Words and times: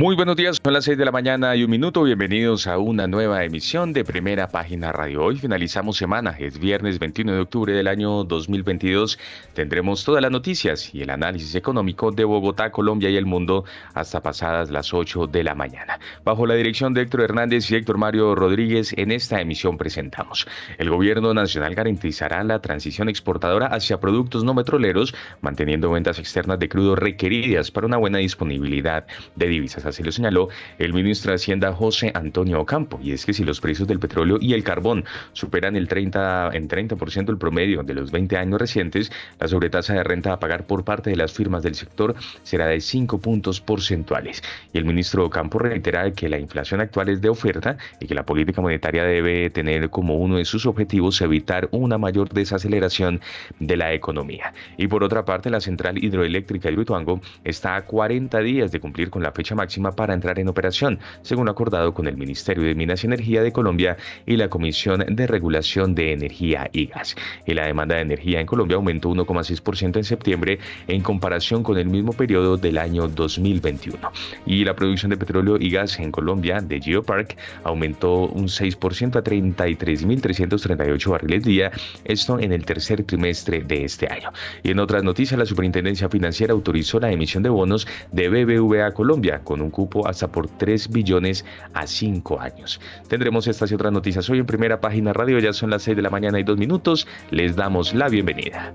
Muy 0.00 0.16
buenos 0.16 0.34
días, 0.34 0.56
son 0.64 0.72
las 0.72 0.84
6 0.86 0.96
de 0.96 1.04
la 1.04 1.12
mañana 1.12 1.54
y 1.54 1.62
un 1.62 1.70
minuto. 1.70 2.04
Bienvenidos 2.04 2.66
a 2.66 2.78
una 2.78 3.06
nueva 3.06 3.44
emisión 3.44 3.92
de 3.92 4.02
Primera 4.02 4.48
Página 4.48 4.92
Radio. 4.92 5.22
Hoy 5.22 5.36
finalizamos 5.36 5.98
semana, 5.98 6.36
es 6.38 6.58
viernes 6.58 6.98
21 6.98 7.34
de 7.34 7.40
octubre 7.40 7.74
del 7.74 7.86
año 7.86 8.24
2022. 8.24 9.18
Tendremos 9.52 10.02
todas 10.02 10.22
las 10.22 10.30
noticias 10.30 10.94
y 10.94 11.02
el 11.02 11.10
análisis 11.10 11.54
económico 11.54 12.12
de 12.12 12.24
Bogotá, 12.24 12.72
Colombia 12.72 13.10
y 13.10 13.18
el 13.18 13.26
mundo 13.26 13.66
hasta 13.92 14.22
pasadas 14.22 14.70
las 14.70 14.94
8 14.94 15.26
de 15.26 15.44
la 15.44 15.54
mañana. 15.54 16.00
Bajo 16.24 16.46
la 16.46 16.54
dirección 16.54 16.94
de 16.94 17.02
Héctor 17.02 17.20
Hernández 17.20 17.70
y 17.70 17.76
Héctor 17.76 17.98
Mario 17.98 18.34
Rodríguez, 18.34 18.94
en 18.96 19.12
esta 19.12 19.42
emisión 19.42 19.76
presentamos. 19.76 20.46
El 20.78 20.88
gobierno 20.88 21.34
nacional 21.34 21.74
garantizará 21.74 22.42
la 22.42 22.62
transición 22.62 23.10
exportadora 23.10 23.66
hacia 23.66 24.00
productos 24.00 24.44
no 24.44 24.54
petroleros, 24.54 25.14
manteniendo 25.42 25.90
ventas 25.90 26.18
externas 26.18 26.58
de 26.58 26.70
crudo 26.70 26.96
requeridas 26.96 27.70
para 27.70 27.86
una 27.86 27.98
buena 27.98 28.16
disponibilidad 28.16 29.04
de 29.36 29.46
divisas 29.46 29.90
Así 30.00 30.06
lo 30.06 30.12
señaló 30.12 30.48
el 30.78 30.94
ministro 30.94 31.30
de 31.30 31.34
Hacienda 31.34 31.74
José 31.74 32.10
Antonio 32.14 32.58
Ocampo. 32.58 32.98
Y 33.02 33.12
es 33.12 33.26
que 33.26 33.34
si 33.34 33.44
los 33.44 33.60
precios 33.60 33.86
del 33.86 33.98
petróleo 33.98 34.38
y 34.40 34.54
el 34.54 34.64
carbón 34.64 35.04
superan 35.34 35.76
el 35.76 35.88
30, 35.88 36.52
en 36.54 36.68
30% 36.70 37.28
el 37.28 37.36
promedio 37.36 37.82
de 37.82 37.92
los 37.92 38.10
20 38.10 38.38
años 38.38 38.58
recientes, 38.58 39.12
la 39.38 39.46
sobretasa 39.46 39.92
de 39.92 40.02
renta 40.02 40.32
a 40.32 40.38
pagar 40.38 40.66
por 40.66 40.84
parte 40.84 41.10
de 41.10 41.16
las 41.16 41.34
firmas 41.34 41.62
del 41.62 41.74
sector 41.74 42.14
será 42.44 42.66
de 42.66 42.80
5 42.80 43.18
puntos 43.18 43.60
porcentuales. 43.60 44.42
Y 44.72 44.78
el 44.78 44.86
ministro 44.86 45.26
Ocampo 45.26 45.58
reitera 45.58 46.10
que 46.12 46.30
la 46.30 46.38
inflación 46.38 46.80
actual 46.80 47.10
es 47.10 47.20
de 47.20 47.28
oferta 47.28 47.76
y 48.00 48.06
que 48.06 48.14
la 48.14 48.24
política 48.24 48.62
monetaria 48.62 49.04
debe 49.04 49.50
tener 49.50 49.90
como 49.90 50.16
uno 50.16 50.38
de 50.38 50.46
sus 50.46 50.64
objetivos 50.64 51.20
evitar 51.20 51.68
una 51.72 51.98
mayor 51.98 52.30
desaceleración 52.30 53.20
de 53.58 53.76
la 53.76 53.92
economía. 53.92 54.54
Y 54.78 54.88
por 54.88 55.04
otra 55.04 55.26
parte, 55.26 55.50
la 55.50 55.60
central 55.60 56.02
hidroeléctrica 56.02 56.70
de 56.70 56.78
Utuango 56.78 57.20
está 57.44 57.76
a 57.76 57.84
40 57.84 58.38
días 58.38 58.72
de 58.72 58.80
cumplir 58.80 59.10
con 59.10 59.22
la 59.22 59.32
fecha 59.32 59.54
máxima 59.54 59.79
para 59.82 60.14
entrar 60.14 60.38
en 60.38 60.48
operación, 60.48 60.98
según 61.22 61.48
acordado 61.48 61.94
con 61.94 62.06
el 62.06 62.16
Ministerio 62.16 62.64
de 62.64 62.74
Minas 62.74 63.02
y 63.02 63.06
Energía 63.06 63.42
de 63.42 63.52
Colombia 63.52 63.96
y 64.26 64.36
la 64.36 64.48
Comisión 64.48 65.04
de 65.08 65.26
Regulación 65.26 65.94
de 65.94 66.12
Energía 66.12 66.68
y 66.72 66.86
Gas. 66.86 67.16
Y 67.46 67.54
la 67.54 67.66
demanda 67.66 67.96
de 67.96 68.02
energía 68.02 68.40
en 68.40 68.46
Colombia 68.46 68.76
aumentó 68.76 69.08
1,6% 69.10 69.96
en 69.96 70.04
septiembre 70.04 70.58
en 70.88 71.02
comparación 71.02 71.62
con 71.62 71.78
el 71.78 71.88
mismo 71.88 72.12
periodo 72.12 72.56
del 72.56 72.78
año 72.78 73.08
2021. 73.08 73.98
Y 74.46 74.64
la 74.64 74.76
producción 74.76 75.10
de 75.10 75.16
petróleo 75.16 75.56
y 75.58 75.70
gas 75.70 75.98
en 75.98 76.12
Colombia 76.12 76.60
de 76.60 76.80
Geopark 76.80 77.36
aumentó 77.64 78.26
un 78.26 78.46
6% 78.46 79.16
a 79.16 79.24
33.338 79.24 81.10
barriles 81.10 81.44
día, 81.44 81.70
esto 82.04 82.38
en 82.38 82.52
el 82.52 82.64
tercer 82.64 83.04
trimestre 83.04 83.62
de 83.62 83.84
este 83.84 84.06
año. 84.08 84.32
Y 84.62 84.70
en 84.70 84.78
otras 84.78 85.02
noticias, 85.02 85.38
la 85.38 85.46
Superintendencia 85.46 86.08
Financiera 86.08 86.52
autorizó 86.52 87.00
la 87.00 87.10
emisión 87.10 87.42
de 87.42 87.48
bonos 87.48 87.86
de 88.12 88.28
BBVA 88.28 88.92
Colombia 88.92 89.40
con 89.40 89.60
un 89.60 89.69
cupo 89.70 90.06
hasta 90.06 90.28
por 90.28 90.48
3 90.48 90.90
billones 90.90 91.44
a 91.74 91.86
5 91.86 92.40
años. 92.40 92.80
Tendremos 93.08 93.46
estas 93.46 93.70
y 93.70 93.74
otras 93.74 93.92
noticias 93.92 94.28
hoy 94.30 94.38
en 94.38 94.46
primera 94.46 94.80
página 94.80 95.12
radio, 95.12 95.38
ya 95.38 95.52
son 95.52 95.70
las 95.70 95.82
6 95.82 95.96
de 95.96 96.02
la 96.02 96.10
mañana 96.10 96.38
y 96.38 96.42
2 96.42 96.58
minutos, 96.58 97.06
les 97.30 97.56
damos 97.56 97.94
la 97.94 98.08
bienvenida. 98.08 98.72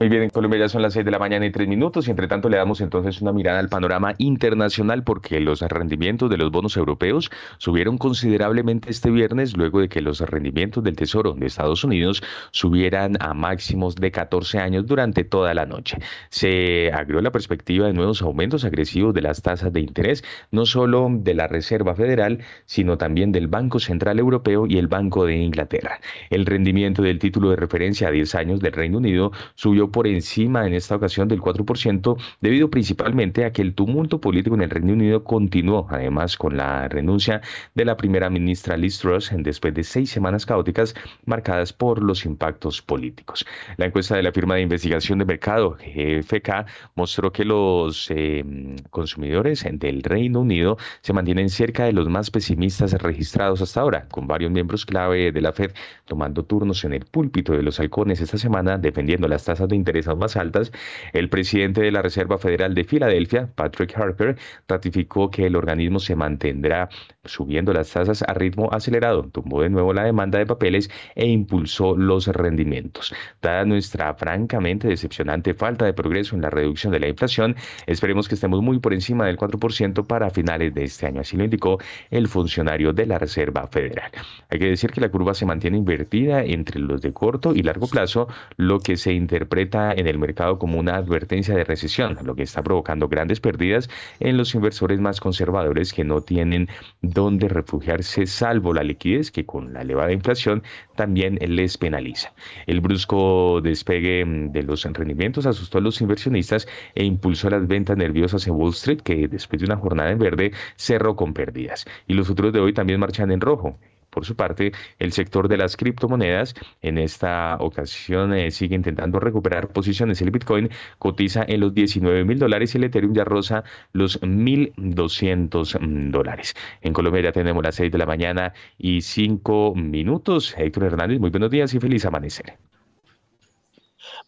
Muy 0.00 0.08
bien, 0.08 0.22
en 0.22 0.30
Colombia 0.30 0.60
ya 0.60 0.70
son 0.70 0.80
las 0.80 0.94
6 0.94 1.04
de 1.04 1.10
la 1.10 1.18
mañana 1.18 1.44
y 1.44 1.50
3 1.50 1.68
minutos 1.68 2.08
y 2.08 2.10
entre 2.10 2.26
tanto 2.26 2.48
le 2.48 2.56
damos 2.56 2.80
entonces 2.80 3.20
una 3.20 3.34
mirada 3.34 3.58
al 3.58 3.68
panorama 3.68 4.14
internacional 4.16 5.04
porque 5.04 5.40
los 5.40 5.60
rendimientos 5.60 6.30
de 6.30 6.38
los 6.38 6.50
bonos 6.50 6.78
europeos 6.78 7.30
subieron 7.58 7.98
considerablemente 7.98 8.88
este 8.88 9.10
viernes 9.10 9.58
luego 9.58 9.78
de 9.78 9.90
que 9.90 10.00
los 10.00 10.20
rendimientos 10.20 10.82
del 10.82 10.96
Tesoro 10.96 11.34
de 11.34 11.44
Estados 11.44 11.84
Unidos 11.84 12.22
subieran 12.50 13.18
a 13.20 13.34
máximos 13.34 13.94
de 13.94 14.10
14 14.10 14.58
años 14.60 14.86
durante 14.86 15.22
toda 15.22 15.52
la 15.52 15.66
noche. 15.66 15.98
Se 16.30 16.90
agrió 16.92 17.20
la 17.20 17.30
perspectiva 17.30 17.86
de 17.86 17.92
nuevos 17.92 18.22
aumentos 18.22 18.64
agresivos 18.64 19.12
de 19.12 19.20
las 19.20 19.42
tasas 19.42 19.70
de 19.70 19.80
interés, 19.80 20.24
no 20.50 20.64
solo 20.64 21.08
de 21.12 21.34
la 21.34 21.46
Reserva 21.46 21.94
Federal, 21.94 22.38
sino 22.64 22.96
también 22.96 23.32
del 23.32 23.48
Banco 23.48 23.78
Central 23.78 24.18
Europeo 24.18 24.66
y 24.66 24.78
el 24.78 24.88
Banco 24.88 25.26
de 25.26 25.36
Inglaterra. 25.36 26.00
El 26.30 26.46
rendimiento 26.46 27.02
del 27.02 27.18
título 27.18 27.50
de 27.50 27.56
referencia 27.56 28.08
a 28.08 28.10
10 28.10 28.34
años 28.34 28.60
del 28.60 28.72
Reino 28.72 28.96
Unido 28.96 29.32
subió 29.56 29.89
por 29.90 30.06
encima 30.06 30.66
en 30.66 30.74
esta 30.74 30.96
ocasión 30.96 31.28
del 31.28 31.40
4%, 31.40 32.16
debido 32.40 32.70
principalmente 32.70 33.44
a 33.44 33.52
que 33.52 33.62
el 33.62 33.74
tumulto 33.74 34.20
político 34.20 34.54
en 34.54 34.62
el 34.62 34.70
Reino 34.70 34.92
Unido 34.92 35.24
continuó, 35.24 35.86
además 35.90 36.36
con 36.36 36.56
la 36.56 36.88
renuncia 36.88 37.40
de 37.74 37.84
la 37.84 37.96
primera 37.96 38.30
ministra 38.30 38.76
Liz 38.76 38.98
Truss 38.98 39.30
después 39.36 39.74
de 39.74 39.84
seis 39.84 40.10
semanas 40.10 40.46
caóticas 40.46 40.94
marcadas 41.24 41.72
por 41.72 42.02
los 42.02 42.24
impactos 42.24 42.82
políticos. 42.82 43.46
La 43.76 43.86
encuesta 43.86 44.16
de 44.16 44.22
la 44.22 44.32
firma 44.32 44.54
de 44.54 44.62
investigación 44.62 45.18
de 45.18 45.24
mercado 45.24 45.76
GFK 45.78 46.66
mostró 46.94 47.32
que 47.32 47.44
los 47.44 48.10
eh, 48.10 48.44
consumidores 48.90 49.66
del 49.70 50.02
Reino 50.02 50.40
Unido 50.40 50.76
se 51.02 51.12
mantienen 51.12 51.50
cerca 51.50 51.84
de 51.84 51.92
los 51.92 52.08
más 52.08 52.30
pesimistas 52.30 52.92
registrados 52.92 53.60
hasta 53.62 53.80
ahora, 53.80 54.06
con 54.08 54.26
varios 54.26 54.50
miembros 54.50 54.86
clave 54.86 55.32
de 55.32 55.40
la 55.40 55.52
Fed 55.52 55.72
tomando 56.04 56.44
turnos 56.44 56.84
en 56.84 56.92
el 56.92 57.04
púlpito 57.04 57.52
de 57.52 57.62
los 57.62 57.78
halcones 57.80 58.20
esta 58.20 58.38
semana 58.38 58.78
defendiendo 58.78 59.28
las 59.28 59.44
tasas 59.44 59.68
de 59.68 59.76
intereses 59.80 60.16
más 60.16 60.36
altas, 60.36 60.72
el 61.12 61.28
presidente 61.28 61.80
de 61.82 61.90
la 61.90 62.02
Reserva 62.02 62.38
Federal 62.38 62.74
de 62.74 62.84
Filadelfia, 62.84 63.48
Patrick 63.54 63.96
Harper, 63.96 64.36
ratificó 64.68 65.30
que 65.30 65.46
el 65.46 65.56
organismo 65.56 65.98
se 65.98 66.16
mantendrá 66.16 66.88
subiendo 67.24 67.72
las 67.72 67.90
tasas 67.90 68.22
a 68.22 68.32
ritmo 68.32 68.72
acelerado, 68.72 69.28
tumbó 69.30 69.62
de 69.62 69.68
nuevo 69.68 69.92
la 69.92 70.04
demanda 70.04 70.38
de 70.38 70.46
papeles 70.46 70.90
e 71.14 71.26
impulsó 71.26 71.94
los 71.94 72.26
rendimientos. 72.28 73.14
Dada 73.42 73.64
nuestra 73.64 74.14
francamente 74.14 74.88
decepcionante 74.88 75.52
falta 75.52 75.84
de 75.84 75.92
progreso 75.92 76.34
en 76.34 76.42
la 76.42 76.50
reducción 76.50 76.92
de 76.92 77.00
la 77.00 77.08
inflación, 77.08 77.56
esperemos 77.86 78.26
que 78.26 78.36
estemos 78.36 78.62
muy 78.62 78.78
por 78.78 78.94
encima 78.94 79.26
del 79.26 79.36
4% 79.36 80.06
para 80.06 80.30
finales 80.30 80.72
de 80.74 80.84
este 80.84 81.06
año, 81.06 81.20
así 81.20 81.36
lo 81.36 81.44
indicó 81.44 81.78
el 82.10 82.26
funcionario 82.26 82.92
de 82.94 83.04
la 83.04 83.18
Reserva 83.18 83.66
Federal. 83.66 84.10
Hay 84.48 84.58
que 84.58 84.66
decir 84.66 84.90
que 84.90 85.02
la 85.02 85.10
curva 85.10 85.34
se 85.34 85.44
mantiene 85.44 85.76
invertida 85.76 86.42
entre 86.42 86.80
los 86.80 87.02
de 87.02 87.12
corto 87.12 87.54
y 87.54 87.62
largo 87.62 87.86
plazo, 87.86 88.28
lo 88.56 88.80
que 88.80 88.96
se 88.96 89.12
interpreta 89.12 89.92
en 89.92 90.06
el 90.06 90.18
mercado 90.18 90.58
como 90.58 90.78
una 90.78 90.96
advertencia 90.96 91.54
de 91.54 91.64
recesión, 91.64 92.16
lo 92.24 92.34
que 92.34 92.44
está 92.44 92.62
provocando 92.62 93.08
grandes 93.08 93.40
pérdidas 93.40 93.90
en 94.20 94.38
los 94.38 94.54
inversores 94.54 95.00
más 95.00 95.20
conservadores 95.20 95.92
que 95.92 96.04
no 96.04 96.22
tienen 96.22 96.68
dónde 97.10 97.48
refugiarse 97.48 98.26
salvo 98.26 98.72
la 98.72 98.82
liquidez 98.82 99.30
que 99.30 99.46
con 99.46 99.72
la 99.72 99.82
elevada 99.82 100.12
inflación 100.12 100.62
también 100.96 101.38
les 101.40 101.78
penaliza. 101.78 102.32
El 102.66 102.80
brusco 102.80 103.60
despegue 103.60 104.24
de 104.26 104.62
los 104.62 104.84
rendimientos 104.84 105.46
asustó 105.46 105.78
a 105.78 105.80
los 105.80 106.00
inversionistas 106.00 106.66
e 106.94 107.04
impulsó 107.04 107.50
las 107.50 107.66
ventas 107.66 107.96
nerviosas 107.96 108.46
en 108.46 108.54
Wall 108.54 108.70
Street 108.70 109.00
que 109.00 109.28
después 109.28 109.60
de 109.60 109.66
una 109.66 109.76
jornada 109.76 110.10
en 110.10 110.18
verde 110.18 110.52
cerró 110.76 111.16
con 111.16 111.34
pérdidas. 111.34 111.86
Y 112.06 112.14
los 112.14 112.26
futuros 112.26 112.52
de 112.52 112.60
hoy 112.60 112.72
también 112.72 113.00
marchan 113.00 113.30
en 113.30 113.40
rojo. 113.40 113.78
Por 114.10 114.24
su 114.24 114.36
parte, 114.36 114.72
el 114.98 115.12
sector 115.12 115.48
de 115.48 115.56
las 115.56 115.76
criptomonedas 115.76 116.54
en 116.82 116.98
esta 116.98 117.56
ocasión 117.60 118.34
eh, 118.34 118.50
sigue 118.50 118.74
intentando 118.74 119.20
recuperar 119.20 119.68
posiciones. 119.68 120.20
El 120.20 120.30
Bitcoin 120.30 120.68
cotiza 120.98 121.44
en 121.46 121.60
los 121.60 121.74
19 121.74 122.24
mil 122.24 122.38
dólares 122.38 122.74
y 122.74 122.78
el 122.78 122.84
Ethereum 122.84 123.14
ya 123.14 123.24
roza 123.24 123.64
los 123.92 124.20
1.200 124.20 125.80
mm, 125.80 126.10
dólares. 126.10 126.54
En 126.82 126.92
Colombia 126.92 127.22
ya 127.22 127.32
tenemos 127.32 127.62
las 127.62 127.76
6 127.76 127.92
de 127.92 127.98
la 127.98 128.06
mañana 128.06 128.52
y 128.78 129.00
5 129.00 129.74
minutos. 129.76 130.54
Héctor 130.58 130.84
Hernández, 130.84 131.20
muy 131.20 131.30
buenos 131.30 131.50
días 131.50 131.72
y 131.74 131.80
feliz 131.80 132.04
amanecer. 132.04 132.58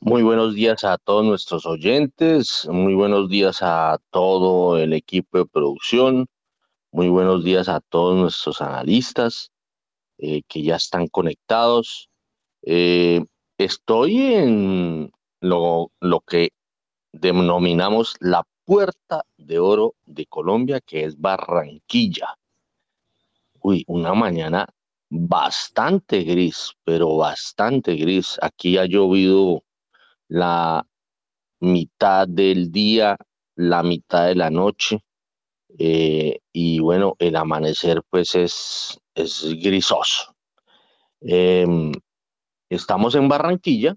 Muy 0.01 0.23
buenos 0.25 0.55
días 0.55 0.83
a 0.83 0.99
todos 0.99 1.25
nuestros 1.25 1.65
oyentes, 1.65 2.67
muy 2.69 2.95
buenos 2.95 3.29
días 3.29 3.61
a 3.63 3.99
todo 4.11 4.77
el 4.77 4.93
equipo 4.95 5.39
de 5.39 5.47
producción, 5.47 6.27
muy 6.91 7.09
buenos 7.09 7.45
días 7.45 7.69
a 7.69 7.81
todos 7.81 8.17
nuestros 8.17 8.61
analistas. 8.61 9.52
Eh, 10.19 10.43
que 10.49 10.63
ya 10.63 10.77
están 10.77 11.09
conectados. 11.09 12.09
Eh, 12.63 13.25
estoy 13.59 14.35
en 14.35 15.13
lo, 15.41 15.91
lo 16.01 16.21
que 16.21 16.51
denominamos 17.13 18.15
la 18.21 18.45
puerta 18.65 19.25
de 19.37 19.59
oro 19.59 19.95
de 20.07 20.27
Colombia, 20.27 20.81
que 20.81 21.05
es 21.05 21.19
Barranquilla. 21.19 22.37
Uy, 23.61 23.85
una 23.87 24.15
mañana 24.15 24.67
bastante 25.11 26.23
gris, 26.23 26.73
pero 26.85 27.17
bastante 27.17 27.95
gris. 27.97 28.39
Aquí 28.41 28.79
ha 28.79 28.87
llovido 28.87 29.63
la 30.29 30.87
mitad 31.61 32.27
del 32.27 32.73
día, 32.73 33.17
la 33.57 33.83
mitad 33.83 34.27
de 34.27 34.35
la 34.35 34.51
noche. 34.51 35.05
Eh, 35.79 36.41
y 36.53 36.81
bueno, 36.81 37.17
el 37.19 37.37
amanecer 37.37 38.03
pues 38.11 38.35
es, 38.35 38.99
grisoso. 39.15 40.35
Em, 41.21 41.93
estamos 42.69 43.15
en 43.15 43.29
Barranquilla 43.29 43.97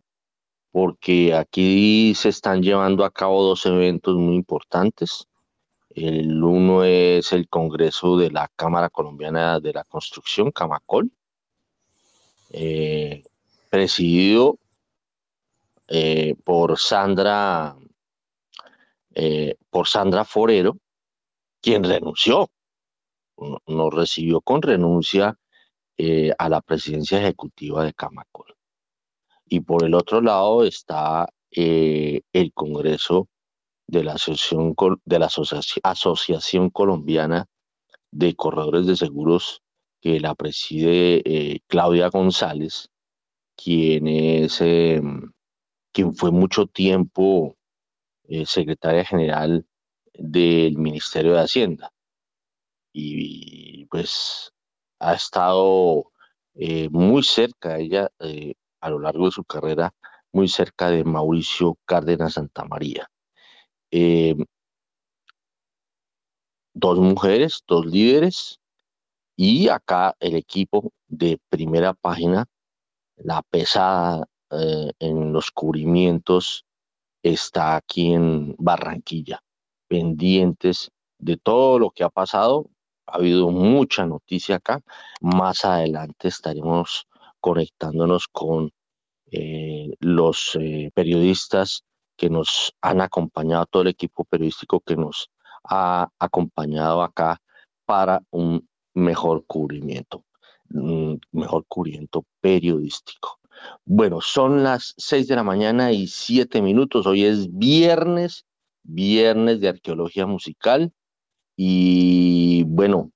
porque 0.72 1.33
aquí 1.33 2.13
se 2.16 2.30
están 2.30 2.62
llevando 2.62 3.06
a 3.06 3.12
cabo 3.12 3.44
dos 3.44 3.66
eventos 3.66 4.16
muy 4.16 4.36
importantes. 4.36 5.27
El 5.89 6.44
uno 6.44 6.83
es 6.83 7.31
el 7.31 7.48
Congreso 7.48 8.18
de 8.18 8.30
la 8.31 8.50
Cámara 8.56 8.89
Colombiana 8.89 9.60
de 9.60 9.74
la 9.74 9.86
Construcción, 9.86 10.51
Camacol, 10.51 11.10
eh, 12.51 13.24
presidido 13.69 14.57
eh, 15.88 16.36
por 16.44 16.77
Sandra 16.77 17.75
por 19.69 19.88
Sandra 19.88 20.25
Forero, 20.25 20.77
quien 21.65 21.83
renunció, 21.83 22.51
nos 23.65 23.91
recibió 23.91 24.39
con 24.39 24.62
renuncia 24.62 25.39
eh, 25.97 26.31
a 26.38 26.47
la 26.47 26.62
presidencia 26.62 27.17
ejecutiva 27.17 27.83
de 27.83 27.95
Camacol. 27.95 28.53
Y 29.47 29.62
por 29.62 29.83
el 29.83 29.95
otro 29.95 30.21
lado 30.21 30.63
está 30.63 31.27
eh, 31.50 32.21
el 32.33 32.53
Congreso 32.53 33.29
de 33.88 34.03
la 34.03 34.13
Asociación, 34.13 34.75
de 35.06 35.17
la 35.19 35.31
Asociación 35.83 36.69
Colombiana 36.69 37.47
de 38.12 38.35
Corredores 38.35 38.85
de 38.85 38.95
Seguros, 38.95 39.63
que 40.01 40.19
la 40.19 40.35
preside 40.35 41.23
eh, 41.25 41.62
Claudia 41.65 42.09
González, 42.09 42.89
quien 43.56 44.06
es 44.06 44.62
em, 44.62 45.31
quien 45.91 46.13
fue 46.13 46.29
mucho 46.29 46.67
tiempo 46.67 47.56
secretaria 48.45 49.03
general 49.03 49.65
del 50.17 50.77
Ministerio 50.77 51.33
de 51.33 51.41
Hacienda. 51.41 51.91
Y 52.94 53.85
pues 53.88 54.53
ha 55.00 55.13
estado 55.13 56.12
eh, 56.56 56.89
muy 56.89 57.23
cerca, 57.23 57.77
ella 57.77 58.09
eh, 58.19 58.56
a 58.81 58.89
lo 58.89 59.00
largo 59.00 59.25
de 59.25 59.31
su 59.31 59.44
carrera, 59.44 59.94
muy 60.31 60.47
cerca 60.47 60.89
de 60.89 61.03
Mauricio 61.03 61.77
Cárdenas 61.85 62.33
Santamaría. 62.33 63.09
Eh, 63.91 64.35
dos 66.73 67.00
mujeres, 67.00 67.63
dos 67.67 67.85
líderes, 67.85 68.59
y 69.35 69.69
acá 69.69 70.15
el 70.19 70.35
equipo 70.35 70.91
de 71.07 71.39
primera 71.50 71.94
página, 71.94 72.45
la 73.17 73.41
pesada 73.44 74.27
en 75.00 75.33
los 75.33 75.51
cubrimientos, 75.51 76.65
está 77.23 77.75
aquí 77.75 78.13
en 78.13 78.56
Barranquilla 78.57 79.44
pendientes 79.88 80.92
de 81.18 81.38
todo 81.38 81.80
lo 81.80 81.92
que 81.92 82.04
ha 82.04 82.10
pasado. 82.10 82.70
Ha 83.08 83.18
habido 83.18 83.50
mucha 83.52 84.06
noticia 84.06 84.58
acá. 84.58 84.82
Más 85.22 85.66
adelante 85.66 86.28
estaremos 86.28 87.08
conectándonos 87.40 88.28
con 88.28 88.72
eh, 89.32 89.94
los 90.00 90.58
eh, 90.60 90.92
periodistas 90.94 91.84
que 92.18 92.30
nos 92.30 92.74
han 92.82 93.02
acompañado, 93.02 93.66
todo 93.66 93.84
el 93.84 93.90
equipo 93.90 94.24
periodístico 94.24 94.80
que 94.80 94.96
nos 94.96 95.30
ha 95.64 96.08
acompañado 96.20 97.02
acá 97.02 97.42
para 97.86 98.22
un 98.32 98.68
mejor 98.94 99.46
cubrimiento, 99.46 100.24
un 100.70 101.20
mejor 101.32 101.66
cubrimiento 101.68 102.24
periodístico. 102.42 103.40
Bueno, 103.86 104.22
son 104.22 104.64
las 104.64 104.94
seis 104.98 105.28
de 105.28 105.36
la 105.36 105.44
mañana 105.44 105.92
y 105.92 106.08
siete 106.08 106.62
minutos. 106.62 107.06
Hoy 107.06 107.26
es 107.26 107.52
viernes 107.52 108.46
viernes 108.86 109.60
de 109.60 109.70
arqueología 109.70 110.26
musical 110.26 110.92
y 111.58 112.64
bueno, 112.66 113.12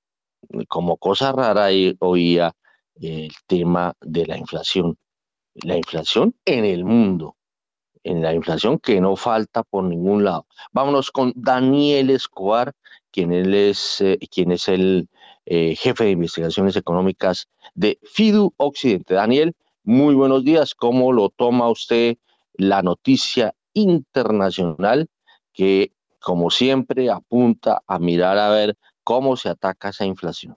como 0.68 0.98
cosa 0.98 1.31
rara 1.31 1.68
oía 2.00 2.54
el 2.95 3.31
tema 3.48 3.94
de 4.01 4.25
la 4.25 4.38
inflación. 4.38 4.98
La 5.56 5.75
inflación 5.75 6.36
en 6.45 6.66
el 6.66 6.86
mundo, 6.86 7.36
en 8.04 8.21
la 8.21 8.33
inflación 8.33 8.80
que 8.80 9.01
no 9.01 9.16
falta 9.16 9.63
por 9.63 9.83
ningún 9.83 10.24
lado. 10.24 10.45
Vámonos 10.71 11.12
con 11.12 11.33
Daniel 11.36 12.10
Escobar, 12.10 12.74
quien, 13.12 13.33
él 13.33 13.54
es, 13.54 14.00
eh, 14.01 14.18
quien 14.31 14.51
es 14.51 14.68
el 14.68 15.10
eh, 15.45 15.75
jefe 15.75 16.06
de 16.06 16.12
investigaciones 16.12 16.75
económicas 16.75 17.48
de 17.74 18.00
FIDU 18.04 18.54
Occidente. 18.57 19.16
Daniel, 19.16 19.56
muy 19.83 20.16
buenos 20.16 20.44
días. 20.44 20.75
¿Cómo 20.75 21.12
lo 21.12 21.30
toma 21.30 21.69
usted 21.69 22.18
la 22.54 22.81
noticia 22.81 23.54
internacional 23.74 25.10
que, 25.59 25.91
como 26.21 26.50
siempre, 26.51 27.09
apunta 27.09 27.81
a 27.85 28.00
mirar 28.00 28.38
a 28.38 28.50
ver 28.50 28.77
cómo 29.03 29.35
se 29.35 29.50
ataca 29.50 29.89
esa 29.89 30.06
inflación. 30.06 30.56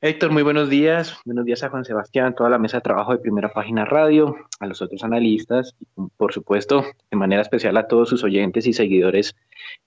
Héctor, 0.00 0.30
muy 0.30 0.44
buenos 0.44 0.70
días. 0.70 1.18
Buenos 1.24 1.44
días 1.44 1.64
a 1.64 1.70
Juan 1.70 1.84
Sebastián, 1.84 2.36
toda 2.36 2.50
la 2.50 2.58
mesa 2.60 2.76
de 2.76 2.82
trabajo 2.82 3.10
de 3.10 3.18
Primera 3.18 3.52
Página 3.52 3.84
Radio, 3.84 4.36
a 4.60 4.66
los 4.68 4.80
otros 4.80 5.02
analistas 5.02 5.74
y, 5.80 5.86
por 6.16 6.32
supuesto, 6.32 6.84
de 7.10 7.16
manera 7.16 7.42
especial 7.42 7.76
a 7.78 7.88
todos 7.88 8.10
sus 8.10 8.22
oyentes 8.22 8.64
y 8.68 8.72
seguidores 8.72 9.34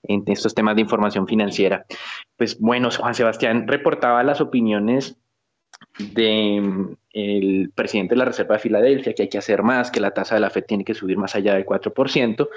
en 0.02 0.24
estos 0.26 0.54
temas 0.54 0.74
de 0.74 0.82
información 0.82 1.26
financiera. 1.26 1.86
Pues 2.36 2.60
bueno, 2.60 2.90
Juan 2.90 3.14
Sebastián 3.14 3.66
reportaba 3.66 4.22
las 4.22 4.42
opiniones 4.42 5.16
del 5.98 7.72
presidente 7.74 8.14
de 8.14 8.18
la 8.18 8.24
Reserva 8.24 8.54
de 8.54 8.60
Filadelfia, 8.60 9.14
que 9.14 9.22
hay 9.22 9.28
que 9.28 9.38
hacer 9.38 9.62
más, 9.62 9.90
que 9.90 10.00
la 10.00 10.12
tasa 10.12 10.34
de 10.34 10.40
la 10.40 10.50
FED 10.50 10.64
tiene 10.64 10.84
que 10.84 10.94
subir 10.94 11.16
más 11.16 11.34
allá 11.34 11.54
del 11.54 11.66
4%, 11.66 12.48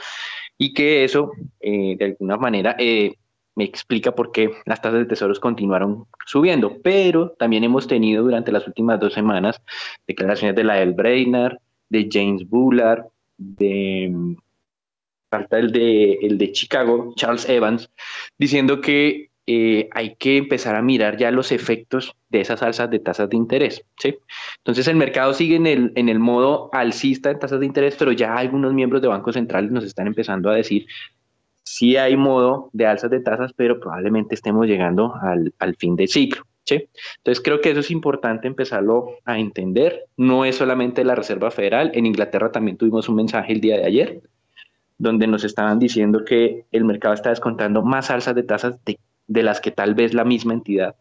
y 0.58 0.74
que 0.74 1.04
eso, 1.04 1.32
eh, 1.60 1.96
de 1.98 2.06
alguna 2.06 2.38
manera, 2.38 2.76
eh, 2.78 3.16
me 3.56 3.64
explica 3.64 4.14
por 4.14 4.32
qué 4.32 4.52
las 4.66 4.82
tasas 4.82 5.00
de 5.00 5.06
tesoros 5.06 5.40
continuaron 5.40 6.06
subiendo. 6.26 6.82
Pero 6.82 7.32
también 7.32 7.64
hemos 7.64 7.88
tenido 7.88 8.24
durante 8.24 8.52
las 8.52 8.68
últimas 8.68 9.00
dos 9.00 9.14
semanas 9.14 9.62
declaraciones 10.08 10.56
de 10.56 10.64
la 10.64 10.82
El 10.82 10.94
Brainard, 10.94 11.58
de 11.90 12.08
James 12.12 12.48
Bullard, 12.48 13.06
de 13.38 14.38
falta 15.30 15.60
el 15.60 15.72
de, 15.72 16.14
el 16.22 16.38
de 16.38 16.52
Chicago, 16.52 17.14
Charles 17.16 17.48
Evans, 17.48 17.90
diciendo 18.38 18.82
que 18.82 19.31
eh, 19.54 19.90
hay 19.92 20.16
que 20.16 20.38
empezar 20.38 20.76
a 20.76 20.82
mirar 20.82 21.18
ya 21.18 21.30
los 21.30 21.52
efectos 21.52 22.16
de 22.30 22.40
esas 22.40 22.64
alzas 22.64 22.90
de 22.90 23.00
tasas 23.00 23.30
de 23.30 23.36
interés. 23.36 23.84
¿sí? 23.98 24.16
Entonces 24.60 24.88
el 24.88 24.96
mercado 24.96 25.34
sigue 25.34 25.58
en 25.58 25.68
el, 25.68 25.92
en 25.96 26.08
el 26.08 26.20
modo 26.20 26.70
alcista 26.72 27.32
en 27.32 27.40
tasas 27.40 27.60
de 27.60 27.66
interés, 27.66 27.96
pero 28.00 28.14
ya 28.14 28.36
algunos 28.36 28.74
miembros 28.74 29.02
de 29.02 29.10
bancos 29.10 29.36
centrales 29.36 29.72
nos 29.72 29.84
están 29.84 30.08
empezando 30.08 30.50
a 30.50 30.56
decir 30.56 30.86
sí 31.64 31.98
hay 31.98 32.16
modo 32.16 32.70
de 32.72 32.86
alzas 32.86 33.12
de 33.12 33.20
tasas, 33.20 33.52
pero 33.54 33.80
probablemente 33.80 34.36
estemos 34.36 34.68
llegando 34.68 35.14
al, 35.22 35.54
al 35.60 35.76
fin 35.76 35.98
de 35.98 36.08
ciclo. 36.08 36.44
¿sí? 36.64 36.88
Entonces 37.18 37.44
creo 37.44 37.60
que 37.60 37.72
eso 37.72 37.82
es 37.82 37.92
importante 37.92 38.48
empezarlo 38.48 39.18
a 39.26 39.38
entender. 39.38 40.06
No 40.16 40.46
es 40.46 40.56
solamente 40.56 41.04
la 41.04 41.16
Reserva 41.16 41.52
Federal, 41.52 41.92
en 41.94 42.06
Inglaterra 42.06 42.52
también 42.52 42.78
tuvimos 42.78 43.10
un 43.10 43.16
mensaje 43.16 43.52
el 43.52 43.60
día 43.60 43.78
de 43.78 43.86
ayer 43.86 44.22
donde 45.02 45.26
nos 45.26 45.44
estaban 45.44 45.80
diciendo 45.80 46.24
que 46.24 46.66
el 46.72 46.86
mercado 46.86 47.16
está 47.16 47.32
descontando 47.32 47.82
más 47.82 48.12
alzas 48.12 48.36
de 48.36 48.44
tasas 48.44 48.84
de 48.86 49.00
de 49.28 49.44
las 49.44 49.62
que 49.62 49.72
tal 49.72 49.96
vez 49.96 50.14
la 50.14 50.26
misma 50.26 50.54
entidad 50.54 50.96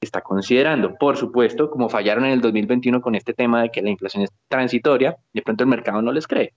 está 0.00 0.22
considerando. 0.22 0.94
Por 0.96 1.16
supuesto, 1.16 1.70
como 1.70 1.88
fallaron 1.88 2.24
en 2.24 2.32
el 2.32 2.40
2021 2.40 3.00
con 3.02 3.14
este 3.14 3.34
tema 3.34 3.62
de 3.62 3.70
que 3.70 3.82
la 3.82 3.90
inflación 3.90 4.24
es 4.24 4.30
transitoria, 4.48 5.16
de 5.32 5.42
pronto 5.42 5.64
el 5.64 5.70
mercado 5.70 6.02
no 6.02 6.12
les 6.12 6.26
cree. 6.26 6.54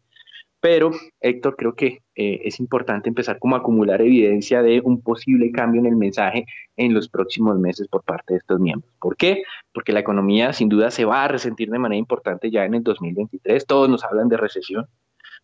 Pero, 0.64 0.92
Héctor, 1.20 1.58
creo 1.58 1.76
que 1.76 2.04
eh, 2.16 2.40
es 2.46 2.62
importante 2.62 3.10
empezar 3.10 3.38
como 3.38 3.58
a 3.58 3.60
acumular 3.60 4.02
evidencia 4.02 4.64
de 4.64 4.80
un 4.80 5.02
posible 5.02 5.52
cambio 5.52 5.82
en 5.82 5.88
el 5.88 5.98
mensaje 5.98 6.46
en 6.78 6.94
los 6.94 7.10
próximos 7.10 7.60
meses 7.60 7.90
por 7.90 8.02
parte 8.04 8.34
de 8.34 8.38
estos 8.38 8.62
miembros. 8.62 8.90
¿Por 8.98 9.18
qué? 9.18 9.44
Porque 9.74 9.92
la 9.92 10.00
economía 10.00 10.54
sin 10.54 10.70
duda 10.70 10.90
se 10.90 11.04
va 11.04 11.26
a 11.26 11.28
resentir 11.28 11.70
de 11.70 11.80
manera 11.80 12.00
importante 12.00 12.50
ya 12.50 12.64
en 12.64 12.76
el 12.76 12.84
2023. 12.84 13.66
Todos 13.66 13.90
nos 13.90 14.06
hablan 14.06 14.30
de 14.30 14.38
recesión, 14.38 14.88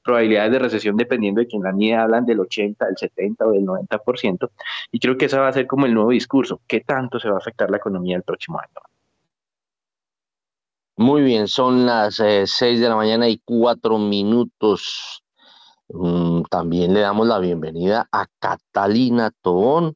probabilidades 0.03 0.51
de 0.51 0.59
recesión 0.59 0.97
dependiendo 0.97 1.41
de 1.41 1.47
quién 1.47 1.63
la 1.63 1.71
mide, 1.71 1.95
hablan 1.95 2.25
del 2.25 2.39
80, 2.39 2.85
del 2.85 2.97
70 2.97 3.45
o 3.45 3.51
del 3.51 3.65
90%. 3.65 4.49
Y 4.91 4.99
creo 4.99 5.17
que 5.17 5.25
eso 5.25 5.39
va 5.39 5.49
a 5.49 5.53
ser 5.53 5.67
como 5.67 5.85
el 5.85 5.93
nuevo 5.93 6.11
discurso. 6.11 6.61
¿Qué 6.67 6.81
tanto 6.81 7.19
se 7.19 7.29
va 7.29 7.35
a 7.35 7.39
afectar 7.39 7.69
la 7.69 7.77
economía 7.77 8.17
el 8.17 8.23
próximo 8.23 8.59
año? 8.59 8.81
Muy 10.97 11.21
bien, 11.21 11.47
son 11.47 11.85
las 11.85 12.19
eh, 12.19 12.45
seis 12.45 12.51
6 12.57 12.81
de 12.81 12.89
la 12.89 12.95
mañana 12.95 13.29
y 13.29 13.41
cuatro 13.45 13.97
minutos. 13.97 15.23
Mm, 15.87 16.43
también 16.49 16.93
le 16.93 16.99
damos 16.99 17.25
la 17.25 17.39
bienvenida 17.39 18.07
a 18.11 18.27
Catalina 18.39 19.31
Tobón. 19.41 19.95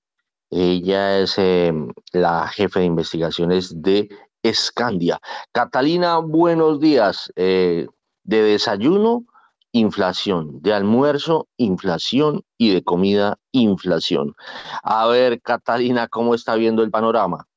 Ella 0.49 1.19
es 1.19 1.37
em, 1.37 1.91
la 2.13 2.47
jefe 2.47 2.79
de 2.79 2.85
investigaciones 2.85 3.81
de 3.81 4.09
Escandia. 4.43 5.19
Catalina, 5.51 6.19
buenos 6.19 6.79
días. 6.79 7.31
Eh, 7.35 7.87
de 8.23 8.41
desayuno 8.41 9.25
inflación, 9.73 10.61
de 10.61 10.71
almuerzo, 10.71 11.47
inflación 11.57 12.43
y 12.57 12.73
de 12.73 12.83
comida, 12.83 13.39
inflación. 13.51 14.33
A 14.83 15.07
ver, 15.07 15.41
Catalina, 15.41 16.07
¿cómo 16.07 16.35
está 16.35 16.55
viendo 16.55 16.83
el 16.83 16.91
panorama? 16.91 17.47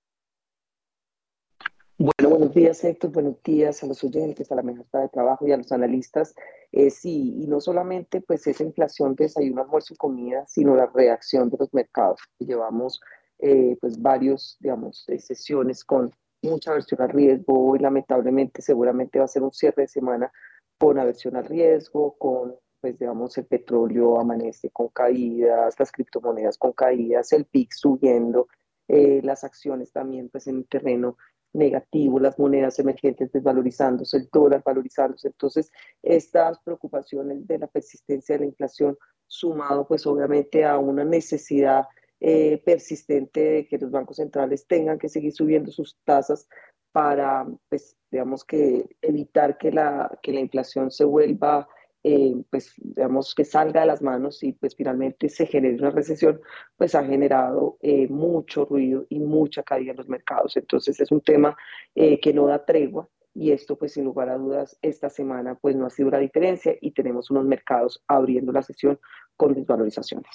Bueno, 1.99 2.31
buenos 2.31 2.55
días 2.55 2.85
Héctor, 2.85 3.11
buenos 3.11 3.43
días 3.43 3.83
a 3.83 3.87
los 3.87 4.05
oyentes, 4.05 4.53
a 4.53 4.55
la 4.55 4.63
mesa 4.63 4.99
de 4.99 5.09
trabajo 5.09 5.47
y 5.47 5.53
a 5.53 5.57
los 5.57 5.73
analistas. 5.73 6.35
Eh, 6.73 6.91
sí, 6.91 7.35
y 7.39 7.47
no 7.47 7.61
solamente 7.61 8.21
pues 8.21 8.47
esa 8.47 8.65
inflación 8.65 9.15
de 9.15 9.25
desayuno, 9.25 9.63
almuerzo 9.63 9.95
y 9.95 9.97
comida, 9.97 10.45
sino 10.47 10.75
la 10.75 10.87
reacción 10.87 11.49
de 11.49 11.57
los 11.59 11.73
mercados. 11.73 12.21
Llevamos 12.39 13.01
eh, 13.39 13.77
pues 13.81 14.01
varios, 14.01 14.57
digamos, 14.61 15.07
sesiones 15.19 15.85
con 15.85 16.11
mucha 16.43 16.71
aversión 16.71 17.01
al 17.03 17.11
riesgo 17.11 17.77
y 17.77 17.79
lamentablemente 17.79 18.63
seguramente 18.63 19.19
va 19.19 19.27
a 19.27 19.29
ser 19.29 19.43
un 19.43 19.53
cierre 19.53 19.83
de 19.83 19.89
semana 19.89 20.33
con 20.78 20.99
aversión 20.99 21.37
al 21.37 21.47
riesgo, 21.47 22.16
con 22.18 22.56
pues 22.80 22.99
digamos 22.99 23.37
el 23.38 23.47
petróleo 23.47 24.21
amanece 24.21 24.71
con 24.71 24.88
caídas, 24.88 25.75
las 25.78 25.90
criptomonedas 25.90 26.59
con 26.59 26.73
caídas, 26.73 27.33
el 27.33 27.47
PIC 27.47 27.73
subiendo, 27.73 28.49
eh, 28.87 29.21
las 29.25 29.45
acciones 29.45 29.92
también 29.92 30.28
pues 30.28 30.47
en 30.47 30.59
el 30.59 30.68
terreno 30.68 31.16
negativo, 31.52 32.21
las 32.21 32.38
monedas 32.38 32.78
emergentes 32.78 33.33
desvalorizándose, 33.33 34.18
el 34.18 34.28
dólar 34.30 34.62
valorizándose. 34.64 35.28
Entonces, 35.28 35.73
estas 36.02 36.61
preocupaciones 36.61 37.47
de 37.47 37.59
la 37.59 37.66
persistencia 37.66 38.35
de 38.35 38.40
la 38.40 38.47
inflación, 38.47 38.97
sumado 39.26 39.88
pues 39.88 40.06
obviamente 40.06 40.64
a 40.64 40.78
una 40.78 41.04
necesidad 41.04 41.87
eh, 42.21 42.62
persistente 42.64 43.40
de 43.40 43.66
que 43.66 43.78
los 43.78 43.90
bancos 43.90 44.16
centrales 44.16 44.66
tengan 44.66 44.99
que 44.99 45.09
seguir 45.09 45.33
subiendo 45.33 45.71
sus 45.73 45.99
tasas 46.04 46.49
para, 46.97 47.47
pues, 47.69 47.95
digamos 48.11 48.43
que 48.43 48.88
evitar 49.03 49.59
que 49.59 49.71
la, 49.71 50.19
que 50.23 50.33
la 50.33 50.41
inflación 50.41 50.91
se 50.91 51.05
vuelva 51.05 51.69
eh, 52.03 52.35
pues 52.49 52.73
digamos 52.79 53.35
que 53.35 53.45
salga 53.45 53.83
de 53.83 53.88
las 53.88 54.00
manos 54.00 54.43
y 54.43 54.53
pues 54.53 54.75
finalmente 54.75 55.29
se 55.29 55.45
genere 55.45 55.75
una 55.75 55.91
recesión, 55.91 56.41
pues 56.75 56.95
ha 56.95 57.05
generado 57.05 57.76
eh, 57.83 58.09
mucho 58.09 58.65
ruido 58.65 59.05
y 59.11 59.19
mucha 59.19 59.62
caída 59.62 59.91
en 59.91 59.99
los 59.99 60.09
mercados. 60.09 60.57
Entonces 60.57 60.99
es 60.99 61.11
un 61.12 61.21
tema 61.21 61.55
eh, 61.95 62.19
que 62.19 62.33
no 62.33 62.47
da 62.47 62.65
tregua 62.65 63.07
y 63.35 63.50
esto 63.50 63.76
pues 63.76 63.93
sin 63.93 64.05
lugar 64.05 64.31
a 64.31 64.38
dudas 64.38 64.79
esta 64.81 65.11
semana 65.11 65.55
pues 65.57 65.76
no 65.76 65.85
ha 65.85 65.91
sido 65.91 66.09
la 66.11 66.19
diferencia 66.19 66.75
y 66.81 66.93
tenemos 66.93 67.31
unos 67.31 67.45
mercados 67.45 68.03
abriendo 68.07 68.53
la 68.53 68.62
sesión 68.62 68.99
con 69.37 69.53
desvalorizaciones. 69.53 70.31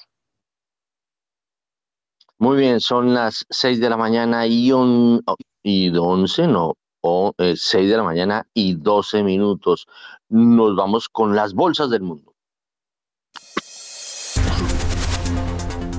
Muy 2.37 2.57
bien, 2.57 2.79
son 2.79 3.15
las 3.15 3.45
6 3.49 3.79
de 3.79 3.89
la 3.89 3.97
mañana 3.97 4.45
y, 4.45 4.71
on, 4.71 5.21
y 5.63 5.95
11, 5.95 6.47
no, 6.47 6.75
o 7.01 7.33
6 7.37 7.73
eh, 7.73 7.87
de 7.87 7.97
la 7.97 8.03
mañana 8.03 8.47
y 8.53 8.75
12 8.75 9.23
minutos. 9.23 9.87
Nos 10.29 10.75
vamos 10.75 11.09
con 11.09 11.35
las 11.35 11.53
bolsas 11.53 11.89
del 11.89 12.01
mundo. 12.01 12.33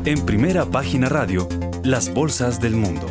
En 0.04 0.26
primera 0.26 0.66
página 0.66 1.08
radio, 1.08 1.48
las 1.84 2.12
bolsas 2.12 2.60
del 2.60 2.74
mundo. 2.74 3.06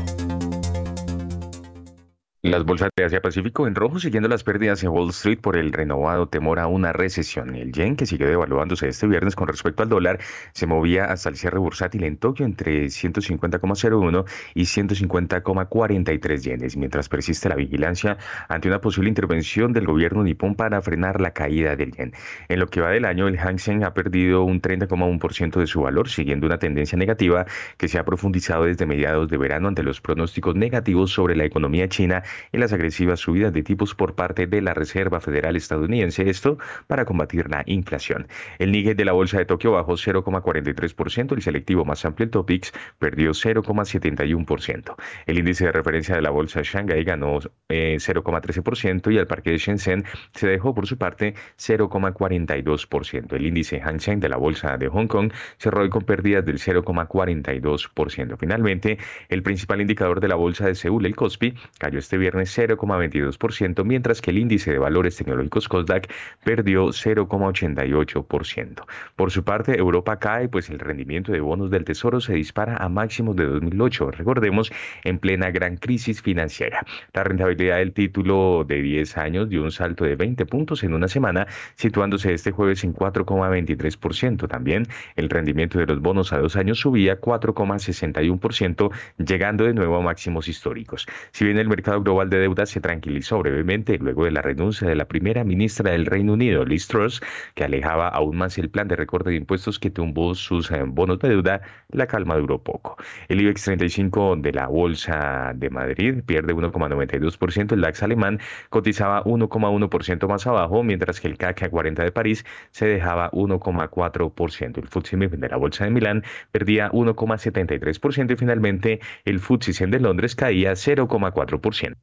Las 2.44 2.66
bolsas 2.66 2.90
de 2.96 3.04
Asia 3.04 3.22
Pacífico 3.22 3.68
en 3.68 3.76
rojo 3.76 4.00
siguiendo 4.00 4.28
las 4.28 4.44
pérdidas 4.44 4.84
en 4.84 4.90
Wall 4.90 5.12
Street 5.12 5.38
por 5.40 5.58
el 5.58 5.72
renovado 5.72 6.28
temor 6.28 6.58
a 6.58 6.66
una 6.66 6.92
recesión. 6.92 7.54
El 7.54 7.72
yen, 7.72 7.96
que 7.96 8.08
siguió 8.08 8.28
devaluándose 8.28 8.88
este 8.88 9.06
viernes 9.06 9.36
con 9.36 9.48
respecto 9.48 9.84
al 9.84 9.90
dólar, 9.90 10.20
se 10.52 10.66
movía 10.66 11.06
hasta 11.06 11.30
el 11.30 11.36
cierre 11.36 11.60
bursátil 11.60 12.04
en 12.04 12.18
Tokio 12.18 12.48
entre 12.48 12.86
150,01 12.86 14.26
y 14.56 14.64
150,43 14.64 16.42
yenes, 16.42 16.78
mientras 16.78 17.10
persiste 17.10 17.48
la 17.48 17.54
vigilancia 17.54 18.18
ante 18.50 18.70
una 18.70 18.82
posible 18.82 19.10
intervención 19.10 19.72
del 19.72 19.86
gobierno 19.86 20.24
nipón 20.24 20.56
para 20.56 20.82
frenar 20.82 21.22
la 21.22 21.34
caída 21.34 21.76
del 21.76 21.92
yen. 21.92 22.12
En 22.50 22.60
lo 22.60 22.66
que 22.66 22.82
va 22.82 22.90
del 22.90 23.06
año, 23.06 23.28
el 23.28 23.38
Hang 23.38 23.60
Seng 23.60 23.84
ha 23.84 23.94
perdido 23.94 24.46
un 24.46 24.64
30,1% 24.64 25.60
de 25.60 25.68
su 25.68 25.82
valor, 25.82 26.10
siguiendo 26.10 26.48
una 26.48 26.58
tendencia 26.58 26.98
negativa 26.98 27.46
que 27.78 27.88
se 27.88 28.00
ha 28.00 28.04
profundizado 28.04 28.64
desde 28.64 28.88
mediados 28.88 29.30
de 29.30 29.38
verano 29.38 29.68
ante 29.68 29.84
los 29.84 30.02
pronósticos 30.02 30.56
negativos 30.56 31.12
sobre 31.12 31.36
la 31.36 31.46
economía 31.46 31.88
china 31.88 32.24
y 32.52 32.58
las 32.58 32.74
agresivas 32.74 33.20
subidas 33.20 33.54
de 33.54 33.64
tipos 33.64 33.96
por 33.96 34.16
parte 34.16 34.48
de 34.48 34.62
la 34.62 34.74
Reserva 34.74 35.20
Federal 35.20 35.56
estadounidense, 35.56 36.30
esto 36.30 36.58
para 36.88 37.06
combatir 37.06 37.50
la 37.50 37.64
inflación. 37.66 38.28
El 38.60 38.72
Nikkei 38.72 38.94
de 38.94 39.06
la 39.06 39.14
Bolsa 39.14 39.38
de 39.38 39.46
Tokio 39.46 39.72
bajó 39.72 39.94
0,43%, 39.94 41.34
el 41.34 41.42
selectivo 41.42 41.86
más 41.86 42.06
amplio, 42.06 42.26
el 42.26 42.32
Topix, 42.32 42.74
perdió 43.00 43.32
0,71%. 43.32 44.96
El 45.26 45.38
índice 45.40 45.66
de 45.66 45.72
referencia 45.72 46.16
de 46.16 46.22
la 46.22 46.30
Bolsa 46.30 46.60
de 46.60 46.66
Shanghai 46.66 47.04
ganó 47.04 47.40
0,13% 47.70 49.10
eh, 49.10 49.14
y 49.14 49.18
el 49.18 49.28
parque 49.28 49.52
de 49.52 49.58
Shenzhen 49.58 50.06
se 50.34 50.48
dejó 50.48 50.74
por 50.74 50.88
su 50.88 50.98
parte 50.98 51.36
0,42%. 51.58 53.34
El 53.34 53.46
índice 53.46 53.80
Hang 53.80 54.00
Seng 54.00 54.20
de 54.20 54.30
la 54.30 54.38
Bolsa 54.38 54.78
de 54.78 54.88
Hong 54.88 55.08
Kong 55.08 55.32
cerró 55.58 55.90
con 55.90 56.04
pérdidas 56.04 56.46
del 56.46 56.60
0,42%. 56.60 58.38
Finalmente, 58.38 58.98
el 59.30 59.44
principal 59.44 59.82
indicador 59.82 60.20
de 60.20 60.28
la 60.28 60.36
Bolsa 60.36 60.66
de 60.66 60.76
Seúl, 60.76 61.06
el 61.06 61.16
Kospi, 61.16 61.54
cayó 61.78 62.00
este 62.00 62.18
viernes 62.22 62.58
0,22%, 62.58 63.84
mientras 63.84 64.22
que 64.22 64.32
el 64.32 64.38
índice 64.38 64.72
de 64.72 64.78
valores 64.78 65.18
tecnológicos 65.18 65.68
COSDAC 65.68 66.10
perdió 66.46 66.88
0,88%. 66.88 68.86
Por 69.16 69.32
su 69.32 69.44
parte, 69.44 69.78
Europa 69.78 70.20
cae, 70.20 70.48
pues 70.48 70.70
el 70.70 70.80
rendimiento 70.80 71.34
de 71.34 71.42
bonos 71.42 71.70
del 71.72 71.84
Tesoro 71.84 72.22
se 72.22 72.34
dispara 72.34 72.78
a 72.78 72.88
máximos 72.88 73.36
de 73.36 73.46
2008, 73.46 74.12
recordemos, 74.12 74.72
en 75.04 75.20
plena 75.20 75.52
gran 75.52 75.78
crisis 75.78 76.22
financiera. 76.22 76.86
La 77.14 77.24
rentabilidad 77.24 77.78
del 77.78 77.92
título 77.94 78.64
de 78.68 78.82
10 78.82 79.18
años 79.18 79.50
dio 79.50 79.64
un 79.64 79.72
salto 79.72 80.06
de 80.06 80.16
20 80.16 80.46
puntos 80.46 80.84
en 80.84 80.94
una 80.94 81.08
semana, 81.08 81.48
situándose 81.76 82.34
este 82.34 82.52
jueves 82.52 82.84
en 82.84 82.94
4,23%. 82.94 84.48
También 84.48 84.88
el 85.16 85.30
rendimiento 85.30 85.80
de 85.80 85.88
los 85.88 86.00
bonos 86.00 86.34
a 86.34 86.38
dos 86.38 86.56
años 86.56 86.80
subía 86.80 87.20
4,61%, 87.20 88.92
llegando 89.18 89.66
de 89.66 89.74
nuevo 89.74 89.98
a 89.98 90.02
máximos 90.02 90.48
históricos. 90.48 91.08
Si 91.32 91.46
bien 91.46 91.58
el 91.58 91.68
mercado 91.68 92.02
global 92.02 92.11
de 92.12 92.40
deuda 92.40 92.66
se 92.66 92.82
tranquilizó 92.82 93.40
brevemente 93.40 93.98
luego 93.98 94.26
de 94.26 94.32
la 94.32 94.42
renuncia 94.42 94.88
de 94.88 94.96
la 94.96 95.06
primera 95.06 95.44
ministra 95.46 95.92
del 95.92 96.06
Reino 96.06 96.34
Unido, 96.34 96.66
Liz 96.66 96.88
Truss, 96.88 97.22
que 97.56 97.64
alejaba 97.64 98.10
aún 98.10 98.38
más 98.38 98.58
el 98.58 98.70
plan 98.70 98.88
de 98.90 98.98
recorte 98.98 99.30
de 99.30 99.38
impuestos 99.38 99.80
que 99.80 99.90
tumbó 99.90 100.36
sus 100.36 100.70
eh, 100.72 100.84
bonos 100.86 101.20
de 101.20 101.30
deuda, 101.30 101.62
la 101.90 102.08
calma 102.08 102.36
duró 102.36 102.62
poco. 102.62 102.98
El 103.30 103.42
IBEX 103.42 103.64
35 103.64 104.36
de 104.38 104.52
la 104.52 104.68
Bolsa 104.68 105.54
de 105.56 105.70
Madrid 105.70 106.22
pierde 106.26 106.54
1,92%, 106.54 107.72
el 107.72 107.82
DAX 107.82 108.04
alemán 108.04 108.40
cotizaba 108.70 109.24
1,1% 109.24 110.28
más 110.28 110.46
abajo, 110.46 110.84
mientras 110.84 111.22
que 111.22 111.28
el 111.30 111.38
CAC 111.38 111.70
40 111.70 112.04
de 112.04 112.12
París 112.12 112.46
se 112.72 112.88
dejaba 112.88 113.32
1,4%. 113.32 114.78
El 114.78 114.88
FTSE 114.88 115.18
de 115.18 115.50
la 115.50 115.58
Bolsa 115.58 115.86
de 115.86 115.92
Milán 115.92 116.24
perdía 116.52 116.92
1,73% 116.92 118.34
y 118.34 118.36
finalmente 118.36 119.00
el 119.24 119.40
FTSE 119.40 119.74
100 119.74 119.92
de 119.92 120.00
Londres 120.02 120.36
caía 120.36 120.74
0,4%. 120.74 122.01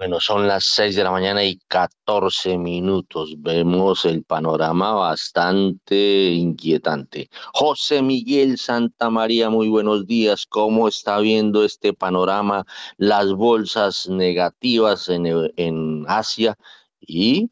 Bueno, 0.00 0.18
son 0.18 0.48
las 0.48 0.64
6 0.64 0.96
de 0.96 1.04
la 1.04 1.10
mañana 1.10 1.44
y 1.44 1.58
14 1.68 2.56
minutos. 2.56 3.34
Vemos 3.36 4.06
el 4.06 4.24
panorama 4.24 4.94
bastante 4.94 6.30
inquietante. 6.30 7.28
José 7.52 8.00
Miguel 8.00 8.56
Santa 8.56 9.10
María, 9.10 9.50
muy 9.50 9.68
buenos 9.68 10.06
días. 10.06 10.46
¿Cómo 10.46 10.88
está 10.88 11.18
viendo 11.18 11.66
este 11.66 11.92
panorama? 11.92 12.64
Las 12.96 13.30
bolsas 13.34 14.08
negativas 14.08 15.10
en, 15.10 15.26
en 15.58 16.06
Asia 16.08 16.56
y 16.98 17.50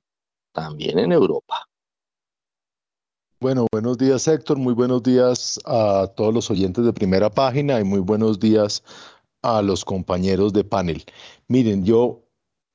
también 0.52 0.98
en 1.00 1.12
Europa. 1.12 1.68
Bueno, 3.40 3.66
buenos 3.70 3.98
días 3.98 4.26
Héctor, 4.26 4.56
muy 4.56 4.72
buenos 4.72 5.02
días 5.02 5.60
a 5.66 6.10
todos 6.16 6.32
los 6.32 6.50
oyentes 6.50 6.82
de 6.82 6.94
primera 6.94 7.28
página 7.28 7.78
y 7.78 7.84
muy 7.84 8.00
buenos 8.00 8.40
días 8.40 8.82
a 9.42 9.60
los 9.60 9.84
compañeros 9.84 10.54
de 10.54 10.64
panel. 10.64 11.04
Miren, 11.46 11.84
yo 11.84 12.24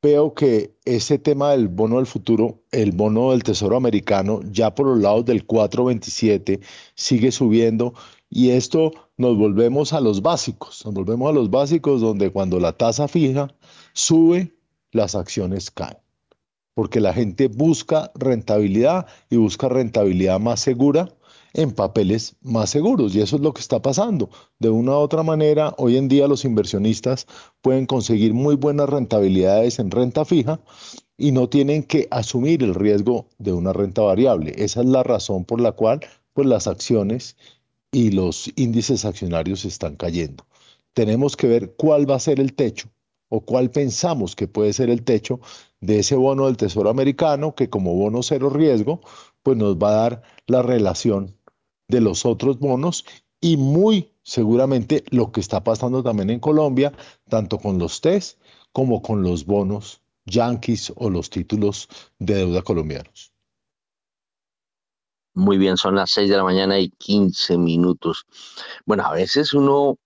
veo 0.03 0.33
que 0.33 0.75
ese 0.83 1.17
tema 1.17 1.51
del 1.51 1.69
bono 1.69 1.95
del 1.95 2.05
futuro, 2.05 2.61
el 2.71 2.91
bono 2.91 3.31
del 3.31 3.41
Tesoro 3.41 3.77
americano, 3.77 4.41
ya 4.51 4.75
por 4.75 4.87
los 4.87 4.99
lados 4.99 5.23
del 5.23 5.45
427 5.45 6.59
sigue 6.93 7.31
subiendo 7.31 7.93
y 8.29 8.49
esto 8.49 8.91
nos 9.15 9.37
volvemos 9.37 9.93
a 9.93 10.01
los 10.01 10.21
básicos, 10.21 10.85
nos 10.85 10.93
volvemos 10.93 11.29
a 11.29 11.33
los 11.33 11.49
básicos 11.49 12.01
donde 12.01 12.31
cuando 12.31 12.59
la 12.59 12.73
tasa 12.73 13.07
fija 13.07 13.47
sube, 13.93 14.53
las 14.91 15.15
acciones 15.15 15.71
caen, 15.71 15.97
porque 16.73 16.99
la 16.99 17.13
gente 17.13 17.47
busca 17.47 18.11
rentabilidad 18.13 19.07
y 19.29 19.37
busca 19.37 19.69
rentabilidad 19.69 20.37
más 20.37 20.59
segura 20.59 21.15
en 21.53 21.71
papeles 21.71 22.35
más 22.41 22.71
seguros. 22.71 23.15
Y 23.15 23.21
eso 23.21 23.35
es 23.35 23.41
lo 23.41 23.53
que 23.53 23.61
está 23.61 23.81
pasando. 23.81 24.29
De 24.59 24.69
una 24.69 24.91
u 24.91 24.95
otra 24.95 25.23
manera, 25.23 25.73
hoy 25.77 25.97
en 25.97 26.07
día 26.07 26.27
los 26.27 26.45
inversionistas 26.45 27.27
pueden 27.61 27.85
conseguir 27.85 28.33
muy 28.33 28.55
buenas 28.55 28.89
rentabilidades 28.89 29.79
en 29.79 29.91
renta 29.91 30.25
fija 30.25 30.59
y 31.17 31.31
no 31.31 31.47
tienen 31.47 31.83
que 31.83 32.07
asumir 32.11 32.63
el 32.63 32.75
riesgo 32.75 33.27
de 33.37 33.53
una 33.53 33.71
renta 33.73 34.01
variable. 34.01 34.53
Esa 34.57 34.81
es 34.81 34.87
la 34.87 35.03
razón 35.03 35.45
por 35.45 35.61
la 35.61 35.73
cual 35.73 36.01
pues, 36.33 36.47
las 36.47 36.67
acciones 36.67 37.37
y 37.91 38.11
los 38.11 38.51
índices 38.55 39.05
accionarios 39.05 39.65
están 39.65 39.95
cayendo. 39.95 40.45
Tenemos 40.93 41.37
que 41.37 41.47
ver 41.47 41.75
cuál 41.75 42.09
va 42.09 42.15
a 42.15 42.19
ser 42.19 42.39
el 42.39 42.53
techo 42.53 42.89
o 43.29 43.41
cuál 43.41 43.71
pensamos 43.71 44.35
que 44.35 44.47
puede 44.47 44.73
ser 44.73 44.89
el 44.89 45.03
techo 45.03 45.39
de 45.79 45.99
ese 45.99 46.15
bono 46.15 46.45
del 46.45 46.57
Tesoro 46.57 46.89
americano 46.89 47.55
que 47.55 47.69
como 47.69 47.95
bono 47.95 48.23
cero 48.23 48.49
riesgo, 48.49 49.01
pues 49.43 49.57
nos 49.57 49.77
va 49.77 49.89
a 49.89 50.09
dar 50.09 50.21
la 50.47 50.61
relación 50.61 51.35
de 51.87 52.01
los 52.01 52.25
otros 52.25 52.59
bonos 52.59 53.05
y 53.41 53.57
muy 53.57 54.11
seguramente 54.23 55.03
lo 55.09 55.31
que 55.31 55.41
está 55.41 55.63
pasando 55.63 56.01
también 56.01 56.29
en 56.29 56.39
Colombia, 56.39 56.93
tanto 57.29 57.57
con 57.59 57.77
los 57.77 58.01
test 58.01 58.39
como 58.71 59.01
con 59.01 59.21
los 59.21 59.45
bonos 59.45 60.01
yanquis 60.25 60.93
o 60.95 61.09
los 61.09 61.29
títulos 61.29 61.89
de 62.19 62.35
deuda 62.35 62.61
colombianos. 62.61 63.33
Muy 65.35 65.57
bien, 65.57 65.77
son 65.77 65.95
las 65.95 66.11
6 66.11 66.29
de 66.29 66.37
la 66.37 66.43
mañana 66.43 66.79
y 66.79 66.89
15 66.89 67.57
minutos. 67.57 68.25
Bueno, 68.85 69.03
a 69.03 69.13
veces 69.13 69.53
uno 69.53 69.97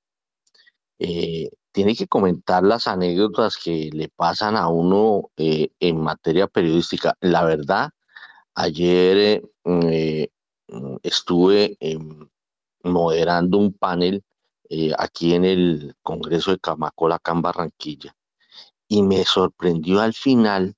eh, 0.99 1.49
tiene 1.71 1.95
que 1.95 2.07
comentar 2.07 2.63
las 2.63 2.87
anécdotas 2.87 3.57
que 3.57 3.89
le 3.93 4.09
pasan 4.09 4.55
a 4.55 4.69
uno 4.69 5.29
eh, 5.37 5.69
en 5.79 6.01
materia 6.01 6.47
periodística. 6.47 7.15
La 7.19 7.43
verdad, 7.43 7.89
ayer 8.55 9.43
eh, 9.65 10.29
estuve 11.03 11.77
em, 11.79 12.27
moderando 12.83 13.57
un 13.57 13.73
panel 13.73 14.23
aquí 14.97 15.33
en 15.33 15.45
el 15.45 15.95
Congreso 16.01 16.51
de 16.51 16.59
Camacola, 16.59 17.15
acá 17.15 17.31
en 17.31 17.41
Barranquilla, 17.41 18.15
y 18.87 19.03
me 19.03 19.23
sorprendió 19.23 20.01
al 20.01 20.13
final 20.13 20.75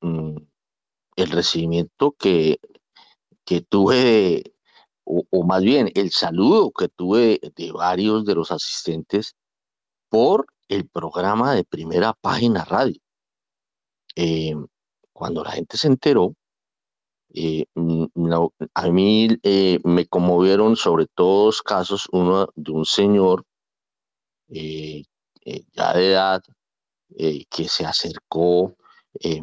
mm, 0.00 0.36
el 1.16 1.30
recibimiento 1.30 2.12
que 2.18 2.58
que 3.44 3.60
tuve, 3.60 4.54
o, 5.04 5.44
más 5.44 5.62
bien 5.62 5.90
el 5.94 6.10
saludo 6.10 6.70
que 6.70 6.88
tuve 6.88 7.40
de 7.56 7.72
varios 7.72 8.24
de 8.24 8.34
los 8.34 8.50
asistentes 8.50 9.34
por 10.08 10.46
el 10.68 10.88
programa 10.88 11.54
de 11.54 11.64
primera 11.64 12.12
página 12.14 12.64
radio. 12.64 13.00
Eh, 14.16 14.54
cuando 15.12 15.42
la 15.42 15.52
gente 15.52 15.76
se 15.76 15.88
enteró, 15.88 16.34
eh, 17.34 17.66
mm, 17.74 18.06
a 18.74 18.88
mí 18.88 19.28
eh, 19.42 19.80
me 19.84 20.06
conmovieron 20.06 20.76
sobre 20.76 21.06
todos 21.06 21.62
casos 21.62 22.08
uno 22.12 22.48
de 22.54 22.72
un 22.72 22.84
señor 22.84 23.44
ya 24.48 25.94
de 25.94 26.10
edad 26.10 26.42
que 27.08 27.68
se 27.68 27.86
acercó, 27.86 28.76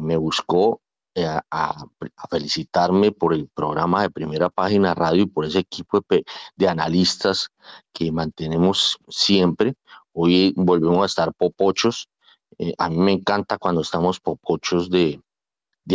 me 0.00 0.16
buscó 0.16 0.80
eh, 1.16 1.26
a, 1.50 1.86
felicitarme 2.30 3.10
por 3.10 3.34
el 3.34 3.48
programa 3.48 4.02
de 4.02 4.10
primera 4.10 4.48
página 4.48 4.94
radio 4.94 5.24
y 5.24 5.26
por 5.26 5.44
ese 5.44 5.58
equipo 5.58 6.04
de, 6.08 6.68
analistas 6.68 7.48
que 7.92 8.12
mantenemos 8.12 8.96
siempre. 9.08 9.74
Hoy 10.12 10.54
volvemos 10.56 11.02
a 11.02 11.06
estar 11.06 11.34
popochos. 11.34 12.08
Eh, 12.58 12.74
a 12.78 12.88
mí 12.88 12.98
me 12.98 13.12
encanta 13.12 13.58
cuando 13.58 13.80
estamos 13.80 14.20
popochos 14.20 14.88
de, 14.88 15.20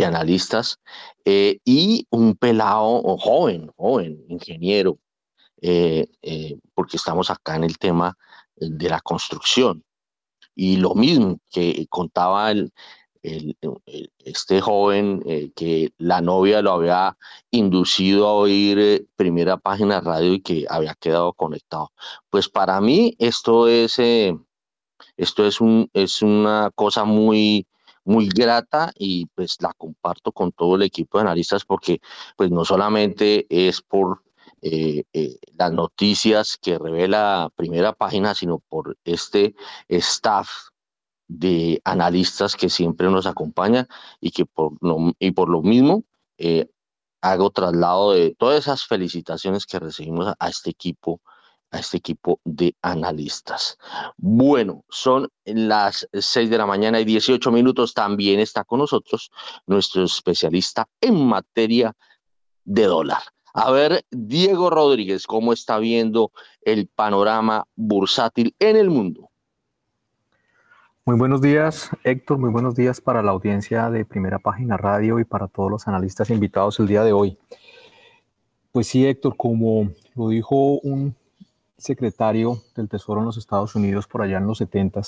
analistas 0.04 0.78
eh, 1.24 1.58
y 1.64 2.06
un 2.10 2.34
pelado 2.36 3.02
joven, 3.18 3.70
joven, 3.76 4.24
ingeniero, 4.28 4.98
porque 6.74 6.96
estamos 6.96 7.30
acá 7.30 7.56
en 7.56 7.64
el 7.64 7.78
tema 7.78 8.16
de 8.56 8.88
la 8.88 9.00
construcción. 9.00 9.82
Y 10.54 10.76
lo 10.76 10.94
mismo 10.94 11.38
que 11.50 11.86
contaba 11.88 12.50
el, 12.50 12.72
este 14.18 14.60
joven 14.60 15.22
eh, 15.26 15.50
que 15.54 15.92
la 15.98 16.20
novia 16.20 16.62
lo 16.62 16.72
había 16.72 17.16
inducido 17.50 18.28
a 18.28 18.34
oír 18.34 18.78
eh, 18.78 19.06
primera 19.16 19.56
página 19.56 20.00
radio 20.00 20.34
y 20.34 20.40
que 20.40 20.66
había 20.68 20.94
quedado 20.94 21.32
conectado. 21.32 21.92
Pues 22.30 22.48
para 22.48 22.80
mí 22.80 23.16
esto 23.18 23.68
es, 23.68 23.98
eh, 23.98 24.36
esto 25.16 25.46
es, 25.46 25.60
un, 25.60 25.90
es 25.92 26.22
una 26.22 26.70
cosa 26.74 27.04
muy, 27.04 27.66
muy 28.06 28.28
grata 28.28 28.92
y 28.96 29.26
pues 29.26 29.56
la 29.60 29.72
comparto 29.74 30.32
con 30.32 30.52
todo 30.52 30.76
el 30.76 30.82
equipo 30.82 31.18
de 31.18 31.22
analistas 31.22 31.64
porque 31.64 32.00
pues 32.36 32.50
no 32.50 32.64
solamente 32.64 33.46
es 33.50 33.82
por 33.82 34.22
las 34.62 35.72
noticias 35.72 36.56
que 36.60 36.78
revela 36.78 37.52
primera 37.54 37.92
página, 37.92 38.34
sino 38.34 38.58
por 38.58 38.96
este 39.04 39.54
staff 39.88 40.48
de 41.28 41.80
analistas 41.84 42.56
que 42.56 42.68
siempre 42.68 43.08
nos 43.08 43.26
acompañan 43.26 43.88
y 44.20 44.30
que 44.30 44.46
por 44.46 44.72
lo, 44.80 45.12
y 45.18 45.32
por 45.32 45.48
lo 45.48 45.62
mismo 45.62 46.04
eh, 46.38 46.68
hago 47.20 47.50
traslado 47.50 48.12
de 48.12 48.34
todas 48.34 48.60
esas 48.60 48.84
felicitaciones 48.84 49.66
que 49.66 49.78
recibimos 49.78 50.34
a, 50.38 50.48
este 50.48 50.70
equipo 50.70 51.20
a 51.76 51.80
este 51.80 51.98
equipo 51.98 52.40
de 52.44 52.74
analistas. 52.82 53.78
Bueno, 54.16 54.84
son 54.88 55.28
las 55.44 56.08
6 56.12 56.50
de 56.50 56.58
la 56.58 56.66
mañana 56.66 57.00
y 57.00 57.04
18 57.04 57.52
minutos. 57.52 57.94
También 57.94 58.40
está 58.40 58.64
con 58.64 58.80
nosotros 58.80 59.30
nuestro 59.66 60.04
especialista 60.04 60.88
en 61.00 61.26
materia 61.26 61.94
de 62.64 62.84
dólar. 62.84 63.22
A 63.54 63.70
ver, 63.70 64.04
Diego 64.10 64.70
Rodríguez, 64.70 65.26
¿cómo 65.26 65.52
está 65.52 65.78
viendo 65.78 66.30
el 66.62 66.88
panorama 66.88 67.66
bursátil 67.74 68.54
en 68.58 68.76
el 68.76 68.90
mundo? 68.90 69.30
Muy 71.06 71.16
buenos 71.16 71.40
días, 71.40 71.90
Héctor. 72.04 72.38
Muy 72.38 72.50
buenos 72.50 72.74
días 72.74 73.00
para 73.00 73.22
la 73.22 73.30
audiencia 73.30 73.90
de 73.90 74.04
Primera 74.04 74.38
Página 74.40 74.76
Radio 74.76 75.20
y 75.20 75.24
para 75.24 75.46
todos 75.46 75.70
los 75.70 75.88
analistas 75.88 76.30
invitados 76.30 76.80
el 76.80 76.88
día 76.88 77.04
de 77.04 77.12
hoy. 77.12 77.38
Pues 78.72 78.88
sí, 78.88 79.06
Héctor, 79.06 79.36
como 79.36 79.90
lo 80.16 80.28
dijo 80.28 80.80
un 80.80 81.14
secretario 81.78 82.62
del 82.74 82.88
Tesoro 82.88 83.20
en 83.20 83.26
los 83.26 83.36
Estados 83.36 83.74
Unidos 83.74 84.06
por 84.06 84.22
allá 84.22 84.38
en 84.38 84.46
los 84.46 84.58
70 84.58 85.02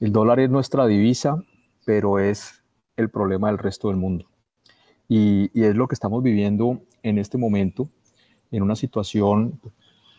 el 0.00 0.12
dólar 0.12 0.40
es 0.40 0.50
nuestra 0.50 0.86
divisa, 0.86 1.42
pero 1.84 2.18
es 2.18 2.62
el 2.96 3.10
problema 3.10 3.48
del 3.48 3.58
resto 3.58 3.88
del 3.88 3.96
mundo. 3.96 4.26
Y, 5.08 5.50
es 5.54 5.76
lo 5.76 5.86
que 5.88 5.94
estamos 5.94 6.22
viviendo 6.22 6.80
en 7.02 7.18
este 7.18 7.38
momento, 7.38 7.88
en 8.50 8.62
una 8.62 8.76
situación 8.76 9.60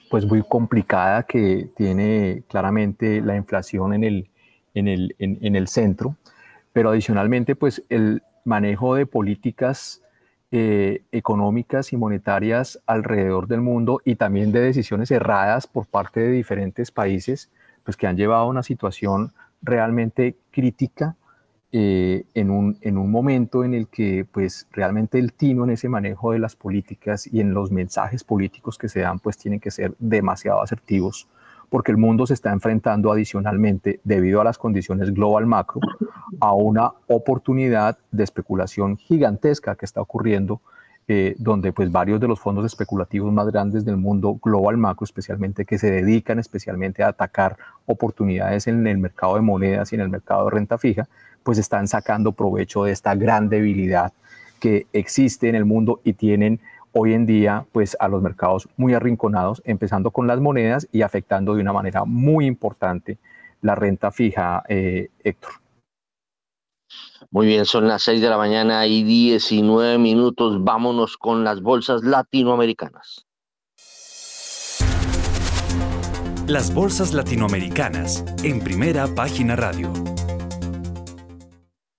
pues 0.09 0.25
muy 0.25 0.43
complicada 0.47 1.23
que 1.23 1.69
tiene 1.75 2.43
claramente 2.47 3.21
la 3.21 3.35
inflación 3.35 3.93
en 3.93 4.03
el 4.03 4.29
en 4.75 4.87
el, 4.89 5.15
en, 5.19 5.55
el 5.55 5.67
centro, 5.67 6.17
pero 6.73 6.89
adicionalmente, 6.89 7.55
pues 7.55 7.81
el 7.89 8.21
manejo 8.43 8.95
de 8.95 9.05
políticas 9.05 10.01
eh, 10.57 11.03
económicas 11.11 11.91
y 11.91 11.97
monetarias 11.97 12.79
alrededor 12.85 13.45
del 13.45 13.59
mundo 13.59 13.99
y 14.05 14.15
también 14.15 14.53
de 14.53 14.61
decisiones 14.61 15.11
erradas 15.11 15.67
por 15.67 15.85
parte 15.85 16.21
de 16.21 16.31
diferentes 16.31 16.91
países, 16.91 17.51
pues 17.83 17.97
que 17.97 18.07
han 18.07 18.15
llevado 18.15 18.43
a 18.43 18.47
una 18.47 18.63
situación 18.63 19.33
realmente 19.61 20.37
crítica 20.51 21.17
eh, 21.73 22.23
en, 22.35 22.51
un, 22.51 22.77
en, 22.79 22.97
un, 22.97 23.11
momento 23.11 23.65
en 23.65 23.73
el 23.73 23.89
que 23.89 24.25
pues 24.31 24.65
realmente 24.71 25.19
el 25.19 25.33
tino 25.33 25.65
en 25.65 25.71
ese 25.71 25.89
manejo 25.89 26.31
de 26.31 26.39
las 26.39 26.55
políticas 26.55 27.27
y 27.27 27.41
en 27.41 27.53
los 27.53 27.69
mensajes 27.69 28.23
políticos 28.23 28.77
que 28.77 28.87
se 28.87 29.01
dan 29.01 29.19
pues 29.19 29.37
tienen 29.37 29.59
que 29.59 29.71
ser 29.71 29.93
demasiado 29.99 30.61
asertivos 30.61 31.27
porque 31.69 31.91
el 31.91 31.97
mundo 31.97 32.25
se 32.25 32.34
está 32.34 32.51
enfrentando 32.51 33.12
adicionalmente, 33.12 33.99
debido 34.04 34.41
a 34.41 34.43
las 34.43 34.58
condiciones 34.58 35.13
global 35.13 35.45
macro, 35.45 35.82
a 36.39 36.54
una 36.54 36.91
oportunidad 37.08 37.97
de 38.12 38.23
especulación 38.23 38.97
gigantesca 38.97 39.75
que 39.75 39.86
está 39.86 40.01
ocurriendo, 40.01 40.62
eh, 41.08 41.36
donde 41.38 41.71
pues 41.71 41.91
varios 41.91 42.19
de 42.19 42.28
los 42.28 42.39
fondos 42.39 42.65
especulativos 42.65 43.32
más 43.32 43.47
grandes 43.47 43.86
del 43.86 43.97
mundo 43.97 44.39
global 44.41 44.78
macro, 44.78 45.04
especialmente 45.04 45.65
que 45.65 45.78
se 45.78 45.91
dedican 45.91 46.39
especialmente 46.39 47.04
a 47.04 47.10
atacar 47.10 47.58
oportunidades 47.86 48.67
en 48.67 48.88
el 48.88 48.97
mercado 48.97 49.36
de 49.36 49.41
monedas 49.41 49.91
y 49.91 49.95
en 49.95 50.01
el 50.01 50.10
mercado 50.10 50.45
de 50.45 50.51
renta 50.51 50.78
fija, 50.78 51.08
pues 51.43 51.60
están 51.60 51.88
sacando 51.88 52.32
provecho 52.32 52.86
de 52.86 52.91
esta 52.91 53.13
gran 53.13 53.49
debilidad 53.49 54.13
que 54.60 54.88
existe 54.93 55.47
en 55.47 55.54
el 55.54 55.65
mundo 55.65 56.01
y 56.04 56.13
tienen 56.13 56.60
hoy 56.97 57.13
en 57.13 57.25
día 57.25 57.65
pues 57.73 57.97
a 57.99 58.08
los 58.08 58.21
mercados 58.21 58.69
muy 58.77 58.93
arrinconados, 58.93 59.62
empezando 59.65 60.12
con 60.12 60.27
las 60.27 60.39
monedas 60.39 60.88
y 60.91 61.01
afectando 61.01 61.53
de 61.53 61.62
una 61.62 61.73
manera 61.73 62.05
muy 62.05 62.45
importante 62.45 63.17
la 63.62 63.75
renta 63.75 64.12
fija, 64.12 64.63
eh, 64.69 65.10
Héctor. 65.23 65.51
Muy 67.31 67.47
bien, 67.47 67.65
son 67.65 67.88
las 67.88 68.03
6 68.03 68.21
de 68.21 68.29
la 68.29 68.38
mañana 68.38 68.88
y 68.88 69.03
19 69.03 69.97
minutos. 69.97 70.63
Vámonos 70.63 71.17
con 71.17 71.43
las 71.43 71.62
bolsas 71.62 72.03
latinoamericanas. 72.03 73.25
Las 76.47 76.73
bolsas 76.73 77.13
latinoamericanas 77.13 78.23
en 78.43 78.62
primera 78.62 79.08
página 79.08 79.55
radio. 79.55 79.91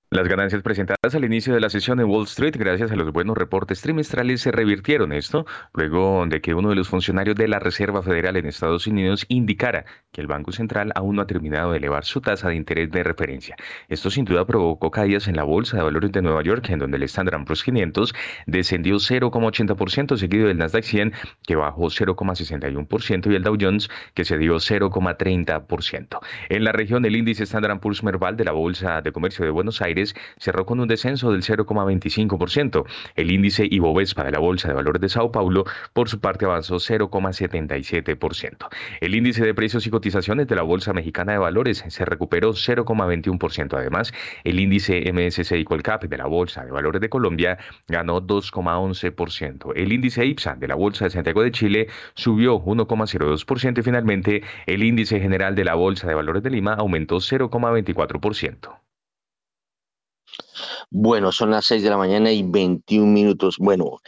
Las 0.09 0.29
ganancias 0.29 0.63
presentadas 0.63 1.17
al 1.17 1.25
inicio 1.25 1.53
de 1.53 1.59
la 1.59 1.69
sesión 1.69 1.99
en 1.99 2.07
Wall 2.07 2.27
Street, 2.27 2.55
gracias 2.57 2.93
a 2.93 2.95
los 2.95 3.11
buenos 3.11 3.37
reportes 3.37 3.83
trimestrales, 3.83 4.41
se 4.41 4.53
revirtieron 4.53 5.13
esto 5.13 5.47
luego 5.75 6.25
de 6.29 6.41
que 6.41 6.55
uno 6.55 6.69
de 6.69 6.77
los 6.77 6.89
funcionarios 6.89 7.35
de 7.35 7.49
la 7.49 7.59
Reserva 7.59 8.05
Federal 8.05 8.37
en 8.37 8.47
Estados 8.47 8.87
Unidos 8.87 9.27
indicara 9.27 9.85
que 10.13 10.21
el 10.21 10.29
Banco 10.29 10.53
Central 10.53 10.93
aún 10.95 11.17
no 11.17 11.23
ha 11.23 11.27
terminado 11.27 11.73
de 11.73 11.79
elevar 11.79 12.05
su 12.05 12.21
tasa 12.21 12.49
de 12.49 12.55
interés 12.55 12.89
de 12.93 13.03
referencia. 13.03 13.57
Esto 13.89 14.09
sin 14.09 14.25
duda 14.25 14.47
provocó 14.47 14.93
caídas 14.93 15.27
en 15.27 15.35
la 15.35 15.43
Bolsa 15.43 15.79
de 15.79 15.83
Valores 15.83 16.13
de 16.13 16.23
Nueva 16.23 16.45
York, 16.45 16.71
en 16.71 16.79
donde 16.79 16.99
el 16.99 17.03
Standard 17.03 17.45
Poor's 17.45 17.65
500 17.65 18.15
descendió 18.47 19.01
0,80%, 19.01 20.17
seguido 20.17 20.47
del 20.47 20.59
Nasdaq 20.59 20.85
100, 20.85 21.15
que 21.45 21.57
bajó 21.57 21.87
0,61%, 21.87 23.33
y 23.33 23.35
el 23.35 23.43
Dow 23.43 23.57
Jones, 23.61 23.91
que 24.15 24.25
se 24.25 24.39
dio 24.39 24.55
0,30%. 24.55 26.21
En 26.49 26.63
la 26.63 26.71
región, 26.71 27.05
el 27.05 27.17
índice 27.17 27.43
Standard 27.43 27.81
Poor's 27.81 28.05
Merval 28.05 28.37
de 28.37 28.45
la 28.45 28.53
Bolsa 28.53 29.03
de 29.03 29.11
Comercio 29.11 29.45
de 29.45 29.51
Buenos 29.51 29.83
Aires 29.83 29.96
Cerró 30.39 30.67
con 30.67 30.81
un 30.81 30.89
descenso 30.89 31.33
del 31.33 31.43
0,25%. 31.43 32.85
El 33.15 33.31
índice 33.31 33.67
Ibovespa 33.71 34.25
de 34.25 34.33
la 34.33 34.39
Bolsa 34.39 34.69
de 34.69 34.75
Valores 34.75 35.01
de 35.01 35.09
Sao 35.09 35.33
Paulo, 35.33 35.65
por 35.93 36.09
su 36.09 36.21
parte, 36.21 36.45
avanzó 36.45 36.77
0,77%. 36.77 38.69
El 39.01 39.15
índice 39.15 39.45
de 39.45 39.55
precios 39.55 39.87
y 39.87 39.91
cotizaciones 39.91 40.47
de 40.47 40.57
la 40.57 40.63
Bolsa 40.63 40.93
Mexicana 40.93 41.33
de 41.33 41.39
Valores 41.39 41.85
se 41.89 42.05
recuperó 42.05 42.53
0,21%. 42.53 43.77
Además, 43.77 44.13
el 44.45 44.61
índice 44.61 45.11
MSCI 45.13 45.65
Colcap 45.65 46.05
de 46.05 46.19
la 46.19 46.27
Bolsa 46.27 46.65
de 46.65 46.71
Valores 46.71 47.01
de 47.01 47.09
Colombia 47.09 47.59
ganó 47.89 48.21
2,11%. 48.21 49.73
El 49.75 49.93
índice 49.93 50.25
IPSA 50.25 50.57
de 50.57 50.69
la 50.69 50.75
Bolsa 50.75 51.05
de 51.05 51.11
Santiago 51.11 51.43
de 51.43 51.53
Chile 51.53 51.89
subió 52.15 52.61
1,02% 52.61 53.79
y 53.79 53.83
finalmente 53.83 54.43
el 54.67 54.83
índice 54.83 55.21
general 55.21 55.55
de 55.55 55.65
la 55.65 55.75
Bolsa 55.75 56.07
de 56.07 56.15
Valores 56.15 56.43
de 56.43 56.51
Lima 56.51 56.75
aumentó 56.75 57.17
0,24%. 57.17 58.86
Bueno, 60.91 61.33
son 61.33 61.51
las 61.51 61.67
6 61.67 61.83
de 61.83 61.91
la 61.91 61.97
mañana 61.97 62.33
y 62.33 62.43
21 62.43 63.07
minutos. 63.13 63.57
Bueno, 63.59 63.99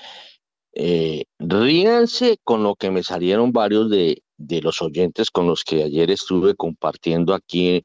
eh, 0.74 1.24
ríanse 1.38 2.38
con 2.44 2.62
lo 2.62 2.74
que 2.76 2.90
me 2.90 3.02
salieron 3.02 3.52
varios 3.52 3.90
de, 3.90 4.22
de, 4.36 4.62
los 4.62 4.80
oyentes 4.82 5.30
con 5.30 5.46
los 5.46 5.64
que 5.64 5.82
ayer 5.82 6.10
estuve 6.10 6.54
compartiendo 6.54 7.34
aquí 7.34 7.84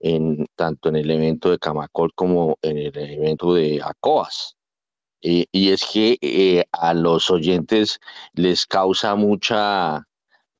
en, 0.00 0.46
tanto 0.56 0.88
en 0.88 0.96
el 0.96 1.10
evento 1.10 1.50
de 1.50 1.58
Camacol 1.58 2.12
como 2.14 2.56
en 2.62 2.78
el 2.78 2.96
evento 2.96 3.54
de 3.54 3.80
ACOAS. 3.82 4.56
y 5.20 5.70
es 5.70 5.84
que 5.92 6.16
eh, 6.22 6.64
a 6.72 6.94
los 6.94 7.30
oyentes 7.30 8.00
les 8.32 8.66
causa 8.66 9.14
mucha, 9.16 10.06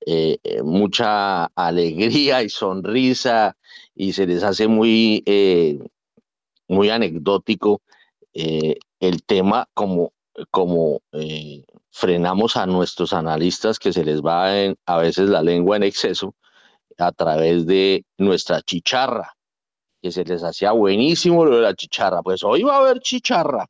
eh, 0.07 0.39
mucha 0.63 1.47
alegría 1.47 2.43
y 2.43 2.51
sonrisa 2.51 3.57
y 3.95 4.13
se 4.13 4.27
les 4.27 4.43
hace 4.43 4.69
muy, 4.69 5.23
muy 6.71 6.91
anecdótico 6.91 7.83
el 8.33 9.23
tema 9.25 9.69
como 9.75 10.13
como 10.51 11.03
eh, 11.13 11.65
frenamos 11.91 12.57
a 12.57 12.67
nuestros 12.67 13.13
analistas 13.13 13.79
que 13.79 13.93
se 13.93 14.05
les 14.05 14.23
va 14.23 14.49
a 14.87 14.99
veces 14.99 15.29
la 15.29 15.43
lengua 15.43 15.77
en 15.77 15.83
exceso 15.83 16.35
a 16.99 17.13
través 17.13 17.67
de 17.67 18.05
nuestra 18.19 18.63
chicharra, 18.63 19.35
que 20.03 20.13
se 20.13 20.25
les 20.25 20.43
hacía 20.43 20.73
buenísimo 20.73 21.45
lo 21.45 21.57
de 21.57 21.63
la 21.63 21.75
chicharra. 21.75 22.23
Pues 22.23 22.43
hoy 22.43 22.63
va 22.63 22.77
a 22.77 22.81
haber 22.81 23.01
chicharra, 23.01 23.67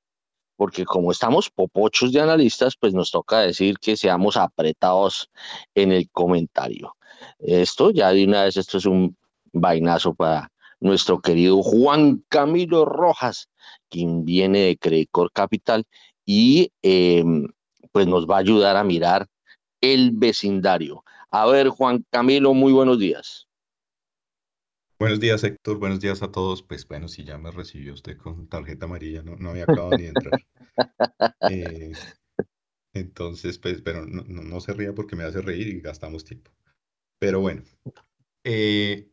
porque 0.56 0.84
como 0.84 1.12
estamos 1.12 1.50
popochos 1.50 2.12
de 2.12 2.20
analistas, 2.20 2.74
pues 2.78 2.92
nos 2.92 3.10
toca 3.10 3.40
decir 3.40 3.78
que 3.78 3.96
seamos 3.96 4.36
apretados 4.36 5.30
en 5.74 5.92
el 5.92 6.10
comentario. 6.10 6.96
Esto 7.38 7.90
ya 7.90 8.12
de 8.12 8.24
una 8.24 8.44
vez, 8.44 8.56
esto 8.56 8.78
es 8.78 8.86
un 8.86 9.16
vainazo 9.52 10.14
para 10.14 10.50
nuestro 10.80 11.20
querido 11.20 11.62
Juan 11.62 12.24
Camilo 12.28 12.84
Rojas, 12.84 13.48
quien 13.88 14.24
viene 14.24 14.60
de 14.60 14.78
Credicor 14.78 15.30
Capital 15.32 15.86
y 16.24 16.72
em, 16.82 17.48
pues 17.92 18.06
nos 18.06 18.26
va 18.26 18.36
a 18.36 18.40
ayudar 18.40 18.76
a 18.76 18.84
mirar 18.84 19.28
el 19.80 20.12
vecindario. 20.12 21.04
A 21.30 21.46
ver, 21.46 21.68
Juan 21.68 22.04
Camilo, 22.10 22.54
muy 22.54 22.72
buenos 22.72 22.98
días. 22.98 23.46
Buenos 24.98 25.18
días, 25.18 25.42
Héctor. 25.44 25.78
Buenos 25.78 26.00
días 26.00 26.22
a 26.22 26.30
todos. 26.30 26.62
Pues 26.62 26.86
bueno, 26.86 27.08
si 27.08 27.24
ya 27.24 27.38
me 27.38 27.50
recibió 27.50 27.94
usted 27.94 28.18
con 28.18 28.48
tarjeta 28.48 28.84
amarilla, 28.84 29.22
no, 29.22 29.36
no 29.36 29.50
había 29.50 29.62
acabado 29.62 29.90
ni 29.96 30.02
de 30.04 30.08
entrar. 30.08 30.40
Eh, 31.50 31.92
entonces, 32.94 33.58
pues, 33.58 33.82
pero 33.82 34.06
no, 34.06 34.22
no, 34.22 34.60
se 34.60 34.72
ría 34.72 34.94
porque 34.94 35.16
me 35.16 35.24
hace 35.24 35.42
reír 35.42 35.68
y 35.68 35.80
gastamos 35.80 36.24
tiempo. 36.24 36.50
Pero 37.18 37.40
bueno, 37.40 37.62
eh, 38.44 39.10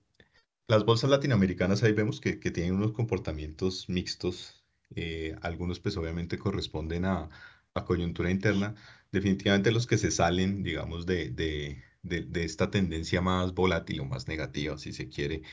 las 0.67 0.85
bolsas 0.85 1.09
latinoamericanas 1.09 1.83
ahí 1.83 1.93
vemos 1.93 2.19
que, 2.21 2.35
tienen 2.35 2.75
unos 2.75 2.91
comportamientos 2.93 3.89
mixtos 3.89 4.65
eh, 4.95 5.35
algunos 5.41 5.79
pues 5.79 5.97
obviamente 5.97 6.37
corresponden 6.37 7.05
a, 7.05 7.29
a, 7.73 7.85
coyuntura 7.85 8.31
interna. 8.31 8.75
Definitivamente 9.11 9.71
los 9.71 9.87
que 9.87 9.97
se 9.97 10.11
salen, 10.11 10.63
digamos, 10.63 11.05
de, 11.05 11.29
de, 11.29 11.83
de, 12.03 12.43
esta 12.43 12.71
tendencia 12.71 13.21
más 13.21 13.53
volátil 13.53 14.01
o 14.01 14.05
más 14.05 14.27
negativa, 14.27 14.77
si 14.77 14.93
se 14.93 15.09
quiere, 15.09 15.43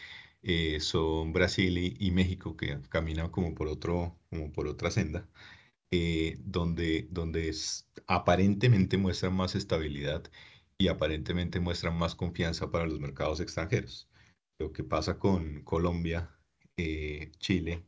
eh, 0.42 0.80
son 0.80 1.32
Brasil 1.32 1.78
y, 1.98 2.10
México, 2.12 2.56
que 2.56 2.80
caminan 2.88 3.30
como 3.30 3.54
por, 3.54 3.68
otro, 3.68 4.18
como 4.30 4.52
por 4.52 4.68
otra 4.68 4.90
senda, 4.90 5.28
eh, 5.90 6.38
donde, 6.44 7.08
donde 7.10 7.54
aparentemente 8.06 8.96
muestran 8.98 9.34
más 9.34 9.54
estabilidad 9.54 10.24
y 10.78 10.88
aparentemente 10.88 11.60
muestran 11.60 11.96
más 11.98 12.14
confianza 12.14 12.70
para 12.70 12.86
los 12.86 13.00
mercados 13.00 13.40
extranjeros. 13.40 14.08
Lo 14.58 14.72
que 14.72 14.84
pasa 14.84 15.18
con 15.18 15.62
Colombia, 15.62 16.30
Chile, 17.38 17.84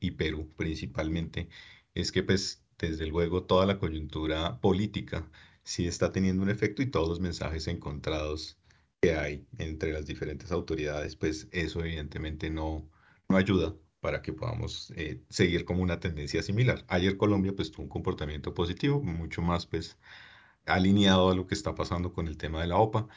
y 0.00 0.12
Perú 0.12 0.52
principalmente, 0.56 1.48
es 1.94 2.10
que 2.10 2.22
pues 2.22 2.64
desde 2.78 3.06
luego 3.06 3.44
toda 3.44 3.66
la 3.66 3.78
coyuntura 3.78 4.60
política 4.60 5.30
sí 5.62 5.86
está 5.86 6.10
teniendo 6.12 6.42
un 6.42 6.50
efecto 6.50 6.82
y 6.82 6.90
todos 6.90 7.08
los 7.08 7.20
mensajes 7.20 7.68
encontrados 7.68 8.58
que 9.00 9.14
hay 9.14 9.46
entre 9.58 9.92
las 9.92 10.06
diferentes 10.06 10.50
autoridades, 10.52 11.16
pues 11.16 11.48
eso 11.52 11.80
evidentemente 11.80 12.50
no, 12.50 12.88
no 13.28 13.36
ayuda 13.36 13.74
para 14.00 14.22
que 14.22 14.32
podamos 14.32 14.92
eh, 14.96 15.22
seguir 15.28 15.64
como 15.64 15.82
una 15.82 16.00
tendencia 16.00 16.42
similar. 16.42 16.84
Ayer 16.88 17.16
Colombia 17.16 17.54
pues 17.54 17.70
tuvo 17.70 17.84
un 17.84 17.88
comportamiento 17.90 18.54
positivo, 18.54 19.02
mucho 19.02 19.42
más 19.42 19.66
pues 19.66 19.98
alineado 20.66 21.30
a 21.30 21.34
lo 21.34 21.46
que 21.46 21.54
está 21.54 21.74
pasando 21.74 22.12
con 22.12 22.28
el 22.28 22.36
tema 22.38 22.62
de 22.62 22.68
la 22.68 22.76
OPA. 22.78 23.08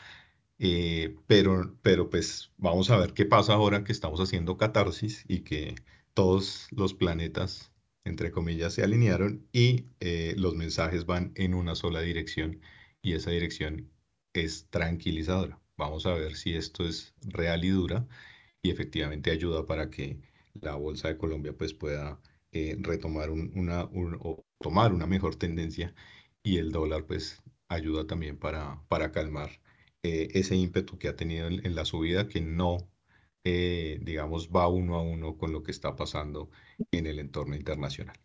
Eh, 0.60 1.16
pero, 1.28 1.78
pero 1.82 2.10
pues 2.10 2.52
vamos 2.58 2.90
a 2.90 2.98
ver 2.98 3.14
qué 3.14 3.26
pasa 3.26 3.54
ahora 3.54 3.84
que 3.84 3.92
estamos 3.92 4.20
haciendo 4.22 4.58
catarsis 4.58 5.26
y 5.28 5.42
que 5.42 5.76
todos 6.14 6.68
los 6.72 6.94
planetas, 6.94 7.72
entre 8.06 8.32
comillas, 8.32 8.74
se 8.74 8.84
alinearon 8.84 9.48
y 9.52 9.88
eh, 10.00 10.36
los 10.38 10.56
mensajes 10.56 11.06
van 11.06 11.32
en 11.36 11.54
una 11.54 11.76
sola 11.76 12.02
dirección 12.02 12.62
y 13.02 13.14
esa 13.14 13.32
dirección 13.32 13.92
es 14.34 14.68
tranquilizadora. 14.70 15.60
Vamos 15.78 16.06
a 16.06 16.14
ver 16.14 16.36
si 16.36 16.54
esto 16.56 16.86
es 16.88 17.14
real 17.22 17.66
y 17.66 17.70
dura 17.70 18.08
y 18.62 18.72
efectivamente 18.72 19.32
ayuda 19.32 19.66
para 19.66 19.90
que 19.90 20.20
la 20.54 20.76
Bolsa 20.76 21.10
de 21.10 21.18
Colombia 21.18 21.54
pues 21.58 21.74
pueda 21.74 22.20
eh, 22.52 22.78
retomar 22.80 23.30
una, 23.32 23.84
o 23.86 24.46
tomar 24.60 24.94
una 24.94 25.08
mejor 25.08 25.36
tendencia 25.36 25.94
y 26.44 26.58
el 26.58 26.72
dólar 26.72 27.06
pues 27.06 27.42
ayuda 27.68 28.06
también 28.08 28.38
para, 28.38 28.82
para 28.88 29.12
calmar 29.12 29.52
eh, 30.04 30.30
ese 30.34 30.56
ímpetu 30.56 30.98
que 30.98 31.08
ha 31.10 31.16
tenido 31.16 31.48
en 31.48 31.76
la 31.76 31.86
subida 31.86 32.28
que 32.28 32.42
no 32.42 32.78
eh, 33.44 34.00
digamos, 34.02 34.50
va 34.50 34.68
uno 34.68 34.96
a 34.96 35.02
uno 35.02 35.38
con 35.38 35.52
lo 35.52 35.64
que 35.64 35.72
está 35.72 35.96
pasando 35.96 36.50
en 36.92 37.08
el 37.08 37.20
entorno 37.20 37.56
internacional. 37.56 38.16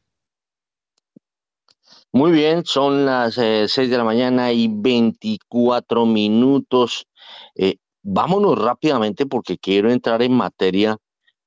Muy 2.12 2.32
bien, 2.32 2.64
son 2.64 3.04
las 3.04 3.36
eh, 3.38 3.66
6 3.66 3.90
de 3.90 3.96
la 3.96 4.04
mañana 4.04 4.52
y 4.52 4.68
24 4.68 6.06
minutos. 6.06 7.06
Eh, 7.54 7.76
vámonos 8.02 8.58
rápidamente 8.58 9.26
porque 9.26 9.58
quiero 9.58 9.90
entrar 9.90 10.22
en 10.22 10.32
materia 10.34 10.96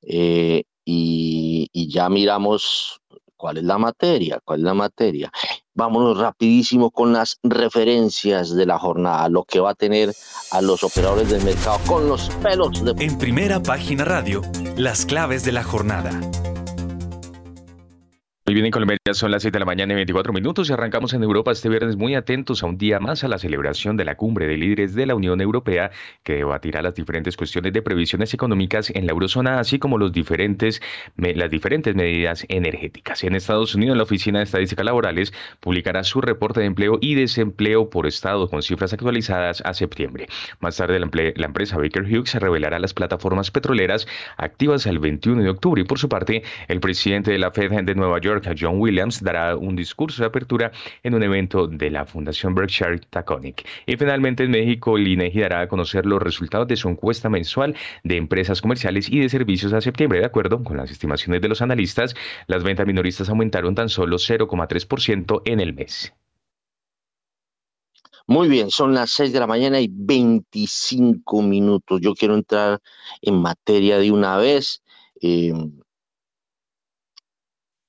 eh, 0.02 0.64
y, 0.84 1.70
ya 1.90 2.10
miramos 2.10 3.02
cuál 3.36 3.58
es 3.58 3.64
la 3.64 3.78
materia, 3.78 4.40
cuál 4.44 4.60
es 4.60 4.66
la 4.66 4.74
materia. 4.74 5.32
Vámonos 5.74 6.18
rapidísimo 6.18 6.92
con 6.92 7.14
las 7.14 7.38
referencias 7.44 8.54
de 8.54 8.66
la 8.66 8.78
jornada, 8.78 9.30
lo 9.30 9.44
que 9.44 9.60
va 9.60 9.72
a 9.72 9.76
tener 9.76 10.14
a 10.52 10.62
los 10.62 10.84
operadores 10.84 11.30
del 11.30 11.44
mercado 11.44 11.80
con 11.88 12.08
los 12.10 12.30
pelos 12.42 12.84
de... 12.84 12.94
En 13.04 13.18
primera 13.18 13.62
página 13.62 14.04
radio, 14.04 14.42
las 14.76 15.06
claves 15.06 15.44
de 15.44 15.54
la 15.54 15.64
jornada. 15.64 16.12
Muy 18.52 18.56
bien, 18.56 18.66
en 18.66 18.72
Colombia 18.74 18.98
son 19.14 19.32
las 19.32 19.44
7 19.44 19.56
de 19.56 19.60
la 19.60 19.66
mañana 19.66 19.94
y 19.94 19.96
24 19.96 20.34
minutos 20.34 20.70
y 20.70 20.74
arrancamos 20.74 21.14
en 21.14 21.24
Europa 21.24 21.54
este 21.54 21.70
viernes 21.70 21.96
muy 21.96 22.16
atentos 22.16 22.64
a 22.64 22.66
un 22.66 22.78
día 22.78 23.00
más 23.00 23.24
a 23.24 23.30
la 23.30 23.38
celebración 23.38 23.96
de 23.96 24.04
la 24.04 24.16
cumbre 24.16 24.46
de 24.46 24.58
líderes 24.58 24.94
de 24.94 25.06
la 25.06 25.16
Unión 25.16 25.40
Europea 25.40 25.92
que 26.24 26.34
debatirá 26.34 26.82
las 26.82 26.94
diferentes 26.94 27.38
cuestiones 27.38 27.72
de 27.72 27.82
previsiones 27.82 28.34
económicas 28.34 28.90
en 28.90 29.06
la 29.06 29.14
eurozona, 29.14 29.60
así 29.60 29.80
como 29.80 29.98
los 29.98 30.12
diferentes, 30.12 30.82
las 31.16 31.50
diferentes 31.50 31.96
medidas 31.96 32.46
energéticas. 32.50 33.24
En 33.24 33.36
Estados 33.36 33.74
Unidos, 33.74 33.96
la 33.96 34.04
Oficina 34.04 34.40
de 34.40 34.44
Estadísticas 34.44 34.84
Laborales 34.84 35.32
publicará 35.62 36.04
su 36.04 36.20
reporte 36.20 36.60
de 36.60 36.66
empleo 36.66 36.98
y 37.00 37.16
desempleo 37.16 37.90
por 37.90 38.06
estado 38.06 38.50
con 38.50 38.62
cifras 38.64 38.92
actualizadas 38.92 39.62
a 39.66 39.74
septiembre. 39.74 40.28
Más 40.60 40.76
tarde, 40.76 41.00
la, 41.00 41.46
empresa 41.46 41.78
Baker 41.78 42.04
Hughes 42.04 42.36
revelará 42.36 42.80
las 42.80 42.94
plataformas 42.94 43.50
petroleras 43.50 44.08
activas 44.36 44.86
el 44.88 45.00
21 45.00 45.42
de 45.42 45.50
octubre 45.50 45.82
y 45.82 45.86
por 45.86 46.00
su 46.00 46.10
parte, 46.10 46.44
el 46.68 46.82
presidente 46.82 47.32
de 47.32 47.40
la 47.40 47.52
Fed 47.52 47.72
de 47.72 47.96
Nueva 47.96 48.20
John 48.60 48.80
Williams, 48.80 49.24
dará 49.24 49.56
un 49.56 49.76
discurso 49.76 50.24
de 50.24 50.28
apertura 50.28 50.72
en 51.04 51.14
un 51.14 51.24
evento 51.24 51.68
de 51.68 51.90
la 51.90 52.06
Fundación 52.06 52.56
Berkshire 52.56 53.00
Taconic. 53.10 53.68
Y 53.86 53.96
finalmente 53.98 54.44
en 54.44 54.52
México, 54.52 54.98
el 54.98 55.08
INEGI 55.08 55.42
dará 55.42 55.62
a 55.62 55.68
conocer 55.68 56.06
los 56.06 56.22
resultados 56.22 56.68
de 56.68 56.76
su 56.76 56.90
encuesta 56.90 57.30
mensual 57.30 57.76
de 58.04 58.18
empresas 58.18 58.62
comerciales 58.62 59.10
y 59.10 59.20
de 59.20 59.30
servicios 59.30 59.74
a 59.74 59.82
septiembre. 59.82 60.20
De 60.20 60.26
acuerdo 60.26 60.64
con 60.64 60.78
las 60.78 60.92
estimaciones 60.92 61.42
de 61.42 61.48
los 61.48 61.62
analistas, 61.62 62.16
las 62.48 62.64
ventas 62.64 62.88
minoristas 62.88 63.30
aumentaron 63.30 63.76
tan 63.76 63.90
solo 63.90 64.18
0,3% 64.18 65.42
en 65.46 65.60
el 65.60 65.74
mes. 65.74 66.14
Muy 68.28 68.48
bien, 68.48 68.70
son 68.70 68.94
las 68.94 69.12
6 69.12 69.34
de 69.34 69.40
la 69.40 69.48
mañana 69.48 69.82
y 69.82 69.90
25 69.92 71.42
minutos. 71.42 72.00
Yo 72.02 72.14
quiero 72.14 72.36
entrar 72.36 72.80
en 73.22 73.42
materia 73.42 73.98
de 73.98 74.12
una 74.12 74.38
vez. 74.38 74.82
Eh, 75.22 75.52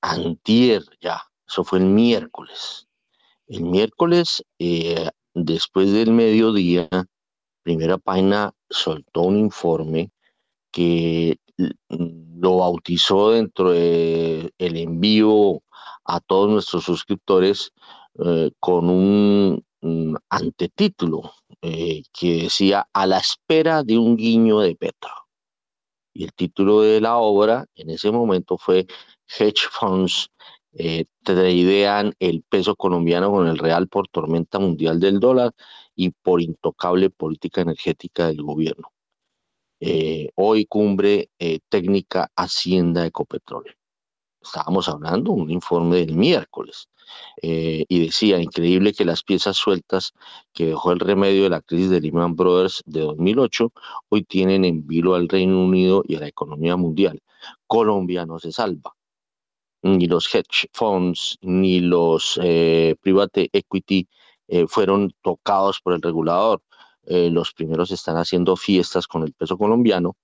antier 0.03 0.85
ya, 1.01 1.23
eso 1.47 1.65
fue 1.65 1.79
el 1.79 1.87
miércoles. 1.87 2.87
El 3.47 3.63
miércoles, 3.63 4.45
eh, 4.59 5.11
después 5.35 5.93
del 5.93 6.13
mediodía, 6.13 6.89
primera 7.63 7.99
página 7.99 8.53
soltó 8.69 9.23
un 9.23 9.39
informe 9.39 10.11
que 10.71 11.39
lo 11.89 12.57
bautizó 12.59 13.31
dentro 13.31 13.71
del 13.71 14.51
envío 14.59 15.63
a 16.05 16.21
todos 16.21 16.51
nuestros 16.51 16.85
suscriptores 16.85 17.73
eh, 18.25 18.51
con 18.59 18.91
un, 18.91 19.65
antetítulo 20.29 21.33
eh, 21.61 22.03
que 22.13 22.45
decía 22.45 22.87
a 22.93 23.07
la 23.07 23.19
espera 23.19 23.83
de 23.83 23.99
un 23.99 24.17
guiño 24.17 24.61
de 24.61 24.77
Petro. 24.77 25.11
Y 26.15 26.25
el 26.25 26.33
título 26.33 26.83
de 26.83 27.01
la 27.01 27.17
obra 27.17 27.67
en 27.75 27.91
ese 27.91 28.13
momento 28.13 28.59
fue 28.59 28.87
Hedge 29.39 29.69
Funds 29.71 30.31
eh, 30.75 31.05
tradean 31.23 32.15
el 32.19 32.43
peso 32.49 32.77
colombiano 32.77 33.31
con 33.31 33.47
el 33.47 33.59
real 33.59 33.89
por 33.89 34.09
tormenta 34.09 34.59
mundial 34.59 35.01
del 35.01 35.21
dólar 35.21 35.53
y 35.95 36.11
por 36.11 36.41
intocable 36.41 37.11
política 37.11 37.61
energética 37.61 38.27
del 38.29 38.43
gobierno. 38.43 38.89
Eh, 39.81 40.31
hoy 40.37 40.67
cumbre 40.67 41.31
eh, 41.39 41.59
técnica 41.69 42.31
Hacienda 42.37 43.05
Ecopetróleo. 43.05 43.75
Estábamos 44.41 44.89
hablando 44.89 45.33
un 45.33 45.51
informe 45.51 45.97
del 45.97 46.15
miércoles 46.15 46.89
eh, 47.43 47.85
y 47.89 48.05
decía, 48.07 48.41
increíble 48.41 48.93
que 48.93 49.05
las 49.05 49.23
piezas 49.25 49.57
sueltas 49.57 50.13
que 50.53 50.67
dejó 50.67 50.93
el 50.93 51.01
remedio 51.01 51.45
de 51.45 51.51
la 51.51 51.61
crisis 51.61 51.91
de 51.91 52.01
Lehman 52.01 52.37
Brothers 52.37 52.83
de 52.87 53.01
2008 53.01 53.73
hoy 54.09 54.25
tienen 54.25 54.65
en 54.65 54.87
vilo 54.87 55.15
al 55.15 55.29
Reino 55.29 55.61
Unido 55.63 56.03
y 56.07 56.17
a 56.17 56.21
la 56.21 56.29
economía 56.29 56.77
mundial. 56.77 57.21
Colombia 57.67 58.25
no 58.25 58.39
se 58.39 58.53
salva. 58.53 58.95
Ni 59.83 60.07
los 60.07 60.33
hedge 60.33 60.69
funds, 60.73 61.39
ni 61.43 61.81
los 61.81 62.39
private 63.01 63.51
equity 63.53 64.09
fueron 64.69 65.13
tocados 65.23 65.81
por 65.81 65.95
el 65.95 66.03
regulador. 66.03 66.63
Eh, 67.05 67.31
los 67.31 67.53
primeros 67.53 67.91
están 67.91 68.17
haciendo 68.17 68.57
fiestas 68.57 69.07
con 69.07 69.23
el 69.23 69.33
peso 69.33 69.59
colombiano. 69.59 70.17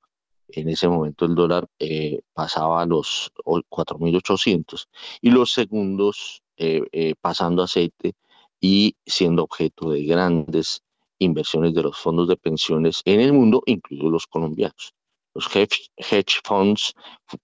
En 0.48 0.68
ese 0.68 0.88
momento 0.88 1.24
el 1.26 1.34
dólar 1.34 1.68
eh, 1.78 2.20
pasaba 2.32 2.82
a 2.82 2.86
los 2.86 3.32
4.800 3.44 4.86
y 5.20 5.30
los 5.30 5.52
segundos 5.52 6.42
eh, 6.56 7.14
pasando 7.20 7.62
aceite 7.62 8.14
y 8.60 8.96
siendo 9.04 9.44
objeto 9.44 9.90
de 9.90 10.04
grandes 10.04 10.82
inversiones 11.18 11.74
de 11.74 11.82
los 11.82 11.98
fondos 11.98 12.28
de 12.28 12.36
pensiones 12.36 13.02
en 13.04 13.20
el 13.20 13.32
mundo, 13.32 13.62
incluidos 13.66 14.10
los 14.10 14.26
colombianos. 14.26 14.94
Los 15.34 15.54
hedge, 15.54 16.40
funds 16.42 16.94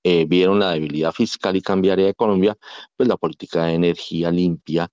vieron 0.02 0.58
la 0.58 0.72
debilidad 0.72 1.12
fiscal 1.12 1.54
y 1.56 1.60
cambiaria 1.60 2.06
de 2.06 2.14
Colombia, 2.14 2.56
pues 2.96 3.08
la 3.08 3.16
política 3.16 3.66
de 3.66 3.74
energía 3.74 4.30
limpia 4.30 4.88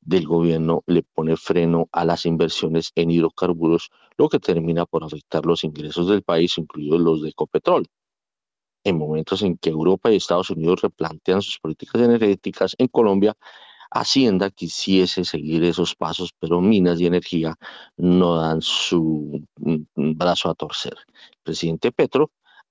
del 0.00 0.26
gobierno 0.26 0.82
le 0.86 1.02
pone 1.02 1.36
freno 1.36 1.88
a 1.92 2.06
las 2.06 2.24
inversiones 2.24 2.92
en 2.94 3.10
hidrocarburos, 3.10 3.90
lo 4.16 4.30
que 4.30 4.38
termina 4.38 4.86
por 4.86 5.04
afectar 5.04 5.44
los 5.44 5.64
ingresos 5.64 6.08
del 6.08 6.22
país, 6.22 6.56
incluidos 6.56 7.00
los 7.00 7.22
de 7.22 7.28
Ecopetrol. 7.28 7.86
En 8.82 8.96
momentos 8.96 9.42
en 9.42 9.58
que 9.58 9.68
Europa 9.68 10.10
y 10.10 10.16
Estados 10.16 10.48
Unidos 10.48 10.80
replantean 10.80 11.42
sus 11.42 11.58
políticas 11.58 12.00
energéticas 12.00 12.74
en 12.78 12.88
Colombia, 12.88 13.36
Hacienda 13.90 14.50
quisiese 14.50 15.24
seguir 15.24 15.64
esos 15.64 15.94
pasos, 15.94 16.30
pero 16.38 16.60
Minas 16.60 17.00
y 17.00 17.06
Energía 17.06 17.56
no 17.96 18.36
dan 18.36 18.62
su 18.62 19.42
mm, 19.56 20.12
brazo 20.16 20.50
a 20.50 20.54
torcer. 20.54 20.94
El 21.32 21.38
presidente 21.42 21.92
Petro 21.92 22.30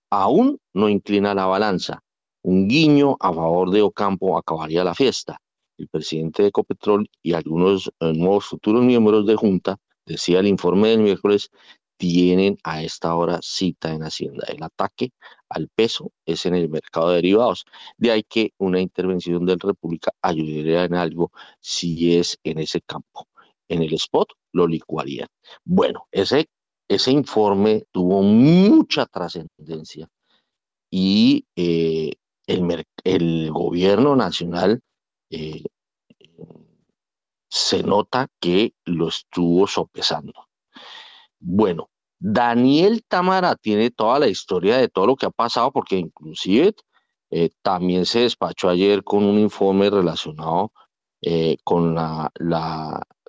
aún 0.09 0.59
no 0.73 0.89
inclina 0.89 1.33
la 1.33 1.45
balanza. 1.45 2.01
Un 2.43 2.67
guiño 2.67 3.17
a 3.19 3.33
favor 3.33 3.71
de 3.71 3.81
Ocampo 3.81 4.37
acabaría 4.37 4.83
la 4.83 4.95
fiesta 4.95 5.39
el 5.79 5.87
presidente 5.87 6.43
de 6.43 6.49
Ecopetrol 6.49 7.09
y 7.23 7.33
algunos 7.33 7.91
eh, 7.99 8.13
nuevos 8.13 8.45
futuros 8.45 8.83
miembros 8.83 9.25
de 9.25 9.35
Junta, 9.35 9.77
decía 10.05 10.39
el 10.39 10.47
informe 10.47 10.89
del 10.89 10.99
miércoles, 10.99 11.49
tienen 11.99 12.57
a 12.63 12.81
esta 12.81 13.13
hora 13.15 13.39
cita 13.43 13.93
en 13.93 14.03
Hacienda. 14.03 14.45
El 14.47 14.63
ataque 14.63 15.11
al 15.49 15.67
peso 15.67 16.11
es 16.25 16.45
en 16.45 16.55
el 16.55 16.69
mercado 16.69 17.09
de 17.09 17.17
derivados. 17.17 17.65
De 17.97 18.11
ahí 18.11 18.23
que 18.23 18.53
una 18.57 18.79
intervención 18.79 19.45
del 19.45 19.59
República 19.59 20.11
ayudaría 20.21 20.85
en 20.85 20.95
algo 20.95 21.31
si 21.59 22.17
es 22.17 22.39
en 22.43 22.59
ese 22.59 22.81
campo. 22.81 23.27
En 23.67 23.83
el 23.83 23.93
spot 23.95 24.29
lo 24.53 24.65
licuarían. 24.65 25.27
Bueno, 25.65 26.07
ese, 26.11 26.47
ese 26.87 27.11
informe 27.11 27.83
tuvo 27.91 28.21
mucha 28.23 29.05
trascendencia 29.05 30.07
y 30.89 31.45
eh, 31.57 32.13
el, 32.47 33.51
gobierno 33.51 34.15
nacional 34.15 34.81
eh, 35.29 35.63
se 37.49 37.83
nota 37.83 38.29
que 38.39 38.73
lo 38.85 39.09
estuvo 39.09 39.67
sopesando. 39.67 40.48
Bueno, 41.39 41.89
Daniel 42.19 43.03
Tamara 43.07 43.55
tiene 43.55 43.91
toda 43.91 44.19
la 44.19 44.27
historia 44.27 44.77
de 44.77 44.89
todo 44.89 45.07
lo 45.07 45.15
que 45.15 45.25
ha 45.25 45.31
pasado, 45.31 45.71
porque 45.71 45.97
inclusive 45.97 46.75
eh, 47.31 47.49
también 47.61 48.05
se 48.05 48.21
despachó 48.21 48.69
ayer 48.69 49.03
con 49.03 49.23
un 49.23 49.39
informe 49.39 49.89
relacionado 49.89 50.73
eh, 51.21 51.57
con, 51.63 51.95
la, 51.95 52.31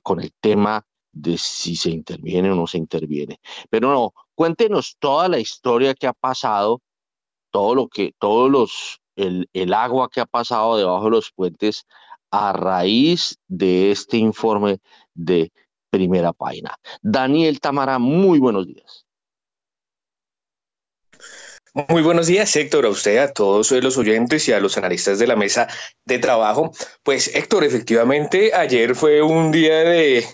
con 0.03 0.21
el 0.21 0.33
tema 0.41 0.85
de 1.13 1.39
si 1.39 1.77
se 1.77 1.91
interviene 1.91 2.51
o 2.51 2.55
no 2.55 2.67
se 2.67 2.79
interviene. 2.79 3.41
Pero 3.69 3.93
no, 3.93 4.13
cuéntenos 4.35 4.97
toda 4.99 5.29
la 5.29 5.39
historia 5.39 5.95
que 5.95 6.07
ha 6.07 6.13
pasado, 6.13 6.81
todo 7.51 7.75
lo 7.75 7.89
que, 7.89 8.13
todos 8.19 8.51
los, 8.51 9.01
el, 9.17 9.49
el 9.53 9.75
agua 9.75 10.09
que 10.09 10.21
ha 10.21 10.27
pasado 10.27 10.77
debajo 10.77 11.05
de 11.05 11.11
los 11.11 11.33
puentes 11.33 11.85
a 12.31 12.53
raíz 12.53 13.39
de 13.49 13.91
este 13.91 14.17
informe 14.17 14.79
de 15.15 15.53
primera 15.91 16.33
página. 16.33 16.77
Daniel 17.03 17.61
Tamara, 17.61 17.99
muy 17.99 18.39
buenos 18.39 18.67
días. 18.67 19.07
Muy 21.89 22.03
buenos 22.03 22.27
días, 22.27 22.55
Héctor, 22.57 22.85
a 22.85 22.89
usted, 22.89 23.19
a 23.19 23.33
todos 23.33 23.71
los 23.71 23.97
oyentes 23.97 24.49
y 24.49 24.53
a 24.53 24.59
los 24.59 24.77
analistas 24.77 25.21
de 25.21 25.29
la 25.29 25.37
mesa 25.37 25.69
de 26.05 26.19
trabajo. 26.19 26.73
Pues, 27.05 27.33
Héctor, 27.33 27.63
efectivamente, 27.63 28.53
ayer 28.53 28.97
fue 28.97 29.23
un 29.23 29.53
día 29.53 29.79
de, 29.85 30.27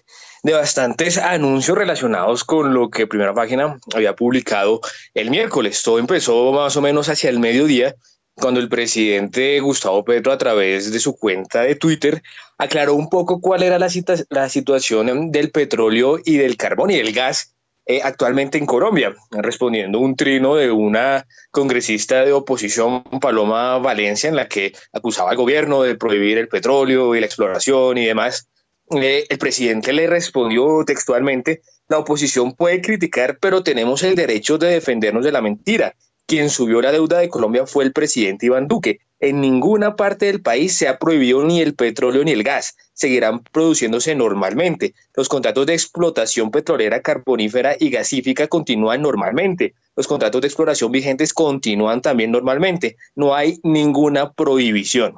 de 0.43 0.53
bastantes 0.55 1.19
anuncios 1.19 1.77
relacionados 1.77 2.43
con 2.43 2.73
lo 2.73 2.89
que 2.89 3.07
Primera 3.07 3.35
Página 3.35 3.79
había 3.95 4.17
publicado 4.17 4.81
el 5.13 5.31
miércoles. 5.31 5.83
Todo 5.83 5.99
empezó 5.99 6.53
más 6.53 6.75
o 6.77 6.81
menos 6.81 7.11
hacia 7.11 7.29
el 7.29 7.39
mediodía 7.39 7.95
cuando 8.37 8.61
el 8.61 8.69
presidente 8.69 9.59
Gustavo 9.61 10.05
Petro 10.05 10.31
a 10.31 10.39
través 10.39 10.93
de 10.93 11.01
su 11.01 11.17
cuenta 11.17 11.63
de 11.63 11.75
Twitter 11.75 12.23
aclaró 12.59 12.95
un 12.95 13.09
poco 13.09 13.41
cuál 13.41 13.63
era 13.63 13.79
la, 13.79 13.89
la 14.29 14.49
situación 14.49 15.33
del 15.33 15.51
petróleo 15.51 16.19
y 16.25 16.37
del 16.37 16.57
carbón 16.57 16.91
y 16.91 16.97
del 16.97 17.13
gas 17.13 17.55
eh, 17.89 18.01
actualmente 18.03 18.59
en 18.59 18.67
Colombia, 18.67 19.15
respondiendo 19.31 20.01
un 20.01 20.17
trino 20.17 20.57
de 20.57 20.73
una 20.73 21.27
congresista 21.53 22.25
de 22.25 22.33
oposición, 22.33 23.05
Paloma 23.21 23.79
Valencia, 23.79 24.29
en 24.29 24.35
la 24.35 24.49
que 24.49 24.73
acusaba 24.93 25.31
al 25.31 25.37
gobierno 25.37 25.83
de 25.83 25.95
prohibir 25.95 26.37
el 26.37 26.49
petróleo 26.49 27.15
y 27.15 27.21
la 27.21 27.27
exploración 27.27 27.97
y 27.97 28.05
demás. 28.05 28.49
Eh, 28.91 29.27
el 29.29 29.39
presidente 29.39 29.93
le 29.93 30.09
respondió 30.09 30.85
textualmente, 30.85 31.63
la 31.89 31.99
oposición 31.99 32.55
puede 32.55 32.81
criticar, 32.81 33.39
pero 33.41 33.63
tenemos 33.63 34.03
el 34.03 34.17
derecho 34.17 34.59
de 34.59 34.69
defendernos 34.69 35.25
de 35.25 35.33
la 35.33 35.41
mentira 35.41 35.95
quien 36.27 36.51
subió 36.51 36.83
la 36.83 36.93
deuda 36.93 37.19
de 37.19 37.29
Colombia 37.29 37.67
fue 37.67 37.85
el 37.85 37.93
presidente 37.93 38.47
Iván 38.47 38.69
Duque. 38.69 39.01
En 39.19 39.41
ninguna 39.41 39.97
parte 39.97 40.27
del 40.27 40.43
país 40.43 40.77
se 40.77 40.89
ha 40.89 40.99
prohibido 40.99 41.43
ni 41.45 41.61
el 41.63 41.75
petróleo 41.75 42.23
ni 42.25 42.33
el 42.33 42.43
gas. 42.43 42.77
Seguirán 42.93 43.43
produciéndose 43.45 44.15
normalmente. 44.15 44.95
Los 45.15 45.29
contratos 45.29 45.67
de 45.67 45.75
explotación 45.75 46.51
petrolera, 46.51 47.01
carbonífera 47.01 47.77
y 47.79 47.91
gasífica 47.91 48.49
continúan 48.49 49.01
normalmente. 49.03 49.75
Los 49.95 50.07
contratos 50.07 50.43
de 50.43 50.49
exploración 50.49 50.93
vigentes 50.93 51.33
continúan 51.33 52.03
también 52.03 52.31
normalmente. 52.31 52.97
No 53.15 53.35
hay 53.35 53.59
ninguna 53.63 54.33
prohibición. 54.33 55.15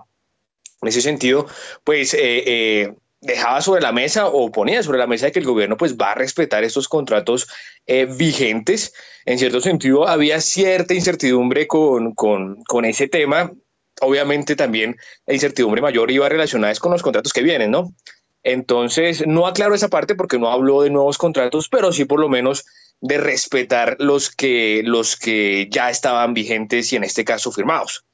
En 0.80 0.88
ese 0.88 1.00
sentido, 1.00 1.46
pues 1.82 2.14
eh, 2.14 2.44
eh, 2.46 2.94
dejaba 3.20 3.60
sobre 3.60 3.82
la 3.82 3.92
mesa 3.92 4.28
o 4.28 4.50
ponía 4.50 4.82
sobre 4.82 4.98
la 4.98 5.06
mesa 5.06 5.30
que 5.30 5.40
el 5.40 5.44
gobierno 5.44 5.76
pues 5.76 5.96
va 5.96 6.12
a 6.12 6.14
respetar 6.14 6.64
estos 6.64 6.88
contratos 6.88 7.48
eh, 7.86 8.06
vigentes. 8.06 8.92
En 9.24 9.38
cierto 9.38 9.60
sentido, 9.60 10.08
había 10.08 10.40
cierta 10.40 10.94
incertidumbre 10.94 11.66
con, 11.66 12.14
con, 12.14 12.62
con, 12.64 12.84
ese 12.84 13.08
tema. 13.08 13.52
Obviamente 14.00 14.54
también 14.54 14.96
la 15.26 15.34
incertidumbre 15.34 15.82
mayor 15.82 16.10
iba 16.10 16.28
relacionada 16.28 16.74
con 16.76 16.92
los 16.92 17.02
contratos 17.02 17.32
que 17.32 17.42
vienen, 17.42 17.70
¿no? 17.70 17.92
Entonces, 18.44 19.26
no 19.26 19.46
aclaro 19.46 19.74
esa 19.74 19.88
parte 19.88 20.14
porque 20.14 20.38
no 20.38 20.50
habló 20.50 20.82
de 20.82 20.90
nuevos 20.90 21.18
contratos, 21.18 21.68
pero 21.68 21.92
sí 21.92 22.04
por 22.04 22.20
lo 22.20 22.28
menos 22.28 22.64
de 23.00 23.18
respetar 23.18 23.96
los 23.98 24.30
que, 24.30 24.82
los 24.84 25.16
que 25.16 25.68
ya 25.70 25.90
estaban 25.90 26.34
vigentes 26.34 26.92
y 26.92 26.96
en 26.96 27.04
este 27.04 27.24
caso 27.24 27.52
firmados. 27.52 28.04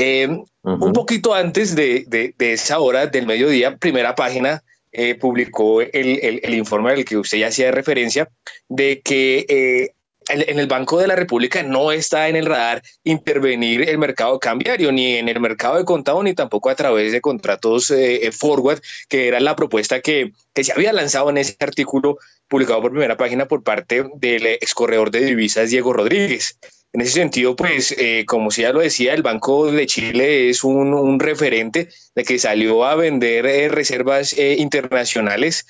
Eh, 0.00 0.28
un 0.62 0.92
poquito 0.92 1.34
antes 1.34 1.74
de, 1.74 2.34
esa 2.38 2.78
hora 2.78 3.08
del 3.08 3.26
mediodía, 3.26 3.76
primera 3.76 4.14
página 4.14 4.62
eh, 4.92 5.16
publicó 5.16 5.80
el, 5.80 6.54
informe 6.54 6.92
al 6.92 7.04
que 7.04 7.16
usted 7.16 7.38
ya 7.38 7.48
hacía 7.48 7.72
referencia 7.72 8.28
de 8.68 9.00
que 9.00 9.44
eh, 9.48 9.90
en 10.28 10.58
el 10.58 10.66
Banco 10.66 10.98
de 10.98 11.06
la 11.06 11.16
República 11.16 11.62
no 11.62 11.90
está 11.92 12.28
en 12.28 12.36
el 12.36 12.46
radar 12.46 12.82
intervenir 13.04 13.88
el 13.88 13.98
mercado 13.98 14.38
cambiario, 14.38 14.92
ni 14.92 15.16
en 15.16 15.28
el 15.28 15.40
mercado 15.40 15.78
de 15.78 15.84
contado, 15.84 16.22
ni 16.22 16.34
tampoco 16.34 16.70
a 16.70 16.74
través 16.74 17.12
de 17.12 17.20
contratos 17.20 17.90
eh, 17.90 18.26
eh, 18.26 18.32
forward, 18.32 18.80
que 19.08 19.28
era 19.28 19.40
la 19.40 19.56
propuesta 19.56 20.00
que, 20.00 20.32
que 20.52 20.64
se 20.64 20.72
había 20.72 20.92
lanzado 20.92 21.30
en 21.30 21.38
ese 21.38 21.56
artículo 21.60 22.18
publicado 22.46 22.82
por 22.82 22.90
primera 22.90 23.16
página 23.16 23.46
por 23.46 23.62
parte 23.62 24.04
del 24.16 24.46
ex 24.46 24.74
corredor 24.74 25.10
de 25.10 25.20
divisas 25.20 25.70
Diego 25.70 25.92
Rodríguez. 25.92 26.58
En 26.92 27.02
ese 27.02 27.12
sentido, 27.12 27.54
pues, 27.54 27.94
eh, 27.98 28.24
como 28.26 28.50
ya 28.50 28.72
lo 28.72 28.80
decía, 28.80 29.14
el 29.14 29.22
Banco 29.22 29.70
de 29.70 29.86
Chile 29.86 30.48
es 30.48 30.64
un, 30.64 31.20
referente 31.20 31.88
de 32.14 32.24
que 32.24 32.38
salió 32.38 32.84
a 32.84 32.94
vender 32.94 33.44
reservas 33.72 34.32
internacionales 34.38 35.66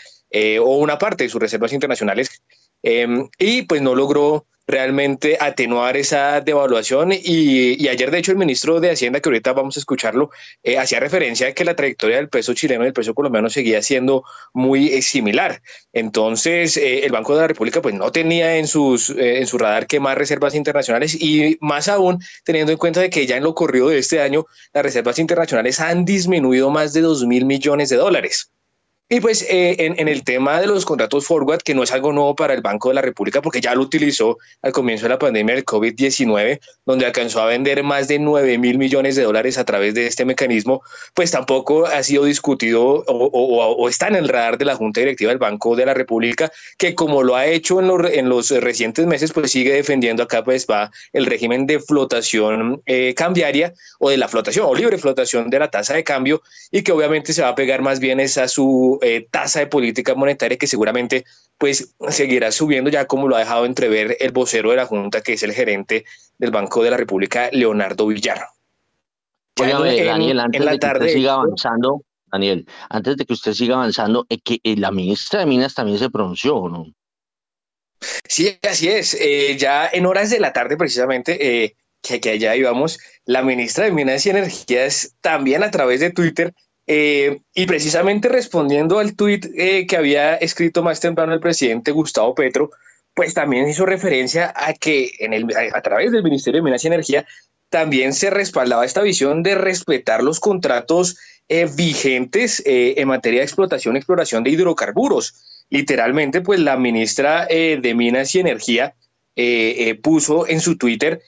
o 0.61 0.77
una 0.77 0.99
parte 0.99 1.25
de 1.25 1.31
sus 1.31 1.41
reservas 1.41 1.73
internacionales. 1.73 2.43
Em, 2.83 3.29
y 3.39 3.63
pues 3.63 3.83
no 3.83 3.95
logró 3.95 4.47
realmente 4.69 5.39
atenuar 5.41 5.97
esa 5.97 6.43
devaluación 6.43 7.11
y, 7.13 7.89
ayer 7.89 8.11
de 8.11 8.19
hecho 8.19 8.33
el 8.33 8.39
ministro 8.39 8.81
de 8.81 8.91
Hacienda, 8.91 9.21
que 9.21 9.31
ahorita 9.31 9.55
vamos 9.55 9.79
a 9.79 9.81
escucharlo, 9.81 10.31
eh, 10.63 10.77
hacía 10.77 11.01
referencia 11.01 11.49
a 11.49 11.53
que 11.53 11.65
la 11.65 11.75
trayectoria 11.75 12.17
del 12.17 12.29
peso 12.29 12.53
chileno 12.53 12.85
y 12.85 12.89
el 12.89 12.93
peso 12.93 13.15
colombiano 13.15 13.49
seguía 13.49 13.81
siendo 13.81 14.25
muy 14.53 14.89
eh, 14.89 15.01
similar. 15.01 15.63
Entonces 15.95 16.77
eh, 16.77 17.07
el 17.07 17.13
Banco 17.13 17.35
de 17.35 17.41
la 17.41 17.49
República 17.49 17.81
pues 17.81 17.95
no 17.95 18.13
tenía 18.13 18.57
en, 18.59 18.67
sus, 18.67 19.09
en 19.11 19.47
su 19.47 19.57
radar 19.57 19.87
que 19.87 20.01
más 20.01 20.19
reservas 20.19 20.55
internacionales 20.55 21.17
y 21.19 21.57
más 21.63 21.89
aún 21.89 22.19
teniendo 22.45 22.71
en 22.71 22.79
cuenta 22.79 23.01
de 23.01 23.09
que 23.09 23.27
ya 23.27 23.39
en 23.39 23.45
lo 23.45 23.55
corrido 23.55 23.89
de 23.89 23.99
este 23.99 24.21
año 24.21 24.45
las 24.75 24.83
reservas 24.83 25.19
internacionales 25.19 25.81
han 25.81 26.05
disminuido 26.05 26.71
más 26.71 26.93
de 26.93 27.01
2 27.01 27.25
mil 27.27 27.47
millones 27.47 27.89
de 27.89 27.97
dólares. 27.97 28.53
Y 29.11 29.21
pues 29.21 29.41
eh, 29.49 29.77
en, 29.79 30.07
el 30.07 30.23
tema 30.23 30.61
de 30.61 30.67
los 30.67 30.85
contratos 30.85 31.27
forward, 31.27 31.63
que 31.63 31.75
no 31.75 31.83
es 31.83 31.93
algo 31.93 32.13
nuevo 32.13 32.37
para 32.37 32.53
el 32.53 32.61
Banco 32.61 32.91
de 32.91 32.95
la 32.95 33.01
República, 33.01 33.41
porque 33.41 33.63
ya 33.63 33.75
lo 33.75 33.81
utilizó 33.81 34.37
al 34.61 34.73
comienzo 34.73 35.07
de 35.07 35.09
la 35.09 35.19
pandemia 35.19 35.55
del 35.55 35.65
COVID-19, 35.65 36.61
donde 36.85 37.07
alcanzó 37.07 37.41
a 37.41 37.47
vender 37.47 37.83
más 37.83 38.07
de 38.07 38.19
9 38.19 38.59
mil 38.59 38.77
millones 38.77 39.17
de 39.17 39.23
dólares 39.23 39.57
a 39.57 39.65
través 39.65 39.95
de 39.95 40.07
este 40.07 40.27
mecanismo, 40.27 40.83
pues 41.15 41.31
tampoco 41.31 41.87
ha 41.87 42.03
sido 42.03 42.25
discutido 42.25 43.03
o, 43.07 43.89
está 43.89 44.09
en 44.09 44.17
el 44.17 44.29
radar 44.29 44.59
de 44.59 44.67
la 44.67 44.75
Junta 44.75 45.01
Directiva 45.01 45.31
del 45.31 45.39
Banco 45.39 45.75
de 45.75 45.87
la 45.87 45.95
República, 45.95 46.53
que 46.77 46.95
como 46.95 47.23
lo 47.23 47.35
ha 47.35 47.47
hecho 47.47 47.81
en 47.81 47.87
los, 47.87 48.13
en 48.13 48.29
los 48.29 48.51
recientes 48.51 49.07
meses, 49.07 49.33
pues 49.33 49.51
sigue 49.51 49.73
defendiendo 49.73 50.23
acá, 50.23 50.45
pues 50.45 50.67
va 50.71 50.91
el 51.15 51.25
régimen 51.25 51.67
de 51.67 51.81
flotación 51.81 52.83
eh, 52.85 53.15
cambiaria 53.17 53.73
o 54.01 54.11
de 54.11 54.19
la 54.19 54.29
flotación 54.29 54.67
o 54.69 54.75
libre 54.75 54.99
flotación 54.99 55.49
de 55.49 55.61
la 55.61 55.71
tasa 55.71 55.95
de 55.95 56.05
cambio 56.05 56.43
y 56.71 56.83
que 56.83 56.93
obviamente 56.93 57.33
se 57.33 57.41
va 57.41 57.49
a 57.49 57.55
pegar 57.55 57.81
más 57.81 58.01
bien 58.01 58.21
esa 58.21 58.47
su 58.49 58.98
eh, 59.03 59.27
tasa 59.31 59.61
de 59.61 59.67
política 59.67 60.15
monetaria 60.15 60.59
que 60.59 60.67
seguramente 60.67 61.25
pues 61.59 61.95
seguirá 62.09 62.53
subiendo 62.53 62.91
ya 62.91 63.07
como 63.07 63.29
lo 63.29 63.37
ha 63.37 63.41
dejado 63.41 63.67
entrever 63.67 64.17
el 64.21 64.33
vocero 64.33 64.71
de 64.71 64.77
la 64.77 64.87
Junta, 64.87 65.21
que 65.21 65.33
es 65.33 65.43
el 65.43 65.53
gerente 65.53 66.05
del 66.39 66.51
Banco 66.51 66.83
de 66.83 66.91
la 66.91 66.97
República, 66.97 67.51
Leonardo 67.53 68.07
Villar. 68.07 68.47
Daniel, 69.57 70.41
antes 70.41 70.65
de 70.65 70.79
que 70.79 70.87
usted 70.87 71.09
siga 71.09 71.33
avanzando, 71.35 72.03
Daniel, 72.31 72.67
antes 72.91 73.17
de 73.17 73.25
que 73.25 73.33
usted 73.33 73.53
siga 73.53 73.75
avanzando, 73.75 74.27
es 74.29 74.39
que 74.45 74.61
eh, 74.63 74.77
la 74.77 74.93
ministra 74.93 75.41
de 75.41 75.47
Minas 75.47 75.75
también 75.75 75.99
se 75.99 76.11
pronunció, 76.11 76.69
¿no? 76.69 76.87
Sí, 78.29 78.57
así 78.63 78.89
es. 78.89 79.15
Eh, 79.15 79.57
ya 79.59 79.89
en 79.93 80.07
horas 80.07 80.31
de 80.31 80.39
la 80.39 80.53
tarde, 80.53 80.77
precisamente, 80.77 81.77
que, 82.01 82.21
que 82.21 82.31
allá 82.31 82.55
íbamos, 82.55 83.01
la 83.25 83.43
ministra 83.43 83.87
de 83.87 83.93
Minas 83.93 84.25
y 84.27 84.31
Energías 84.31 85.17
también 85.21 85.65
a 85.65 85.73
través 85.73 85.99
de 85.99 86.11
Twitter 86.11 86.55
eh, 86.91 87.43
y 87.55 87.67
precisamente 87.67 88.31
respondiendo 88.31 88.99
al 88.99 89.15
tuit 89.15 89.45
eh, 89.55 89.87
que 89.87 89.99
había 89.99 90.37
escrito 90.37 90.83
más 90.83 91.01
temprano 91.01 91.35
el 91.35 91.41
presidente 91.41 91.91
Gustavo 91.91 92.35
Petro, 92.35 92.71
pues 93.15 93.35
también 93.35 93.69
hizo 93.69 93.85
referencia 93.85 94.55
a 94.57 94.73
que 94.73 95.11
en 95.19 95.35
el, 95.35 95.47
a, 95.75 95.83
través 95.83 96.13
del 96.13 96.23
Ministerio 96.23 96.61
de 96.61 96.65
Minas 96.65 96.83
y 96.85 96.87
Energía 96.87 97.27
también 97.69 98.15
se 98.15 98.31
respaldaba 98.31 98.87
esta 98.87 99.03
visión 99.03 99.43
de 99.43 99.55
respetar 99.55 100.23
los 100.23 100.41
contratos 100.41 101.19
eh, 101.51 101.69
vigentes 101.71 102.63
en 102.65 103.07
materia 103.07 103.41
de 103.41 103.45
explotación 103.45 103.95
y 103.95 103.99
exploración 103.99 104.43
de 104.43 104.51
hidrocarburos. 104.51 105.67
Literalmente, 105.69 106.41
pues 106.41 106.59
la 106.59 106.79
ministra 106.79 107.47
de 107.47 107.95
Minas 107.95 108.35
y 108.35 108.41
Energía 108.41 108.95
puso 110.03 110.49
en 110.49 110.61
su 110.61 110.79
Twitter 110.79 111.21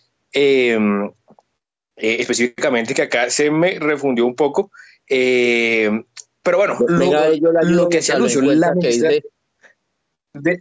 específicamente 1.96 2.94
que 2.94 3.02
acá 3.02 3.28
se 3.28 3.50
me 3.50 3.78
refundió 3.78 4.24
un 4.24 4.34
poco, 4.34 4.70
eh, 5.10 6.04
pero 6.42 6.58
bueno, 6.58 6.78
lo, 6.88 7.88
que 7.88 8.00
se 8.00 8.12
anunció 8.12 8.40
la 8.42 8.72
dice, 8.74 9.24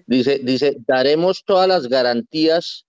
dice, 0.08 0.40
dice, 0.44 0.78
daremos 0.86 1.44
todas 1.46 1.68
las 1.68 1.88
garantías 1.88 2.86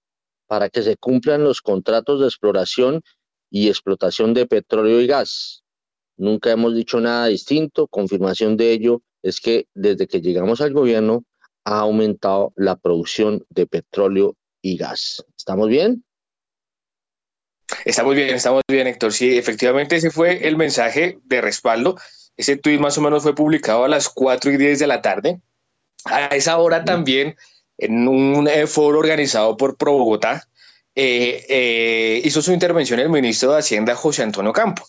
para 0.47 0.71
que 0.71 0.83
se 0.83 0.97
cumplan 0.97 1.45
los 1.45 1.61
contratos 1.61 2.21
de 2.21 2.27
exploración 2.27 3.03
y 3.51 3.69
explotación 3.69 4.35
de 4.35 4.47
petróleo 4.47 5.01
y 5.01 5.07
gas. 5.07 5.63
Nunca 6.17 6.51
hemos 6.51 6.75
dicho 6.75 6.99
nada 6.99 7.27
distinto. 7.27 7.87
Confirmación 7.87 8.57
de 8.57 8.73
ello 8.73 9.03
es 9.23 9.41
que 9.41 9.67
desde 9.75 10.07
que 10.07 10.21
llegamos 10.21 10.61
al 10.61 10.73
gobierno 10.73 11.25
ha 11.65 11.81
aumentado 11.81 12.53
la 12.57 12.77
producción 12.77 13.45
de 13.51 13.67
petróleo 13.67 14.35
y 14.63 14.77
gas. 14.77 15.25
¿Estamos 15.37 15.69
bien? 15.69 16.05
Estamos 17.85 18.15
bien, 18.15 18.35
estamos 18.35 18.63
bien, 18.69 18.87
Héctor. 18.87 19.13
Sí, 19.13 19.37
efectivamente 19.37 19.97
ese 19.97 20.11
fue 20.11 20.47
el 20.47 20.57
mensaje 20.57 21.19
de 21.25 21.41
respaldo. 21.41 21.97
Ese 22.37 22.57
tuit 22.57 22.81
más 22.81 22.97
o 22.99 23.01
menos 23.01 23.23
fue 23.23 23.35
publicado 23.35 23.85
a 23.85 23.89
las 23.89 24.09
4 24.09 24.53
y 24.53 24.57
10 24.57 24.79
de 24.79 24.87
la 24.87 25.03
tarde. 25.03 25.41
A 26.05 26.27
esa 26.27 26.57
hora 26.59 26.85
también, 26.85 27.37
en 27.79 28.09
un 28.09 28.49
eh, 28.49 28.67
foro 28.67 28.99
organizado 28.99 29.57
por 29.57 29.77
Pro 29.77 29.93
Bogotá, 29.93 30.49
eh, 30.95 31.45
eh, 31.49 32.23
hizo 32.25 32.43
su 32.43 32.53
intervención 32.53 33.01
el 33.01 33.11
ministro 33.11 33.53
de 33.53 33.59
Hacienda, 33.59 33.95
José 33.95 34.23
Antonio 34.23 34.53
Campo 34.53 34.87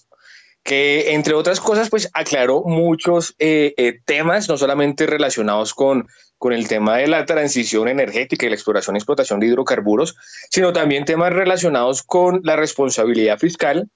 que 0.63 1.13
entre 1.13 1.33
otras 1.33 1.59
cosas, 1.59 1.89
pues 1.89 2.09
aclaró 2.13 2.63
muchos 2.63 3.35
eh, 3.39 3.73
eh, 3.77 3.99
temas, 4.05 4.47
no 4.47 4.57
solamente 4.57 5.07
relacionados 5.07 5.73
con, 5.73 6.07
con 6.37 6.53
el 6.53 6.67
tema 6.67 6.97
de 6.97 7.07
la 7.07 7.25
transición 7.25 7.87
energética 7.87 8.45
y 8.45 8.49
la 8.49 8.55
exploración 8.55 8.95
y 8.95 8.99
explotación 8.99 9.39
de 9.39 9.47
hidrocarburos, 9.47 10.15
sino 10.49 10.71
también 10.73 11.05
temas 11.05 11.33
relacionados 11.33 12.03
con 12.03 12.41
la 12.43 12.55
responsabilidad 12.55 13.39
fiscal, 13.39 13.89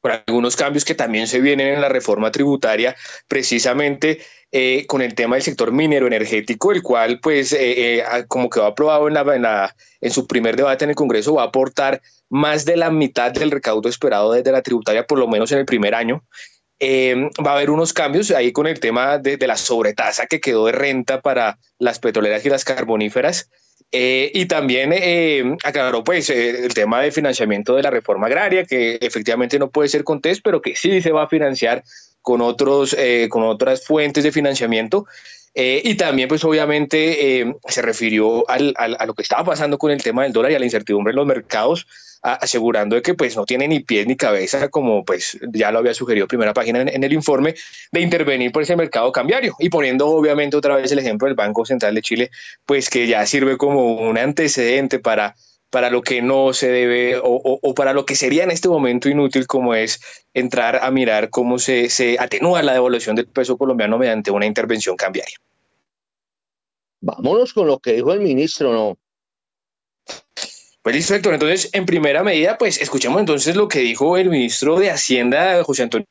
con 0.00 0.12
algunos 0.12 0.56
cambios 0.56 0.84
que 0.84 0.94
también 0.94 1.26
se 1.26 1.40
vienen 1.40 1.74
en 1.74 1.80
la 1.80 1.88
reforma 1.88 2.30
tributaria, 2.30 2.96
precisamente 3.28 4.20
eh, 4.52 4.86
con 4.86 5.02
el 5.02 5.14
tema 5.14 5.36
del 5.36 5.42
sector 5.42 5.72
minero 5.72 6.06
energético, 6.06 6.72
el 6.72 6.82
cual, 6.82 7.20
pues, 7.20 7.56
como 8.28 8.50
quedó 8.50 8.66
aprobado 8.66 9.08
en, 9.08 9.14
la, 9.14 9.76
en 10.00 10.10
su 10.10 10.26
primer 10.26 10.56
debate 10.56 10.84
en 10.84 10.90
el 10.90 10.96
Congreso, 10.96 11.34
va 11.34 11.42
a 11.42 11.46
aportar 11.46 12.00
más 12.30 12.64
de 12.64 12.76
la 12.76 12.90
mitad 12.90 13.32
del 13.32 13.50
recaudo 13.50 13.88
esperado 13.88 14.32
desde 14.32 14.52
la 14.52 14.62
tributaria, 14.62 15.06
por 15.06 15.18
lo 15.18 15.28
menos 15.28 15.52
en 15.52 15.58
el 15.58 15.66
primer 15.66 15.94
año. 15.94 16.24
Eh, 16.82 17.28
va 17.46 17.50
a 17.50 17.54
haber 17.56 17.70
unos 17.70 17.92
cambios 17.92 18.30
ahí 18.30 18.52
con 18.52 18.66
el 18.66 18.80
tema 18.80 19.18
de, 19.18 19.36
la 19.46 19.56
sobretasa 19.56 20.26
que 20.26 20.40
quedó 20.40 20.64
de 20.64 20.72
renta 20.72 21.20
para 21.20 21.58
las 21.78 21.98
petroleras 21.98 22.44
y 22.46 22.48
las 22.48 22.64
carboníferas. 22.64 23.50
Eh, 23.92 24.30
y 24.32 24.46
también 24.46 24.92
eh, 24.94 25.56
aclaró 25.64 26.04
pues 26.04 26.30
el 26.30 26.72
tema 26.72 27.02
de 27.02 27.10
financiamiento 27.10 27.74
de 27.74 27.82
la 27.82 27.90
reforma 27.90 28.28
agraria, 28.28 28.64
que 28.64 28.98
efectivamente 29.00 29.58
no 29.58 29.70
puede 29.70 29.88
ser 29.88 30.04
con 30.04 30.20
TES, 30.20 30.40
pero 30.40 30.62
que 30.62 30.74
sí 30.74 31.02
se 31.02 31.12
va 31.12 31.24
a 31.24 31.28
financiar 31.28 31.82
con, 32.22 32.40
otros, 32.40 32.96
con 33.28 33.42
otras 33.44 33.84
fuentes 33.84 34.24
de 34.24 34.32
financiamiento. 34.32 35.06
y 35.54 35.94
también, 35.96 36.28
pues 36.28 36.44
obviamente, 36.44 37.54
se 37.68 37.82
refirió 37.82 38.48
al, 38.48 38.74
a 38.76 39.06
lo 39.06 39.14
que 39.14 39.22
estaba 39.22 39.44
pasando 39.44 39.78
con 39.78 39.90
el 39.90 40.02
tema 40.02 40.22
del 40.22 40.32
dólar 40.32 40.52
y 40.52 40.54
a 40.54 40.58
la 40.58 40.64
incertidumbre 40.64 41.10
en 41.10 41.16
los 41.16 41.26
mercados, 41.26 41.86
asegurando 42.22 42.96
de 42.96 43.02
que 43.02 43.14
pues 43.14 43.36
no 43.36 43.44
tiene 43.44 43.66
ni 43.66 43.80
pies 43.80 44.06
ni 44.06 44.16
cabeza, 44.16 44.68
como 44.68 45.04
pues 45.04 45.38
ya 45.52 45.70
lo 45.70 45.78
había 45.78 45.94
sugerido 45.94 46.26
primera 46.26 46.52
página 46.52 46.82
en, 46.82 47.04
el 47.04 47.12
informe, 47.12 47.54
de 47.92 48.00
intervenir 48.00 48.52
por 48.52 48.62
ese 48.62 48.76
mercado 48.76 49.10
cambiario 49.12 49.54
y 49.58 49.70
poniendo 49.70 50.08
obviamente 50.08 50.56
otra 50.56 50.76
vez 50.76 50.92
el 50.92 50.98
ejemplo 50.98 51.26
del 51.26 51.34
Banco 51.34 51.64
Central 51.64 51.94
de 51.94 52.02
Chile, 52.02 52.30
pues 52.66 52.90
que 52.90 53.06
ya 53.06 53.24
sirve 53.26 53.56
como 53.56 53.94
un 53.94 54.18
antecedente 54.18 54.98
para 54.98 55.34
para 55.70 55.88
lo 55.88 56.02
que 56.02 56.20
no 56.20 56.52
se 56.52 56.68
debe 56.68 57.16
o, 57.16 57.22
o, 57.62 57.74
para 57.74 57.92
lo 57.92 58.04
que 58.04 58.16
sería 58.16 58.44
en 58.44 58.50
este 58.50 58.68
momento 58.68 59.08
inútil 59.08 59.46
como 59.46 59.74
es 59.74 60.00
entrar 60.34 60.80
a 60.82 60.90
mirar 60.90 61.30
cómo 61.30 61.58
se, 61.58 61.88
se 61.88 62.16
atenúa 62.18 62.62
la 62.62 62.72
devolución 62.72 63.16
del 63.16 63.28
peso 63.28 63.56
colombiano 63.56 63.96
mediante 63.96 64.30
una 64.30 64.46
intervención 64.46 64.96
cambiaria. 64.96 65.36
Vámonos 67.00 67.54
con 67.54 67.66
lo 67.66 67.78
que 67.78 67.94
dijo 67.94 68.12
el 68.12 68.20
ministro, 68.20 68.72
¿no? 68.72 68.98
Pues 70.82 70.96
listo, 70.96 71.14
Héctor. 71.14 71.34
Entonces, 71.34 71.70
en 71.72 71.86
primera 71.86 72.22
medida, 72.22 72.58
pues 72.58 72.80
escuchemos 72.80 73.20
entonces 73.20 73.54
lo 73.54 73.68
que 73.68 73.80
dijo 73.80 74.16
el 74.16 74.30
ministro 74.30 74.78
de 74.78 74.90
Hacienda, 74.90 75.62
José 75.62 75.84
Antonio, 75.84 76.06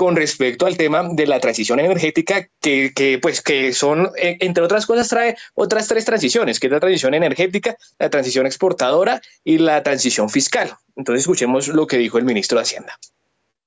con 0.00 0.16
respecto 0.16 0.64
al 0.64 0.78
tema 0.78 1.06
de 1.12 1.26
la 1.26 1.40
transición 1.40 1.78
energética, 1.78 2.48
que, 2.58 2.92
que, 2.96 3.18
pues 3.20 3.42
que 3.42 3.74
son, 3.74 4.08
e, 4.16 4.38
entre 4.40 4.64
otras 4.64 4.86
cosas, 4.86 5.08
trae 5.08 5.36
otras 5.54 5.88
tres 5.88 6.06
transiciones, 6.06 6.58
que 6.58 6.68
es 6.68 6.72
la 6.72 6.80
transición 6.80 7.12
energética, 7.12 7.76
la 7.98 8.08
transición 8.08 8.46
exportadora 8.46 9.20
y 9.44 9.58
la 9.58 9.82
transición 9.82 10.30
fiscal. 10.30 10.70
Entonces, 10.96 11.20
escuchemos 11.20 11.68
lo 11.68 11.86
que 11.86 11.98
dijo 11.98 12.16
el 12.16 12.24
ministro 12.24 12.56
de 12.56 12.62
Hacienda. 12.62 12.98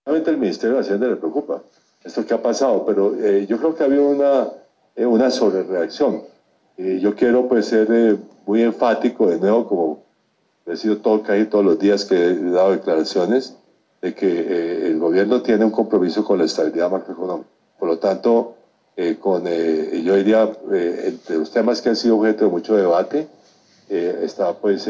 El 0.08 0.38
Ministerio 0.38 0.78
de 0.78 0.82
Hacienda 0.82 1.06
le 1.06 1.18
preocupa 1.18 1.62
esto 2.04 2.26
que 2.26 2.34
ha 2.34 2.42
pasado, 2.42 2.84
pero 2.84 3.16
eh, 3.16 3.46
yo 3.48 3.60
creo 3.60 3.76
que 3.76 3.84
ha 3.84 3.86
habido 3.86 4.08
una, 4.08 4.48
eh, 4.96 5.06
una 5.06 5.30
sobrereacción 5.30 6.24
yo 6.78 7.14
quiero 7.14 7.48
pues 7.48 7.68
ser 7.68 8.18
muy 8.48 8.64
enfático 8.64 9.28
de 9.28 9.38
nuevo, 9.38 9.68
como 9.68 10.04
he 10.66 10.76
sido 10.76 10.98
todo 10.98 11.22
casi 11.22 11.46
todos 11.46 11.64
los 11.64 11.78
días 11.78 12.06
que 12.06 12.16
he 12.16 12.50
dado 12.50 12.72
declaraciones, 12.72 13.56
de 14.04 14.14
que 14.14 14.86
el 14.86 15.00
gobierno 15.00 15.42
tiene 15.42 15.66
un 15.66 15.72
compromiso 15.72 16.24
con 16.24 16.38
la 16.38 16.46
estabilidad 16.46 16.92
macroeconómica. 16.92 17.50
Por 17.80 17.90
lo 17.90 17.98
tanto, 17.98 18.56
con, 19.20 19.46
yo 19.46 20.16
diría, 20.16 20.52
entre 20.72 21.38
los 21.38 21.50
temas 21.50 21.82
que 21.82 21.90
han 21.90 21.96
sido 21.96 22.20
objeto 22.20 22.46
de 22.46 22.52
mucho 22.52 22.76
debate, 22.76 23.28
está 23.90 24.54
pues 24.54 24.88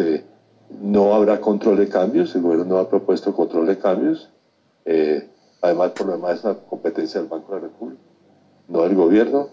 no 0.81 1.13
habrá 1.13 1.39
control 1.39 1.77
de 1.77 1.87
cambios, 1.87 2.35
el 2.35 2.41
gobierno 2.41 2.65
no 2.65 2.77
ha 2.77 2.89
propuesto 2.89 3.33
control 3.33 3.67
de 3.67 3.77
cambios, 3.77 4.29
eh, 4.85 5.27
además 5.61 5.91
por 5.91 6.07
lo 6.07 6.13
demás 6.13 6.39
es 6.39 6.43
una 6.43 6.55
competencia 6.55 7.19
del 7.19 7.29
Banco 7.29 7.53
de 7.53 7.61
la 7.61 7.67
República, 7.67 8.01
no 8.67 8.81
del 8.83 8.95
gobierno. 8.95 9.49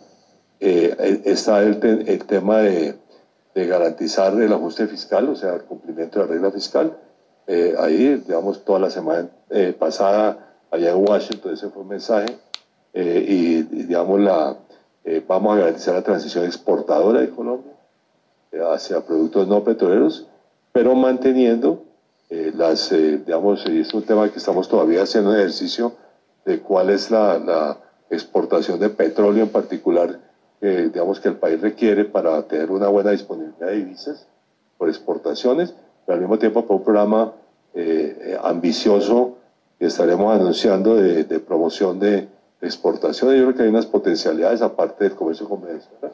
Eh, 0.59 0.95
eh, 0.99 1.23
está 1.25 1.63
el, 1.63 1.79
el 2.07 2.25
tema 2.25 2.59
de, 2.59 2.97
garantizar 3.55 4.33
el 4.41 4.53
ajuste 4.53 4.87
fiscal, 4.87 5.29
o 5.29 5.37
sea, 5.37 5.55
el 5.55 5.63
cumplimiento 5.63 6.19
de 6.19 6.25
la 6.25 6.33
regla 6.33 6.51
fiscal. 6.51 6.97
Ahí, 7.79 8.23
digamos, 8.27 8.65
toda 8.65 8.79
la 8.79 8.91
semana 8.91 9.29
pasada, 9.79 10.55
allá 10.71 10.91
en 10.91 11.05
Washington, 11.09 11.55
ese 11.55 11.69
fue 11.69 11.83
un 11.83 11.89
mensaje, 11.89 12.37
y, 12.95 13.63
digamos, 13.63 14.21
la, 14.21 14.57
vamos 15.27 15.55
a 15.55 15.61
garantizar 15.61 15.95
la 15.95 16.03
transición 16.03 16.45
exportadora 16.45 17.21
de 17.21 17.31
Colombia 17.31 17.73
hacia 18.73 19.01
productos 19.01 19.49
no 19.49 19.65
petroleros 19.65 20.27
pero 20.73 20.95
manteniendo 20.95 21.85
eh, 22.29 22.53
las, 22.55 22.93
eh, 22.93 23.19
digamos, 23.25 23.67
es 23.67 23.93
un 23.93 24.03
tema 24.03 24.31
que 24.31 24.39
estamos 24.39 24.69
todavía 24.69 25.03
haciendo 25.03 25.35
ejercicio 25.35 25.95
de 26.45 26.61
cuál 26.61 26.91
es 26.91 27.11
la, 27.11 27.39
la 27.39 27.79
exportación 28.09 28.79
de 28.79 28.89
petróleo 28.89 29.43
en 29.43 29.51
particular, 29.51 30.21
eh, 30.61 30.91
digamos, 30.93 31.19
que 31.21 31.29
el 31.29 31.37
país 31.37 31.61
requiere 31.61 32.05
para 32.05 32.43
tener 32.43 32.71
una 32.71 32.89
buena 32.89 33.11
disponibilidad 33.11 33.67
de 33.67 33.77
divisas 33.77 34.27
por 34.79 34.89
exportaciones, 34.89 35.75
pero 36.07 36.15
al 36.15 36.21
mismo 36.21 36.39
tiempo 36.39 36.65
por 36.67 36.77
un 36.77 36.85
programa 36.85 37.33
ambicioso 38.43 39.37
que 39.79 39.87
estaremos 39.87 40.35
anunciando 40.35 40.97
de, 40.97 41.25
promoción 41.41 41.99
de 41.99 42.29
exportación. 42.61 43.35
Yo 43.35 43.45
creo 43.45 43.55
que 43.55 43.63
hay 43.63 43.69
unas 43.69 43.87
potencialidades 43.87 44.63
aparte 44.63 45.05
del 45.05 45.15
comercio 45.15 45.49
convencional, 45.49 46.13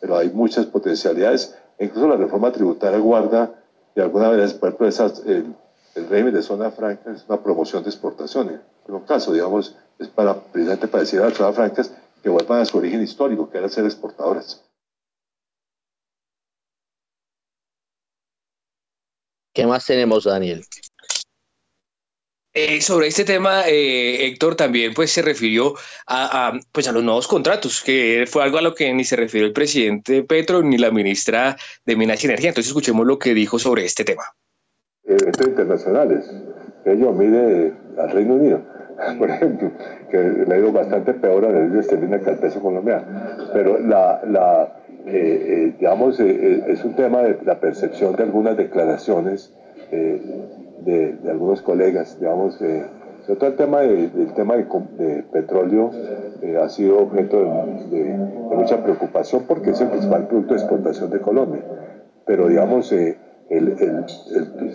pero 0.00 0.16
hay 0.16 0.30
muchas 0.30 0.66
potencialidades. 0.66 1.56
Incluso 1.78 2.08
la 2.08 2.16
reforma 2.16 2.50
tributaria 2.52 2.98
guarda 2.98 3.54
de 3.94 4.02
alguna 4.02 4.30
manera, 4.30 4.48
por 4.58 4.86
esas, 4.86 5.20
el, 5.24 5.54
el, 5.94 6.08
régimen 6.08 6.34
de 6.34 6.42
zona 6.42 6.70
franca 6.70 7.12
es 7.12 7.24
una 7.28 7.40
promoción 7.40 7.82
de 7.84 7.90
exportaciones. 7.90 8.60
En 8.88 8.94
un 8.94 9.02
caso, 9.02 9.32
digamos, 9.32 9.76
es 9.98 10.08
para, 10.08 10.34
precisamente 10.34 10.88
para 10.88 11.02
decir 11.02 11.20
a 11.20 11.26
las 11.26 11.34
zonas 11.34 11.54
francas 11.54 11.92
que 12.22 12.28
vuelvan 12.28 12.60
a 12.60 12.64
su 12.64 12.78
origen 12.78 13.02
histórico, 13.02 13.48
que 13.48 13.58
era 13.58 13.68
ser 13.68 13.84
exportadoras. 13.84 14.64
¿Qué 19.52 19.66
más 19.66 19.86
tenemos, 19.86 20.24
Daniel? 20.24 20.64
Eh, 22.56 22.80
sobre 22.80 23.08
este 23.08 23.24
tema, 23.24 23.62
eh, 23.66 24.26
Héctor 24.26 24.54
también 24.54 24.94
pues, 24.94 25.10
se 25.10 25.22
refirió 25.22 25.74
a, 26.06 26.52
pues, 26.70 26.86
a 26.86 26.92
los 26.92 27.02
nuevos 27.02 27.26
contratos, 27.26 27.82
que 27.82 28.26
fue 28.28 28.44
algo 28.44 28.58
a 28.58 28.62
lo 28.62 28.76
que 28.76 28.94
ni 28.94 29.02
se 29.02 29.16
refirió 29.16 29.44
el 29.44 29.52
presidente 29.52 30.22
Petro 30.22 30.62
ni 30.62 30.78
la 30.78 30.92
ministra 30.92 31.56
de 31.84 31.96
Minas 31.96 32.22
y 32.22 32.28
Energía. 32.28 32.50
Entonces 32.50 32.68
escuchemos 32.68 33.04
lo 33.06 33.18
que 33.18 33.34
dijo 33.34 33.58
sobre 33.58 33.84
este 33.84 34.04
tema. 34.04 34.22
Eventos 35.04 35.48
internacionales. 35.48 36.30
Ellos 36.84 37.16
mire 37.16 37.72
al 37.98 38.10
Reino 38.12 38.34
Unido, 38.34 38.62
por 39.18 39.30
ejemplo, 39.30 39.72
que 40.12 40.18
le 40.46 40.54
ha 40.54 40.58
ido 40.58 40.70
bastante 40.70 41.12
peor 41.12 41.46
a 41.46 41.50
la 41.50 41.66
ley 41.66 41.80
esterlina 41.80 42.20
que 42.20 42.30
al 42.30 42.38
peso 42.38 42.60
colombiano. 42.60 43.50
Pero 43.52 43.80
la, 43.80 44.20
la 44.28 44.80
eh, 45.06 45.74
digamos, 45.76 46.20
es 46.20 46.84
un 46.84 46.94
tema 46.94 47.22
de 47.22 47.36
la 47.44 47.58
percepción 47.58 48.14
de 48.14 48.22
algunas 48.22 48.56
declaraciones 48.56 49.52
de, 50.84 51.18
algunos 51.30 51.62
colegas, 51.62 52.18
digamos, 52.18 52.60
eh, 52.60 52.86
sobre 53.26 53.40
todo 53.40 53.50
el 53.50 53.56
tema 53.56 53.80
de, 53.80 54.08
del 54.08 54.34
tema 54.34 54.56
de, 54.56 55.24
petróleo 55.32 55.90
eh, 56.42 56.58
ha 56.62 56.68
sido 56.68 56.98
objeto 56.98 57.38
de, 57.90 58.16
mucha 58.54 58.82
preocupación 58.82 59.44
porque 59.48 59.70
es 59.70 59.80
el 59.80 59.88
principal 59.88 60.26
producto 60.28 60.54
de 60.54 60.60
exportación 60.60 61.10
de 61.10 61.20
Colombia. 61.20 61.62
Pero 62.26 62.48
digamos, 62.48 62.92
eh, 62.92 63.18
el, 63.50 63.68
el, 63.68 64.04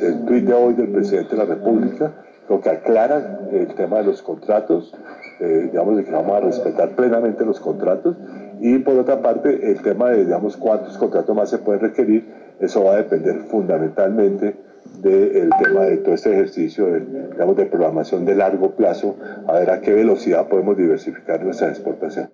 el, 0.02 0.26
tuit 0.26 0.46
de 0.46 0.54
hoy 0.54 0.74
del 0.74 0.90
presidente 0.90 1.36
de 1.36 1.38
la 1.38 1.46
República 1.46 2.14
lo 2.50 2.62
que 2.62 2.70
aclara 2.70 3.42
el 3.52 3.68
tema 3.76 4.00
de 4.00 4.06
los 4.06 4.24
contratos, 4.24 4.96
digamos, 5.40 5.98
de 5.98 6.04
que 6.04 6.12
vamos 6.12 6.36
a 6.36 6.40
respetar 6.40 6.96
plenamente 6.96 7.46
los 7.46 7.60
contratos 7.60 8.18
y 8.60 8.80
por 8.80 8.98
otra 8.98 9.22
parte 9.22 9.72
el 9.72 9.82
tema 9.84 10.10
de, 10.10 10.26
digamos, 10.26 10.58
cuántos 10.58 10.98
contratos 10.98 11.36
más 11.36 11.52
se 11.52 11.60
pueden 11.60 11.82
requerir, 11.82 12.28
eso 12.60 12.84
va 12.84 12.94
a 12.94 12.98
depender 12.98 13.42
fundamentalmente 13.44 14.56
del 15.02 15.50
tema 15.62 15.86
de 15.86 15.98
todo 15.98 16.16
este 16.16 16.32
ejercicio 16.32 16.86
de, 16.88 17.00
digamos, 17.32 17.56
de 17.58 17.66
programación 17.66 18.26
de 18.26 18.36
largo 18.36 18.76
plazo, 18.76 19.18
a 19.48 19.54
ver 19.54 19.70
a 19.70 19.82
qué 19.82 19.94
velocidad 19.94 20.48
podemos 20.48 20.78
diversificar 20.78 21.44
nuestra 21.44 21.70
exportación. 21.70 22.34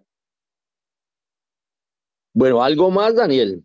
Bueno, 2.34 2.64
¿algo 2.64 2.92
más, 2.92 3.16
Daniel? 3.16 3.64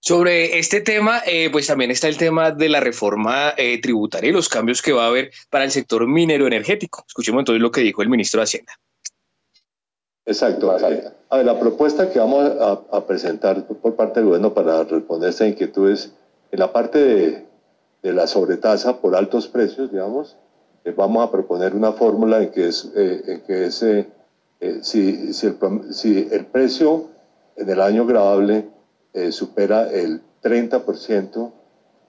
Sobre 0.00 0.58
este 0.58 0.80
tema, 0.80 1.20
eh, 1.26 1.50
pues 1.50 1.66
también 1.66 1.90
está 1.90 2.08
el 2.08 2.16
tema 2.16 2.50
de 2.50 2.68
la 2.68 2.80
reforma 2.80 3.52
eh, 3.56 3.80
tributaria 3.80 4.30
y 4.30 4.32
los 4.32 4.48
cambios 4.48 4.80
que 4.80 4.92
va 4.92 5.04
a 5.04 5.08
haber 5.08 5.30
para 5.50 5.64
el 5.64 5.70
sector 5.70 6.06
minero 6.06 6.46
energético. 6.46 7.04
Escuchemos 7.06 7.40
entonces 7.40 7.60
lo 7.60 7.70
que 7.70 7.82
dijo 7.82 8.00
el 8.00 8.08
ministro 8.08 8.40
de 8.40 8.44
Hacienda. 8.44 8.72
Exacto. 10.24 10.70
A 10.70 10.78
ver, 10.78 11.44
la 11.44 11.58
propuesta 11.58 12.10
que 12.10 12.18
vamos 12.18 12.52
a, 12.90 13.06
presentar 13.06 13.66
por 13.66 13.96
parte 13.96 14.20
del 14.20 14.26
gobierno 14.26 14.54
para 14.54 14.84
responder 14.84 15.26
a 15.26 15.30
estas 15.30 15.48
inquietudes, 15.48 16.12
en 16.50 16.58
la 16.58 16.72
parte 16.72 16.98
de, 16.98 17.46
de 18.02 18.12
la 18.12 18.26
sobretasa 18.26 19.00
por 19.00 19.14
altos 19.16 19.48
precios, 19.48 19.90
digamos, 19.90 20.36
eh, 20.84 20.94
vamos 20.96 21.26
a 21.26 21.30
proponer 21.30 21.74
una 21.74 21.92
fórmula 21.92 22.42
en 22.42 22.50
que 22.50 22.68
es, 22.68 22.90
eh, 22.96 23.22
en 23.26 23.40
que 23.42 23.66
es 23.66 23.82
eh, 23.82 24.06
si, 24.82 25.32
si, 25.32 25.46
el, 25.46 25.58
si, 25.92 26.28
el, 26.30 26.46
precio 26.46 27.08
en 27.56 27.68
el 27.68 27.80
año 27.80 28.06
grabable 28.06 28.66
supera 29.30 29.90
el 29.90 30.20
30% 30.42 31.52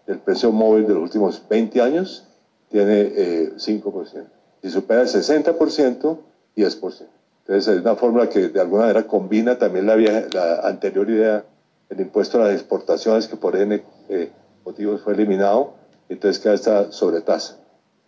del 0.05 0.19
precio 0.19 0.51
móvil 0.51 0.85
de 0.85 0.93
los 0.93 1.03
últimos 1.03 1.41
20 1.49 1.81
años, 1.81 2.25
tiene 2.69 3.49
5%. 3.55 4.25
Si 4.61 4.69
supera 4.69 5.01
el 5.01 5.07
60%, 5.07 6.17
10%. 6.55 7.07
Entonces 7.47 7.67
es 7.67 7.81
una 7.81 7.95
fórmula 7.95 8.29
que 8.29 8.49
de 8.49 8.59
alguna 8.59 8.83
manera 8.83 9.07
combina 9.07 9.57
también 9.57 9.87
la, 9.87 9.95
la 9.95 10.67
anterior 10.67 11.09
idea 11.09 11.45
del 11.89 12.01
impuesto 12.01 12.37
a 12.37 12.45
las 12.45 12.53
exportaciones 12.53 13.27
que 13.27 13.37
por 13.37 13.55
N 13.55 13.81
eh, 14.10 14.32
motivos 14.66 15.01
fue 15.01 15.14
eliminado, 15.14 15.74
entonces 16.10 16.41
queda 16.41 16.53
esta 16.53 16.91
sobretasa. 16.91 17.57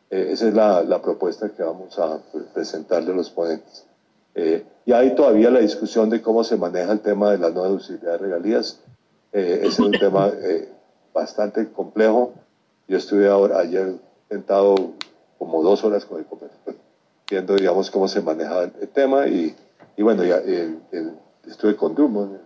Eh, 0.10 0.30
esa 0.32 0.48
es 0.48 0.54
la, 0.54 0.84
la, 0.84 1.02
propuesta 1.02 1.50
que 1.50 1.64
vamos 1.64 1.98
a 1.98 2.20
presentarle 2.54 3.14
a 3.14 3.16
los 3.16 3.30
ponentes. 3.30 3.86
Eh, 4.36 4.66
y 4.86 4.94
hay 4.94 5.16
todavía 5.16 5.50
la 5.50 5.60
discusión 5.60 6.10
de 6.10 6.22
cómo 6.22 6.44
se 6.44 6.58
maneja 6.58 6.92
el 6.92 7.00
tema 7.00 7.32
de 7.32 7.38
la 7.38 7.50
no 7.50 7.64
deducibilidad 7.64 8.14
de 8.14 8.18
regalías. 8.18 8.80
ese 9.32 9.68
es 9.68 9.80
un 9.80 9.92
tema 9.92 10.32
bastante 11.14 11.72
complejo. 11.72 12.34
Yo 12.88 12.98
estuve 12.98 13.30
ahora, 13.30 13.60
ayer 13.60 13.94
sentado 14.30 14.92
como 15.38 15.62
dos 15.64 15.84
horas 15.84 16.06
con 16.06 16.20
el 16.20 16.26
comercio 16.26 16.76
viendo, 17.32 17.56
digamos, 17.56 17.90
cómo 17.90 18.10
se 18.10 18.22
manejaba 18.22 18.64
el, 18.64 18.90
tema 18.90 19.26
y, 19.26 19.56
y 19.96 20.04
bueno, 20.04 20.26
ya, 20.26 20.42
estuve 21.48 21.78
con 21.78 21.96
Drummond 21.96 22.38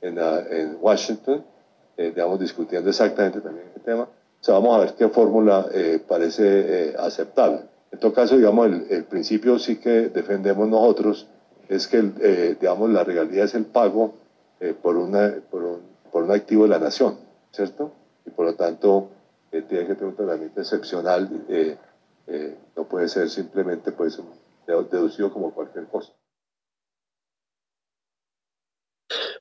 en, 0.00 0.18
en 0.18 0.76
Washington, 0.80 1.44
eh, 1.98 2.12
digamos, 2.14 2.38
discutiendo 2.38 2.90
exactamente 2.90 3.40
también 3.40 3.66
el 3.74 3.82
tema. 3.82 4.04
O 4.04 4.44
sea, 4.44 4.54
vamos 4.54 4.76
a 4.76 4.80
ver 4.82 4.94
qué 4.94 5.08
fórmula 5.08 5.66
eh, 5.72 6.00
parece 6.06 6.44
eh, 6.90 6.94
aceptable. 6.96 7.62
En 7.90 7.98
todo 7.98 8.12
caso, 8.12 8.36
digamos, 8.36 8.70
el, 8.88 9.04
principio 9.04 9.58
sí 9.58 9.80
que 9.80 10.08
defendemos 10.10 10.68
nosotros 10.68 11.26
es 11.68 11.88
que, 11.88 12.00
digamos, 12.60 12.90
la 12.90 13.02
regalía 13.02 13.44
es 13.44 13.54
el 13.54 13.64
pago 13.64 14.14
por, 14.80 14.96
una, 14.96 15.34
un, 15.50 15.80
por 16.12 16.22
un 16.22 16.30
activo 16.30 16.62
de 16.64 16.68
la 16.68 16.78
nación, 16.78 17.18
¿cierto? 17.50 17.92
Y 18.26 18.30
por 18.30 18.46
lo 18.46 18.54
tanto, 18.54 19.08
tiene 19.50 19.86
que 19.86 19.94
tener 19.94 20.04
un 20.04 20.14
tratamiento 20.14 20.60
excepcional 20.60 21.28
no 22.76 22.84
puede 22.84 23.08
ser 23.08 23.28
simplemente 23.28 23.90
pues, 23.92 24.20
deducido 24.66 25.32
como 25.32 25.52
cualquier 25.52 25.86
cosa. 25.86 26.12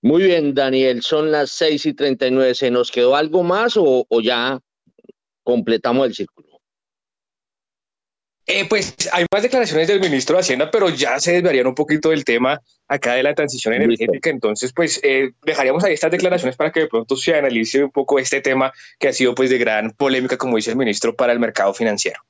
Muy 0.02 0.24
bien, 0.24 0.54
Daniel, 0.54 1.02
son 1.02 1.32
las 1.32 1.52
6 1.52 1.86
y 1.88 1.93
39. 1.93 2.56
¿Se 2.56 2.72
nos 2.72 2.91
quedó 2.91 3.16
algo 3.16 3.43
más 3.43 3.78
o, 3.78 4.06
o 4.08 4.22
ya 4.22 4.60
completamos 5.43 6.08
el 6.08 6.16
círculo? 6.16 6.48
Eh, 8.50 8.66
pues 8.70 8.95
hay 9.12 9.26
más 9.30 9.43
declaraciones 9.43 9.89
del 9.89 10.00
ministro 10.00 10.38
de 10.38 10.39
Hacienda, 10.39 10.72
pero 10.72 10.89
ya 10.89 11.20
se 11.20 11.34
desviarían 11.34 11.68
un 11.68 11.76
poquito 11.76 12.12
del 12.12 12.24
tema 12.24 12.62
acá 12.88 13.16
de 13.16 13.24
la 13.24 13.34
transición 13.34 13.74
energética. 13.74 14.30
Entonces, 14.30 14.72
pues 14.74 15.02
eh, 15.04 15.32
dejaríamos 15.45 15.84
ahí 15.84 15.93
estas 15.93 16.12
declaraciones 16.12 16.56
para 16.56 16.72
que 16.72 16.82
de 16.82 16.88
pronto 16.88 17.18
se 17.18 17.36
analice 17.36 17.84
un 17.84 17.91
poco 17.91 18.20
este 18.20 18.39
tema 18.39 18.72
que 19.00 19.10
ha 19.10 19.14
sido 19.14 19.36
pues 19.36 19.50
de 19.50 19.58
gran 19.58 19.91
polémica, 19.91 20.38
como 20.38 20.56
dice 20.56 20.72
el 20.72 20.78
ministro, 20.78 21.14
para 21.14 21.34
el 21.34 21.39
mercado 21.39 21.74
financiero 21.74 22.22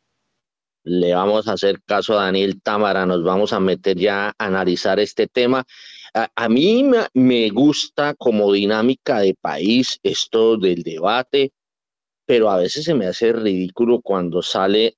le 0.88 1.14
vamos 1.14 1.48
a 1.48 1.54
hacer 1.54 1.82
caso 1.86 2.18
a 2.18 2.24
Daniel 2.24 2.62
Támara, 2.62 3.06
nos 3.06 3.22
vamos 3.22 3.52
a 3.52 3.60
meter 3.60 3.98
ya 3.98 4.30
a 4.30 4.34
analizar 4.38 5.02
este 5.02 5.28
tema. 5.28 5.66
A, 6.36 6.50
mí 6.50 6.84
me, 7.14 7.50
gusta 7.50 8.14
como 8.16 8.52
dinámica 8.52 9.20
de 9.20 9.36
país 9.36 10.00
esto 10.04 10.58
del 10.58 10.84
debate, 10.84 11.52
pero 12.26 12.50
a 12.50 12.58
veces 12.58 12.86
se 12.86 12.94
me 12.94 13.06
hace 13.06 13.34
ridículo 13.34 14.02
cuando 14.02 14.42
sale, 14.42 14.98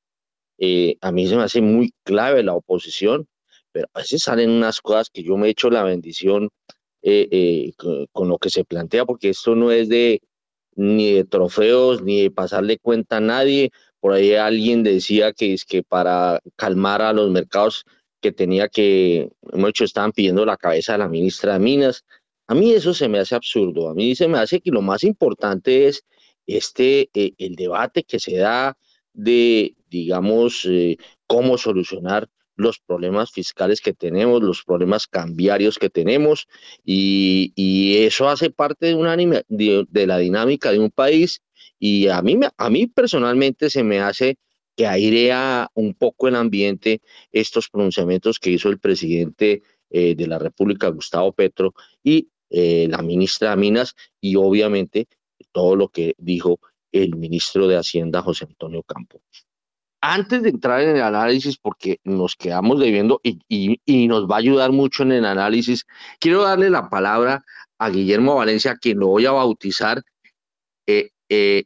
eh, 0.57 0.97
a 1.01 1.11
mí 1.11 1.27
se 1.27 1.35
me 1.35 1.43
hace 1.43 1.61
muy 1.61 1.93
clave 2.03 2.43
la 2.43 2.55
oposición, 2.55 3.27
pero 3.71 3.87
a 3.93 3.99
veces 3.99 4.23
salen 4.23 4.49
unas 4.49 4.81
cosas 4.81 5.09
que 5.09 5.23
yo 5.23 5.37
me 5.37 5.49
echo 5.49 5.69
la 5.69 5.83
bendición 5.83 6.49
eh, 7.01 7.27
eh, 7.31 7.73
con, 8.11 8.29
lo 8.29 8.37
que 8.37 8.49
se 8.49 8.63
plantea, 8.65 9.05
porque 9.05 9.29
esto 9.29 9.55
no 9.55 9.71
es 9.71 9.89
de 9.89 10.21
ni 10.75 11.13
de 11.13 11.25
trofeos, 11.25 12.01
ni 12.01 12.21
de 12.23 12.31
pasarle 12.31 12.77
cuenta 12.77 13.17
a 13.17 13.21
nadie. 13.21 13.71
Por 13.99 14.13
ahí 14.13 14.33
alguien 14.35 14.83
decía 14.83 15.33
que 15.33 15.53
es 15.53 15.65
que 15.65 15.83
para 15.83 16.39
calmar 16.55 17.01
a 17.01 17.13
los 17.13 17.29
mercados 17.31 17.85
que 18.21 18.31
tenía 18.31 18.67
que, 18.67 19.29
hecho, 19.67 19.83
estaban 19.83 20.11
pidiendo 20.11 20.45
la 20.45 20.57
cabeza 20.57 20.93
de 20.93 20.99
la 20.99 21.07
ministra 21.07 21.53
de 21.53 21.59
Minas. 21.59 22.05
A 22.47 22.55
mí 22.55 22.73
eso 22.73 22.93
se 22.93 23.07
me 23.07 23.19
hace 23.19 23.35
absurdo. 23.35 23.89
A 23.89 23.93
mí 23.93 24.15
se 24.15 24.27
me 24.27 24.39
hace 24.39 24.61
que 24.61 24.71
lo 24.71 24.81
más 24.81 25.03
importante 25.03 25.87
es 25.87 26.03
este, 26.47 27.09
eh, 27.13 27.33
el 27.37 27.55
debate 27.55 28.03
que 28.03 28.19
se 28.19 28.37
da 28.37 28.77
de, 29.13 29.75
digamos, 29.89 30.65
eh, 30.65 30.97
cómo 31.27 31.57
solucionar 31.57 32.29
los 32.55 32.79
problemas 32.79 33.31
fiscales 33.31 33.79
que 33.79 33.93
tenemos, 33.93 34.41
los 34.41 34.63
problemas 34.63 35.07
cambiarios 35.07 35.77
que 35.77 35.89
tenemos, 35.89 36.47
y, 36.83 37.53
eso 37.99 38.27
hace 38.27 38.49
parte 38.49 38.87
de, 38.87 38.95
una, 38.95 39.15
de, 39.15 39.85
de, 39.87 40.07
la 40.07 40.17
dinámica 40.17 40.71
de 40.71 40.79
un 40.79 40.91
país, 40.91 41.41
y 41.79 42.09
a 42.09 42.21
mí, 42.21 42.37
a 42.57 42.69
mí 42.69 42.87
personalmente 42.87 43.69
se 43.69 43.83
me 43.83 44.01
hace 44.01 44.37
que 44.79 44.87
airea 44.87 45.69
un 45.73 45.93
poco 45.93 46.29
el 46.29 46.37
ambiente 46.37 47.01
estos 47.33 47.67
pronunciamientos 47.67 48.39
que 48.39 48.51
hizo 48.51 48.69
el 48.69 48.79
presidente 48.79 49.61
eh, 49.89 50.15
de 50.15 50.25
la 50.25 50.39
República, 50.39 50.87
Gustavo 50.87 51.33
Petro, 51.33 51.73
y 52.01 52.29
eh, 52.49 52.87
la 52.89 52.99
ministra 52.99 53.49
de 53.49 53.57
Minas, 53.57 53.93
y 54.21 54.37
obviamente 54.37 55.09
todo 55.51 55.75
lo 55.75 55.89
que 55.89 56.15
dijo 56.17 56.61
el 56.93 57.17
ministro 57.17 57.67
de 57.67 57.75
Hacienda, 57.75 58.21
José 58.21 58.45
Antonio 58.45 58.81
Campo. 58.83 59.21
Antes 59.99 60.43
de 60.43 60.49
entrar 60.51 60.79
en 60.79 60.95
el 60.95 61.01
análisis, 61.01 61.57
porque 61.57 61.99
nos 62.05 62.37
quedamos 62.37 62.79
debiendo 62.79 63.19
y, 63.21 63.41
y, 63.85 64.07
nos 64.07 64.29
va 64.29 64.35
a 64.35 64.39
ayudar 64.39 64.71
mucho 64.71 65.03
en 65.03 65.11
el 65.11 65.25
análisis, 65.25 65.85
quiero 66.21 66.43
darle 66.43 66.69
la 66.69 66.89
palabra 66.89 67.43
a 67.79 67.89
Guillermo 67.89 68.35
Valencia, 68.35 68.77
quien 68.79 68.99
lo 68.99 69.07
voy 69.07 69.25
a 69.25 69.31
bautizar 69.31 70.03
eh, 70.87 71.65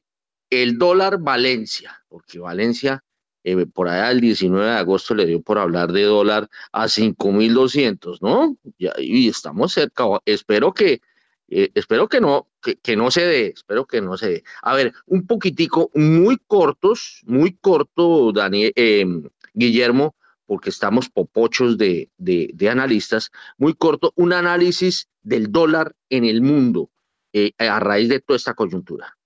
el 0.49 0.77
dólar 0.79 1.19
Valencia, 1.19 2.02
porque 2.13 2.37
Valencia 2.37 3.03
eh, 3.43 3.65
por 3.65 3.89
allá 3.89 4.11
el 4.11 4.21
19 4.21 4.63
de 4.63 4.71
agosto 4.71 5.15
le 5.15 5.25
dio 5.25 5.41
por 5.41 5.57
hablar 5.57 5.91
de 5.91 6.03
dólar 6.03 6.47
a 6.71 6.85
5.200, 6.85 8.19
¿no? 8.21 8.55
Y, 8.77 9.27
estamos 9.27 9.73
cerca. 9.73 10.05
Espero 10.23 10.75
que, 10.75 11.01
eh, 11.49 11.71
espero 11.73 12.07
que 12.07 12.21
no, 12.21 12.47
que, 12.61 12.95
no 12.95 13.09
se 13.09 13.21
dé, 13.25 13.47
espero 13.47 13.87
que 13.87 13.99
no 13.99 14.15
se 14.15 14.29
dé. 14.29 14.43
A 14.61 14.75
ver, 14.75 14.93
un 15.07 15.25
poquitico, 15.25 15.89
muy 15.95 16.37
cortos, 16.37 17.21
muy 17.25 17.53
corto, 17.53 18.31
Daniel, 18.31 18.71
em, 18.75 19.23
Guillermo, 19.55 20.15
porque 20.45 20.69
estamos 20.69 21.09
popochos 21.09 21.79
de, 21.79 22.11
de, 22.17 22.69
analistas, 22.69 23.31
muy 23.57 23.73
corto, 23.73 24.13
un 24.15 24.33
análisis 24.33 25.09
del 25.23 25.51
dólar 25.51 25.95
en 26.09 26.25
el 26.25 26.43
mundo 26.43 26.91
eh, 27.33 27.53
a 27.57 27.79
raíz 27.79 28.07
de 28.07 28.19
toda 28.19 28.37
esta 28.37 28.53
coyuntura. 28.53 29.17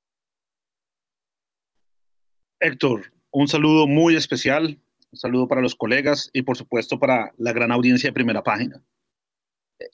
Héctor, 2.59 3.13
un 3.29 3.47
saludo 3.47 3.85
muy 3.85 4.15
especial, 4.15 4.79
un 5.11 5.19
saludo 5.19 5.47
para 5.47 5.61
los 5.61 5.75
colegas 5.75 6.31
y 6.33 6.41
por 6.41 6.57
supuesto 6.57 6.99
para 6.99 7.31
la 7.37 7.53
gran 7.53 7.71
audiencia 7.71 8.09
de 8.09 8.13
primera 8.13 8.43
página. 8.43 8.81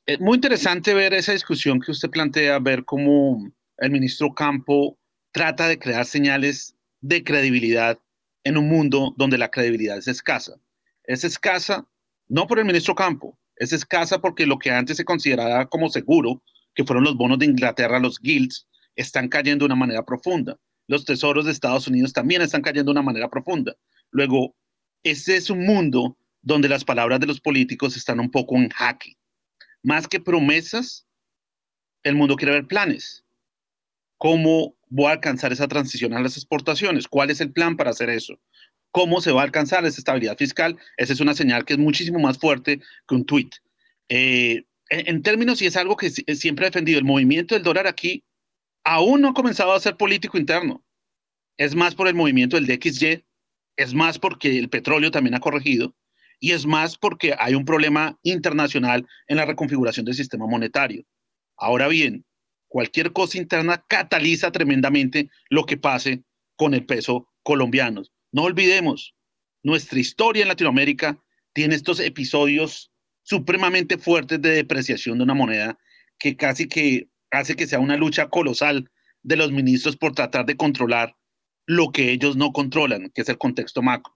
Es 0.05 0.21
muy 0.21 0.35
interesante 0.35 0.93
ver 0.93 1.13
esa 1.13 1.33
discusión 1.33 1.81
que 1.81 1.91
usted 1.91 2.09
plantea, 2.09 2.59
ver 2.59 2.85
cómo 2.85 3.51
el 3.79 3.91
ministro 3.91 4.33
Campo 4.33 4.97
trata 5.33 5.67
de 5.67 5.77
crear 5.77 6.05
señales 6.05 6.77
de 7.01 7.21
credibilidad 7.25 7.99
en 8.45 8.57
un 8.57 8.69
mundo 8.69 9.13
donde 9.17 9.37
la 9.37 9.51
credibilidad 9.51 9.97
es 9.97 10.07
escasa. 10.07 10.55
Es 11.03 11.25
escasa 11.25 11.85
no 12.29 12.47
por 12.47 12.59
el 12.59 12.65
ministro 12.65 12.95
Campo, 12.95 13.37
es 13.57 13.73
escasa 13.73 14.21
porque 14.21 14.45
lo 14.45 14.57
que 14.57 14.71
antes 14.71 14.95
se 14.95 15.03
consideraba 15.03 15.65
como 15.67 15.89
seguro, 15.89 16.41
que 16.73 16.85
fueron 16.85 17.03
los 17.03 17.17
bonos 17.17 17.39
de 17.39 17.45
Inglaterra, 17.45 17.99
los 17.99 18.21
guilds, 18.21 18.69
están 18.95 19.27
cayendo 19.27 19.63
de 19.63 19.73
una 19.73 19.75
manera 19.75 20.05
profunda 20.05 20.57
los 20.87 21.05
tesoros 21.05 21.45
de 21.45 21.51
Estados 21.51 21.87
Unidos 21.87 22.13
también 22.13 22.41
están 22.41 22.61
cayendo 22.61 22.91
de 22.91 22.99
una 22.99 23.05
manera 23.05 23.29
profunda. 23.29 23.75
Luego, 24.11 24.55
este 25.03 25.35
es 25.35 25.49
un 25.49 25.65
mundo 25.65 26.17
donde 26.41 26.69
las 26.69 26.83
palabras 26.83 27.19
de 27.19 27.27
los 27.27 27.39
políticos 27.39 27.95
están 27.95 28.19
un 28.19 28.29
poco 28.29 28.55
en 28.57 28.69
jaque. 28.69 29.17
Más 29.81 30.07
que 30.07 30.19
promesas, 30.19 31.07
el 32.03 32.15
mundo 32.15 32.35
quiere 32.35 32.53
ver 32.53 32.67
planes. 32.67 33.23
¿Cómo 34.17 34.75
voy 34.89 35.07
a 35.07 35.11
alcanzar 35.11 35.51
esa 35.51 35.67
transición 35.67 36.13
a 36.13 36.21
las 36.21 36.37
exportaciones? 36.37 37.07
¿Cuál 37.07 37.29
es 37.29 37.41
el 37.41 37.51
plan 37.51 37.75
para 37.75 37.91
hacer 37.91 38.09
eso? 38.09 38.39
¿Cómo 38.91 39.21
se 39.21 39.31
va 39.31 39.41
a 39.41 39.45
alcanzar 39.45 39.85
esa 39.85 39.99
estabilidad 39.99 40.37
fiscal? 40.37 40.77
Esa 40.97 41.13
es 41.13 41.19
una 41.19 41.33
señal 41.33 41.65
que 41.65 41.73
es 41.73 41.79
muchísimo 41.79 42.19
más 42.19 42.37
fuerte 42.37 42.79
que 43.07 43.15
un 43.15 43.25
tweet. 43.25 43.49
Eh, 44.09 44.65
en, 44.89 45.23
términos, 45.23 45.61
y 45.61 45.65
es 45.65 45.75
algo 45.75 45.97
que 45.97 46.11
siempre 46.11 46.65
he 46.65 46.69
defendido, 46.69 46.99
el 46.99 47.05
movimiento 47.05 47.55
del 47.55 47.63
dólar 47.63 47.87
aquí 47.87 48.23
aún 48.83 49.21
no 49.21 49.29
ha 49.29 49.33
comenzado 49.33 49.73
a 49.73 49.79
ser 49.79 49.97
político 49.97 50.37
interno. 50.37 50.83
Es 51.57 51.75
más 51.75 51.95
por 51.95 52.07
el 52.07 52.15
movimiento 52.15 52.55
del 52.55 52.67
DXY, 52.67 53.25
es 53.75 53.93
más 53.93 54.19
porque 54.19 54.57
el 54.57 54.69
petróleo 54.69 55.11
también 55.11 55.35
ha 55.35 55.39
corregido 55.39 55.95
y 56.39 56.51
es 56.51 56.65
más 56.65 56.97
porque 56.97 57.35
hay 57.39 57.55
un 57.55 57.65
problema 57.65 58.19
internacional 58.23 59.07
en 59.27 59.37
la 59.37 59.45
reconfiguración 59.45 60.05
del 60.05 60.15
sistema 60.15 60.45
monetario. 60.47 61.03
Ahora 61.57 61.87
bien, 61.87 62.25
cualquier 62.67 63.13
cosa 63.13 63.37
interna 63.37 63.85
cataliza 63.87 64.51
tremendamente 64.51 65.29
lo 65.49 65.65
que 65.65 65.77
pase 65.77 66.23
con 66.55 66.73
el 66.73 66.85
peso 66.85 67.29
colombiano. 67.43 68.03
No 68.31 68.43
olvidemos, 68.43 69.15
nuestra 69.63 69.99
historia 69.99 70.41
en 70.41 70.49
Latinoamérica 70.49 71.17
tiene 71.53 71.75
estos 71.75 71.99
episodios 71.99 72.91
supremamente 73.21 73.97
fuertes 73.97 74.41
de 74.41 74.49
depreciación 74.49 75.17
de 75.17 75.23
una 75.23 75.33
moneda 75.33 75.77
que 76.19 76.35
casi 76.35 76.67
que 76.67 77.09
hace 77.33 77.55
que 77.55 77.67
sea 77.67 77.79
una 77.79 77.97
lucha 77.97 78.29
colosal 78.29 78.89
de 79.23 79.35
los 79.35 79.51
ministros 79.51 79.97
por 79.97 80.13
tratar 80.13 80.45
de 80.45 80.57
controlar 80.57 81.15
lo 81.65 81.91
que 81.91 82.11
ellos 82.11 82.35
no 82.35 82.51
controlan, 82.51 83.09
que 83.13 83.21
es 83.21 83.29
el 83.29 83.37
contexto 83.37 83.81
macro. 83.81 84.15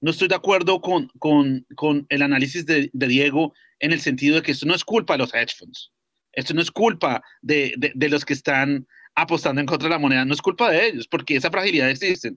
No 0.00 0.10
estoy 0.10 0.28
de 0.28 0.34
acuerdo 0.34 0.80
con, 0.80 1.08
con, 1.18 1.66
con 1.76 2.06
el 2.08 2.22
análisis 2.22 2.66
de, 2.66 2.90
Diego 2.92 3.54
en 3.78 3.92
el 3.92 4.00
sentido 4.00 4.36
de 4.36 4.42
que 4.42 4.52
esto 4.52 4.66
no 4.66 4.74
es 4.74 4.84
culpa 4.84 5.14
de 5.14 5.18
los 5.18 5.34
hedge 5.34 5.54
funds, 5.56 5.92
esto 6.32 6.54
no 6.54 6.62
es 6.62 6.70
culpa 6.70 7.22
de, 7.42 7.74
de, 7.76 7.92
de, 7.94 8.08
los 8.08 8.24
que 8.24 8.32
están 8.32 8.86
apostando 9.14 9.60
en 9.60 9.66
contra 9.66 9.88
de 9.88 9.94
la 9.94 9.98
moneda, 9.98 10.24
no 10.24 10.34
es 10.34 10.42
culpa 10.42 10.70
de 10.70 10.88
ellos, 10.88 11.06
porque 11.06 11.36
esa 11.36 11.50
fragilidad 11.50 11.90
existe. 11.90 12.32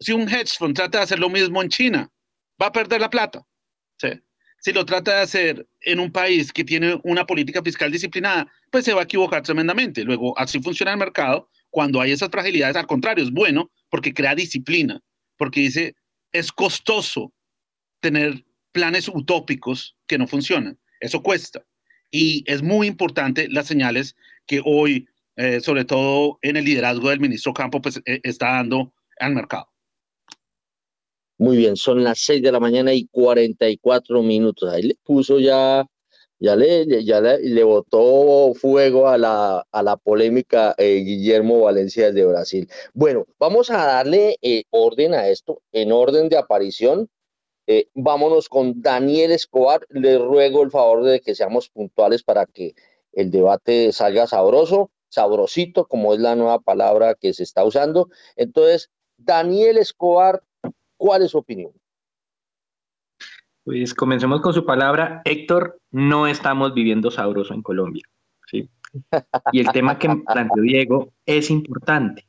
Si 0.00 0.12
un 0.12 0.28
hedge 0.28 0.56
fund 0.58 0.76
trata 0.76 0.98
de 0.98 1.04
hacer 1.04 1.18
lo 1.18 1.30
mismo 1.30 1.62
en 1.62 1.68
China, 1.68 2.10
va 2.60 2.66
a 2.66 2.72
perder 2.72 3.00
la 3.00 3.10
plata. 3.10 3.42
¿sí? 3.98 4.08
Si 4.60 4.72
lo 4.72 4.84
trata 4.84 5.16
de 5.16 5.22
hacer 5.22 5.68
en 5.82 6.00
un 6.00 6.10
país 6.10 6.52
que 6.52 6.64
tiene 6.64 7.00
una 7.04 7.26
política 7.26 7.62
fiscal 7.62 7.92
disciplinada, 7.92 8.50
pues 8.70 8.84
se 8.84 8.92
va 8.92 9.02
a 9.02 9.04
equivocar 9.04 9.42
tremendamente. 9.42 10.04
Luego, 10.04 10.38
así 10.38 10.60
funciona 10.60 10.92
el 10.92 10.98
mercado. 10.98 11.48
Cuando 11.70 12.00
hay 12.00 12.12
esas 12.12 12.30
fragilidades, 12.30 12.76
al 12.76 12.86
contrario, 12.86 13.24
es 13.24 13.30
bueno 13.30 13.70
porque 13.88 14.12
crea 14.12 14.34
disciplina, 14.34 15.00
porque 15.36 15.60
dice, 15.60 15.94
es 16.32 16.50
costoso 16.50 17.32
tener 18.00 18.44
planes 18.72 19.08
utópicos 19.08 19.96
que 20.06 20.18
no 20.18 20.26
funcionan. 20.26 20.78
Eso 21.00 21.22
cuesta. 21.22 21.64
Y 22.10 22.44
es 22.46 22.62
muy 22.62 22.86
importante 22.86 23.48
las 23.48 23.66
señales 23.66 24.16
que 24.46 24.60
hoy, 24.64 25.06
eh, 25.36 25.60
sobre 25.60 25.84
todo 25.84 26.38
en 26.42 26.56
el 26.56 26.64
liderazgo 26.64 27.10
del 27.10 27.20
ministro 27.20 27.52
Campo, 27.52 27.80
pues 27.80 28.00
eh, 28.06 28.20
está 28.22 28.52
dando 28.52 28.94
al 29.20 29.34
mercado. 29.34 29.68
Muy 31.38 31.56
bien, 31.56 31.76
son 31.76 32.02
las 32.02 32.18
6 32.20 32.42
de 32.42 32.50
la 32.52 32.58
mañana 32.60 32.92
y 32.92 33.06
44 33.06 34.22
minutos. 34.22 34.72
Ahí 34.72 34.82
le 34.82 34.96
puso 35.04 35.38
ya, 35.38 35.86
ya 36.40 36.56
le, 36.56 37.04
ya 37.04 37.20
le, 37.20 37.62
botó 37.62 38.54
fuego 38.54 39.08
a 39.08 39.16
la, 39.18 39.64
a 39.70 39.82
la 39.84 39.96
polémica 39.96 40.74
eh, 40.78 40.96
Guillermo 40.96 41.60
Valencia 41.60 42.10
de 42.12 42.24
Brasil. 42.26 42.68
Bueno, 42.92 43.24
vamos 43.38 43.70
a 43.70 43.86
darle 43.86 44.36
eh, 44.42 44.64
orden 44.70 45.14
a 45.14 45.28
esto, 45.28 45.62
en 45.72 45.92
orden 45.92 46.28
de 46.28 46.38
aparición. 46.38 47.08
Eh, 47.68 47.88
vámonos 47.94 48.48
con 48.48 48.82
Daniel 48.82 49.30
Escobar. 49.30 49.86
Le 49.90 50.18
ruego 50.18 50.64
el 50.64 50.70
favor 50.72 51.04
de 51.04 51.20
que 51.20 51.36
seamos 51.36 51.68
puntuales 51.70 52.24
para 52.24 52.46
que 52.46 52.74
el 53.12 53.30
debate 53.30 53.92
salga 53.92 54.26
sabroso, 54.26 54.90
sabrosito, 55.08 55.86
como 55.86 56.14
es 56.14 56.20
la 56.20 56.34
nueva 56.34 56.58
palabra 56.58 57.14
que 57.14 57.32
se 57.32 57.44
está 57.44 57.64
usando. 57.64 58.08
Entonces, 58.36 58.90
Daniel 59.18 59.78
Escobar, 59.78 60.42
¿Cuál 60.98 61.22
es 61.22 61.30
su 61.30 61.38
opinión? 61.38 61.72
Pues 63.64 63.94
comencemos 63.94 64.40
con 64.40 64.52
su 64.52 64.66
palabra. 64.66 65.22
Héctor, 65.24 65.80
no 65.90 66.26
estamos 66.26 66.74
viviendo 66.74 67.10
sabroso 67.10 67.54
en 67.54 67.62
Colombia. 67.62 68.02
¿sí? 68.46 68.68
Y 69.52 69.60
el 69.60 69.68
tema 69.72 69.98
que 69.98 70.08
planteó 70.08 70.62
Diego 70.62 71.12
es 71.24 71.50
importante. 71.50 72.26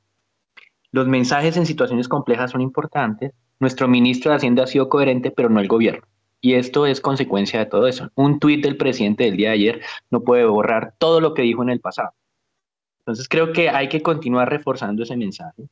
Los 0.91 1.07
mensajes 1.07 1.57
en 1.57 1.65
situaciones 1.65 2.07
complejas 2.07 2.51
son 2.51 2.61
importantes. 2.61 3.34
Nuestro 3.59 3.88
ministro 3.88 4.32
de 4.32 4.38
Hacienda 4.38 4.63
ha 4.63 4.67
sido 4.67 4.89
coherente, 4.89 5.32
pero 5.32 5.49
no 5.49 5.59
el 5.59 5.67
gobierno. 5.67 6.07
Y 6.41 6.53
esto 6.53 6.86
es 6.86 7.01
consecuencia 7.01 7.59
de 7.59 7.65
todo 7.65 7.88
eso. 7.88 8.09
Un 8.15 8.39
tuit 8.39 8.63
del 8.63 8.78
presidente 8.78 9.26
del 9.26 9.38
día 9.38 9.49
de 9.49 9.55
ayer 9.55 9.82
no 10.09 10.22
puede 10.22 10.45
borrar 10.45 10.93
todo 10.97 11.20
lo 11.20 11.34
que 11.34 11.41
dijo 11.41 11.63
en 11.63 11.70
el 11.70 11.82
pasado. 11.82 12.11
Entonces 12.99 13.28
creo 13.28 13.51
que 13.51 13.70
hay 13.70 13.89
que 13.89 14.01
continuar 14.01 14.49
reforzando 14.49 15.03
ese 15.03 15.17
mensaje. 15.17 15.67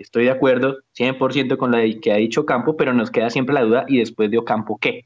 Estoy 0.00 0.24
de 0.24 0.30
acuerdo 0.30 0.78
100% 0.98 1.58
con 1.58 1.72
lo 1.72 1.78
que 2.00 2.10
ha 2.10 2.16
dicho 2.16 2.46
Campo, 2.46 2.74
pero 2.74 2.94
nos 2.94 3.10
queda 3.10 3.28
siempre 3.28 3.54
la 3.54 3.62
duda, 3.62 3.84
¿y 3.86 3.98
después 3.98 4.30
de 4.30 4.38
Ocampo 4.38 4.78
qué? 4.80 5.04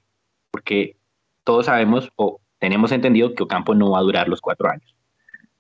Porque 0.53 0.97
todos 1.43 1.67
sabemos 1.67 2.11
o 2.15 2.41
tenemos 2.61 2.93
entendido 2.93 3.35
que 3.35 3.43
Ocampo 3.43 3.75
no 3.75 3.91
va 3.91 3.99
a 3.99 4.03
durar 4.03 4.29
los 4.29 4.41
cuatro 4.41 4.71
años. 4.71 4.95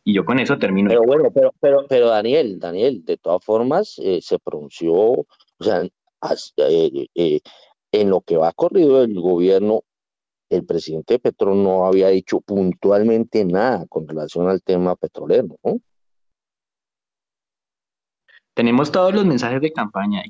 Y 0.04 0.14
yo 0.14 0.24
con 0.24 0.38
eso 0.38 0.56
termino. 0.56 0.88
Pero 0.88 1.02
bueno, 1.02 1.32
pero, 1.60 2.08
Daniel, 2.08 2.60
Daniel, 2.60 3.04
de 3.04 3.16
todas 3.16 3.44
formas, 3.44 3.98
eh, 3.98 4.20
se 4.22 4.38
pronunció, 4.38 4.94
o 4.94 5.26
sea, 5.60 5.82
eh, 5.82 7.06
eh, 7.16 7.40
en 7.90 8.10
lo 8.10 8.20
que 8.20 8.36
va 8.36 8.52
corrido 8.52 9.02
el 9.02 9.20
gobierno, 9.20 9.82
el 10.48 10.64
presidente 10.64 11.18
Petro 11.18 11.56
no 11.56 11.86
había 11.86 12.08
dicho 12.08 12.40
puntualmente 12.40 13.44
nada 13.44 13.84
con 13.88 14.06
relación 14.06 14.48
al 14.48 14.62
tema 14.62 14.94
petrolero, 14.94 15.56
¿no? 15.64 15.80
Tenemos 18.54 18.92
todos 18.92 19.12
los 19.12 19.24
mensajes 19.24 19.60
de 19.60 19.72
campaña, 19.72 20.22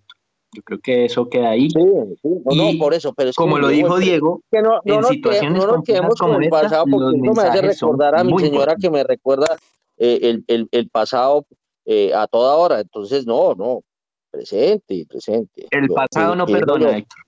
Yo 0.53 0.63
creo 0.63 0.81
que 0.81 1.05
eso 1.05 1.29
queda 1.29 1.51
ahí. 1.51 1.69
Sí, 1.71 1.79
no, 2.25 2.79
por 2.79 2.95
eso, 2.95 3.13
pero 3.13 3.31
como 3.37 3.59
lo 3.59 3.69
dijo 3.69 3.99
Diego, 3.99 4.41
que 4.51 4.63
no, 4.63 4.81
no, 4.85 4.95
en 4.95 5.05
situaciones 5.05 5.65
no 5.65 5.73
nos 5.73 5.85
quedemos 5.85 6.19
con 6.19 6.43
el 6.43 6.49
pasado 6.49 6.87
porque 6.91 7.19
no 7.19 7.33
me 7.33 7.43
hace 7.43 7.63
recordar 7.63 8.19
a 8.19 8.25
mi 8.25 8.37
señora 8.39 8.77
que 8.77 8.91
me 8.91 9.05
recuerda 9.05 9.57
eh, 9.99 10.21
el, 10.23 10.45
el, 10.49 10.69
el, 10.73 10.89
pasado 10.89 11.47
eh, 11.85 12.13
a 12.15 12.27
toda 12.27 12.57
hora. 12.57 12.81
Entonces, 12.81 13.27
no, 13.27 13.55
no, 13.55 13.83
presente, 14.31 15.07
presente. 15.09 15.67
El 15.71 15.89
pasado 15.89 16.35
no 16.35 16.47
perdona, 16.47 16.97
Héctor. 16.97 17.25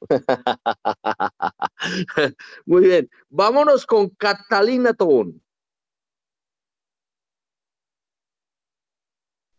Muy 2.66 2.82
bien, 2.82 3.08
vámonos 3.28 3.86
con 3.86 4.08
Catalina 4.10 4.94
Tobón. 4.94 5.40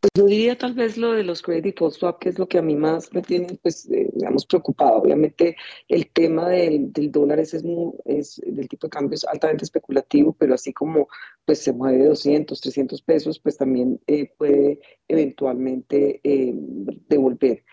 Pues 0.04 0.12
yo 0.16 0.26
diría 0.26 0.58
tal 0.58 0.74
vez 0.74 0.97
lo 0.97 1.14
de 1.14 1.24
los 1.24 1.41
credit 1.41 1.64
default 1.64 1.95
swap, 1.95 2.20
que 2.20 2.28
es 2.28 2.38
lo 2.38 2.45
que 2.45 2.58
a 2.58 2.62
mí 2.62 2.76
más 2.76 3.14
me 3.14 3.22
tiene, 3.22 3.58
pues, 3.62 3.89
eh, 3.89 4.10
digamos, 4.14 4.45
preocupado. 4.45 4.97
Obviamente 4.97 5.56
el 5.88 6.10
tema 6.12 6.49
del, 6.49 6.91
dólar 7.10 7.39
es, 7.39 7.54
es, 7.54 7.64
es, 8.04 8.41
del 8.45 8.68
tipo 8.68 8.88
de 8.88 8.91
cambio 8.91 9.16
es 9.16 9.26
altamente 9.26 9.64
especulativo, 9.64 10.34
pero 10.38 10.56
así 10.56 10.74
como 10.74 11.08
pues 11.45 11.60
se 11.60 11.72
mueve 11.72 12.04
200, 12.04 12.60
300 12.60 13.01
pesos, 13.01 13.39
pues 13.39 13.56
también 13.56 14.01
eh, 14.08 14.30
puede 14.38 14.82
eventualmente 15.08 16.20
eh, 16.26 16.51
devolver. 17.08 17.64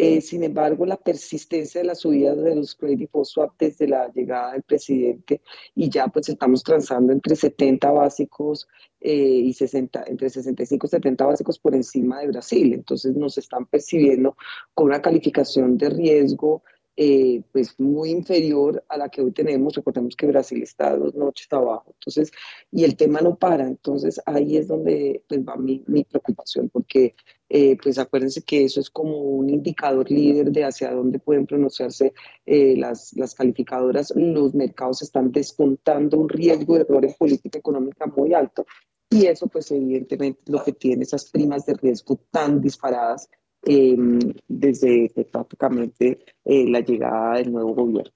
Eh, 0.00 0.20
sin 0.20 0.44
embargo, 0.44 0.86
la 0.86 0.96
persistencia 0.96 1.80
de 1.80 1.88
la 1.88 1.96
subida 1.96 2.32
de 2.32 2.54
los 2.54 2.76
credit 2.76 3.10
swap 3.24 3.54
desde 3.58 3.88
la 3.88 4.06
llegada 4.12 4.52
del 4.52 4.62
presidente 4.62 5.42
y 5.74 5.90
ya 5.90 6.06
pues 6.06 6.28
estamos 6.28 6.62
transando 6.62 7.12
entre 7.12 7.34
70 7.34 7.90
básicos 7.90 8.68
eh, 9.00 9.12
y 9.12 9.52
60, 9.52 10.04
entre 10.06 10.30
65 10.30 10.86
y 10.86 10.90
70 10.90 11.26
básicos 11.26 11.58
por 11.58 11.74
encima 11.74 12.20
de 12.20 12.28
Brasil. 12.28 12.74
Entonces 12.74 13.16
nos 13.16 13.38
están 13.38 13.66
percibiendo 13.66 14.36
con 14.72 14.86
una 14.86 15.02
calificación 15.02 15.76
de 15.76 15.90
riesgo 15.90 16.62
eh, 17.00 17.42
pues 17.52 17.78
muy 17.78 18.10
inferior 18.10 18.84
a 18.88 18.96
la 18.96 19.08
que 19.08 19.22
hoy 19.22 19.30
tenemos. 19.30 19.72
Recordemos 19.76 20.16
que 20.16 20.26
Brasil 20.26 20.60
está 20.60 20.96
dos 20.96 21.14
noches 21.14 21.46
abajo, 21.52 21.92
entonces, 21.94 22.32
y 22.72 22.82
el 22.82 22.96
tema 22.96 23.20
no 23.20 23.36
para, 23.36 23.68
entonces 23.68 24.20
ahí 24.26 24.56
es 24.56 24.66
donde 24.66 25.22
pues, 25.28 25.40
va 25.42 25.54
mi, 25.56 25.84
mi 25.86 26.02
preocupación, 26.02 26.68
porque 26.70 27.14
eh, 27.48 27.78
pues 27.80 27.98
acuérdense 28.00 28.42
que 28.42 28.64
eso 28.64 28.80
es 28.80 28.90
como 28.90 29.16
un 29.16 29.48
indicador 29.48 30.10
líder 30.10 30.50
de 30.50 30.64
hacia 30.64 30.90
dónde 30.90 31.20
pueden 31.20 31.46
pronunciarse 31.46 32.14
eh, 32.44 32.76
las, 32.76 33.16
las 33.16 33.32
calificadoras. 33.32 34.12
Los 34.16 34.52
mercados 34.54 35.00
están 35.02 35.30
descontando 35.30 36.18
un 36.18 36.28
riesgo 36.28 36.74
de 36.74 36.80
error 36.80 37.04
en 37.04 37.14
política 37.14 37.60
económica 37.60 38.06
muy 38.06 38.34
alto. 38.34 38.66
Y 39.08 39.26
eso, 39.26 39.46
pues 39.46 39.70
evidentemente, 39.70 40.40
lo 40.46 40.64
que 40.64 40.72
tiene 40.72 41.04
esas 41.04 41.30
primas 41.30 41.64
de 41.64 41.74
riesgo 41.74 42.18
tan 42.32 42.60
disparadas 42.60 43.30
Em, 43.70 44.18
desde 44.48 45.10
prácticamente 45.30 46.24
eh, 46.46 46.64
la 46.70 46.80
llegada 46.80 47.36
del 47.36 47.52
nuevo 47.52 47.74
gobierno. 47.74 48.10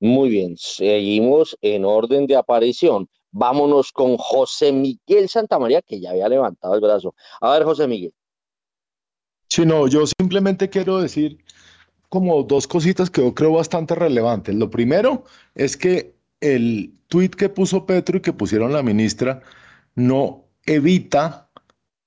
Muy 0.00 0.28
bien, 0.28 0.54
seguimos 0.58 1.56
en 1.62 1.86
orden 1.86 2.26
de 2.26 2.36
aparición. 2.36 3.08
Vámonos 3.30 3.90
con 3.90 4.18
José 4.18 4.70
Miguel 4.70 5.30
Santamaría, 5.30 5.80
que 5.80 5.98
ya 5.98 6.10
había 6.10 6.28
levantado 6.28 6.74
el 6.74 6.82
brazo. 6.82 7.14
A 7.40 7.52
ver, 7.52 7.64
José 7.64 7.88
Miguel. 7.88 8.12
Sí, 9.48 9.64
no, 9.64 9.88
yo 9.88 10.04
simplemente 10.06 10.68
quiero 10.68 11.00
decir 11.00 11.38
como 12.10 12.42
dos 12.42 12.66
cositas 12.66 13.08
que 13.08 13.22
yo 13.22 13.34
creo 13.34 13.52
bastante 13.52 13.94
relevantes. 13.94 14.54
Lo 14.54 14.68
primero 14.68 15.24
es 15.54 15.78
que 15.78 16.16
el 16.40 16.92
tuit 17.08 17.34
que 17.34 17.48
puso 17.48 17.86
Petro 17.86 18.18
y 18.18 18.20
que 18.20 18.34
pusieron 18.34 18.74
la 18.74 18.82
ministra 18.82 19.40
no 19.94 20.44
evita 20.66 21.48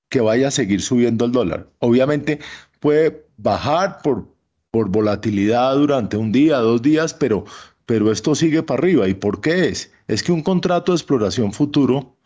que 0.08 0.20
vaya 0.20 0.48
a 0.48 0.50
seguir 0.50 0.80
subiendo 0.82 1.24
el 1.24 1.32
dólar. 1.32 1.68
Obviamente 1.78 2.40
puede 2.80 3.26
bajar 3.36 3.98
por, 4.02 4.26
por 4.70 4.88
volatilidad 4.88 5.74
durante 5.76 6.16
un 6.16 6.32
día, 6.32 6.58
dos 6.58 6.82
días, 6.82 7.14
pero, 7.14 7.44
pero 7.86 8.10
esto 8.10 8.34
sigue 8.34 8.62
para 8.62 8.80
arriba. 8.80 9.08
¿Y 9.08 9.14
por 9.14 9.40
qué 9.40 9.68
es? 9.68 9.92
Es 10.06 10.22
que 10.22 10.32
un 10.32 10.42
contrato 10.42 10.92
de 10.92 10.96
exploración 10.96 11.52
futuro 11.52 12.16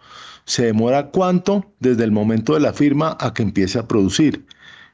se 0.45 0.67
demora 0.67 1.11
cuánto 1.11 1.73
desde 1.79 2.05
el 2.05 2.13
momento 2.13 2.55
de 2.55 2.61
la 2.61 2.73
firma 2.73 3.17
a 3.21 3.33
que 3.33 3.43
empiece 3.43 3.79
a 3.79 3.87
producir. 3.87 4.45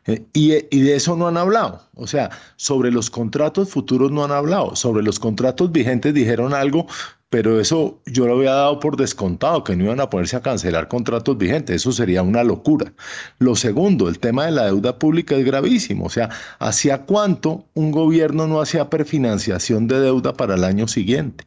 Eh, 0.06 0.24
y, 0.32 0.54
y, 0.54 0.80
de 0.80 0.96
eso 0.96 1.16
no 1.16 1.28
han 1.28 1.36
hablado. 1.36 1.82
O 1.94 2.06
sea, 2.06 2.30
sobre 2.56 2.90
los 2.90 3.10
contratos 3.10 3.68
futuros 3.68 4.10
no 4.10 4.24
han 4.24 4.32
hablado. 4.32 4.74
Sobre 4.74 5.02
los 5.02 5.18
contratos 5.18 5.70
vigentes 5.70 6.14
dijeron 6.14 6.54
algo, 6.54 6.86
pero 7.30 7.60
eso 7.60 8.00
yo 8.06 8.26
lo 8.26 8.36
había 8.36 8.52
dado 8.52 8.80
por 8.80 8.96
descontado, 8.96 9.62
que 9.62 9.76
no 9.76 9.84
iban 9.84 10.00
a 10.00 10.08
ponerse 10.08 10.36
a 10.36 10.42
cancelar 10.42 10.88
contratos 10.88 11.36
vigentes, 11.36 11.76
eso 11.76 11.92
sería 11.92 12.22
una 12.22 12.42
locura. 12.42 12.92
Lo 13.38 13.54
segundo, 13.54 14.08
el 14.08 14.18
tema 14.18 14.46
de 14.46 14.52
la 14.52 14.64
deuda 14.66 14.98
pública 14.98 15.36
es 15.36 15.44
gravísimo, 15.44 16.06
o 16.06 16.10
sea, 16.10 16.30
¿hacia 16.58 17.04
cuánto 17.04 17.66
un 17.74 17.90
gobierno 17.90 18.46
no 18.46 18.60
hacía 18.60 18.88
prefinanciación 18.88 19.88
de 19.88 20.00
deuda 20.00 20.32
para 20.34 20.54
el 20.54 20.64
año 20.64 20.88
siguiente? 20.88 21.44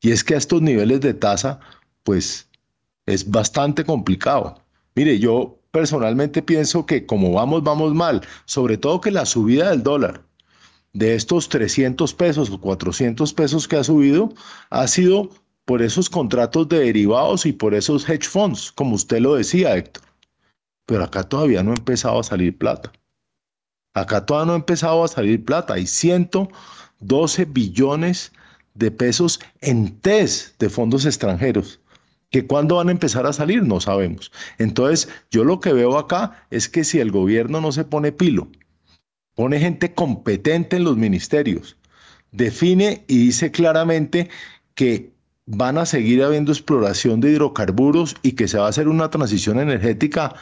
Y 0.00 0.10
es 0.10 0.24
que 0.24 0.34
a 0.34 0.38
estos 0.38 0.62
niveles 0.62 1.00
de 1.00 1.14
tasa, 1.14 1.60
pues 2.02 2.48
es 3.06 3.30
bastante 3.30 3.84
complicado. 3.84 4.60
Mire, 4.94 5.18
yo 5.18 5.58
personalmente 5.70 6.42
pienso 6.42 6.86
que 6.86 7.06
como 7.06 7.32
vamos, 7.32 7.62
vamos 7.62 7.94
mal, 7.94 8.22
sobre 8.44 8.76
todo 8.76 9.00
que 9.00 9.10
la 9.10 9.26
subida 9.26 9.70
del 9.70 9.82
dólar 9.82 10.27
de 10.98 11.14
estos 11.14 11.48
300 11.48 12.12
pesos 12.14 12.50
o 12.50 12.60
400 12.60 13.32
pesos 13.32 13.68
que 13.68 13.76
ha 13.76 13.84
subido 13.84 14.34
ha 14.68 14.88
sido 14.88 15.30
por 15.64 15.80
esos 15.80 16.10
contratos 16.10 16.68
de 16.68 16.80
derivados 16.80 17.46
y 17.46 17.52
por 17.52 17.74
esos 17.74 18.08
hedge 18.08 18.28
funds, 18.28 18.72
como 18.72 18.96
usted 18.96 19.20
lo 19.20 19.36
decía, 19.36 19.76
Héctor. 19.76 20.02
Pero 20.86 21.04
acá 21.04 21.22
todavía 21.22 21.62
no 21.62 21.70
ha 21.70 21.74
empezado 21.76 22.18
a 22.18 22.24
salir 22.24 22.58
plata. 22.58 22.90
Acá 23.94 24.26
todavía 24.26 24.46
no 24.46 24.52
ha 24.54 24.56
empezado 24.56 25.04
a 25.04 25.08
salir 25.08 25.44
plata. 25.44 25.74
Hay 25.74 25.86
112 25.86 27.44
billones 27.44 28.32
de 28.74 28.90
pesos 28.90 29.38
en 29.60 30.00
TES 30.00 30.56
de 30.58 30.68
fondos 30.68 31.04
extranjeros. 31.04 31.80
Que 32.30 32.46
cuándo 32.46 32.76
van 32.76 32.88
a 32.88 32.92
empezar 32.92 33.24
a 33.24 33.32
salir 33.32 33.62
no 33.62 33.80
sabemos. 33.80 34.32
Entonces, 34.58 35.08
yo 35.30 35.44
lo 35.44 35.60
que 35.60 35.72
veo 35.72 35.96
acá 35.96 36.46
es 36.50 36.68
que 36.68 36.82
si 36.82 36.98
el 36.98 37.12
gobierno 37.12 37.60
no 37.60 37.70
se 37.70 37.84
pone 37.84 38.10
pilo 38.10 38.48
pone 39.38 39.60
gente 39.60 39.94
competente 39.94 40.74
en 40.74 40.82
los 40.82 40.96
ministerios, 40.96 41.76
define 42.32 43.04
y 43.06 43.18
dice 43.18 43.52
claramente 43.52 44.30
que 44.74 45.12
van 45.46 45.78
a 45.78 45.86
seguir 45.86 46.24
habiendo 46.24 46.50
exploración 46.50 47.20
de 47.20 47.30
hidrocarburos 47.30 48.16
y 48.22 48.32
que 48.32 48.48
se 48.48 48.58
va 48.58 48.66
a 48.66 48.70
hacer 48.70 48.88
una 48.88 49.10
transición 49.10 49.60
energética 49.60 50.34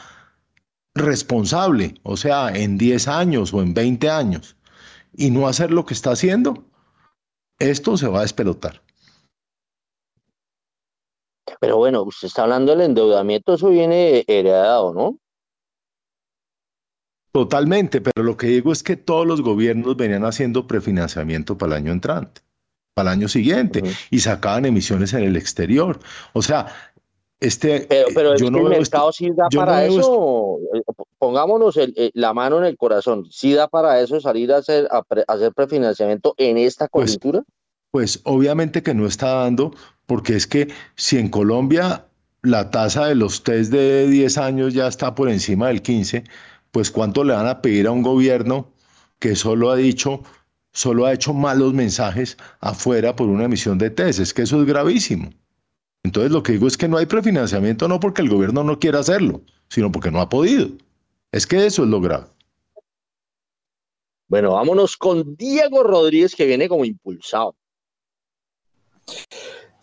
responsable, 0.95 1.93
o 2.01 2.17
sea, 2.17 2.49
en 2.49 2.79
10 2.79 3.07
años 3.07 3.53
o 3.53 3.61
en 3.61 3.75
20 3.75 4.09
años, 4.09 4.57
y 5.15 5.29
no 5.29 5.47
hacer 5.47 5.69
lo 5.69 5.85
que 5.85 5.93
está 5.93 6.13
haciendo, 6.13 6.65
esto 7.59 7.97
se 7.97 8.07
va 8.07 8.17
a 8.17 8.23
despelotar. 8.23 8.81
Pero 11.59 11.77
bueno, 11.77 12.01
usted 12.01 12.29
está 12.29 12.41
hablando 12.41 12.71
del 12.71 12.81
endeudamiento, 12.81 13.53
eso 13.53 13.69
viene 13.69 14.25
heredado, 14.27 14.91
¿no? 14.95 15.19
Totalmente, 17.31 18.01
pero 18.01 18.23
lo 18.23 18.37
que 18.37 18.47
digo 18.47 18.71
es 18.71 18.83
que 18.83 18.95
todos 18.95 19.27
los 19.27 19.41
gobiernos 19.41 19.95
venían 19.95 20.25
haciendo 20.25 20.65
prefinanciamiento 20.67 21.57
para 21.57 21.73
el 21.73 21.83
año 21.83 21.91
entrante, 21.91 22.41
para 22.93 23.11
el 23.11 23.19
año 23.19 23.27
siguiente, 23.27 23.83
y 24.09 24.19
sacaban 24.19 24.65
emisiones 24.65 25.13
en 25.13 25.23
el 25.23 25.35
exterior. 25.35 25.99
O 26.33 26.41
sea, 26.41 26.67
este, 27.39 27.87
pero, 28.15 28.35
yo 28.35 28.49
no 28.49 28.59
el 28.59 28.79
mercado 28.79 29.11
sí 29.11 29.29
da 29.35 29.47
para 29.49 29.85
eso. 29.85 30.57
Eh, 30.73 30.81
pongámonos 31.19 31.79
la 32.13 32.33
mano 32.33 32.57
en 32.57 32.65
el 32.65 32.77
corazón. 32.77 33.27
¿Sí 33.29 33.53
da 33.53 33.67
para 33.67 34.01
eso 34.01 34.19
salir 34.19 34.51
a 34.51 34.57
hacer, 34.57 34.87
a 34.89 35.03
hacer 35.27 35.53
prefinanciamiento 35.53 36.33
en 36.37 36.57
esta 36.57 36.87
pues, 36.87 37.17
coyuntura? 37.17 37.43
Pues, 37.91 38.21
obviamente 38.23 38.81
que 38.81 38.95
no 38.95 39.05
está 39.05 39.35
dando, 39.35 39.73
porque 40.07 40.35
es 40.35 40.47
que 40.47 40.69
si 40.95 41.19
en 41.19 41.29
Colombia 41.29 42.05
la 42.41 42.71
tasa 42.71 43.05
de 43.05 43.15
los 43.15 43.43
test 43.43 43.71
de 43.71 44.07
10 44.07 44.37
años 44.37 44.73
ya 44.73 44.87
está 44.87 45.13
por 45.13 45.29
encima 45.29 45.67
del 45.67 45.81
15, 45.81 46.23
pues 46.77 46.91
cuánto 46.91 47.23
le 47.23 47.33
van 47.33 47.47
a 47.47 47.59
pedir 47.59 47.87
a 47.87 47.91
un 47.91 48.03
gobierno 48.03 48.71
que 49.17 49.35
solo 49.35 49.71
ha 49.71 49.75
dicho 49.75 50.21
solo 50.71 51.07
ha 51.07 51.13
hecho 51.13 51.33
malos 51.33 51.73
mensajes 51.73 52.37
afuera 52.59 53.15
por 53.15 53.29
una 53.29 53.45
emisión 53.45 53.79
de 53.79 53.89
TES. 53.89 54.19
Es 54.19 54.31
que 54.31 54.43
eso 54.43 54.61
es 54.61 54.67
gravísimo. 54.67 55.31
Entonces 56.03 56.31
lo 56.31 56.43
que 56.43 56.51
digo 56.51 56.67
es 56.67 56.77
que 56.77 56.87
no 56.87 56.97
hay 56.97 57.07
prefinanciamiento 57.07 57.87
no 57.87 57.99
porque 57.99 58.21
el 58.21 58.29
gobierno 58.29 58.63
no 58.63 58.77
quiera 58.77 58.99
hacerlo, 58.99 59.41
sino 59.69 59.91
porque 59.91 60.11
no 60.11 60.21
ha 60.21 60.29
podido. 60.29 60.69
Es 61.31 61.47
que 61.47 61.65
eso 61.65 61.81
es 61.81 61.89
lo 61.89 61.99
grave. 61.99 62.27
Bueno, 64.27 64.53
vámonos 64.53 64.97
con 64.97 65.35
Diego 65.35 65.81
Rodríguez 65.81 66.35
que 66.35 66.45
viene 66.45 66.69
como 66.69 66.85
impulsado. 66.85 67.55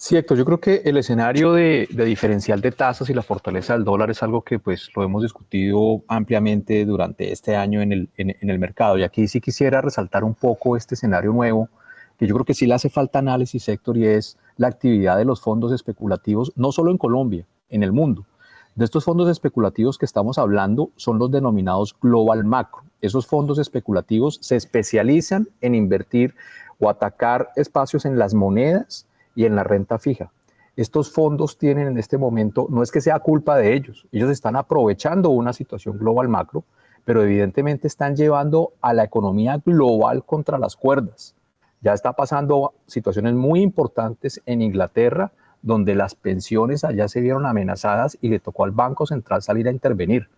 Sí, 0.06 0.18
Héctor, 0.18 0.36
yo 0.36 0.44
creo 0.44 0.60
que 0.60 0.82
el 0.84 0.98
escenario 0.98 1.54
de, 1.54 1.88
diferencial 1.90 2.60
de 2.60 2.72
tasas 2.72 3.08
y 3.08 3.14
la 3.14 3.22
fortaleza 3.22 3.72
del 3.72 3.84
dólar 3.84 4.10
es 4.10 4.22
algo 4.22 4.42
que 4.42 4.58
pues 4.58 4.90
lo 4.94 5.02
hemos 5.02 5.22
discutido 5.22 6.02
ampliamente 6.08 6.84
durante 6.84 7.32
este 7.32 7.56
año 7.56 7.80
en 7.80 7.90
el, 7.90 8.10
en 8.18 8.50
el 8.50 8.58
mercado. 8.58 8.98
Y 8.98 9.02
aquí 9.02 9.26
sí 9.28 9.40
quisiera 9.40 9.80
resaltar 9.80 10.22
un 10.22 10.34
poco 10.34 10.76
este 10.76 10.94
escenario 10.94 11.32
nuevo, 11.32 11.70
que 12.18 12.26
yo 12.26 12.34
creo 12.34 12.44
que 12.44 12.52
sí 12.52 12.66
le 12.66 12.74
hace 12.74 12.90
falta 12.90 13.20
análisis, 13.20 13.66
Héctor, 13.66 13.96
y 13.96 14.04
es 14.04 14.36
la 14.58 14.68
actividad 14.68 15.16
de 15.16 15.24
los 15.24 15.40
fondos 15.40 15.72
especulativos, 15.72 16.52
no 16.54 16.70
solo 16.70 16.90
en 16.90 16.98
Colombia, 16.98 17.46
en 17.70 17.82
el 17.82 17.92
mundo. 17.92 18.26
De 18.74 18.84
estos 18.84 19.04
fondos 19.04 19.30
especulativos 19.30 19.96
que 19.96 20.04
estamos 20.04 20.36
hablando 20.36 20.90
son 20.96 21.18
los 21.18 21.30
denominados 21.30 21.96
global 21.98 22.44
macro. 22.44 22.82
Esos 23.00 23.26
fondos 23.26 23.58
especulativos 23.58 24.38
se 24.42 24.56
especializan 24.56 25.48
en 25.62 25.74
invertir 25.74 26.34
o 26.78 26.90
atacar 26.90 27.52
espacios 27.56 28.04
en 28.04 28.18
las 28.18 28.34
monedas 28.34 29.06
y 29.34 29.44
en 29.44 29.56
la 29.56 29.64
renta 29.64 29.98
fija. 29.98 30.30
Estos 30.76 31.12
fondos 31.12 31.56
tienen 31.56 31.86
en 31.86 31.98
este 31.98 32.18
momento, 32.18 32.66
no 32.68 32.82
es 32.82 32.90
que 32.90 33.00
sea 33.00 33.20
culpa 33.20 33.56
de 33.56 33.74
ellos, 33.74 34.06
ellos 34.10 34.30
están 34.30 34.56
aprovechando 34.56 35.30
una 35.30 35.52
situación 35.52 35.98
global 35.98 36.28
macro, 36.28 36.64
pero 37.04 37.22
evidentemente 37.22 37.86
están 37.86 38.16
llevando 38.16 38.72
a 38.80 38.92
la 38.92 39.04
economía 39.04 39.60
global 39.64 40.24
contra 40.24 40.58
las 40.58 40.74
cuerdas. 40.74 41.34
Ya 41.80 41.92
está 41.92 42.14
pasando 42.14 42.72
situaciones 42.86 43.34
muy 43.34 43.60
importantes 43.60 44.40
en 44.46 44.62
Inglaterra, 44.62 45.32
donde 45.60 45.94
las 45.94 46.14
pensiones 46.14 46.82
allá 46.82 47.08
se 47.08 47.20
vieron 47.20 47.46
amenazadas 47.46 48.18
y 48.20 48.28
le 48.28 48.40
tocó 48.40 48.64
al 48.64 48.70
Banco 48.70 49.06
Central 49.06 49.42
salir 49.42 49.68
a 49.68 49.70
intervenir. 49.70 50.28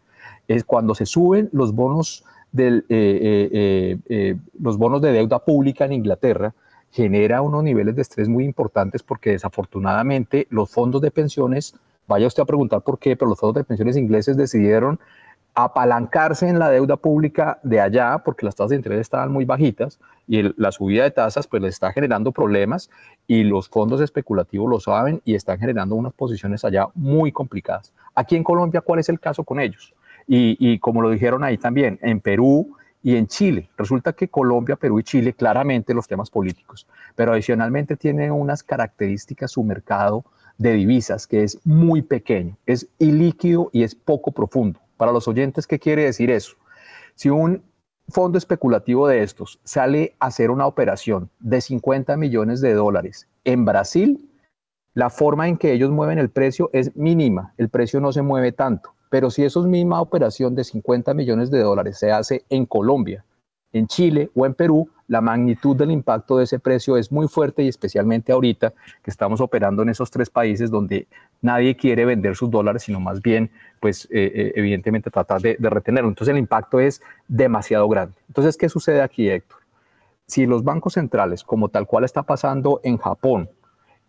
Es 0.49 0.65
cuando 0.65 0.95
se 0.95 1.07
suben 1.07 1.49
los 1.53 1.73
bonos, 1.73 2.25
del, 2.53 2.85
eh, 2.89 3.49
eh, 3.53 3.99
eh, 4.09 4.37
los 4.61 4.77
bonos 4.77 5.01
de 5.03 5.13
deuda 5.13 5.45
pública 5.45 5.85
en 5.85 5.93
Inglaterra, 5.93 6.55
genera 6.91 7.43
unos 7.43 7.63
niveles 7.63 7.97
de 7.97 8.03
estrés 8.03 8.29
muy 8.29 8.45
importantes 8.45 9.03
porque 9.03 9.31
desafortunadamente 9.31 10.47
los 10.51 10.71
fondos 10.71 11.03
de 11.03 11.11
pensiones, 11.11 11.75
vaya 12.07 12.27
usted 12.27 12.43
a 12.43 12.47
preguntar 12.47 12.83
por 12.83 12.99
qué, 12.99 13.17
pero 13.17 13.29
los 13.29 13.39
fondos 13.39 13.57
de 13.57 13.65
pensiones 13.65 13.97
ingleses 13.97 14.37
decidieron 14.37 14.99
apalancarse 15.57 16.47
en 16.47 16.59
la 16.59 16.69
deuda 16.69 16.97
pública 16.97 17.59
de 17.63 17.81
allá 17.81 18.19
porque 18.19 18.45
las 18.45 18.55
tasas 18.55 18.71
de 18.71 18.77
interés 18.77 19.01
estaban 19.01 19.33
muy 19.33 19.47
bajitas 19.47 19.99
y 20.29 20.43
la 20.61 20.71
subida 20.71 21.05
de 21.05 21.11
tasas 21.11 21.47
pues 21.47 21.63
les 21.63 21.75
está 21.75 21.93
generando 21.93 22.31
problemas 22.31 22.91
y 23.27 23.43
los 23.43 23.71
fondos 23.71 24.03
especulativos 24.03 24.69
lo 24.69 24.81
saben 24.81 25.23
y 25.25 25.35
están 25.35 25.59
generando 25.59 25.95
unas 25.95 26.13
posiciones 26.13 26.63
allá 26.67 26.89
muy 26.95 27.33
complicadas. 27.33 27.95
Aquí 28.15 28.37
en 28.37 28.45
Colombia, 28.45 28.83
¿cuál 28.83 29.01
es 29.01 29.09
el 29.09 29.19
caso 29.19 29.45
con 29.45 29.59
ellos? 29.59 29.95
Y, 30.29 30.59
y 30.61 30.79
como 30.79 31.01
lo 31.01 31.09
dijeron 31.09 31.43
ahí 31.43 31.57
también, 31.57 31.99
en 32.03 32.21
Perú 32.21 32.77
y 33.07 33.15
en 33.15 33.29
Chile. 33.29 33.71
Resulta 33.79 34.15
que 34.15 34.27
Colombia, 34.27 34.75
Perú 34.75 34.99
y 34.99 35.05
Chile, 35.05 35.33
claramente 35.33 35.95
los 35.95 36.09
temas 36.09 36.29
políticos, 36.29 36.89
pero 37.15 37.33
adicionalmente 37.33 37.97
tiene 37.97 38.33
unas 38.33 38.65
características 38.65 39.53
su 39.53 39.63
mercado 39.63 40.25
de 40.59 40.73
divisas 40.73 41.29
que 41.29 41.45
es 41.45 41.61
muy 41.65 42.03
pequeño, 42.03 42.59
es 42.67 42.89
ilíquido 42.99 43.71
y 43.73 43.85
es 43.85 43.95
poco 43.95 44.33
profundo. 44.33 44.81
Para 44.97 45.13
los 45.13 45.29
oyentes, 45.29 45.69
¿qué 45.69 45.79
quiere 45.79 46.03
decir 46.03 46.33
eso? 46.33 46.57
Si 47.15 47.31
un 47.31 47.63
fondo 48.09 48.39
especulativo 48.39 49.07
de 49.07 49.23
estos 49.23 49.61
sale 49.63 50.17
a 50.19 50.27
hacer 50.27 50.51
una 50.51 50.67
operación 50.67 51.31
de 51.39 51.61
50 51.61 52.17
millones 52.17 52.61
de 52.61 52.75
dólares 52.75 53.29
en 53.45 53.65
Brasil, 53.65 54.29
la 54.95 55.11
forma 55.11 55.47
en 55.47 55.59
que 55.59 55.73
ellos 55.73 55.93
mueven 55.93 56.19
el 56.19 56.31
precio 56.31 56.71
es 56.73 56.97
mínima, 56.97 57.55
el 57.57 57.69
precio 57.69 58.01
no 58.01 58.11
se 58.13 58.23
mueve 58.23 58.51
tanto. 58.51 58.96
Pero 59.11 59.31
si 59.31 59.45
esa 59.45 59.61
misma 59.61 60.01
operación 60.01 60.55
de 60.55 60.65
50 60.65 61.15
millones 61.15 61.51
de 61.51 61.61
dólares 61.61 61.99
se 61.99 62.11
hace 62.11 62.45
en 62.51 62.67
Colombia, 62.67 63.25
en 63.73 63.87
Chile 63.87 64.31
o 64.35 64.47
en 64.47 64.55
Perú, 64.55 64.89
la 65.09 65.21
magnitud 65.21 65.77
del 65.77 65.91
impacto 65.91 66.37
de 66.39 66.45
ese 66.45 66.59
precio 66.59 66.97
es 66.97 67.13
muy 67.13 67.29
fuerte 67.29 67.63
y 67.63 67.69
especialmente 67.69 68.33
ahorita 68.33 68.73
que 69.03 69.11
estamos 69.11 69.41
operando 69.41 69.83
en 69.83 69.91
esos 69.91 70.11
tres 70.11 70.31
países 70.31 70.71
donde 70.71 71.07
nadie 71.43 71.77
quiere 71.77 72.05
vender 72.05 72.35
sus 72.35 72.51
dólares, 72.51 72.83
sino 72.83 72.99
más 72.99 73.23
bien, 73.23 73.51
pues 73.81 74.07
eh, 74.07 74.33
eh, 74.35 74.53
evidentemente 74.57 75.11
tratar 75.11 75.41
de, 75.41 75.57
de 75.59 75.71
retenerlo. 75.71 76.09
Entonces 76.09 76.33
el 76.33 76.39
impacto 76.39 76.81
es 76.81 77.03
demasiado 77.29 77.89
grande. 77.89 78.15
Entonces, 78.29 78.57
¿qué 78.57 78.69
sucede 78.69 79.01
aquí, 79.01 79.29
Héctor? 79.29 79.61
Si 80.27 80.45
los 80.47 80.65
bancos 80.65 80.95
centrales, 80.95 81.45
como 81.45 81.69
tal 81.69 81.87
cual 81.87 82.03
está 82.03 82.25
pasando 82.25 82.81
en 82.83 82.97
Japón, 82.99 83.49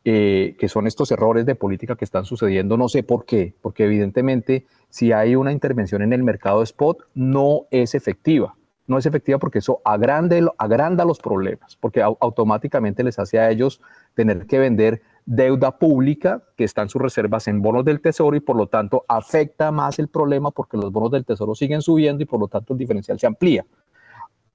eh, 0.10 0.56
que 0.58 0.70
son 0.70 0.88
estos 0.88 1.12
errores 1.12 1.46
de 1.46 1.56
política 1.56 1.98
que 1.98 2.06
están 2.06 2.24
sucediendo, 2.24 2.78
no 2.78 2.88
sé 2.88 3.04
por 3.04 3.26
qué, 3.26 3.54
porque 3.62 3.84
evidentemente 3.84 4.66
si 4.90 5.12
hay 5.12 5.36
una 5.36 5.52
intervención 5.52 6.02
en 6.02 6.14
el 6.14 6.24
mercado 6.24 6.64
spot, 6.64 7.00
no 7.14 7.66
es 7.72 7.94
efectiva 7.94 8.56
no 8.88 8.98
es 8.98 9.06
efectiva 9.06 9.38
porque 9.38 9.60
eso 9.60 9.82
agranda 9.84 11.06
los 11.06 11.20
problemas, 11.20 11.76
porque 11.76 12.02
automáticamente 12.02 13.04
les 13.04 13.20
hace 13.20 13.38
a 13.38 13.50
ellos 13.52 13.82
tener 14.16 14.48
que 14.48 14.60
vender 14.60 15.02
deuda 15.26 15.78
pública 15.78 16.42
que 16.56 16.64
están 16.64 16.88
sus 16.88 17.02
reservas 17.02 17.50
en 17.50 17.62
bonos 17.62 17.84
del 17.84 18.00
tesoro 18.00 18.36
y 18.38 18.40
por 18.40 18.56
lo 18.56 18.68
tanto 18.68 19.04
afecta 19.10 19.72
más 19.72 20.00
el 20.00 20.08
problema 20.08 20.52
porque 20.52 20.78
los 20.78 20.90
bonos 20.90 21.12
del 21.12 21.26
tesoro 21.26 21.54
siguen 21.54 21.82
subiendo 21.82 22.24
y 22.24 22.26
por 22.26 22.40
lo 22.40 22.48
tanto 22.48 22.74
el 22.74 22.80
diferencial 22.80 23.20
se 23.20 23.28
amplía. 23.28 23.66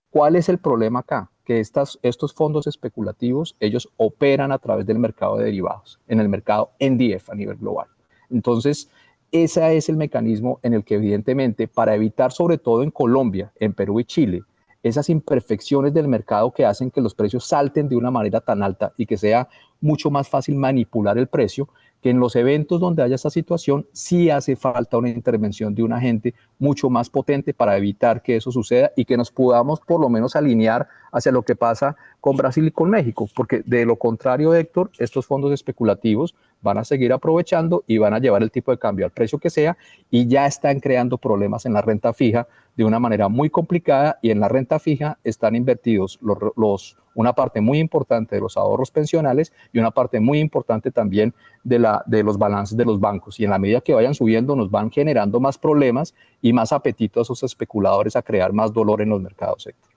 ¿Cuál 0.08 0.36
es 0.36 0.48
el 0.48 0.58
problema 0.58 1.00
acá? 1.00 1.30
Que 1.44 1.60
estos 1.60 2.34
fondos 2.34 2.66
especulativos, 2.66 3.56
ellos 3.58 3.88
operan 3.96 4.52
a 4.52 4.58
través 4.58 4.86
del 4.86 4.98
mercado 4.98 5.36
de 5.36 5.44
derivados, 5.46 5.98
en 6.06 6.20
el 6.20 6.28
mercado 6.28 6.70
NDF 6.78 7.30
a 7.30 7.34
nivel 7.34 7.56
global. 7.56 7.88
Entonces, 8.30 8.88
ese 9.32 9.76
es 9.76 9.88
el 9.88 9.96
mecanismo 9.96 10.60
en 10.62 10.74
el 10.74 10.84
que 10.84 10.96
evidentemente 10.96 11.66
para 11.66 11.94
evitar 11.94 12.32
sobre 12.32 12.58
todo 12.58 12.82
en 12.82 12.90
Colombia, 12.90 13.52
en 13.58 13.72
Perú 13.72 13.98
y 13.98 14.04
Chile, 14.04 14.42
esas 14.82 15.08
imperfecciones 15.08 15.94
del 15.94 16.08
mercado 16.08 16.50
que 16.52 16.66
hacen 16.66 16.90
que 16.90 17.00
los 17.00 17.14
precios 17.14 17.46
salten 17.46 17.88
de 17.88 17.96
una 17.96 18.10
manera 18.10 18.40
tan 18.40 18.62
alta 18.62 18.92
y 18.96 19.06
que 19.06 19.16
sea 19.16 19.48
mucho 19.80 20.10
más 20.10 20.28
fácil 20.28 20.56
manipular 20.56 21.18
el 21.18 21.28
precio, 21.28 21.68
que 22.02 22.10
en 22.10 22.18
los 22.18 22.34
eventos 22.34 22.80
donde 22.80 23.02
haya 23.02 23.14
esa 23.14 23.30
situación 23.30 23.86
sí 23.92 24.28
hace 24.28 24.56
falta 24.56 24.98
una 24.98 25.08
intervención 25.08 25.74
de 25.74 25.84
un 25.84 25.92
agente 25.92 26.34
mucho 26.58 26.90
más 26.90 27.08
potente 27.08 27.54
para 27.54 27.76
evitar 27.76 28.22
que 28.22 28.36
eso 28.36 28.50
suceda 28.50 28.90
y 28.96 29.04
que 29.04 29.16
nos 29.16 29.30
podamos 29.30 29.80
por 29.80 30.00
lo 30.00 30.08
menos 30.08 30.34
alinear 30.34 30.88
hacia 31.12 31.30
lo 31.30 31.42
que 31.42 31.54
pasa 31.54 31.96
con 32.20 32.36
Brasil 32.36 32.66
y 32.66 32.70
con 32.70 32.90
México, 32.90 33.28
porque 33.34 33.62
de 33.64 33.84
lo 33.84 33.96
contrario, 33.96 34.54
Héctor, 34.54 34.90
estos 34.98 35.26
fondos 35.26 35.52
especulativos 35.52 36.34
van 36.62 36.78
a 36.78 36.84
seguir 36.84 37.12
aprovechando 37.12 37.84
y 37.86 37.98
van 37.98 38.14
a 38.14 38.18
llevar 38.18 38.42
el 38.42 38.50
tipo 38.50 38.70
de 38.70 38.78
cambio 38.78 39.04
al 39.04 39.10
precio 39.10 39.38
que 39.38 39.50
sea 39.50 39.76
y 40.10 40.26
ya 40.26 40.46
están 40.46 40.80
creando 40.80 41.18
problemas 41.18 41.66
en 41.66 41.74
la 41.74 41.82
renta 41.82 42.12
fija 42.12 42.46
de 42.76 42.84
una 42.84 42.98
manera 42.98 43.28
muy 43.28 43.50
complicada 43.50 44.18
y 44.22 44.30
en 44.30 44.40
la 44.40 44.48
renta 44.48 44.78
fija 44.78 45.18
están 45.24 45.54
invertidos 45.54 46.18
los, 46.22 46.96
una 47.14 47.34
parte 47.34 47.60
muy 47.60 47.78
importante 47.78 48.36
de 48.36 48.40
los 48.40 48.56
ahorros 48.56 48.90
pensionales 48.90 49.52
y 49.72 49.78
una 49.78 49.90
parte 49.90 50.20
muy 50.20 50.38
importante 50.38 50.90
también 50.90 51.34
de, 51.64 51.78
la, 51.78 52.02
de 52.06 52.22
los 52.22 52.38
balances 52.38 52.76
de 52.78 52.86
los 52.86 52.98
bancos. 52.98 53.38
Y 53.38 53.44
en 53.44 53.50
la 53.50 53.58
medida 53.58 53.82
que 53.82 53.92
vayan 53.92 54.14
subiendo 54.14 54.56
nos 54.56 54.70
van 54.70 54.90
generando 54.90 55.38
más 55.38 55.58
problemas 55.58 56.14
y 56.40 56.52
más 56.54 56.72
apetito 56.72 57.20
a 57.20 57.24
esos 57.24 57.42
especuladores 57.42 58.16
a 58.16 58.22
crear 58.22 58.52
más 58.52 58.72
dolor 58.72 59.02
en 59.02 59.10
los 59.10 59.20
mercados, 59.20 59.66
Héctor. 59.66 59.91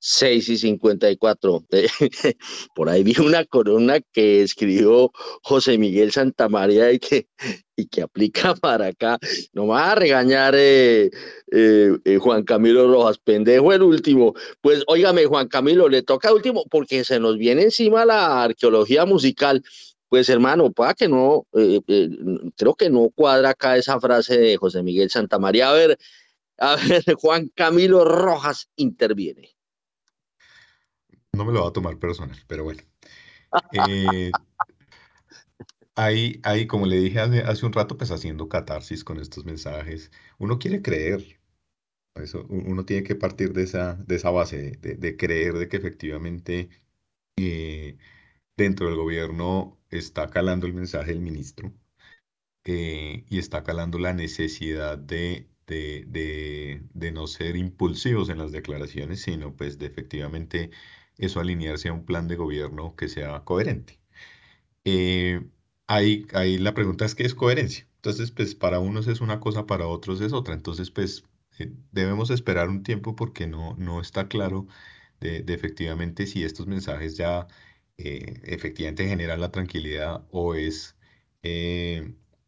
6 0.00 0.48
y 0.48 0.58
54. 0.58 1.64
Por 2.74 2.88
ahí 2.88 3.02
vi 3.02 3.14
una 3.20 3.44
corona 3.44 3.98
que 4.12 4.42
escribió 4.42 5.10
José 5.42 5.78
Miguel 5.78 6.12
Santamaría 6.12 6.92
y 6.92 6.98
que, 6.98 7.28
y 7.76 7.86
que 7.86 8.02
aplica 8.02 8.54
para 8.60 8.88
acá. 8.88 9.18
No 9.52 9.64
me 9.64 9.70
va 9.70 9.92
a 9.92 9.94
regañar 9.94 10.54
eh, 10.56 11.10
eh, 11.52 11.98
eh, 12.04 12.18
Juan 12.18 12.44
Camilo 12.44 12.88
Rojas, 12.88 13.18
pendejo 13.18 13.72
el 13.72 13.82
último. 13.82 14.34
Pues 14.60 14.84
óigame, 14.86 15.26
Juan 15.26 15.48
Camilo, 15.48 15.88
le 15.88 16.02
toca 16.02 16.32
último 16.32 16.64
porque 16.70 17.04
se 17.04 17.18
nos 17.20 17.36
viene 17.38 17.62
encima 17.62 18.04
la 18.04 18.44
arqueología 18.44 19.04
musical. 19.04 19.62
Pues 20.08 20.30
hermano, 20.30 20.72
para 20.72 20.94
que 20.94 21.06
no, 21.06 21.46
creo 21.52 22.74
que 22.74 22.88
no 22.88 23.10
cuadra 23.14 23.50
acá 23.50 23.76
esa 23.76 24.00
frase 24.00 24.38
de 24.38 24.56
José 24.56 24.82
Miguel 24.82 25.10
Santamaría. 25.10 25.68
A 25.68 25.74
ver, 25.74 25.98
a 26.58 26.76
ver, 26.88 27.04
Juan 27.14 27.50
Camilo 27.54 28.04
Rojas 28.04 28.70
interviene. 28.76 29.57
No 31.32 31.44
me 31.44 31.52
lo 31.52 31.62
va 31.62 31.68
a 31.68 31.72
tomar 31.72 31.98
personal, 31.98 32.36
pero 32.46 32.64
bueno. 32.64 32.82
Eh, 33.72 34.32
ahí, 35.96 36.40
ahí, 36.44 36.66
como 36.66 36.86
le 36.86 36.98
dije 36.98 37.20
hace, 37.20 37.66
un 37.66 37.72
rato, 37.72 37.96
pues 37.96 38.10
haciendo 38.10 38.48
catarsis 38.48 39.04
con 39.04 39.18
estos 39.18 39.44
mensajes, 39.44 40.10
uno 40.38 40.58
quiere 40.58 40.82
creer. 40.82 41.40
Eso, 42.14 42.46
uno 42.48 42.84
tiene 42.84 43.04
que 43.04 43.14
partir 43.14 43.52
de 43.52 43.62
esa, 43.64 43.94
de 43.94 44.16
esa 44.16 44.30
base, 44.30 44.72
de, 44.80 45.16
creer 45.16 45.54
de 45.54 45.68
que 45.68 45.76
efectivamente 45.78 46.70
eh, 47.36 47.98
dentro 48.56 48.86
del 48.88 48.96
gobierno 48.96 49.78
está 49.90 50.30
calando 50.30 50.66
el 50.66 50.74
mensaje 50.74 51.12
del 51.12 51.20
ministro 51.20 51.72
eh, 52.64 53.24
y 53.28 53.38
está 53.38 53.62
calando 53.64 53.98
la 53.98 54.14
necesidad 54.14 54.98
de 54.98 55.48
de, 55.68 56.80
de, 56.94 57.12
no 57.12 57.26
ser 57.26 57.56
impulsivos 57.56 58.28
en 58.30 58.38
las 58.38 58.52
declaraciones, 58.52 59.22
sino 59.22 59.54
pues 59.54 59.78
de 59.78 59.86
efectivamente 59.86 60.70
eso 61.18 61.40
alinearse 61.40 61.88
a 61.88 61.92
un 61.92 62.04
plan 62.06 62.28
de 62.28 62.36
gobierno 62.36 62.96
que 62.96 63.08
sea 63.08 63.44
coherente. 63.44 64.00
Eh, 64.84 65.46
ahí, 65.86 66.26
ahí 66.34 66.58
la 66.58 66.74
pregunta 66.74 67.04
es 67.04 67.14
qué 67.14 67.24
es 67.24 67.34
coherencia. 67.34 67.86
Entonces, 67.96 68.30
pues 68.30 68.54
para 68.54 68.80
unos 68.80 69.06
es 69.08 69.20
una 69.20 69.40
cosa, 69.40 69.66
para 69.66 69.86
otros 69.86 70.20
es 70.20 70.32
otra. 70.32 70.54
Entonces, 70.54 70.90
pues 70.90 71.24
eh, 71.58 71.72
debemos 71.92 72.30
esperar 72.30 72.68
un 72.68 72.82
tiempo 72.82 73.16
porque 73.16 73.46
no, 73.46 73.74
no 73.78 74.00
está 74.00 74.28
claro 74.28 74.66
de, 75.20 75.44
efectivamente 75.48 76.26
si 76.26 76.44
estos 76.44 76.66
mensajes 76.66 77.16
ya 77.16 77.48
eh, 77.98 78.40
efectivamente 78.44 79.08
generan 79.08 79.40
la 79.40 79.50
tranquilidad 79.52 80.26
o 80.30 80.54
es 80.54 80.96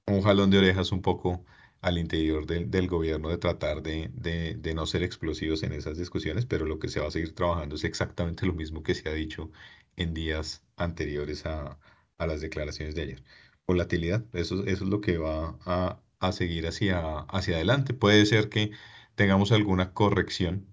un 0.07 0.23
jalón 0.23 0.51
de 0.51 0.59
orejas 0.59 0.93
un 0.93 1.03
poco 1.03 1.45
al 1.81 1.99
interior 1.99 2.47
del, 2.47 2.89
gobierno 2.89 3.29
de 3.31 3.39
tratar 3.39 3.83
de, 3.83 4.11
de, 4.13 4.75
no 4.75 4.87
ser 4.87 5.03
explosivos 5.03 5.63
en 5.63 5.73
esas 5.73 5.99
discusiones, 5.99 6.47
pero 6.47 6.67
lo 6.67 6.79
que 6.79 6.89
se 6.89 7.01
va 7.01 7.09
a 7.09 7.11
seguir 7.11 7.35
trabajando 7.35 7.77
es 7.77 7.85
exactamente 7.85 8.47
lo 8.47 8.53
mismo 8.55 8.83
que 8.83 8.95
se 8.95 9.09
ha 9.09 9.13
dicho 9.15 9.51
en 9.97 10.15
días 10.15 10.63
anteriores 10.77 11.47
a, 11.47 11.79
a 12.19 12.27
las 12.27 12.41
declaraciones 12.41 12.95
de 12.95 13.03
ayer. 13.03 13.25
Volatilidad, 13.67 14.25
eso, 14.35 14.65
eso 14.67 14.85
es 14.85 14.91
lo 14.91 15.01
que 15.01 15.19
va 15.19 15.59
a, 15.65 16.01
a 16.19 16.33
seguir 16.33 16.67
hacia, 16.67 17.21
hacia 17.21 17.57
adelante. 17.57 17.95
Puede 17.95 18.27
ser 18.27 18.49
que 18.49 18.73
tengamos 19.15 19.53
alguna 19.53 19.93
corrección 19.95 20.67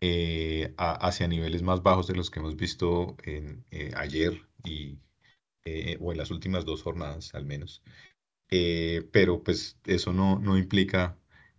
eh, 0.00 0.74
hacia 0.78 1.28
niveles 1.28 1.62
más 1.62 1.82
bajos 1.82 2.06
de 2.06 2.14
los 2.14 2.30
que 2.30 2.40
hemos 2.40 2.56
visto 2.56 3.16
eh, 3.24 3.92
ayer 3.96 4.40
y, 4.64 4.98
eh, 5.64 5.98
o 6.00 6.12
en 6.12 6.18
las 6.18 6.30
últimas 6.30 6.64
dos 6.64 6.82
jornadas 6.82 7.34
al 7.34 7.44
menos. 7.44 7.82
Eh, 8.50 9.08
pero 9.12 9.42
pues 9.42 9.78
eso 9.84 10.12
no, 10.12 10.38
no 10.38 10.58
implica 10.58 11.16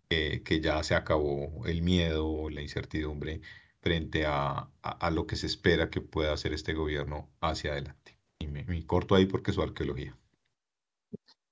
que 0.09 0.59
ya 0.61 0.83
se 0.83 0.93
acabó 0.93 1.65
el 1.65 1.81
miedo 1.81 2.27
o 2.27 2.49
la 2.49 2.61
incertidumbre 2.61 3.39
frente 3.81 4.25
a, 4.25 4.69
a, 4.81 5.09
lo 5.11 5.25
que 5.25 5.35
se 5.35 5.47
espera 5.47 5.89
que 5.89 6.01
pueda 6.01 6.33
hacer 6.33 6.53
este 6.53 6.73
gobierno 6.73 7.29
hacia 7.41 7.71
adelante. 7.71 8.17
Y 8.39 8.47
me, 8.47 8.63
me 8.65 8.85
corto 8.85 9.15
ahí 9.15 9.25
porque 9.25 9.51
es 9.51 9.55
su 9.55 9.61
arqueología. 9.61 10.17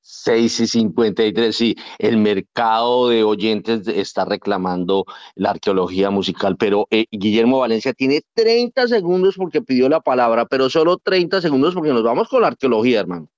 6 0.01 0.59
y 0.61 0.67
53, 0.67 1.55
sí, 1.55 1.75
el 1.99 2.17
mercado 2.17 3.09
de 3.09 3.23
oyentes 3.23 3.87
está 3.87 4.25
reclamando 4.25 5.05
la 5.35 5.51
arqueología 5.51 6.09
musical, 6.09 6.57
pero 6.57 6.87
eh, 6.89 7.05
Guillermo 7.11 7.59
Valencia 7.59 7.93
tiene 7.93 8.21
30 8.33 8.87
segundos 8.87 9.35
porque 9.37 9.61
pidió 9.61 9.87
la 9.87 9.99
palabra, 10.01 10.47
pero 10.47 10.69
solo 10.69 10.97
30 10.97 11.41
segundos 11.41 11.75
porque 11.75 11.93
nos 11.93 12.03
vamos 12.03 12.27
con 12.27 12.41
la 12.41 12.47
arqueología, 12.47 13.01
hermano. 13.01 13.29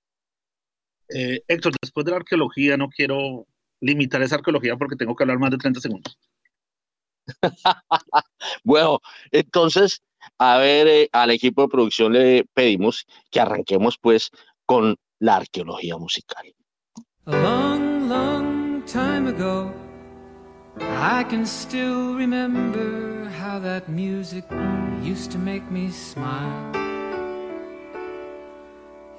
Eh, 1.13 1.41
Héctor, 1.47 1.73
después 1.81 2.05
de 2.05 2.11
la 2.11 2.17
arqueología, 2.17 2.77
no 2.77 2.89
quiero 2.89 3.45
limitar 3.81 4.21
esa 4.21 4.35
arqueología 4.35 4.77
porque 4.77 4.95
tengo 4.95 5.15
que 5.15 5.23
hablar 5.23 5.39
más 5.39 5.51
de 5.51 5.57
30 5.57 5.81
segundos. 5.81 6.17
bueno, 8.63 8.99
entonces, 9.31 10.01
a 10.37 10.57
ver, 10.57 10.87
eh, 10.87 11.09
al 11.11 11.31
equipo 11.31 11.63
de 11.63 11.67
producción 11.67 12.13
le 12.13 12.45
pedimos 12.53 13.05
que 13.29 13.39
arranquemos 13.39 13.97
pues 13.99 14.31
con 14.65 14.95
la 15.19 15.37
arqueología 15.37 15.97
musical. 15.97 16.53
A 17.25 17.31
long, 17.31 18.09
long 18.09 18.83
time 18.85 19.27
ago, 19.27 19.71
I 20.79 21.23
can 21.29 21.45
still 21.45 22.15
remember 22.15 23.29
how 23.39 23.59
that 23.59 23.87
music 23.89 24.45
used 25.03 25.31
to 25.31 25.37
make 25.37 25.69
me 25.71 25.91
smile. 25.91 26.90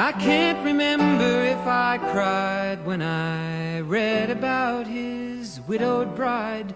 I 0.00 0.12
can't 0.12 0.64
remember 0.64 1.42
if 1.42 1.66
I 1.66 1.98
cried 1.98 2.86
when 2.86 3.02
I 3.02 3.80
read 3.80 4.30
about 4.30 4.86
his 4.86 5.60
widowed 5.66 6.14
bride, 6.14 6.72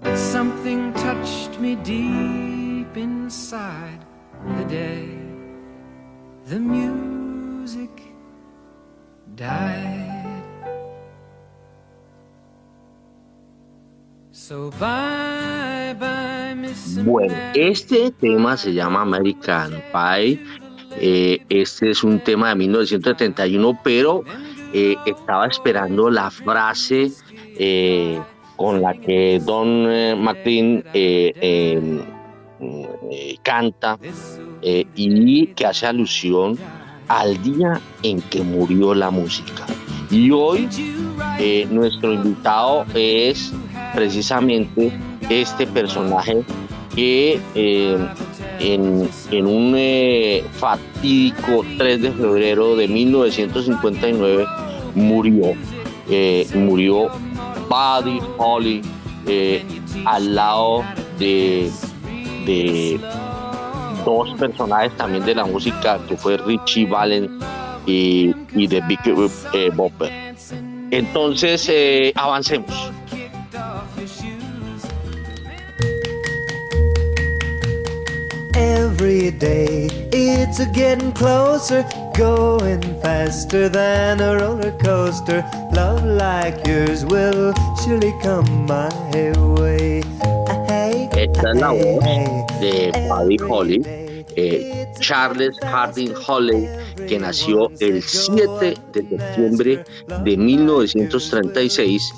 but 0.00 0.16
something 0.16 0.92
touched 0.94 1.60
me 1.60 1.76
deep 1.76 2.96
inside 2.96 4.00
the 4.58 4.64
day 4.64 5.08
the 6.46 6.58
music 6.58 7.90
died. 9.36 10.42
So 14.32 14.72
bye 14.72 15.94
bye, 15.96 16.56
Miss 16.56 16.98
Bueno, 17.04 17.36
este 17.54 18.10
tema 18.10 18.56
se 18.56 18.74
llama 18.74 19.02
American 19.02 19.80
Pie 19.92 20.40
Eh, 20.96 21.38
este 21.48 21.90
es 21.90 22.02
un 22.02 22.20
tema 22.20 22.50
de 22.50 22.56
1971, 22.56 23.80
pero 23.82 24.22
eh, 24.72 24.96
estaba 25.06 25.46
esperando 25.46 26.10
la 26.10 26.30
frase 26.30 27.10
eh, 27.58 28.20
con 28.56 28.82
la 28.82 28.94
que 28.94 29.40
Don 29.44 29.84
McLean 30.22 30.84
em, 30.92 32.00
canta 33.42 33.98
y 34.62 35.46
que 35.46 35.66
hace 35.66 35.86
alusión 35.86 36.58
al 37.08 37.42
día 37.42 37.80
en 38.02 38.20
que 38.20 38.42
murió 38.42 38.94
la 38.94 39.10
música. 39.10 39.64
Y 40.10 40.30
hoy 40.30 40.68
nuestro 41.70 42.12
invitado 42.12 42.84
es 42.94 43.52
precisamente 43.94 44.92
este 45.30 45.66
personaje 45.66 46.44
que 46.94 47.40
en, 48.60 49.46
un 49.46 49.74
eh, 49.76 50.44
fatídico 50.52 51.64
3 51.78 52.02
de 52.02 52.12
febrero 52.12 52.76
de 52.76 52.88
1959 52.88 54.46
murió, 54.94 55.54
eh, 56.08 56.46
murió 56.54 57.10
Buddy 57.68 58.20
Holly 58.38 58.82
eh, 59.26 59.64
al 60.04 60.34
lado 60.34 60.84
de, 61.18 61.70
de 62.44 63.00
dos 64.04 64.30
personajes 64.38 64.96
también 64.96 65.24
de 65.24 65.34
la 65.34 65.44
música 65.44 66.00
que 66.08 66.16
fue 66.16 66.36
Richie 66.38 66.86
Valens 66.86 67.30
y, 67.86 68.34
y 68.54 68.66
de 68.66 68.80
Big 68.82 69.00
Bopper. 69.74 70.34
Entonces, 70.90 71.70
avancemos. 72.16 72.90
Every 78.60 79.30
day. 79.30 79.88
It's 80.12 80.60
a 80.60 80.66
getting 80.66 81.12
closer, 81.12 81.82
going 82.16 82.82
faster 83.00 83.68
than 83.68 84.20
a 84.20 84.36
roller 84.38 84.72
coaster. 84.78 85.44
Love 85.72 86.04
like 86.04 86.66
yours 86.66 87.04
will 87.04 87.54
surely 87.82 88.12
come 88.22 88.66
my 88.66 88.90
way. 89.56 90.02
Esta 91.16 91.50
es 91.50 91.60
la 91.60 91.72
voz 91.72 92.04
de 92.60 92.92
Buddy 93.08 93.36
Holly, 93.48 93.82
eh, 94.36 94.86
Charles 95.00 95.56
Harding 95.62 96.14
Holly, 96.26 96.68
que 97.08 97.18
nació 97.18 97.70
el 97.80 98.02
7 98.02 98.74
de 98.92 99.08
septiembre 99.08 99.84
de 100.24 100.36
1936 100.36 102.12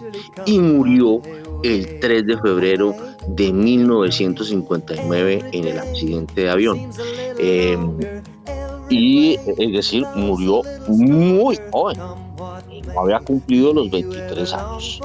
y 0.47 0.59
murió 0.59 1.21
el 1.63 2.01
3 2.01 2.27
de 2.27 2.39
febrero 2.39 2.95
de 3.29 3.53
1959 3.53 5.45
en 5.53 5.67
el 5.67 5.79
accidente 5.79 6.43
de 6.43 6.51
avión. 6.51 6.91
Eh, 7.39 7.79
y 8.91 9.39
es 9.59 9.73
decir, 9.73 10.05
murió 10.15 10.63
muy 10.89 11.59
joven, 11.71 11.99
había 12.99 13.21
cumplido 13.21 13.73
los 13.73 13.91
23 13.91 14.53
años. 14.53 15.01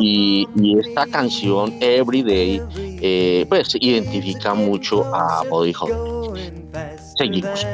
Y, 0.00 0.46
esta 0.78 1.06
canción, 1.06 1.74
Every 1.80 2.22
Day, 2.22 2.62
eh, 2.76 3.46
pues 3.48 3.74
identifica 3.80 4.54
mucho 4.54 5.04
a 5.12 5.42
Body 5.48 5.72
Holly. 5.78 5.94
Seguimos. 7.16 7.66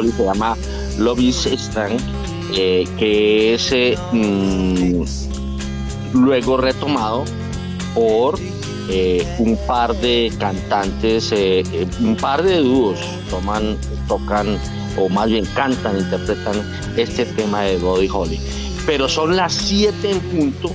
Se 0.00 0.24
llama 0.24 0.56
Love 0.98 1.20
is 1.20 1.48
Strong, 1.56 1.98
eh, 2.54 2.84
que 2.98 3.54
es 3.54 3.72
eh, 3.72 3.96
mm, 4.12 5.02
luego 6.14 6.56
retomado 6.56 7.24
por 7.94 8.38
eh, 8.88 9.26
un 9.38 9.56
par 9.66 9.94
de 9.96 10.32
cantantes, 10.38 11.32
un 12.00 12.16
par 12.16 12.42
de 12.42 12.58
dúos 12.58 12.98
toman, 13.30 13.76
tocan 14.08 14.58
o 14.98 15.08
más 15.08 15.28
bien 15.28 15.44
cantan, 15.54 15.98
interpretan 15.98 16.54
este 16.96 17.26
tema 17.26 17.62
de 17.62 17.78
Bobby 17.78 18.08
Holly. 18.12 18.40
Pero 18.86 19.08
son 19.08 19.36
las 19.36 19.52
7 19.52 20.10
en 20.10 20.20
punto 20.20 20.70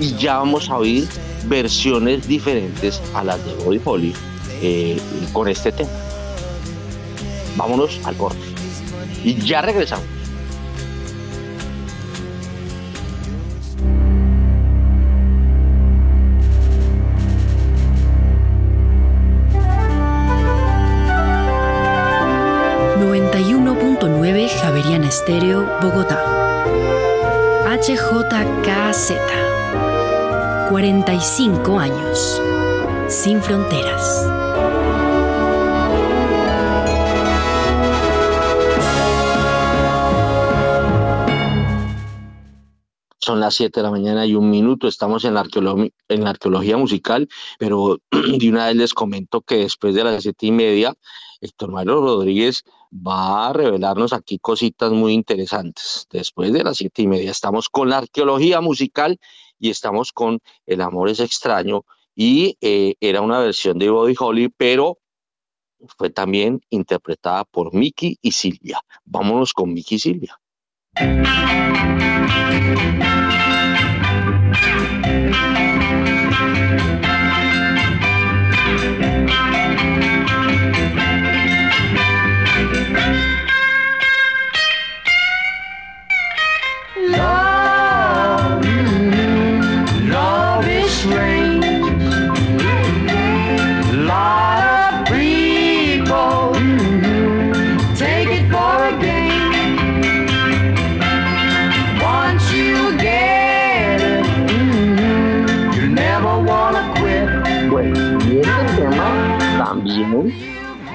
y 0.00 0.14
ya 0.16 0.38
vamos 0.38 0.68
a 0.70 0.78
oír 0.78 1.06
versiones 1.46 2.26
diferentes 2.26 3.00
a 3.14 3.22
las 3.22 3.44
de 3.44 3.54
Bobby 3.64 3.80
Holly 3.84 4.14
con 5.32 5.48
este 5.48 5.72
tema. 5.72 5.90
Vámonos 7.56 8.00
al 8.04 8.16
corte. 8.16 8.51
Y 9.24 9.36
ya 9.36 9.62
regresamos. 9.62 10.22
Estéreo, 25.12 25.68
Bogotá. 25.82 26.18
HJKZ. 27.66 29.12
45 30.70 31.78
años. 31.78 32.42
Sin 33.08 33.42
fronteras. 33.42 34.26
Son 43.24 43.38
las 43.38 43.54
7 43.54 43.78
de 43.78 43.84
la 43.84 43.90
mañana 43.92 44.26
y 44.26 44.34
un 44.34 44.50
minuto. 44.50 44.88
Estamos 44.88 45.24
en 45.24 45.34
la, 45.34 45.44
en 46.08 46.24
la 46.24 46.30
arqueología 46.30 46.76
musical, 46.76 47.28
pero 47.56 48.00
de 48.10 48.48
una 48.48 48.66
vez 48.66 48.74
les 48.74 48.94
comento 48.94 49.42
que 49.42 49.58
después 49.58 49.94
de 49.94 50.02
las 50.02 50.24
7 50.24 50.46
y 50.46 50.50
media, 50.50 50.94
Héctor 51.40 51.70
Mario 51.70 52.00
Rodríguez 52.00 52.64
va 52.92 53.48
a 53.48 53.52
revelarnos 53.52 54.12
aquí 54.12 54.40
cositas 54.40 54.90
muy 54.90 55.12
interesantes. 55.12 56.08
Después 56.10 56.52
de 56.52 56.64
las 56.64 56.78
7 56.78 57.02
y 57.02 57.06
media 57.06 57.30
estamos 57.30 57.68
con 57.68 57.90
la 57.90 57.98
arqueología 57.98 58.60
musical 58.60 59.20
y 59.60 59.70
estamos 59.70 60.10
con 60.12 60.40
El 60.66 60.80
amor 60.80 61.08
es 61.08 61.20
extraño 61.20 61.84
y 62.16 62.58
eh, 62.60 62.96
era 62.98 63.20
una 63.20 63.38
versión 63.38 63.78
de 63.78 63.88
Body 63.88 64.16
Holly, 64.18 64.48
pero 64.48 64.98
fue 65.96 66.10
también 66.10 66.60
interpretada 66.70 67.44
por 67.44 67.72
Miki 67.72 68.18
y 68.20 68.32
Silvia. 68.32 68.80
Vámonos 69.04 69.52
con 69.52 69.72
Miki 69.72 69.94
y 69.94 69.98
Silvia. 70.00 70.41
Thank 70.94 71.26
you. 71.26 71.32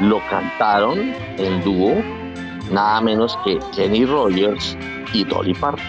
Lo 0.02 0.22
cantaron 0.30 1.14
en 1.38 1.64
dúo 1.64 1.96
nada 2.72 3.02
menos 3.02 3.38
que 3.44 3.60
Kenny 3.76 4.06
Rogers 4.06 4.78
y 5.14 5.24
Dolly 5.24 5.54
Parton. 5.54 5.86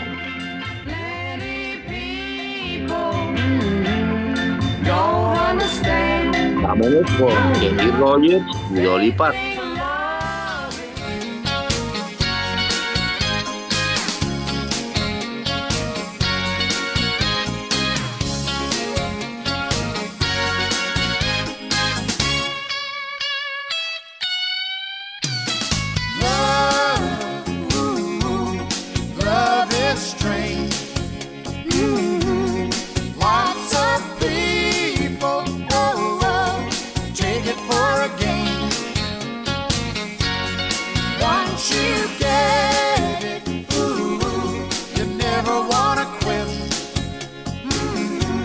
Vámonos 6.62 7.10
con 7.12 7.52
Kenny 7.60 7.90
Rogers 7.98 8.44
y 8.70 8.80
Dolly 8.80 9.12
Parton. 9.12 9.57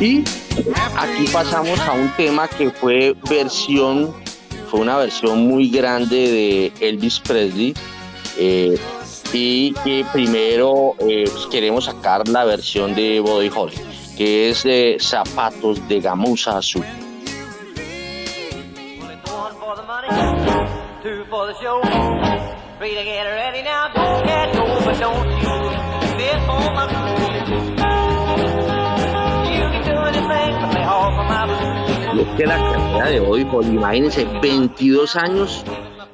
Y 0.03 0.21
aquí 0.97 1.27
pasamos 1.31 1.79
a 1.79 1.93
un 1.93 2.09
tema 2.17 2.49
que 2.49 2.71
fue 2.71 3.15
versión, 3.29 4.13
fue 4.69 4.81
una 4.81 4.97
versión 4.97 5.47
muy 5.47 5.69
grande 5.69 6.17
de 6.29 6.73
Elvis 6.81 7.21
Presley. 7.21 7.73
Eh, 8.37 8.77
y 9.31 9.71
que 9.75 10.05
primero 10.11 10.95
eh, 10.99 11.23
pues, 11.31 11.47
queremos 11.49 11.85
sacar 11.85 12.27
la 12.27 12.43
versión 12.43 12.93
de 12.93 13.21
Body 13.21 13.49
Holly, 13.55 13.77
que 14.17 14.49
es 14.49 14.63
de 14.63 14.97
zapatos 14.99 15.87
de 15.87 16.01
gamuza 16.01 16.57
azul. 16.57 16.83
Y 32.15 32.19
es 32.19 32.27
que 32.37 32.45
la 32.45 32.57
carrera 32.57 33.09
de 33.09 33.19
hoy, 33.19 33.45
por 33.45 33.65
imagínense, 33.65 34.25
22 34.41 35.15
años 35.15 35.63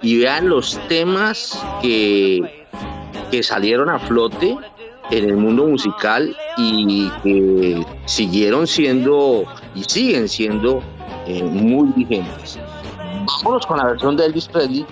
y 0.01 0.19
vean 0.19 0.49
los 0.49 0.79
temas 0.87 1.63
que, 1.81 2.65
que 3.31 3.43
salieron 3.43 3.89
a 3.89 3.99
flote 3.99 4.57
en 5.11 5.29
el 5.29 5.37
mundo 5.37 5.67
musical 5.67 6.35
y 6.57 7.09
que 7.23 7.85
siguieron 8.05 8.67
siendo 8.67 9.45
y 9.75 9.83
siguen 9.83 10.29
siendo 10.29 10.81
eh, 11.27 11.43
muy 11.43 11.89
vigentes. 11.95 12.59
Vámonos 13.43 13.65
con 13.65 13.77
la 13.77 13.85
versión 13.85 14.15
de 14.17 14.25
Elvis 14.25 14.47
Presley 14.47 14.85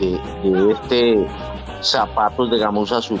de, 0.00 0.72
este 0.72 1.26
Zapatos 1.82 2.50
de 2.50 2.58
Gamuza 2.58 2.98
Azul. 2.98 3.20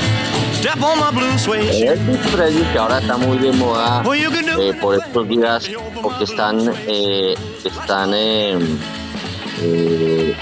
Elvis 1.81 2.17
Presley, 2.31 2.63
que 2.71 2.77
ahora 2.77 2.99
está 2.99 3.17
muy 3.17 3.39
de 3.39 3.51
moda 3.51 4.03
eh, 4.13 4.73
por 4.79 4.95
estos 4.95 5.27
días, 5.27 5.71
porque 6.01 6.23
están, 6.23 6.71
eh, 6.87 7.33
están 7.65 8.11
eh, 8.13 8.59
eh 9.63 10.35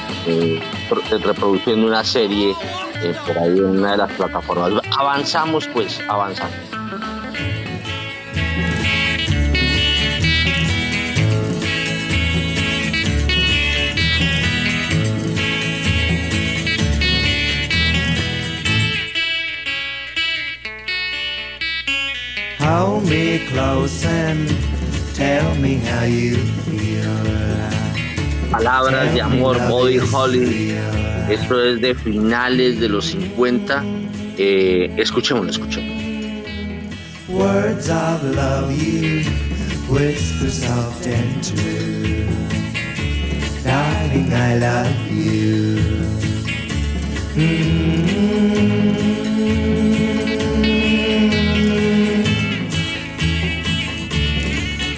reproduciendo 1.23 1.87
una 1.87 2.03
serie 2.03 2.53
por 3.25 3.37
ahí 3.37 3.57
en 3.57 3.79
una 3.79 3.91
de 3.91 3.97
las 3.97 4.11
plataformas. 4.11 4.83
Avanzamos 4.97 5.67
pues, 5.73 6.01
avanzamos. 6.09 6.78
Me 23.01 23.39
close 23.51 24.05
and 24.05 24.47
tell 25.15 25.55
me 25.55 25.75
how 25.77 26.03
you 26.05 26.35
feel. 26.65 27.09
Palabras 28.51 29.13
de 29.13 29.21
amor, 29.21 29.57
Body 29.67 29.99
Holly. 29.99 30.75
Esto 31.29 31.63
es 31.63 31.81
de 31.81 31.95
finales 31.95 32.79
de 32.79 32.89
los 32.89 33.05
50. 33.05 33.83
Eh, 34.37 34.91
escuchémoslo, 34.97 35.51
escuchémoslo. 35.51 35.99
Words 37.29 37.89
of 37.89 38.23
love 38.35 38.71
you 38.71 39.23
whisper 39.89 40.49
soft 40.49 41.07
and 41.07 41.43
true. 41.43 42.27
Darling, 43.63 44.33
I 44.33 44.57
love 44.57 45.11
you. 45.11 45.79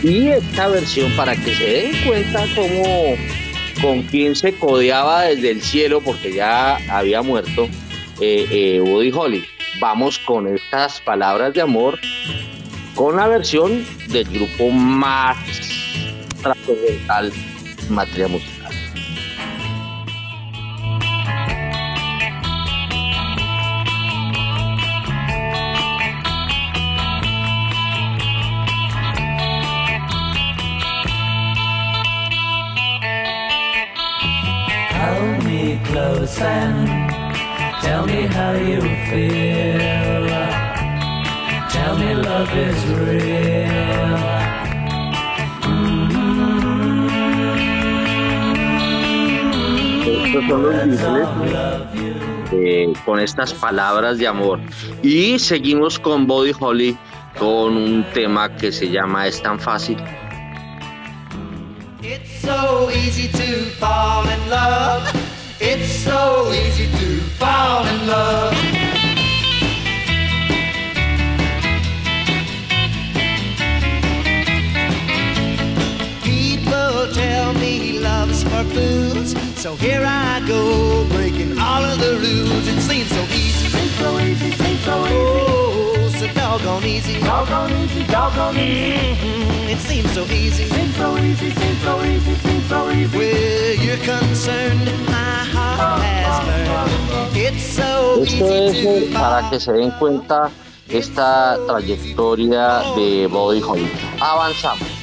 Y 0.03 0.29
esta 0.29 0.67
versión, 0.67 1.11
para 1.15 1.35
que 1.35 1.53
se 1.55 1.63
den 1.63 2.05
cuenta 2.07 2.45
cómo 2.55 3.15
con 3.81 4.01
quién 4.03 4.35
se 4.35 4.53
codeaba 4.53 5.23
desde 5.23 5.51
el 5.51 5.61
cielo, 5.61 6.01
porque 6.01 6.33
ya 6.33 6.77
había 6.89 7.21
muerto 7.21 7.69
eh, 8.19 8.47
eh, 8.49 8.81
Woody 8.81 9.11
Holly. 9.11 9.45
Vamos 9.79 10.19
con 10.19 10.47
estas 10.47 10.99
palabras 11.01 11.53
de 11.53 11.61
amor, 11.61 11.99
con 12.95 13.17
la 13.17 13.27
versión 13.27 13.85
del 14.09 14.25
grupo 14.25 14.69
más 14.69 15.37
trascendental 16.41 17.31
en 17.87 18.31
musical. 18.31 18.50
Close 35.85 36.39
and 36.41 36.87
tell 37.81 38.05
me 38.05 38.25
how 38.27 38.53
you 38.53 38.81
feel. 39.09 40.27
Tell 41.69 41.97
me 41.97 42.15
love 42.15 42.53
is 42.55 42.85
real. 42.99 44.51
Estos 50.05 50.43
son 50.45 50.63
los 50.63 51.93
Beatles 51.93 52.31
eh, 52.51 52.93
con 53.05 53.19
estas 53.19 53.53
palabras 53.53 54.17
de 54.17 54.27
amor. 54.27 54.59
Y 55.01 55.39
seguimos 55.39 55.97
con 55.99 56.27
Body 56.27 56.51
Holly 56.59 56.97
con 57.39 57.77
un 57.77 58.05
tema 58.13 58.53
que 58.55 58.71
se 58.71 58.89
llama 58.89 59.27
Es 59.27 59.41
tan 59.41 59.59
fácil. 59.59 59.97
It's 62.01 62.41
so 62.41 62.89
easy 62.91 63.27
to 63.29 63.69
fall 63.79 64.25
in 64.27 64.49
love. 64.49 65.20
It's 65.63 65.91
so 65.91 66.51
easy 66.51 66.87
to 66.87 67.21
fall 67.37 67.85
in 67.85 68.07
love. 68.07 68.51
People 76.23 77.13
tell 77.13 77.53
me 77.53 77.99
love's 77.99 78.41
for 78.41 78.63
fools, 78.73 79.35
so 79.61 79.75
here 79.75 80.03
I 80.03 80.43
go 80.47 81.05
breaking 81.09 81.59
all 81.59 81.83
of 81.83 81.99
the 81.99 82.13
rules. 82.13 82.67
It 82.67 82.81
seems 82.81 83.09
so 83.09 83.21
easy, 83.25 83.67
seems 83.69 83.93
so 83.99 84.17
easy, 84.17 84.51
seems 84.53 84.79
so 84.83 85.05
easy. 85.05 85.50
So 86.21 86.27
doggone 86.33 86.85
easy, 86.85 87.19
doggone 87.19 87.71
easy, 87.81 88.03
doggone 88.03 88.55
easy. 88.55 89.15
Mhm, 89.15 89.71
It 89.71 89.79
seems 89.79 90.11
so 90.13 90.23
easy, 90.25 90.65
seems 90.69 90.95
so 90.95 91.17
easy, 91.17 91.49
seems 91.49 91.81
so 91.81 91.93
easy, 92.05 92.35
seems 92.35 92.69
so 92.69 92.91
easy. 92.91 93.17
Where 93.17 93.73
you're 93.73 94.05
concerned, 94.05 94.85
my 95.09 95.39
heart 95.51 96.03
has 96.03 96.37
learned. 96.45 97.35
It's 97.35 97.63
so 97.63 98.21
Esto 98.21 98.45
es 98.45 98.75
easy 98.75 99.07
to 99.07 99.19
para 99.19 99.49
que 99.49 99.59
se 99.59 99.73
den 99.73 99.89
cuenta 99.97 100.51
esta 100.87 101.57
trayectoria 101.65 102.83
de 102.95 103.25
Body 103.25 103.61
Holly. 103.61 103.89
Avanzamos. 104.19 105.00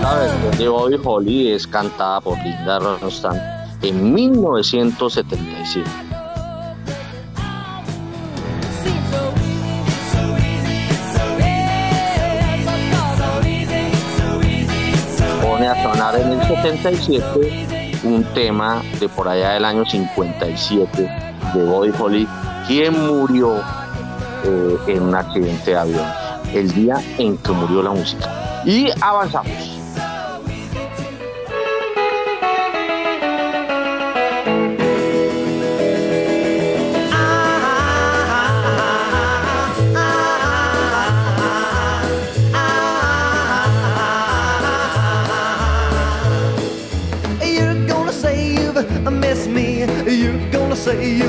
Versión 0.00 0.58
de 0.58 0.68
Bobby 0.68 1.00
Holly 1.02 1.52
es 1.52 1.66
cantada 1.66 2.20
por 2.20 2.38
Linda 2.38 2.78
Ronstadt 2.78 3.36
en 3.82 4.14
1975. 4.14 5.88
Pone 15.42 15.66
a 15.66 15.82
sonar 15.82 16.18
en 16.18 16.32
el 16.32 16.46
77 16.46 18.00
un 18.04 18.24
tema 18.34 18.82
de 19.00 19.08
por 19.08 19.28
allá 19.28 19.54
del 19.54 19.64
año 19.64 19.84
57 19.84 21.02
de 21.54 21.64
Bobby 21.64 21.92
Holly, 21.98 22.28
quien 22.66 23.06
murió 23.06 23.56
eh, 24.44 24.78
en 24.86 25.02
un 25.02 25.14
accidente 25.14 25.72
de 25.72 25.76
avión, 25.76 26.06
el 26.54 26.70
día 26.72 26.96
en 27.18 27.36
que 27.38 27.52
murió 27.52 27.82
la 27.82 27.90
música. 27.90 28.62
Y 28.64 28.90
avanzamos. 29.00 29.77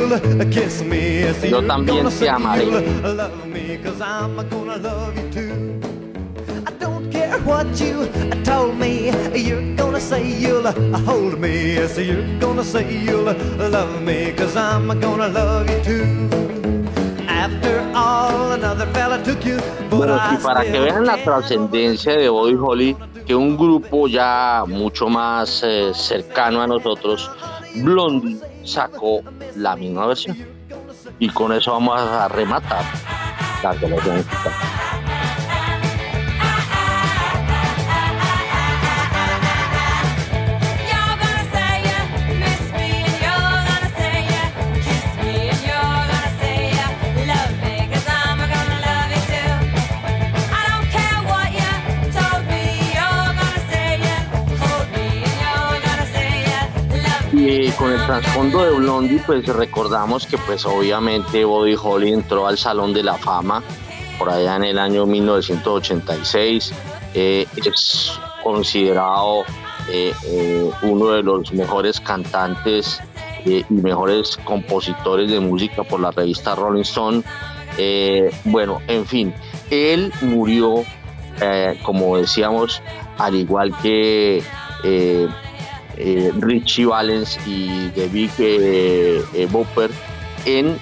Yo 0.10 1.62
también 1.68 2.04
gonna 2.04 2.10
te 2.10 2.28
amaré. 2.28 2.66
you'll 2.66 3.16
love 3.16 3.46
me, 3.46 3.78
cause 3.78 4.02
I'm 4.02 4.36
gonna 4.50 4.78
love 4.78 5.16
you 5.16 5.30
too. 5.30 5.80
I 6.66 6.72
don't 6.80 7.12
care 7.12 7.38
what 7.42 7.68
you 7.80 8.08
told 8.44 8.76
me. 8.80 9.12
You're 9.36 9.76
gonna 9.76 10.00
say 10.00 10.26
you'll 10.26 10.72
hold 11.06 11.40
me. 11.40 11.76
Yes, 11.76 12.00
you're 12.00 12.26
gonna 12.40 12.64
say 12.64 12.92
you'll 12.92 13.36
love 13.70 14.02
me, 14.02 14.34
cause 14.34 14.56
I'm 14.58 14.88
gonna 15.00 15.28
love 15.28 15.70
you 15.70 15.80
too. 15.84 16.30
After 17.28 17.80
all, 17.94 18.54
another 18.54 18.88
fella 18.88 19.24
took 19.24 19.46
you. 19.46 19.58
But 19.92 19.98
Bueno, 19.98 20.20
y 20.34 20.38
para 20.38 20.64
que 20.64 20.80
vean 20.80 21.06
la 21.06 21.18
trascendencia 21.24 22.18
de 22.18 22.30
Bobby 22.30 22.56
Holly, 22.60 22.98
que 23.28 23.36
un 23.36 23.56
grupo 23.56 24.08
ya 24.08 24.64
mucho 24.68 25.08
más 25.08 25.62
eh, 25.64 25.92
cercano 25.94 26.64
a 26.64 26.68
nosotros, 26.68 27.30
Blondie 27.76 28.40
sacó 28.64 29.22
la 29.60 29.76
misma 29.76 30.08
versión. 30.08 30.38
Y 31.20 31.30
con 31.30 31.52
eso 31.54 31.72
vamos 31.72 32.00
a 32.00 32.28
rematar 32.28 32.84
la 33.62 33.74
selección 33.74 34.26
Y 57.52 57.72
con 57.72 57.92
el 57.92 58.06
trasfondo 58.06 58.64
de 58.64 58.76
Blondie, 58.76 59.24
pues 59.26 59.44
recordamos 59.48 60.28
que 60.28 60.38
pues 60.38 60.68
obviamente 60.68 61.44
Bobby 61.44 61.76
Holly 61.82 62.14
entró 62.14 62.46
al 62.46 62.60
Salón 62.60 62.94
de 62.94 63.02
la 63.02 63.16
Fama 63.16 63.64
por 64.20 64.30
allá 64.30 64.58
en 64.58 64.66
el 64.66 64.78
año 64.78 65.08
1986. 65.08 66.72
Eh, 67.16 67.48
es 67.56 68.20
considerado 68.44 69.46
eh, 69.90 70.14
eh, 70.28 70.70
uno 70.84 71.08
de 71.08 71.24
los 71.24 71.52
mejores 71.52 72.00
cantantes 72.00 73.02
eh, 73.46 73.64
y 73.68 73.74
mejores 73.74 74.38
compositores 74.44 75.32
de 75.32 75.40
música 75.40 75.84
por 75.84 76.02
la 76.02 76.12
revista 76.12 76.54
Rolling 76.54 76.84
Stone. 76.84 77.24
Eh, 77.80 78.30
bueno, 78.44 78.80
en 78.88 79.08
fin, 79.08 79.34
él 79.72 80.14
murió, 80.22 80.84
eh, 81.42 81.80
como 81.82 82.16
decíamos, 82.18 82.84
al 83.18 83.34
igual 83.34 83.76
que 83.82 84.44
eh, 86.00 86.32
Richie 86.40 86.86
Valens 86.86 87.38
y 87.46 87.90
David 87.90 88.30
eh, 88.40 89.22
eh, 89.34 89.48
Bopper 89.52 89.92
en 90.46 90.78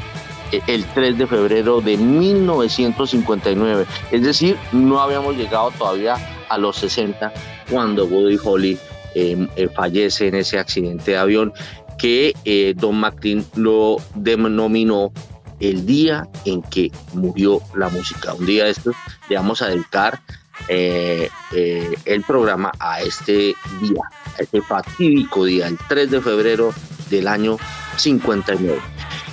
eh, 0.52 0.62
el 0.68 0.86
3 0.86 1.18
de 1.18 1.28
febrero 1.28 1.82
de 1.82 1.98
1959. 1.98 3.86
Es 4.12 4.22
decir, 4.22 4.56
no 4.72 5.02
habíamos 5.02 5.36
llegado 5.36 5.72
todavía 5.72 6.16
a 6.50 6.58
los 6.58 6.78
60 6.78 7.34
cuando 7.70 8.06
Woody 8.06 8.38
Holly 8.42 8.78
em, 9.16 9.48
fallece 9.76 10.28
en 10.28 10.36
ese 10.36 10.60
accidente 10.60 11.12
de 11.12 11.18
avión 11.18 11.52
que 11.98 12.34
Don 12.78 13.00
McLean 13.00 13.44
lo 13.56 13.98
denominó 14.14 15.12
el 15.60 15.88
día 15.88 16.30
en 16.46 16.62
que 16.62 16.92
murió 17.14 17.60
la 17.76 17.90
música. 17.90 18.36
Un 18.36 18.46
día 18.46 18.66
de 18.66 18.70
estos 18.70 18.96
le 19.28 19.36
vamos 19.36 19.64
a 19.64 19.70
dedicar 19.70 20.22
el 20.70 22.24
programa 22.28 22.72
a 22.80 23.02
este 23.02 23.56
día, 23.82 24.04
a 24.38 24.44
este 24.44 24.62
fatídico 24.62 25.46
día, 25.46 25.68
el 25.68 25.78
3 25.88 26.12
de 26.12 26.22
febrero 26.22 26.74
del 27.10 27.28
año 27.28 27.58
59. 27.98 28.80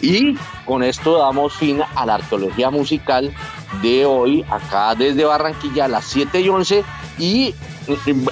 Y 0.01 0.37
con 0.65 0.83
esto 0.83 1.19
damos 1.19 1.55
fin 1.55 1.81
a 1.95 2.07
la 2.07 2.17
arqueología 2.17 2.71
musical 2.71 3.33
de 3.83 4.05
hoy, 4.05 4.45
acá 4.51 4.95
desde 4.95 5.25
Barranquilla 5.25 5.87
a 5.87 5.89
las 5.89 6.05
7 6.07 6.41
y 6.41 6.49
11. 6.49 6.85
Y 7.19 7.55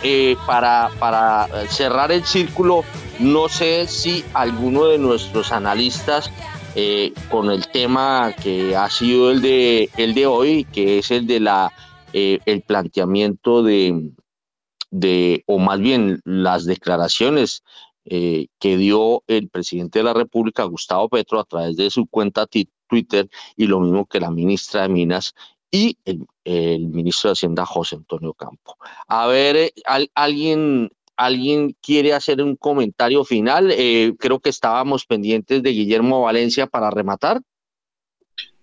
eh, 0.03 0.37
para, 0.47 0.91
para 0.99 1.49
cerrar 1.69 2.13
el 2.13 2.25
círculo, 2.25 2.85
no 3.19 3.49
sé 3.49 3.87
si 3.87 4.25
alguno 4.35 4.87
de 4.87 4.99
nuestros 4.99 5.53
analistas 5.53 6.31
eh, 6.75 7.13
con 7.31 7.51
el 7.51 7.69
tema 7.69 8.33
que 8.43 8.75
ha 8.75 8.89
sido 8.89 9.31
el 9.31 9.43
de, 9.43 9.91
el 9.97 10.15
de 10.15 10.27
hoy, 10.27 10.65
que 10.65 10.99
es 10.99 11.11
el 11.11 11.27
de 11.27 11.41
la 11.41 11.73
eh, 12.15 12.41
el 12.45 12.61
planteamiento 12.63 13.63
de, 13.63 14.11
de, 14.93 15.43
o 15.47 15.59
más 15.59 15.81
bien 15.81 16.21
las 16.25 16.65
declaraciones 16.65 17.65
eh, 18.05 18.47
que 18.61 18.77
dio 18.77 19.25
el 19.27 19.49
presidente 19.49 19.99
de 19.99 20.05
la 20.05 20.15
República, 20.15 20.65
Gustavo 20.65 21.09
Petro, 21.09 21.41
a 21.41 21.45
través 21.45 21.77
de 21.77 21.91
su 21.91 22.07
cuenta 22.07 22.47
Twitter, 22.47 23.29
y 23.57 23.67
lo 23.67 23.81
mismo 23.81 24.07
que 24.07 24.21
la 24.21 24.31
ministra 24.31 24.83
de 24.83 24.91
Minas 24.91 25.35
y 25.71 25.97
el, 26.05 26.27
ministro 26.89 27.31
de 27.31 27.33
Hacienda, 27.33 27.65
José 27.65 27.97
Antonio 27.97 28.35
Campo. 28.35 28.77
A 29.09 29.27
ver, 29.27 29.57
eh, 29.57 29.73
alguien, 30.15 30.91
¿alguien 31.17 31.75
quiere 31.81 32.13
hacer 32.13 32.43
un 32.43 32.57
comentario 32.57 33.25
final? 33.25 33.71
Eh, 33.73 34.13
creo 34.19 34.41
que 34.41 34.51
estábamos 34.51 35.07
pendientes 35.07 35.63
de 35.63 35.71
Guillermo 35.71 36.21
Valencia 36.21 36.67
para 36.67 36.91
rematar. 36.91 37.41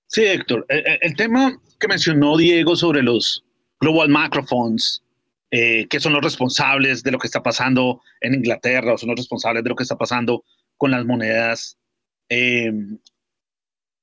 Sí, 0.06 0.24
Héctor, 0.26 0.66
el, 0.70 1.16
tema 1.16 1.60
que 1.80 1.88
mencionó 1.88 2.36
Diego 2.38 2.76
sobre 2.76 3.02
los 3.02 3.44
Global 3.80 4.10
Macrophones, 4.10 5.04
eh, 5.52 5.88
que 5.88 6.00
son 6.00 6.14
los 6.14 6.22
responsables 6.22 7.02
de 7.02 7.12
lo 7.12 7.18
que 7.18 7.28
está 7.28 7.42
pasando 7.42 8.02
en 8.22 8.36
Inglaterra 8.36 8.94
o 8.94 8.98
son 8.98 9.10
los 9.10 9.18
responsables 9.20 9.64
de 9.64 9.70
lo 9.70 9.76
que 9.76 9.84
está 9.84 9.98
pasando 9.98 10.44
con 10.78 10.92
las 10.92 11.06
monedas, 11.06 11.78
eh, 12.30 12.72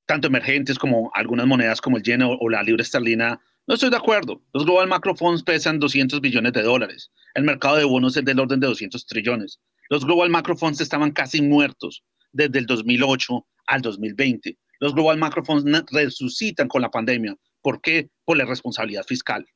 tanto 0.06 0.26
emergentes 0.26 0.78
como 0.78 1.10
algunas 1.14 1.46
monedas 1.46 1.80
como 1.80 1.98
el 1.98 2.02
yen 2.02 2.22
o, 2.22 2.48
la 2.48 2.62
libra 2.62 2.82
esterlina. 2.82 3.40
No 3.66 3.74
estoy 3.74 3.90
de 3.90 3.96
acuerdo. 3.96 4.42
Los 4.52 4.64
Global 4.64 4.88
Macro 4.88 5.14
Funds 5.14 5.42
pesan 5.42 5.78
200 5.78 6.20
billones 6.20 6.52
de 6.52 6.62
dólares. 6.62 7.10
El 7.34 7.44
mercado 7.44 7.76
de 7.76 7.84
bonos 7.84 8.16
es 8.16 8.24
del 8.24 8.40
orden 8.40 8.60
de 8.60 8.66
200 8.66 9.06
trillones. 9.06 9.60
Los 9.88 10.04
Global 10.04 10.30
Macro 10.30 10.56
Funds 10.56 10.80
estaban 10.80 11.12
casi 11.12 11.42
muertos 11.42 12.04
desde 12.32 12.58
el 12.58 12.66
2008 12.66 13.46
al 13.66 13.82
2020. 13.82 14.58
Los 14.80 14.94
Global 14.94 15.18
Macro 15.18 15.44
Funds 15.44 15.64
resucitan 15.90 16.68
con 16.68 16.82
la 16.82 16.90
pandemia. 16.90 17.36
¿Por 17.62 17.80
qué? 17.80 18.10
Por 18.24 18.36
la 18.36 18.44
responsabilidad 18.44 19.04
fiscal. 19.04 19.46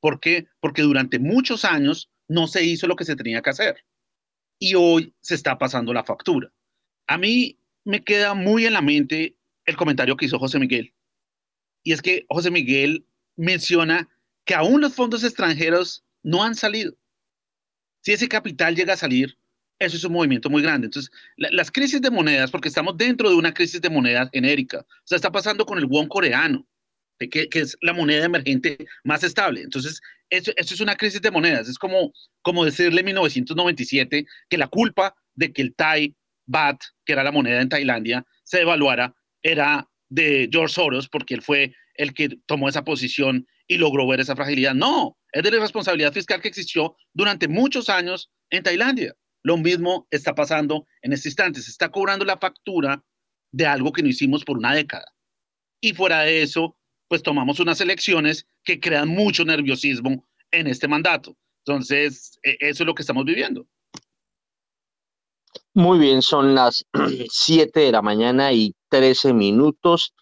¿Por 0.00 0.20
qué? 0.20 0.46
Porque 0.60 0.82
durante 0.82 1.18
muchos 1.18 1.64
años 1.64 2.10
no 2.28 2.46
se 2.46 2.64
hizo 2.64 2.86
lo 2.86 2.96
que 2.96 3.04
se 3.04 3.16
tenía 3.16 3.42
que 3.42 3.50
hacer. 3.50 3.84
Y 4.58 4.74
hoy 4.74 5.14
se 5.20 5.34
está 5.34 5.58
pasando 5.58 5.92
la 5.92 6.04
factura. 6.04 6.52
A 7.06 7.18
mí 7.18 7.58
me 7.84 8.04
queda 8.04 8.34
muy 8.34 8.66
en 8.66 8.74
la 8.74 8.82
mente 8.82 9.36
el 9.64 9.76
comentario 9.76 10.16
que 10.16 10.26
hizo 10.26 10.38
José 10.38 10.58
Miguel. 10.58 10.94
Y 11.82 11.92
es 11.92 12.02
que 12.02 12.26
José 12.28 12.50
Miguel 12.50 13.06
menciona 13.36 14.08
que 14.44 14.54
aún 14.54 14.80
los 14.80 14.94
fondos 14.94 15.24
extranjeros 15.24 16.04
no 16.22 16.42
han 16.42 16.54
salido. 16.54 16.94
Si 18.02 18.12
ese 18.12 18.28
capital 18.28 18.76
llega 18.76 18.94
a 18.94 18.98
salir, 18.98 19.38
eso 19.78 19.96
es 19.96 20.04
un 20.04 20.12
movimiento 20.12 20.50
muy 20.50 20.62
grande. 20.62 20.86
Entonces, 20.86 21.10
las 21.36 21.70
crisis 21.70 22.02
de 22.02 22.10
monedas, 22.10 22.50
porque 22.50 22.68
estamos 22.68 22.96
dentro 22.96 23.30
de 23.30 23.36
una 23.36 23.54
crisis 23.54 23.80
de 23.80 23.90
monedas 23.90 24.28
genérica, 24.32 24.80
o 24.80 25.02
sea, 25.04 25.16
está 25.16 25.32
pasando 25.32 25.64
con 25.64 25.78
el 25.78 25.86
won 25.86 26.08
coreano, 26.08 26.66
que, 27.18 27.48
es 27.52 27.76
la 27.80 27.92
moneda 27.92 28.24
emergente 28.24 28.86
más 29.04 29.24
estable. 29.24 29.62
Entonces, 29.62 30.00
eso, 30.30 30.52
es 30.56 30.80
una 30.80 30.96
crisis 30.96 31.20
de 31.20 31.30
monedas. 31.30 31.68
Es 31.68 31.78
como, 31.78 32.12
como 32.42 32.64
decirle 32.64 33.00
en 33.00 33.06
1997 33.06 34.26
que 34.48 34.58
la 34.58 34.68
culpa 34.68 35.14
de 35.34 35.52
que 35.52 35.62
el 35.62 35.74
Thai 35.74 36.14
Baht, 36.46 36.80
que 37.04 37.12
era 37.12 37.24
la 37.24 37.32
moneda 37.32 37.60
en 37.60 37.68
Tailandia, 37.68 38.24
se 38.44 38.58
devaluara, 38.58 39.14
era 39.42 39.88
de 40.08 40.48
George 40.50 40.74
Soros, 40.74 41.08
porque 41.08 41.34
él 41.34 41.42
fue 41.42 41.74
el 41.94 42.14
que 42.14 42.28
tomó 42.46 42.68
esa 42.68 42.84
posición 42.84 43.46
y 43.66 43.76
logró 43.76 44.06
ver 44.06 44.20
esa 44.20 44.36
fragilidad. 44.36 44.74
No, 44.74 45.18
es 45.32 45.42
de 45.42 45.50
la 45.50 45.60
responsabilidad 45.60 46.12
fiscal 46.12 46.40
que 46.40 46.48
existió 46.48 46.96
durante 47.12 47.48
muchos 47.48 47.88
años 47.88 48.30
en 48.50 48.62
Tailandia. 48.62 49.14
Lo 49.42 49.56
mismo 49.56 50.06
está 50.10 50.34
pasando 50.34 50.86
en 51.02 51.12
este 51.12 51.28
instante. 51.28 51.60
Se 51.60 51.70
está 51.70 51.90
cobrando 51.90 52.24
la 52.24 52.38
factura 52.38 53.04
de 53.52 53.66
algo 53.66 53.92
que 53.92 54.02
no 54.02 54.08
hicimos 54.08 54.44
por 54.44 54.58
una 54.58 54.74
década. 54.74 55.06
Y 55.80 55.92
fuera 55.92 56.22
de 56.22 56.42
eso, 56.42 56.77
pues 57.08 57.22
tomamos 57.22 57.58
unas 57.60 57.80
elecciones 57.80 58.46
que 58.62 58.78
crean 58.78 59.08
mucho 59.08 59.44
nerviosismo 59.44 60.26
en 60.50 60.66
este 60.66 60.86
mandato. 60.86 61.36
Entonces, 61.64 62.38
e, 62.42 62.56
eso 62.60 62.82
es 62.82 62.86
lo 62.86 62.94
que 62.94 63.02
estamos 63.02 63.24
viviendo. 63.24 63.66
Muy 65.74 65.98
bien, 65.98 66.22
son 66.22 66.54
las 66.54 66.84
7 67.30 67.80
de 67.80 67.92
la 67.92 68.02
mañana 68.02 68.52
y 68.52 68.74
13 68.90 69.32
minutos. 69.32 70.14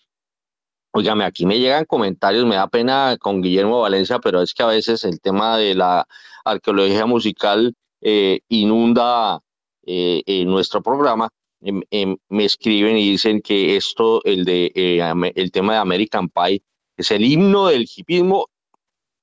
Óigame, 0.93 1.25
aquí 1.25 1.45
me 1.45 1.59
llegan 1.59 1.85
comentarios, 1.85 2.47
me 2.47 2.55
da 2.55 2.69
pena 2.69 3.17
con 3.21 3.43
Guillermo 3.43 3.81
Valencia, 3.81 4.19
pero 4.19 4.41
es 4.41 4.55
que 4.55 4.63
a 4.63 4.69
veces 4.69 5.05
el 5.05 5.21
tema 5.21 5.59
de 5.59 5.75
la 5.75 6.07
arqueología 6.45 7.05
musical 7.05 7.75
eh, 8.01 8.41
inunda 8.49 9.41
eh, 9.85 10.45
nuestro 10.47 10.83
programa. 10.83 11.29
Em, 11.61 11.83
em, 11.91 12.17
me 12.29 12.45
escriben 12.45 12.97
y 12.97 13.11
dicen 13.11 13.41
que 13.41 13.77
esto, 13.77 14.23
el, 14.25 14.45
de, 14.45 14.73
eh, 14.75 15.03
el 15.35 15.51
tema 15.51 15.73
de 15.73 15.79
American 15.79 16.29
Pie, 16.29 16.63
es 16.97 17.11
el 17.11 17.25
himno 17.25 17.67
del 17.67 17.83
hipismo 17.83 18.49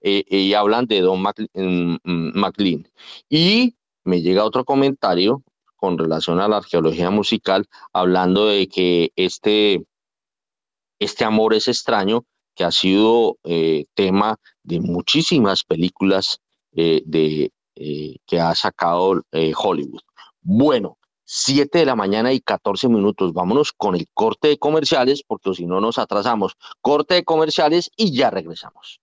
eh, 0.01 0.23
eh, 0.29 0.37
y 0.37 0.53
hablan 0.53 0.85
de 0.85 1.01
Don 1.01 1.21
mm, 1.21 1.97
mm, 2.03 2.31
McLean. 2.35 2.87
Y 3.29 3.75
me 4.03 4.21
llega 4.21 4.43
otro 4.43 4.65
comentario 4.65 5.43
con 5.75 5.97
relación 5.97 6.39
a 6.39 6.47
la 6.47 6.57
arqueología 6.57 7.09
musical, 7.09 7.67
hablando 7.91 8.47
de 8.47 8.67
que 8.67 9.11
este, 9.15 9.83
este 10.99 11.25
amor 11.25 11.53
es 11.53 11.67
extraño, 11.67 12.25
que 12.55 12.63
ha 12.63 12.71
sido 12.71 13.37
eh, 13.43 13.85
tema 13.93 14.37
de 14.63 14.79
muchísimas 14.79 15.63
películas 15.63 16.39
de, 16.71 17.51
que 17.75 18.39
ha 18.39 18.55
sacado 18.55 19.21
Hollywood. 19.31 20.01
Bueno, 20.41 20.97
7 21.35 21.79
de 21.79 21.85
la 21.87 21.95
mañana 21.95 22.31
y 22.31 22.41
14 22.41 22.89
minutos. 22.89 23.33
Vámonos 23.33 23.73
con 23.73 23.95
el 23.95 24.07
corte 24.13 24.49
de 24.49 24.59
comerciales 24.59 25.23
porque 25.25 25.55
si 25.55 25.65
no 25.65 25.81
nos 25.81 25.97
atrasamos. 25.97 26.53
Corte 26.79 27.15
de 27.15 27.23
comerciales 27.23 27.89
y 27.97 28.15
ya 28.15 28.29
regresamos. 28.29 29.02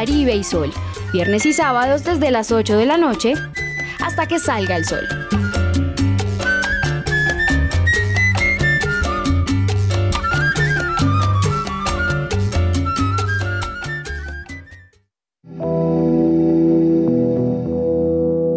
Caribe 0.00 0.34
y 0.34 0.44
Sol, 0.44 0.72
viernes 1.12 1.44
y 1.44 1.52
sábados 1.52 2.04
desde 2.04 2.30
las 2.30 2.52
8 2.52 2.78
de 2.78 2.86
la 2.86 2.96
noche 2.96 3.34
hasta 4.02 4.26
que 4.26 4.38
salga 4.38 4.78
el 4.78 4.86
sol. 4.86 5.06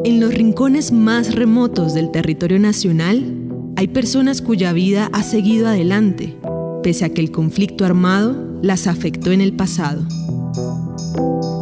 En 0.05 0.21
los 0.21 0.33
rincones 0.33 0.93
más 0.93 1.35
remotos 1.35 1.93
del 1.93 2.09
territorio 2.11 2.57
nacional 2.57 3.35
hay 3.75 3.89
personas 3.89 4.41
cuya 4.41 4.71
vida 4.71 5.09
ha 5.11 5.23
seguido 5.23 5.67
adelante, 5.67 6.37
pese 6.83 7.03
a 7.03 7.09
que 7.09 7.19
el 7.19 7.31
conflicto 7.31 7.83
armado 7.83 8.33
las 8.61 8.87
afectó 8.87 9.33
en 9.33 9.41
el 9.41 9.51
pasado. 9.51 10.07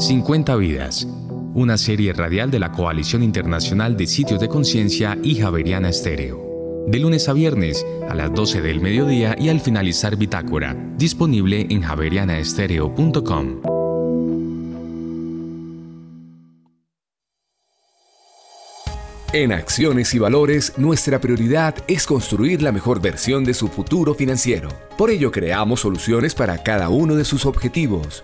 50 0.01 0.55
vidas, 0.55 1.07
una 1.53 1.77
serie 1.77 2.11
radial 2.11 2.49
de 2.49 2.57
la 2.57 2.71
Coalición 2.71 3.21
Internacional 3.21 3.95
de 3.95 4.07
Sitios 4.07 4.39
de 4.39 4.47
Conciencia 4.47 5.15
y 5.21 5.35
Javeriana 5.35 5.89
Estéreo. 5.89 6.85
De 6.87 6.97
lunes 6.97 7.29
a 7.29 7.33
viernes 7.33 7.85
a 8.09 8.15
las 8.15 8.33
12 8.33 8.61
del 8.61 8.81
mediodía 8.81 9.35
y 9.37 9.49
al 9.49 9.59
finalizar 9.59 10.15
Bitácora, 10.15 10.75
disponible 10.97 11.67
en 11.69 11.83
javerianaestereo.com. 11.83 13.61
En 19.33 19.53
Acciones 19.53 20.15
y 20.15 20.19
Valores, 20.19 20.73
nuestra 20.77 21.21
prioridad 21.21 21.75
es 21.87 22.07
construir 22.07 22.63
la 22.63 22.71
mejor 22.71 23.01
versión 23.01 23.43
de 23.43 23.53
su 23.53 23.67
futuro 23.67 24.15
financiero. 24.15 24.69
Por 24.97 25.11
ello, 25.11 25.31
creamos 25.31 25.81
soluciones 25.81 26.33
para 26.33 26.57
cada 26.63 26.89
uno 26.89 27.15
de 27.15 27.23
sus 27.23 27.45
objetivos. 27.45 28.23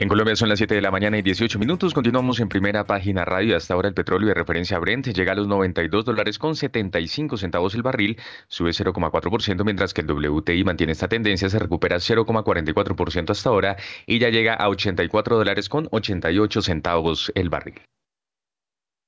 En 0.00 0.08
Colombia 0.08 0.36
son 0.36 0.48
las 0.48 0.60
7 0.60 0.76
de 0.76 0.80
la 0.80 0.92
mañana 0.92 1.18
y 1.18 1.22
18 1.22 1.58
minutos. 1.58 1.92
Continuamos 1.92 2.38
en 2.38 2.48
primera 2.48 2.84
página 2.84 3.24
radio. 3.24 3.56
Hasta 3.56 3.74
ahora 3.74 3.88
el 3.88 3.94
petróleo 3.94 4.28
de 4.28 4.34
referencia 4.34 4.78
Brent 4.78 5.08
llega 5.08 5.32
a 5.32 5.34
los 5.34 5.48
92 5.48 6.04
dólares 6.04 6.38
con 6.38 6.54
75 6.54 7.36
centavos 7.36 7.74
el 7.74 7.82
barril, 7.82 8.16
sube 8.46 8.70
0,4%, 8.70 9.64
mientras 9.64 9.94
que 9.94 10.02
el 10.02 10.06
WTI 10.08 10.62
mantiene 10.62 10.92
esta 10.92 11.08
tendencia, 11.08 11.48
se 11.48 11.58
recupera 11.58 11.96
0,44% 11.96 13.30
hasta 13.30 13.50
ahora 13.50 13.76
y 14.06 14.20
ya 14.20 14.28
llega 14.28 14.54
a 14.54 14.68
84 14.68 15.36
dólares 15.36 15.68
con 15.68 15.88
88 15.90 16.62
centavos 16.62 17.32
el 17.34 17.48
barril. 17.48 17.80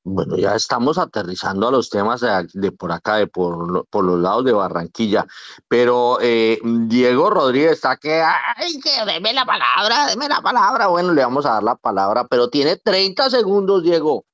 Bueno, 0.02 0.36
ya 0.36 0.55
estamos 0.55 0.97
aterrizando 0.97 1.68
a 1.68 1.70
los 1.70 1.90
temas 1.90 2.22
de, 2.22 2.72
por 2.72 2.90
acá, 2.90 3.16
de 3.16 3.27
por, 3.27 3.86
por, 3.89 4.05
los 4.05 4.18
lados 4.18 4.44
de 4.47 4.52
Barranquilla. 4.52 5.27
Pero 5.68 6.18
eh, 6.22 6.59
Diego 6.64 7.28
Rodríguez 7.28 7.72
está 7.72 7.97
que, 7.97 8.22
ay, 8.22 8.81
que 8.81 9.05
deme 9.05 9.35
la 9.35 9.44
palabra, 9.44 10.06
deme 10.06 10.28
la 10.28 10.40
palabra. 10.40 10.86
Bueno, 10.86 11.12
le 11.12 11.22
vamos 11.22 11.44
a 11.44 11.55
dar 11.55 11.62
la 11.62 11.77
palabra, 11.77 12.27
pero 12.27 12.48
tiene 12.48 12.77
30 12.77 13.28
segundos, 13.28 13.82
Diego. 13.82 14.24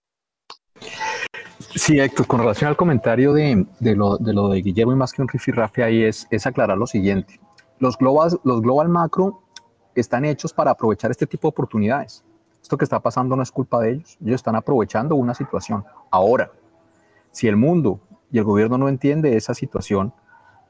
Sí, 1.74 1.98
Héctor, 1.98 2.26
con 2.26 2.40
relación 2.40 2.68
al 2.68 2.76
comentario 2.76 3.32
de, 3.32 3.66
de, 3.80 3.96
lo, 3.96 4.18
de 4.18 4.32
lo 4.32 4.48
de 4.48 4.62
Guillermo 4.62 4.92
y 4.92 4.96
más 4.96 5.12
que 5.12 5.22
un 5.22 5.28
rifirrafe 5.28 5.82
ahí 5.82 6.04
es, 6.04 6.28
es 6.30 6.46
aclarar 6.46 6.78
lo 6.78 6.86
siguiente. 6.86 7.40
Los 7.78 7.98
global, 7.98 8.38
los 8.44 8.62
global 8.62 8.88
macro 8.88 9.42
están 9.96 10.24
hechos 10.24 10.52
para 10.52 10.70
aprovechar 10.70 11.10
este 11.10 11.26
tipo 11.26 11.48
de 11.48 11.50
oportunidades. 11.50 12.24
Esto 12.66 12.78
que 12.78 12.84
está 12.84 12.98
pasando 12.98 13.36
no 13.36 13.44
es 13.44 13.52
culpa 13.52 13.78
de 13.78 13.92
ellos. 13.92 14.18
Ellos 14.20 14.40
están 14.40 14.56
aprovechando 14.56 15.14
una 15.14 15.34
situación. 15.34 15.84
Ahora, 16.10 16.50
si 17.30 17.46
el 17.46 17.54
mundo 17.54 18.00
y 18.32 18.38
el 18.38 18.44
gobierno 18.44 18.76
no 18.76 18.88
entiende 18.88 19.36
esa 19.36 19.54
situación, 19.54 20.12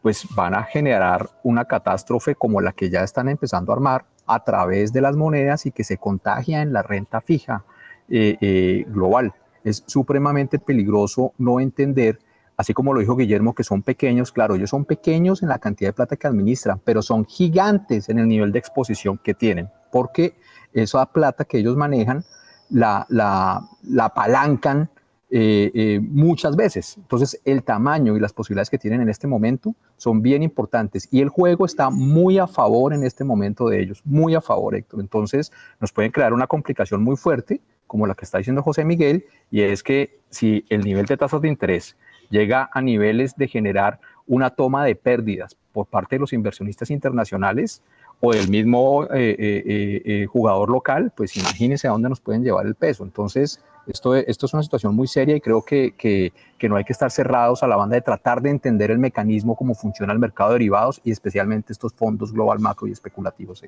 pues 0.02 0.27
van 0.35 0.52
a 0.52 0.64
generar 0.64 1.31
una 1.43 1.64
catástrofe 1.64 2.35
como 2.35 2.60
la 2.60 2.73
que 2.73 2.90
ya 2.90 3.02
están 3.02 3.31
empezando 3.31 3.73
a 3.73 3.77
armar 3.77 4.05
a 4.27 4.44
través 4.44 4.93
de 4.93 5.01
las 5.01 5.16
monedas 5.16 5.64
y 5.64 5.70
que 5.70 5.85
se 5.85 5.97
contagia 5.97 6.60
en 6.60 6.74
la 6.74 6.82
renta 6.82 7.23
fija 7.23 7.64
eh, 8.10 8.36
eh, 8.43 8.85
global. 8.89 9.32
Es 9.64 9.82
supremamente 9.86 10.59
peligroso 10.59 11.32
no 11.39 11.60
entender, 11.60 12.18
así 12.59 12.74
como 12.74 12.93
lo 12.93 13.01
dijo 13.01 13.16
Guillermo, 13.16 13.55
que 13.55 13.64
son 13.64 13.81
pequeños. 13.81 14.32
Claro, 14.32 14.56
ellos 14.56 14.68
son 14.68 14.85
pequeños 14.85 15.43
en 15.43 15.48
la 15.48 15.59
cantidad 15.60 15.89
de 15.89 15.94
plata 15.94 16.16
que 16.16 16.27
administran, 16.27 16.78
pero 16.85 17.01
son 17.01 17.24
gigantes 17.24 18.10
en 18.10 18.18
el 18.18 18.28
nivel 18.28 18.52
de 18.52 18.59
exposición 18.59 19.16
que 19.16 19.32
tienen, 19.32 19.70
porque 19.90 20.35
esa 20.72 21.06
plata 21.06 21.44
que 21.44 21.59
ellos 21.59 21.76
manejan 21.76 22.24
la, 22.70 23.06
la, 23.09 23.62
la 23.84 24.06
apalancan 24.06 24.90
eh, 25.28 25.72
eh, 25.74 26.01
muchas 26.01 26.55
veces. 26.55 26.97
Entonces, 26.98 27.40
el 27.44 27.64
tamaño 27.64 28.16
y 28.16 28.20
las 28.20 28.32
posibilidades 28.32 28.70
que 28.70 28.78
tienen 28.78 29.01
en 29.01 29.09
este 29.09 29.26
momento 29.26 29.74
son 29.97 30.22
bien 30.22 30.44
importantes 30.44 31.09
y 31.10 31.20
el 31.20 31.30
juego 31.30 31.66
está 31.66 31.90
muy 31.90 32.38
a 32.38 32.47
favor 32.47 32.94
en 32.94 33.02
este 33.02 33.24
momento 33.24 33.68
de 33.68 33.80
ellos, 33.80 34.02
muy 34.05 34.36
a 34.36 34.40
favor, 34.40 34.76
Héctor. 34.76 35.01
Entonces, 35.01 35.51
nos 35.80 35.93
pueden 35.93 36.12
crear 36.12 36.32
una 36.32 36.47
complicación 36.47 37.02
muy 37.02 37.16
fuerte, 37.16 37.60
como 37.88 38.06
la 38.06 38.14
que 38.14 38.24
está 38.24 38.38
diciendo 38.38 38.62
José 38.62 38.84
Miguel, 38.84 39.24
y 39.51 39.62
es 39.62 39.82
que 39.82 40.20
si 40.30 40.64
el 40.68 40.84
nivel 40.84 41.06
de 41.06 41.16
tasas 41.16 41.40
de 41.40 41.48
interés 41.48 41.97
llega 42.30 42.70
a 42.72 42.80
niveles 42.80 43.36
de 43.36 43.48
generar 43.48 43.98
una 44.28 44.51
toma 44.51 44.84
de 44.84 44.94
pérdidas 44.94 45.56
por 45.72 45.86
parte 45.86 46.16
de 46.16 46.20
los 46.20 46.32
inversionistas 46.32 46.90
internacionales, 46.90 47.82
o 48.20 48.32
del 48.32 48.48
mismo 48.48 49.05
eh, 49.05 49.36
eh, 49.38 50.02
eh, 50.05 50.26
jugador 50.26 50.70
local, 50.70 51.12
pues 51.16 51.36
imagínense 51.36 51.86
a 51.86 51.90
dónde 51.90 52.09
nos 52.09 52.20
pueden 52.20 52.43
llevar 52.43 52.66
el 52.66 52.74
peso. 52.74 53.05
Entonces, 53.05 53.60
esto, 53.86 54.14
es 54.14 54.55
una 54.55 54.62
situación 54.62 54.94
muy 54.94 55.06
seria 55.06 55.36
y 55.36 55.40
creo 55.40 55.62
que, 55.62 56.32
no 56.62 56.76
hay 56.76 56.84
que 56.84 56.93
estar 56.93 57.10
cerrados 57.10 57.62
a 57.62 57.66
la 57.66 57.76
banda 57.76 57.97
de 57.97 58.02
tratar 58.02 58.40
de 58.40 58.51
entender 58.51 58.90
el 58.90 58.98
mecanismo, 58.98 59.55
cómo 59.55 59.74
funciona 59.74 60.12
el 60.12 60.18
mercado 60.18 60.51
de 60.51 60.55
derivados 60.55 61.01
y 61.05 61.10
especialmente 61.12 61.72
estos 61.72 61.93
fondos 61.93 62.32
global 62.32 62.59
macro 62.59 62.88
y 62.88 62.93
especulativos. 62.93 63.62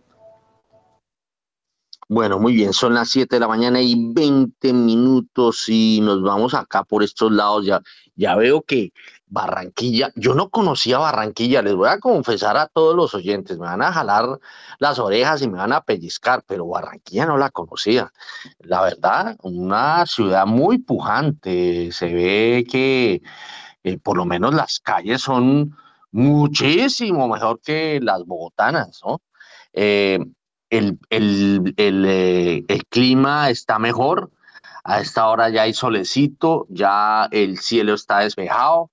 Bueno, 2.11 2.39
muy 2.39 2.55
bien, 2.55 2.73
son 2.73 2.95
las 2.95 3.11
7 3.11 3.37
de 3.37 3.41
la 3.41 3.49
mañana 3.49 3.83
y 3.83 4.13
20 4.15 4.73
minutos 4.73 5.67
y 5.69 6.01
nos 6.03 6.23
vamos 6.23 6.55
acá 6.55 6.83
por 6.83 7.03
estos 7.03 7.31
lados. 7.31 7.67
Ya 8.17 8.35
veo 8.35 8.63
que 8.63 8.93
Barranquilla, 9.31 10.11
yo 10.15 10.35
no 10.35 10.49
conocía 10.49 10.99
Barranquilla, 10.99 11.63
les 11.63 11.75
voy 11.75 11.89
a 11.89 11.99
confesar 11.99 12.57
a 12.57 12.67
todos 12.67 12.97
los 12.97 13.15
oyentes, 13.15 13.59
me 13.59 13.67
van 13.67 13.83
a 13.83 13.93
jalar 13.93 14.39
las 14.79 14.99
orejas 14.99 15.43
y 15.43 15.49
me 15.49 15.59
van 15.59 15.73
a 15.73 15.83
pellizcar, 15.83 16.43
pero 16.47 16.67
Barranquilla 16.67 17.27
no 17.27 17.37
la 17.37 17.51
conocía. 17.51 18.13
La 18.61 18.83
verdad, 18.83 19.37
una 19.43 20.07
ciudad 20.07 20.47
muy 20.47 20.79
pujante, 20.79 21.91
se 21.93 22.13
ve 22.13 22.65
que 22.71 23.23
eh, 23.85 23.99
por 23.99 24.17
lo 24.17 24.25
menos 24.25 24.55
las 24.55 24.81
calles 24.81 25.23
son 25.23 25.77
muchísimo 26.11 27.29
mejor 27.29 27.61
que 27.61 28.01
las 28.03 28.25
bogotanas, 28.25 29.01
¿no? 29.05 29.21
Eh, 29.73 30.19
el, 30.71 30.99
el, 31.11 31.75
el, 31.77 32.05
eh, 32.07 32.65
el 32.69 32.85
clima 32.87 33.51
está 33.51 33.79
mejor, 33.79 34.31
a 34.85 35.01
esta 35.01 35.29
hora 35.29 35.49
ya 35.51 35.63
hay 35.63 35.75
solecito, 35.75 36.67
ya 36.71 37.29
el 37.31 37.59
cielo 37.59 37.95
está 37.95 38.21
despejado, 38.21 38.91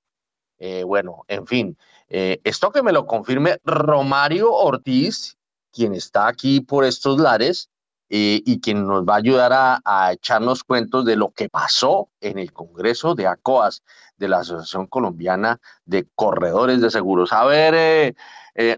eh, 0.60 0.84
bueno, 0.84 1.26
en 1.28 1.48
fin, 1.48 1.78
eh, 2.08 2.40
esto 2.44 2.72
que 2.72 2.84
me 2.84 2.94
lo 2.94 3.06
confirme 3.06 3.58
Romario 3.64 4.54
Ortiz, 4.54 5.38
quien 5.72 5.94
está 5.94 6.28
aquí 6.28 6.62
por 6.62 6.86
estos 6.86 7.20
lares 7.20 7.70
eh, 8.10 8.42
y 8.46 8.62
quien 8.62 8.88
nos 8.88 9.04
va 9.04 9.16
a 9.16 9.18
ayudar 9.18 9.52
a, 9.54 10.12
echarnos 10.14 10.64
cuentos 10.64 11.06
de 11.06 11.16
lo 11.16 11.32
que 11.32 11.50
pasó 11.50 12.10
en 12.22 12.40
el 12.40 12.54
Congreso 12.54 13.16
de 13.16 13.28
ACOAS, 13.28 13.84
de 14.18 14.30
la 14.30 14.40
Asociación 14.40 14.88
Colombiana 14.88 15.60
de 15.86 16.08
Corredores 16.16 16.80
de 16.80 16.90
Seguros. 16.90 17.34
A 17.34 17.46
ver, 17.46 18.16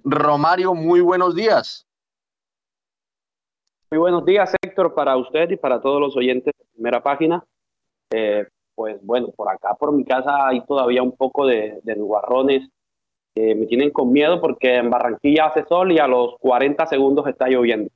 Romario, 0.04 0.74
muy 0.74 1.02
buenos 1.02 1.36
días. 1.36 1.86
Muy 3.92 4.00
buenos 4.00 4.26
días, 4.26 4.54
Héctor, 4.62 4.96
para 4.96 5.16
usted 5.16 5.52
y 5.52 5.58
para 5.58 5.80
todos 5.80 6.02
los 6.02 6.18
oyentes 6.18 6.54
de 6.58 6.66
primera 6.74 7.04
página. 7.04 7.46
Pues 8.78 9.04
bueno, 9.04 9.30
por 9.36 9.50
acá, 9.50 9.74
por 9.74 9.92
mi 9.92 10.06
casa, 10.06 10.50
hay 10.50 10.62
todavía 10.62 11.02
un 11.02 11.14
poco 11.14 11.48
de, 11.48 11.80
de 11.82 11.96
nubarrones 11.96 12.70
que 13.34 13.56
me 13.56 13.66
tienen 13.66 13.90
con 13.90 14.12
miedo 14.12 14.40
porque 14.40 14.76
en 14.76 14.92
Barranquilla 14.92 15.48
hace 15.48 15.66
sol 15.66 15.92
y 15.92 15.98
a 15.98 16.08
los 16.08 16.38
40 16.38 16.86
segundos 16.86 17.26
está 17.26 17.48
lloviendo. 17.48 17.90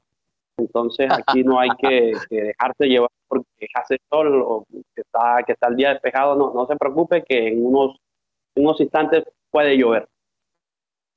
Entonces 0.58 1.12
aquí 1.12 1.44
no 1.44 1.60
hay 1.60 1.70
que, 1.78 2.14
que 2.30 2.42
dejarse 2.42 2.88
llevar 2.88 3.12
porque 3.28 3.68
hace 3.76 4.00
sol 4.10 4.42
o 4.44 4.66
que 4.72 5.02
está, 5.02 5.44
que 5.46 5.52
está 5.54 5.68
el 5.68 5.76
día 5.76 5.90
despejado. 5.90 6.36
No, 6.36 6.52
no 6.52 6.66
se 6.66 6.76
preocupe 6.76 7.24
que 7.24 7.50
en 7.50 7.64
unos, 7.64 7.98
unos 8.56 8.82
instantes 8.82 9.24
puede 9.52 9.78
llover. 9.78 10.08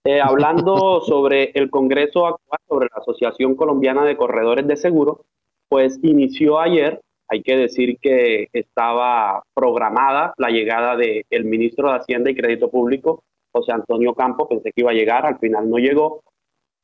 Eh, 0.05 0.21
hablando 0.21 1.01
sobre 1.07 1.53
el 1.55 1.71
Congreso 1.71 2.27
actual, 2.27 2.61
sobre 2.69 2.89
la 2.95 3.01
Asociación 3.01 3.55
Colombiana 3.55 4.05
de 4.05 4.19
Corredores 4.19 4.67
de 4.67 4.77
Seguro, 4.77 5.25
pues 5.71 5.99
inició 6.03 6.61
ayer 6.61 7.01
hay 7.29 7.43
que 7.43 7.57
decir 7.57 7.99
que 8.01 8.49
estaba 8.53 9.43
programada 9.55 10.35
la 10.37 10.51
llegada 10.51 10.97
del 10.97 11.25
el 11.31 11.45
ministro 11.45 11.91
de 11.91 11.97
Hacienda 11.97 12.31
y 12.31 12.35
Crédito 12.35 12.71
Público, 12.71 13.23
José 13.53 13.73
Antonio 13.73 14.15
Campo, 14.15 14.49
pensé 14.49 14.73
que 14.73 14.83
iba 14.83 14.91
a 14.91 14.95
llegar, 14.95 15.27
al 15.27 15.39
final 15.39 15.69
no 15.69 15.79
llegó, 15.79 16.23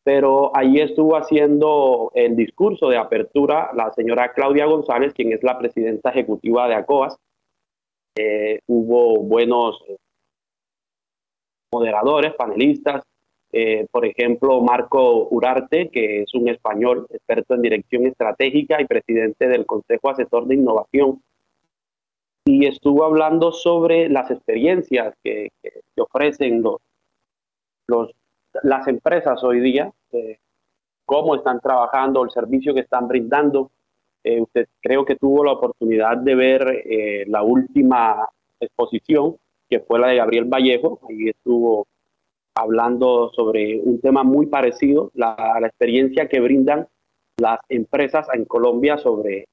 pero 0.05 0.57
ahí 0.57 0.81
estuvo 0.81 1.17
haciendo 1.17 2.11
el 2.15 2.37
discurso 2.37 2.89
de 2.89 2.97
apertura 2.97 3.71
la 3.75 3.93
señora 3.93 4.33
Claudia 4.33 4.67
González, 4.67 5.12
quien 5.12 5.33
es 5.33 5.43
la 5.43 5.59
presidenta 5.59 6.11
ejecutiva 6.11 6.69
de 6.69 6.75
ACOAS. 6.75 7.17
Eh, 8.17 8.61
hubo 8.67 9.19
buenos 9.19 9.85
moderadores, 11.73 12.35
panelistas, 12.35 13.03
eh, 13.53 13.87
por 13.91 14.07
ejemplo, 14.07 14.61
Marco 14.61 15.29
Urarte, 15.31 15.89
que 15.89 16.23
es 16.23 16.35
un 16.35 16.49
español 16.49 17.07
experto 17.11 17.55
en 17.55 17.63
dirección 17.63 18.07
estratégica 18.07 18.81
y 18.81 18.87
presidente 18.87 19.49
del 19.49 19.67
Consejo 19.67 20.11
Asesor 20.11 20.47
de 20.47 20.55
Innovación, 20.55 21.21
y 22.45 22.67
estuvo 22.67 23.05
hablando 23.05 23.53
sobre 23.53 24.09
las 24.09 24.31
experiencias 24.31 25.15
que, 25.23 25.51
que, 25.63 25.73
ofrecen 26.01 26.63
los, 26.63 26.79
los, 27.87 28.11
las 28.63 28.87
empresas 28.89 29.43
hoy 29.45 29.61
día, 29.61 29.93
eh, 30.13 30.39
cómo 31.05 31.35
están 31.35 31.61
trabajando, 31.61 32.25
el 32.25 32.31
servicio 32.31 32.73
que 32.73 32.81
están 32.81 33.09
brindando. 33.09 33.71
Eh, 34.23 34.41
usted 34.41 34.69
creo 34.81 35.05
que 35.05 35.17
tuvo 35.17 35.45
la 35.45 35.53
oportunidad 35.53 36.17
de 36.19 36.35
ver 36.35 36.83
eh, 36.85 37.25
la 37.27 37.43
última 37.43 38.29
exposición, 38.59 39.37
que 39.69 39.81
fue 39.81 39.99
la 39.99 40.09
de 40.09 40.17
Gabriel 40.17 40.45
Vallejo, 40.45 41.01
ahí 41.09 41.29
estuvo 41.29 41.87
hablando 42.55 43.31
sobre 43.35 43.81
un 43.81 44.01
tema 44.01 44.23
muy 44.23 44.47
parecido, 44.47 45.11
la, 45.15 45.59
la 45.61 45.67
experiencia 45.67 46.29
que 46.29 46.41
brindan 46.41 46.89
las 47.39 47.61
empresas 47.69 48.29
en 48.33 48.45
Colombia 48.45 48.99
sobre 48.99 49.47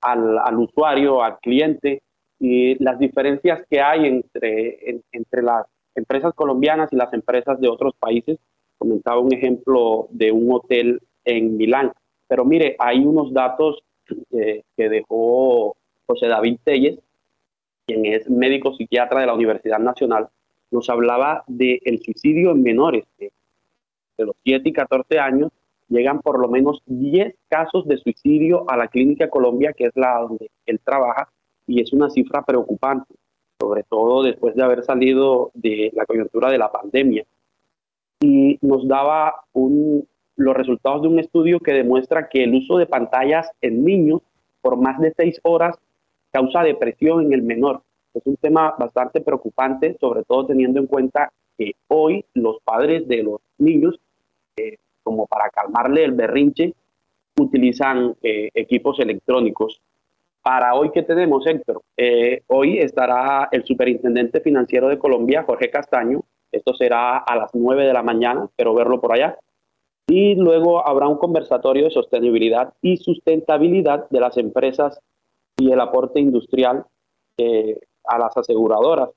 al, 0.00 0.38
al, 0.38 0.58
usuario, 0.58 1.22
al 1.22 1.38
cliente 1.38 2.02
y 2.38 2.82
las 2.82 2.98
diferencias 2.98 3.64
que 3.70 3.80
hay 3.80 4.06
entre, 4.06 4.90
en, 4.90 5.02
entre 5.12 5.42
las 5.42 5.66
empresas 5.94 6.34
colombianas 6.34 6.92
y 6.92 6.96
las 6.96 7.12
empresas 7.12 7.60
de 7.60 7.68
otros 7.68 7.94
países. 7.98 8.38
Comentaba 8.78 9.20
un 9.20 9.32
ejemplo 9.32 10.08
de 10.10 10.32
un 10.32 10.52
hotel 10.52 11.00
en 11.24 11.56
Milán. 11.56 11.92
Pero 12.26 12.44
mire, 12.44 12.74
hay 12.78 13.04
unos 13.04 13.32
datos 13.32 13.84
eh, 14.32 14.62
que 14.76 14.88
dejó 14.88 15.76
José 16.06 16.26
David 16.26 16.58
Telles, 16.64 16.98
quien 17.86 18.06
es 18.06 18.28
médico 18.28 18.74
psiquiatra 18.74 19.20
de 19.20 19.26
la 19.26 19.34
Universidad 19.34 19.78
Nacional, 19.78 20.28
nos 20.72 20.88
hablaba 20.90 21.44
del 21.46 21.80
el 21.84 22.02
suicidio 22.02 22.50
en 22.50 22.62
menores, 22.62 23.04
de, 23.18 23.30
de 24.18 24.24
los 24.24 24.34
7 24.42 24.68
y 24.68 24.72
14 24.72 25.18
años, 25.18 25.52
llegan 25.88 26.20
por 26.20 26.40
lo 26.40 26.48
menos 26.48 26.82
10 26.86 27.34
casos 27.48 27.86
de 27.86 27.98
suicidio 27.98 28.68
a 28.68 28.76
la 28.76 28.88
Clínica 28.88 29.28
Colombia, 29.28 29.72
que 29.72 29.86
es 29.86 29.92
la 29.94 30.20
donde 30.20 30.50
él 30.66 30.80
trabaja, 30.82 31.28
y 31.66 31.80
es 31.80 31.92
una 31.92 32.10
cifra 32.10 32.42
preocupante, 32.42 33.14
sobre 33.60 33.84
todo 33.84 34.22
después 34.22 34.54
de 34.56 34.62
haber 34.62 34.82
salido 34.82 35.50
de 35.54 35.90
la 35.94 36.06
coyuntura 36.06 36.50
de 36.50 36.58
la 36.58 36.72
pandemia. 36.72 37.24
Y 38.20 38.58
nos 38.62 38.88
daba 38.88 39.34
los 39.54 40.56
resultados 40.56 41.02
de 41.02 41.08
un 41.08 41.18
estudio 41.18 41.60
que 41.60 41.72
demuestra 41.72 42.28
que 42.28 42.44
el 42.44 42.54
uso 42.54 42.78
de 42.78 42.86
pantallas 42.86 43.50
en 43.60 43.84
niños 43.84 44.22
por 44.60 44.76
más 44.76 44.98
de 45.00 45.12
6 45.14 45.40
horas 45.42 45.76
causa 46.30 46.62
depresión 46.62 47.26
en 47.26 47.32
el 47.34 47.42
menor. 47.42 47.82
Es 48.14 48.22
un 48.26 48.36
tema 48.36 48.74
bastante 48.78 49.20
preocupante, 49.20 49.96
sobre 49.98 50.22
todo 50.24 50.46
teniendo 50.46 50.80
en 50.80 50.86
cuenta 50.86 51.32
que 51.56 51.72
hoy 51.88 52.24
los 52.34 52.58
padres 52.62 53.08
de 53.08 53.22
los 53.22 53.40
niños, 53.58 53.98
eh, 54.56 54.76
como 55.02 55.26
para 55.26 55.48
calmarle 55.50 56.04
el 56.04 56.12
berrinche, 56.12 56.74
utilizan 57.38 58.14
eh, 58.22 58.50
equipos 58.54 58.98
electrónicos. 59.00 59.80
Para 60.42 60.74
hoy, 60.74 60.90
¿qué 60.90 61.02
tenemos, 61.02 61.46
Héctor? 61.46 61.82
Eh, 61.96 62.42
hoy 62.48 62.78
estará 62.78 63.48
el 63.52 63.64
superintendente 63.64 64.40
financiero 64.40 64.88
de 64.88 64.98
Colombia, 64.98 65.44
Jorge 65.44 65.70
Castaño. 65.70 66.22
Esto 66.50 66.74
será 66.74 67.18
a 67.18 67.36
las 67.36 67.54
9 67.54 67.86
de 67.86 67.92
la 67.92 68.02
mañana, 68.02 68.44
espero 68.44 68.74
verlo 68.74 69.00
por 69.00 69.12
allá. 69.12 69.38
Y 70.08 70.34
luego 70.34 70.86
habrá 70.86 71.08
un 71.08 71.16
conversatorio 71.16 71.84
de 71.84 71.90
sostenibilidad 71.90 72.74
y 72.82 72.98
sustentabilidad 72.98 74.10
de 74.10 74.20
las 74.20 74.36
empresas 74.36 75.00
y 75.56 75.70
el 75.70 75.80
aporte 75.80 76.20
industrial 76.20 76.84
eh, 77.38 77.78
a 78.04 78.18
las 78.18 78.36
aseguradoras. 78.36 79.10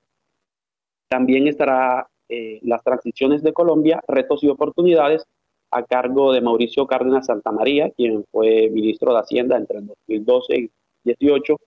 También 1.07 1.47
estará 1.47 2.07
eh, 2.27 2.59
las 2.63 2.83
transiciones 2.83 3.43
de 3.43 3.53
Colombia, 3.53 4.01
retos 4.07 4.43
y 4.43 4.49
oportunidades, 4.49 5.25
a 5.71 5.83
cargo 5.83 6.31
de 6.31 6.41
Mauricio 6.41 6.87
Cárdenas 6.87 7.27
Santamaría, 7.27 7.91
quien 7.91 8.23
fue 8.31 8.69
ministro 8.69 9.13
de 9.13 9.19
Hacienda 9.19 9.57
entre 9.57 9.79
el 9.79 9.87
2012 9.87 10.55
y 10.55 10.71
2018. 11.05 11.57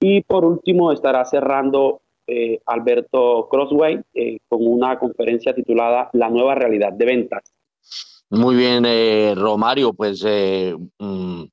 Y 0.00 0.22
por 0.22 0.44
último 0.44 0.92
estará 0.92 1.24
cerrando 1.24 2.00
eh, 2.26 2.60
Alberto 2.66 3.48
Crossway 3.50 4.00
eh, 4.14 4.38
con 4.48 4.66
una 4.66 4.98
conferencia 4.98 5.54
titulada 5.54 6.10
La 6.12 6.30
nueva 6.30 6.54
realidad 6.54 6.92
de 6.92 7.04
ventas. 7.04 7.42
Muy 8.30 8.56
bien, 8.56 8.84
Romario, 9.36 9.92
pues 9.92 10.24
mm, 10.24 11.44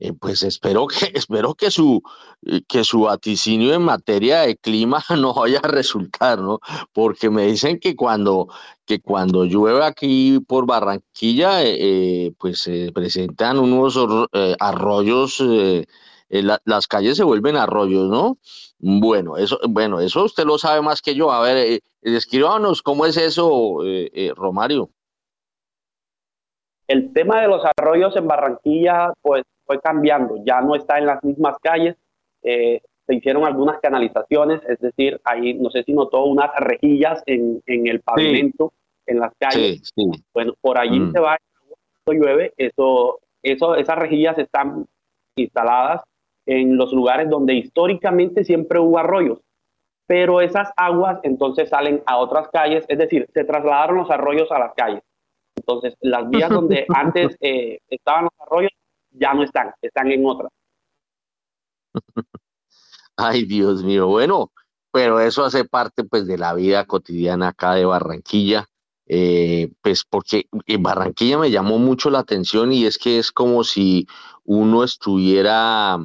eh, 0.00 0.12
pues 0.12 0.42
espero 0.42 0.86
que, 0.86 1.10
espero 1.14 1.54
que 1.54 1.70
su, 1.70 2.02
eh, 2.46 2.62
que 2.68 2.84
su 2.84 3.02
vaticinio 3.02 3.74
en 3.74 3.82
materia 3.82 4.42
de 4.42 4.56
clima 4.56 5.02
no 5.18 5.34
vaya 5.34 5.60
a 5.62 5.68
resultar, 5.68 6.38
¿no? 6.40 6.60
Porque 6.92 7.30
me 7.30 7.46
dicen 7.46 7.80
que 7.80 7.96
cuando, 7.96 8.48
que 8.86 9.00
cuando 9.00 9.44
llueve 9.44 9.84
aquí 9.84 10.38
por 10.46 10.66
Barranquilla, 10.66 11.64
eh, 11.64 12.32
pues 12.38 12.60
se 12.60 12.92
presentan 12.92 13.58
unos 13.58 13.98
arroyos, 14.60 15.42
las 16.30 16.86
calles 16.86 17.16
se 17.16 17.24
vuelven 17.24 17.56
arroyos, 17.56 18.08
¿no? 18.08 18.38
Bueno, 18.78 19.36
eso, 19.36 19.58
bueno, 19.68 20.00
eso 20.00 20.24
usted 20.24 20.44
lo 20.44 20.58
sabe 20.58 20.82
más 20.82 21.02
que 21.02 21.14
yo. 21.14 21.32
A 21.32 21.40
ver, 21.40 21.82
descríbanos 22.02 22.82
cómo 22.82 23.06
es 23.06 23.16
eso, 23.16 23.78
Romario. 24.36 24.90
El 26.88 27.12
tema 27.12 27.42
de 27.42 27.48
los 27.48 27.62
arroyos 27.76 28.16
en 28.16 28.26
Barranquilla, 28.26 29.12
pues 29.20 29.44
fue 29.66 29.78
cambiando, 29.80 30.42
ya 30.44 30.62
no 30.62 30.74
está 30.74 30.98
en 30.98 31.06
las 31.06 31.22
mismas 31.22 31.56
calles, 31.62 31.96
eh, 32.42 32.80
se 33.06 33.14
hicieron 33.14 33.44
algunas 33.44 33.78
canalizaciones, 33.80 34.62
es 34.66 34.78
decir, 34.80 35.20
ahí 35.24 35.54
no 35.54 35.70
sé 35.70 35.82
si 35.82 35.92
notó 35.92 36.24
unas 36.24 36.50
rejillas 36.56 37.22
en, 37.26 37.62
el 37.66 38.00
pavimento, 38.00 38.72
en 39.06 39.20
las 39.20 39.32
calles. 39.38 39.92
Bueno, 40.32 40.54
por 40.60 40.78
allí 40.78 40.98
mm. 40.98 41.12
se 41.12 41.20
va, 41.20 41.36
cuando 42.04 42.24
llueve, 42.24 42.52
eso, 42.56 43.20
eso, 43.42 43.76
esas 43.76 43.98
rejillas 43.98 44.38
están 44.38 44.86
instaladas 45.36 46.02
en 46.46 46.78
los 46.78 46.92
lugares 46.92 47.28
donde 47.28 47.54
históricamente 47.54 48.44
siempre 48.44 48.78
hubo 48.78 48.98
arroyos, 48.98 49.40
pero 50.06 50.40
esas 50.40 50.70
aguas 50.76 51.20
entonces 51.22 51.68
salen 51.68 52.02
a 52.06 52.16
otras 52.16 52.48
calles, 52.48 52.86
es 52.88 52.96
decir, 52.96 53.28
se 53.34 53.44
trasladaron 53.44 53.98
los 53.98 54.10
arroyos 54.10 54.50
a 54.50 54.58
las 54.58 54.72
calles. 54.74 55.02
Entonces, 55.68 55.98
las 56.00 56.28
vías 56.30 56.48
donde 56.48 56.86
antes 56.94 57.36
eh, 57.40 57.80
estaban 57.88 58.24
los 58.24 58.32
arroyos 58.38 58.72
ya 59.10 59.34
no 59.34 59.42
están, 59.42 59.70
están 59.82 60.10
en 60.10 60.24
otra. 60.24 60.48
Ay, 63.16 63.44
Dios 63.44 63.82
mío, 63.82 64.06
bueno, 64.06 64.52
pero 64.92 65.20
eso 65.20 65.44
hace 65.44 65.64
parte 65.64 66.04
pues 66.04 66.26
de 66.26 66.38
la 66.38 66.54
vida 66.54 66.86
cotidiana 66.86 67.48
acá 67.48 67.74
de 67.74 67.84
Barranquilla, 67.84 68.66
eh, 69.06 69.72
pues 69.82 70.04
porque 70.08 70.46
en 70.66 70.82
Barranquilla 70.82 71.36
me 71.36 71.50
llamó 71.50 71.78
mucho 71.78 72.10
la 72.10 72.20
atención 72.20 72.72
y 72.72 72.86
es 72.86 72.96
que 72.96 73.18
es 73.18 73.32
como 73.32 73.64
si 73.64 74.06
uno 74.44 74.84
estuviera, 74.84 75.98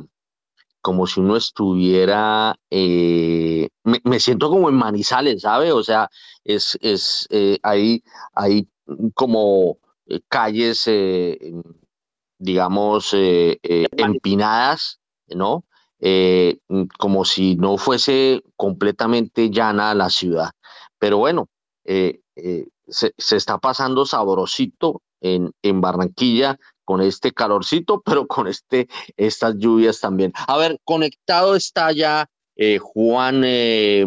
como 0.81 1.05
si 1.05 1.19
uno 1.19 1.37
estuviera, 1.37 2.55
eh, 2.71 3.69
me, 3.83 4.19
siento 4.19 4.49
como 4.49 4.69
en 4.69 4.75
Manizales, 4.75 5.41
¿sabe? 5.41 5.71
O 5.71 5.83
sea, 5.83 6.09
es, 6.43 6.77
es 6.81 7.27
eh, 7.29 7.59
hay, 7.61 8.03
hay 8.33 8.67
como 9.13 9.77
calles 10.27 10.87
digamos, 12.43 13.13
eh, 13.13 13.57
eh, 13.63 13.87
empinadas, 13.95 14.99
¿no? 15.27 15.63
Eh, 15.99 16.59
mm, 16.67 16.83
como 16.99 17.23
si 17.23 17.55
no 17.55 17.77
fuese 17.77 18.43
completamente 18.57 19.49
llana 19.49 19.93
la 19.93 20.09
ciudad. 20.09 20.51
Pero 20.99 21.19
bueno, 21.19 21.47
se, 21.85 23.13
está 23.17 23.57
pasando 23.59 24.05
sabrosito 24.05 25.01
en, 25.21 25.53
en, 25.61 25.79
Barranquilla 25.79 26.59
con 26.83 27.01
este 27.01 27.31
calorcito, 27.31 28.01
pero 28.05 28.27
con 28.27 28.47
este, 28.47 28.89
estas 29.15 29.55
lluvias 29.57 30.01
también. 30.01 30.33
A 30.47 30.57
ver, 30.57 30.79
conectado 30.83 31.55
está 31.55 31.93
ya 31.93 32.29
Juan 32.81 33.39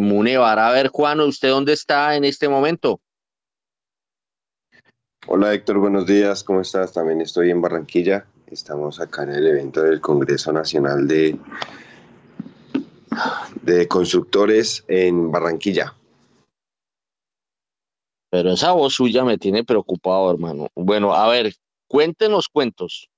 Munevar. 0.00 0.58
A 0.58 0.70
ver, 0.70 0.88
Juan, 0.88 1.20
¿usted 1.20 1.48
dónde 1.48 1.72
está 1.72 2.16
en 2.16 2.24
este 2.24 2.48
momento? 2.48 3.00
Hola 5.28 5.52
Héctor, 5.52 5.78
buenos 5.78 6.06
días, 6.06 6.44
¿cómo 6.44 6.60
estás? 6.60 6.92
También 6.92 7.20
estoy 7.20 7.50
en 7.50 7.60
Barranquilla. 7.60 8.28
Estamos 8.46 9.00
acá 9.00 9.24
en 9.24 9.30
el 9.30 9.44
evento 9.48 9.82
del 9.82 10.00
Congreso 10.00 10.52
Nacional 10.52 11.08
de, 11.08 11.36
de 13.62 13.88
Constructores 13.88 14.84
en 14.86 15.32
Barranquilla. 15.32 15.96
Pero 18.30 18.52
esa 18.52 18.70
voz 18.70 18.94
suya 18.94 19.24
me 19.24 19.36
tiene 19.36 19.64
preocupado, 19.64 20.30
hermano. 20.30 20.68
Bueno, 20.76 21.12
a 21.12 21.28
ver, 21.28 21.52
cuéntenos 21.88 22.48
cuentos. 22.48 23.10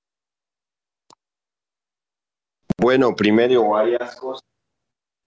Bueno, 2.81 3.15
primero 3.15 3.69
varias 3.69 4.17
cosas. 4.17 4.47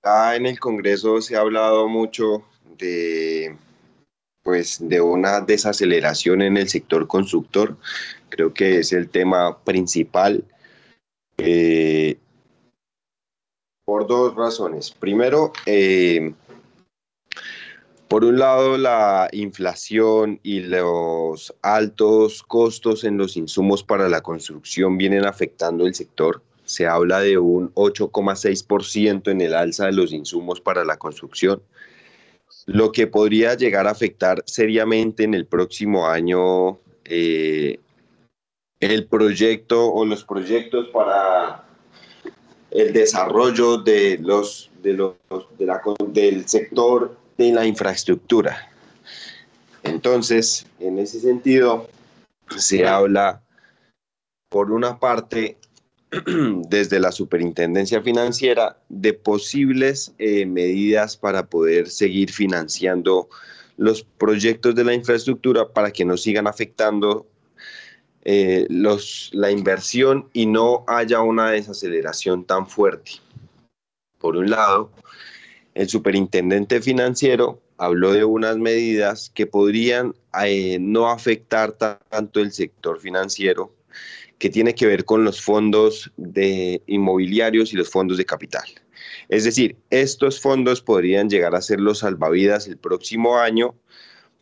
Acá 0.02 0.36
en 0.36 0.48
el 0.48 0.60
Congreso 0.60 1.22
se 1.22 1.38
ha 1.38 1.42
hablado 1.42 1.88
mucho 1.88 2.44
de 2.76 3.56
pues 4.44 4.78
de 4.82 5.02
una 5.02 5.42
desaceleración 5.42 6.42
en 6.42 6.58
el 6.58 6.70
sector 6.70 7.08
constructor. 7.08 7.78
Creo 8.30 8.54
que 8.54 8.80
es 8.80 8.94
el 8.94 9.10
tema 9.10 9.60
principal. 9.64 10.44
Eh, 11.38 12.18
por 13.86 14.08
dos 14.08 14.36
razones. 14.36 14.92
Primero, 14.92 15.52
eh, 15.66 16.34
por 18.08 18.26
un 18.26 18.40
lado, 18.40 18.78
la 18.78 19.30
inflación 19.32 20.40
y 20.44 20.62
los 20.62 21.54
altos 21.62 22.44
costos 22.44 23.04
en 23.04 23.18
los 23.18 23.38
insumos 23.38 23.84
para 23.84 24.10
la 24.10 24.22
construcción 24.22 24.98
vienen 24.98 25.26
afectando 25.26 25.86
el 25.86 25.96
sector. 25.96 26.42
Se 26.64 26.88
habla 26.88 27.20
de 27.20 27.38
un 27.38 27.74
8,6% 27.74 29.32
en 29.32 29.42
el 29.42 29.54
alza 29.54 29.86
de 29.86 29.94
los 29.94 30.14
insumos 30.14 30.62
para 30.62 30.86
la 30.86 30.98
construcción 30.98 31.62
lo 32.66 32.92
que 32.92 33.08
podría 33.08 33.56
llegar 33.56 33.88
a 33.88 33.92
afectar 33.92 34.44
seriamente 34.46 35.24
en 35.24 35.34
el 35.34 35.46
próximo 35.46 36.08
año 36.08 36.80
eh, 37.06 37.80
el 38.80 39.06
proyecto 39.08 39.92
o 39.92 40.06
los 40.06 40.24
proyectos 40.24 40.88
para 40.90 41.64
el 42.72 42.94
desarrollo 42.94 43.78
de 43.78 44.18
los, 44.20 44.72
de 44.82 44.94
los 44.94 45.16
del 46.08 46.48
sector 46.48 47.18
de 47.38 47.52
la 47.52 47.66
infraestructura. 47.66 48.70
Entonces, 49.84 50.66
en 50.80 51.00
ese 51.00 51.20
sentido, 51.20 51.88
se 52.58 52.88
habla, 52.88 53.42
por 54.50 54.72
una 54.72 55.00
parte, 55.00 55.58
desde 56.68 57.00
la 57.00 57.12
Superintendencia 57.12 58.02
Financiera 58.02 58.78
de 58.90 59.14
posibles 59.14 60.14
eh, 60.18 60.46
medidas 60.46 61.16
para 61.16 61.46
poder 61.46 61.90
seguir 61.90 62.32
financiando 62.32 63.30
los 63.78 64.04
proyectos 64.04 64.76
de 64.76 64.84
la 64.84 64.94
infraestructura 64.94 65.70
para 65.70 65.92
que 65.92 66.04
no 66.04 66.18
sigan 66.18 66.48
afectando 66.48 67.28
eh, 68.24 68.68
la 68.70 69.52
inversión 69.52 70.30
y 70.34 70.46
no 70.46 70.84
haya 70.88 71.22
una 71.22 71.50
desaceleración 71.50 72.44
tan 72.44 72.68
fuerte. 72.68 73.14
Por 74.20 74.36
un 74.36 74.50
lado, 74.50 74.92
el 75.74 75.90
superintendente 75.90 76.82
financiero 76.82 77.62
habló 77.78 78.12
de 78.12 78.26
unas 78.26 78.58
medidas 78.58 79.32
que 79.34 79.48
podrían 79.48 80.14
eh, 80.44 80.78
no 80.80 81.10
afectar 81.10 81.72
tanto 81.72 82.42
el 82.42 82.52
sector 82.52 83.00
financiero 83.00 83.72
que 84.42 84.50
tiene 84.50 84.74
que 84.74 84.88
ver 84.88 85.06
con 85.06 85.24
los 85.24 85.40
fondos 85.40 86.12
de 86.18 86.82
inmobiliarios 86.88 87.74
y 87.74 87.78
los 87.78 87.92
fondos 87.92 88.18
de 88.18 88.26
capital. 88.26 88.64
Es 89.30 89.44
decir, 89.44 89.78
estos 89.92 90.42
fondos 90.42 90.82
podrían 90.82 91.30
llegar 91.30 91.54
a 91.54 91.62
ser 91.62 91.80
los 91.80 92.00
salvavidas 92.00 92.68
el 92.68 92.80
próximo 92.80 93.38
año 93.38 93.76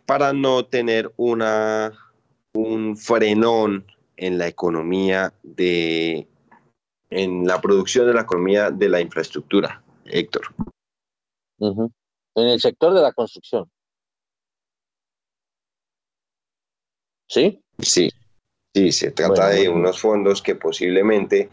para 0.05 0.31
no 0.31 0.63
tener 0.63 1.11
una, 1.17 1.91
un 2.53 2.95
frenón 2.95 3.85
en 4.15 4.37
la 4.37 4.47
economía 4.47 5.33
de 5.43 6.25
en 7.09 7.45
la 7.45 7.59
producción 7.59 8.07
de 8.07 8.13
la 8.13 8.21
economía 8.21 8.71
de 8.71 8.87
la 8.87 9.01
infraestructura, 9.01 9.83
Héctor. 10.05 10.43
En 11.59 12.47
el 12.47 12.61
sector 12.61 12.93
de 12.93 13.01
la 13.01 13.11
construcción. 13.11 13.69
¿Sí? 17.27 17.61
Sí. 17.79 18.09
Sí, 18.79 18.93
se 18.93 19.11
trata 19.11 19.49
de 19.49 19.67
unos 19.67 19.99
fondos 19.99 20.41
que 20.41 20.55
posiblemente 20.55 21.49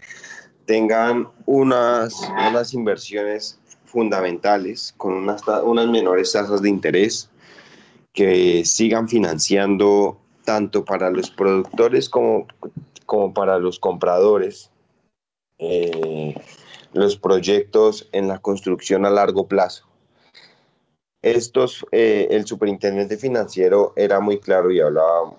tengan 0.65 1.29
unas, 1.45 2.15
unas 2.49 2.73
inversiones 2.73 3.59
fundamentales 3.85 4.95
con 4.97 5.15
unas, 5.15 5.43
unas 5.65 5.89
menores 5.89 6.31
tasas 6.31 6.63
de 6.63 6.69
interés 6.69 7.29
que 8.13 8.65
sigan 8.65 9.09
financiando 9.09 10.21
tanto 10.45 10.85
para 10.85 11.11
los 11.11 11.29
productores 11.31 12.09
como, 12.09 12.47
como 13.07 13.35
para 13.35 13.59
los 13.59 13.81
compradores 13.81 14.71
eh, 15.59 16.33
los 16.93 17.17
proyectos 17.17 18.09
en 18.13 18.29
la 18.29 18.39
construcción 18.39 19.05
a 19.05 19.11
largo 19.11 19.49
plazo. 19.49 19.85
Estos, 21.23 21.85
eh, 21.91 22.29
el 22.31 22.47
superintendente 22.47 23.17
financiero 23.17 23.95
era 23.97 24.21
muy 24.21 24.39
claro 24.39 24.71
y 24.71 24.79
hablaba 24.79 25.35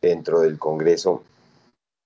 dentro 0.00 0.40
del 0.40 0.58
Congreso 0.58 1.22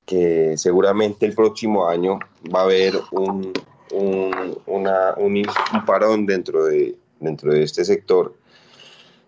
que 0.04 0.56
seguramente 0.58 1.26
el 1.26 1.34
próximo 1.34 1.88
año 1.88 2.18
va 2.54 2.60
a 2.60 2.64
haber 2.64 2.94
un, 3.12 3.52
un, 3.92 4.58
una, 4.66 5.14
un, 5.16 5.42
parón 5.86 6.26
dentro 6.26 6.66
de, 6.66 6.94
dentro 7.20 7.52
de 7.52 7.62
este 7.62 7.84
sector. 7.84 8.34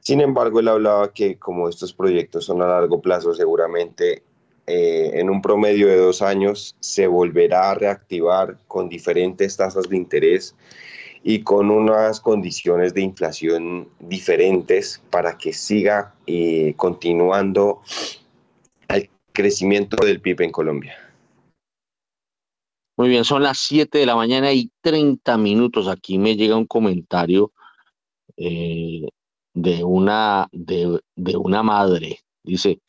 Sin 0.00 0.20
embargo, 0.20 0.60
él 0.60 0.68
hablaba 0.68 1.12
que 1.12 1.36
como 1.36 1.68
estos 1.68 1.92
proyectos 1.92 2.44
son 2.44 2.60
a 2.62 2.66
largo 2.66 3.00
plazo, 3.00 3.34
seguramente 3.34 4.22
eh, 4.66 5.12
en 5.14 5.30
un 5.30 5.40
promedio 5.40 5.88
de 5.88 5.96
dos 5.96 6.20
años 6.22 6.76
se 6.80 7.06
volverá 7.06 7.70
a 7.70 7.74
reactivar 7.74 8.58
con 8.68 8.88
diferentes 8.88 9.56
tasas 9.56 9.88
de 9.88 9.96
interés 9.96 10.54
y 11.22 11.42
con 11.42 11.70
unas 11.70 12.20
condiciones 12.20 12.94
de 12.94 13.00
inflación 13.00 13.88
diferentes 13.98 15.00
para 15.10 15.38
que 15.38 15.52
siga 15.52 16.14
eh, 16.26 16.74
continuando 16.76 17.80
crecimiento 19.36 20.04
del 20.04 20.20
PIB 20.20 20.40
en 20.42 20.52
Colombia. 20.52 20.96
Muy 22.96 23.10
bien, 23.10 23.24
son 23.24 23.42
las 23.42 23.58
7 23.58 23.98
de 23.98 24.06
la 24.06 24.16
mañana 24.16 24.52
y 24.52 24.70
30 24.80 25.36
minutos. 25.36 25.86
Aquí 25.86 26.18
me 26.18 26.34
llega 26.34 26.56
un 26.56 26.66
comentario 26.66 27.52
eh, 28.38 29.02
de, 29.52 29.84
una, 29.84 30.48
de, 30.50 31.00
de 31.14 31.36
una 31.36 31.62
madre. 31.62 32.20
Dice, 32.42 32.80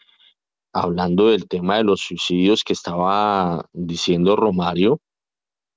hablando 0.71 1.27
del 1.27 1.47
tema 1.49 1.77
de 1.77 1.83
los 1.83 1.99
suicidios 1.99 2.63
que 2.63 2.73
estaba 2.73 3.67
diciendo 3.73 4.37
Romario, 4.37 5.01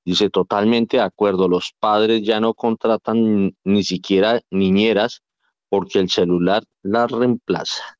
Dice, 0.05 0.31
totalmente 0.31 0.97
de 0.97 1.03
acuerdo, 1.03 1.47
los 1.47 1.75
padres 1.79 2.23
ya 2.23 2.41
no 2.41 2.55
contratan 2.55 3.55
ni 3.65 3.85
siquiera 3.85 4.41
niñeras 4.51 5.23
porque 5.69 5.99
el 5.99 6.09
celular 6.09 6.65
las 6.83 7.11
reemplaza. 7.11 8.00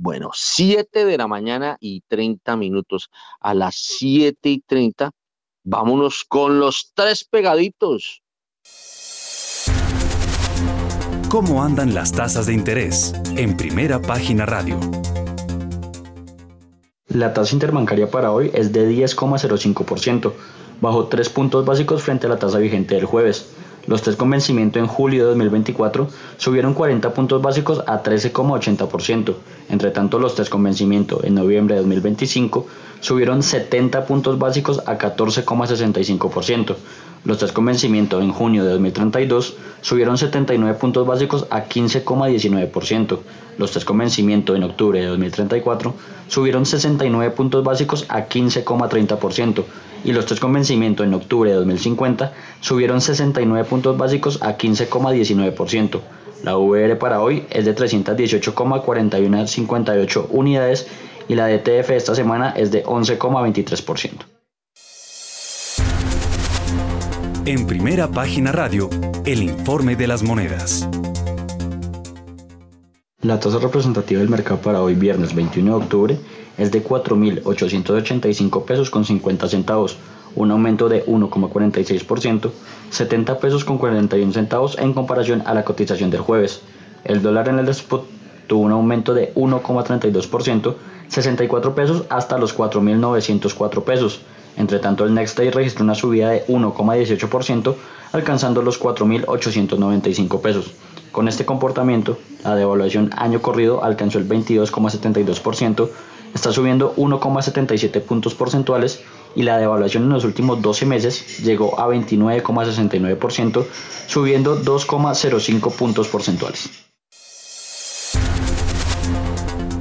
Bueno, 0.00 0.30
7 0.32 1.04
de 1.04 1.18
la 1.18 1.26
mañana 1.26 1.76
y 1.80 2.02
30 2.02 2.56
minutos. 2.56 3.10
A 3.40 3.52
las 3.52 3.74
7 3.98 4.48
y 4.48 4.60
30, 4.60 5.10
vámonos 5.64 6.24
con 6.28 6.60
los 6.60 6.92
tres 6.94 7.24
pegaditos. 7.24 8.22
¿Cómo 11.28 11.64
andan 11.64 11.94
las 11.94 12.12
tasas 12.12 12.46
de 12.46 12.54
interés? 12.54 13.12
En 13.36 13.56
primera 13.56 14.00
página 14.00 14.46
radio. 14.46 14.78
La 17.08 17.34
tasa 17.34 17.56
interbancaria 17.56 18.08
para 18.08 18.30
hoy 18.30 18.52
es 18.54 18.72
de 18.72 18.88
10,05% 18.88 20.32
bajó 20.80 21.08
3 21.08 21.28
puntos 21.30 21.64
básicos 21.64 22.02
frente 22.02 22.26
a 22.26 22.30
la 22.30 22.38
tasa 22.38 22.58
vigente 22.58 22.94
del 22.94 23.04
jueves. 23.04 23.50
Los 23.88 24.02
test 24.02 24.18
con 24.18 24.28
vencimiento 24.28 24.78
en 24.78 24.86
julio 24.86 25.22
de 25.22 25.28
2024 25.30 26.08
subieron 26.36 26.74
40 26.74 27.14
puntos 27.14 27.40
básicos 27.40 27.82
a 27.86 28.02
13,80%. 28.02 29.34
Entre 29.70 29.90
tanto, 29.90 30.18
los 30.18 30.34
test 30.34 30.50
con 30.50 30.62
vencimiento 30.62 31.24
en 31.24 31.34
noviembre 31.34 31.74
de 31.74 31.80
2025 31.80 32.66
subieron 33.00 33.42
70 33.42 34.04
puntos 34.04 34.38
básicos 34.38 34.82
a 34.84 34.98
14,65%. 34.98 36.76
Los 37.24 37.38
test 37.38 37.54
con 37.54 37.64
vencimiento 37.64 38.20
en 38.20 38.30
junio 38.30 38.62
de 38.62 38.72
2032 38.72 39.56
subieron 39.80 40.18
79 40.18 40.78
puntos 40.78 41.06
básicos 41.06 41.46
a 41.48 41.66
15,19%. 41.66 43.18
Los 43.56 43.72
test 43.72 43.86
con 43.86 43.96
vencimiento 43.96 44.54
en 44.54 44.64
octubre 44.64 45.00
de 45.00 45.06
2034 45.06 45.94
subieron 46.28 46.66
69 46.66 47.34
puntos 47.34 47.64
básicos 47.64 48.04
a 48.10 48.28
15,30% 48.28 49.64
y 50.08 50.12
los 50.12 50.24
test 50.24 50.40
con 50.40 50.54
vencimiento 50.54 51.04
en 51.04 51.12
octubre 51.12 51.50
de 51.50 51.56
2050 51.56 52.32
subieron 52.62 53.02
69 53.02 53.68
puntos 53.68 53.98
básicos 53.98 54.38
a 54.40 54.56
15,19%. 54.56 56.00
La 56.44 56.56
VR 56.56 56.96
para 56.96 57.20
hoy 57.20 57.44
es 57.50 57.66
de 57.66 57.76
318,4158 57.76 60.28
unidades 60.30 60.86
y 61.28 61.34
la 61.34 61.48
DTF 61.48 61.90
esta 61.90 62.14
semana 62.14 62.54
es 62.56 62.70
de 62.70 62.84
11,23%. 62.84 64.12
En 67.44 67.66
primera 67.66 68.08
página 68.08 68.50
radio, 68.50 68.88
el 69.26 69.42
informe 69.42 69.94
de 69.94 70.06
las 70.06 70.22
monedas. 70.22 70.88
La 73.20 73.38
tasa 73.38 73.58
representativa 73.58 74.20
del 74.20 74.30
mercado 74.30 74.62
para 74.62 74.80
hoy 74.80 74.94
viernes 74.94 75.34
21 75.34 75.70
de 75.70 75.76
octubre 75.84 76.18
es 76.58 76.72
de 76.72 76.84
4.885 76.84 78.64
pesos 78.64 78.90
con 78.90 79.04
50 79.04 79.48
centavos, 79.48 79.96
un 80.34 80.50
aumento 80.50 80.88
de 80.88 81.06
1,46%, 81.06 82.50
70 82.90 83.38
pesos 83.38 83.64
con 83.64 83.78
41 83.78 84.32
centavos 84.32 84.76
en 84.78 84.92
comparación 84.92 85.42
a 85.46 85.54
la 85.54 85.64
cotización 85.64 86.10
del 86.10 86.20
jueves. 86.20 86.62
El 87.04 87.22
dólar 87.22 87.48
en 87.48 87.58
el 87.60 87.68
spot 87.68 88.04
tuvo 88.46 88.62
un 88.62 88.72
aumento 88.72 89.14
de 89.14 89.32
1,32%, 89.34 90.74
64 91.08 91.74
pesos 91.74 92.04
hasta 92.08 92.38
los 92.38 92.56
4.904 92.56 93.82
pesos. 93.84 94.20
Entre 94.56 94.80
tanto, 94.80 95.04
el 95.04 95.14
Next 95.14 95.38
Day 95.38 95.50
registró 95.50 95.84
una 95.84 95.94
subida 95.94 96.30
de 96.30 96.44
1,18%, 96.46 97.74
alcanzando 98.12 98.62
los 98.62 98.80
4.895 98.80 100.40
pesos. 100.40 100.72
Con 101.12 101.28
este 101.28 101.46
comportamiento, 101.46 102.18
la 102.44 102.56
devaluación 102.56 103.10
año 103.16 103.40
corrido 103.40 103.84
alcanzó 103.84 104.18
el 104.18 104.28
22,72%, 104.28 105.88
está 106.34 106.52
subiendo 106.52 106.94
1,77 106.96 108.00
puntos 108.02 108.34
porcentuales 108.34 109.02
y 109.34 109.42
la 109.42 109.58
devaluación 109.58 110.04
en 110.04 110.10
los 110.10 110.24
últimos 110.24 110.60
12 110.62 110.86
meses 110.86 111.38
llegó 111.38 111.78
a 111.80 111.88
29,69%, 111.88 113.66
subiendo 114.06 114.60
2,05 114.62 115.72
puntos 115.72 116.08
porcentuales. 116.08 116.70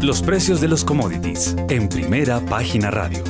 Los 0.02 0.22
precios 0.22 0.62
de 0.62 0.68
los 0.68 0.86
commodities 0.86 1.56
en 1.70 1.90
primera 1.90 2.40
página 2.40 2.92
radio 2.92 3.24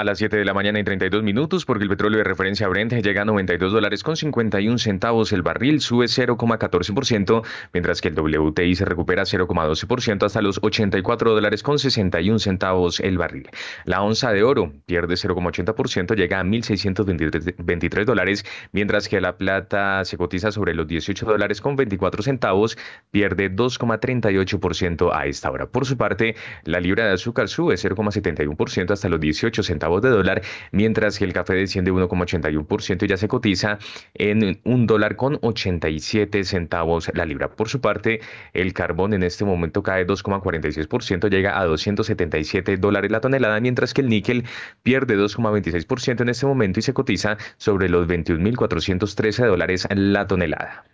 a 0.00 0.04
las 0.04 0.16
7 0.16 0.38
de 0.38 0.46
la 0.46 0.54
mañana 0.54 0.80
y 0.80 0.84
32 0.84 1.22
minutos 1.22 1.66
porque 1.66 1.84
el 1.84 1.90
petróleo 1.90 2.18
de 2.18 2.24
referencia 2.24 2.66
Brent 2.68 2.94
llega 2.94 3.20
a 3.20 3.24
92 3.26 3.70
dólares 3.70 4.02
con 4.02 4.16
51 4.16 4.78
centavos 4.78 5.30
el 5.32 5.42
barril, 5.42 5.82
sube 5.82 6.06
0,14%, 6.06 7.44
mientras 7.74 8.00
que 8.00 8.08
el 8.08 8.14
WTI 8.18 8.74
se 8.76 8.86
recupera 8.86 9.24
0,12% 9.24 10.24
hasta 10.24 10.40
los 10.40 10.58
84 10.62 11.34
dólares 11.34 11.62
con 11.62 11.78
61 11.78 12.38
centavos 12.38 13.00
el 13.00 13.18
barril. 13.18 13.50
La 13.84 14.00
onza 14.00 14.32
de 14.32 14.42
oro 14.42 14.72
pierde 14.86 15.16
0,80%, 15.16 16.16
llega 16.16 16.40
a 16.40 16.44
1.623 16.44 18.04
dólares, 18.06 18.46
mientras 18.72 19.06
que 19.06 19.20
la 19.20 19.36
plata 19.36 20.06
se 20.06 20.16
cotiza 20.16 20.50
sobre 20.50 20.74
los 20.74 20.86
18 20.86 21.26
dólares 21.26 21.60
con 21.60 21.76
24 21.76 22.22
centavos, 22.22 22.78
pierde 23.10 23.54
2,38% 23.54 25.10
a 25.12 25.26
esta 25.26 25.50
hora. 25.50 25.66
Por 25.66 25.84
su 25.84 25.98
parte, 25.98 26.36
la 26.64 26.80
libra 26.80 27.04
de 27.04 27.12
azúcar 27.12 27.50
sube 27.50 27.74
0,71% 27.74 28.92
hasta 28.92 29.08
los 29.10 29.20
18 29.20 29.62
centavos 29.62 29.89
de 29.98 30.10
dólar, 30.10 30.42
mientras 30.70 31.18
que 31.18 31.24
el 31.24 31.32
café 31.32 31.54
desciende 31.54 31.90
1,81% 31.90 33.02
y 33.02 33.08
ya 33.08 33.16
se 33.16 33.26
cotiza 33.26 33.78
en 34.14 34.60
un 34.64 34.86
dólar 34.86 35.16
con 35.16 35.38
87 35.42 36.44
centavos 36.44 37.10
la 37.14 37.26
libra. 37.26 37.48
Por 37.48 37.68
su 37.68 37.80
parte, 37.80 38.20
el 38.52 38.72
carbón 38.72 39.14
en 39.14 39.24
este 39.24 39.44
momento 39.44 39.82
cae 39.82 40.06
2,46%, 40.06 41.28
llega 41.28 41.58
a 41.58 41.64
277 41.64 42.76
dólares 42.76 43.10
la 43.10 43.20
tonelada, 43.20 43.58
mientras 43.60 43.92
que 43.94 44.02
el 44.02 44.08
níquel 44.08 44.44
pierde 44.82 45.16
2,26% 45.16 46.20
en 46.20 46.28
este 46.28 46.46
momento 46.46 46.78
y 46.78 46.82
se 46.82 46.94
cotiza 46.94 47.36
sobre 47.56 47.88
los 47.88 48.06
21.413 48.06 49.46
dólares 49.46 49.88
la 49.90 50.26
tonelada. 50.26 50.84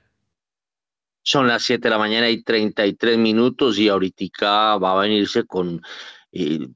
Son 1.23 1.49
las 1.49 1.65
7 1.65 1.83
de 1.83 1.91
la 1.91 1.99
mañana 1.99 2.31
y 2.31 2.43
33 2.43 3.19
minutos 3.19 3.79
y 3.79 3.89
ahorita 3.89 4.77
va 4.77 4.93
a 4.93 5.01
venirse 5.03 5.45
con 5.45 5.83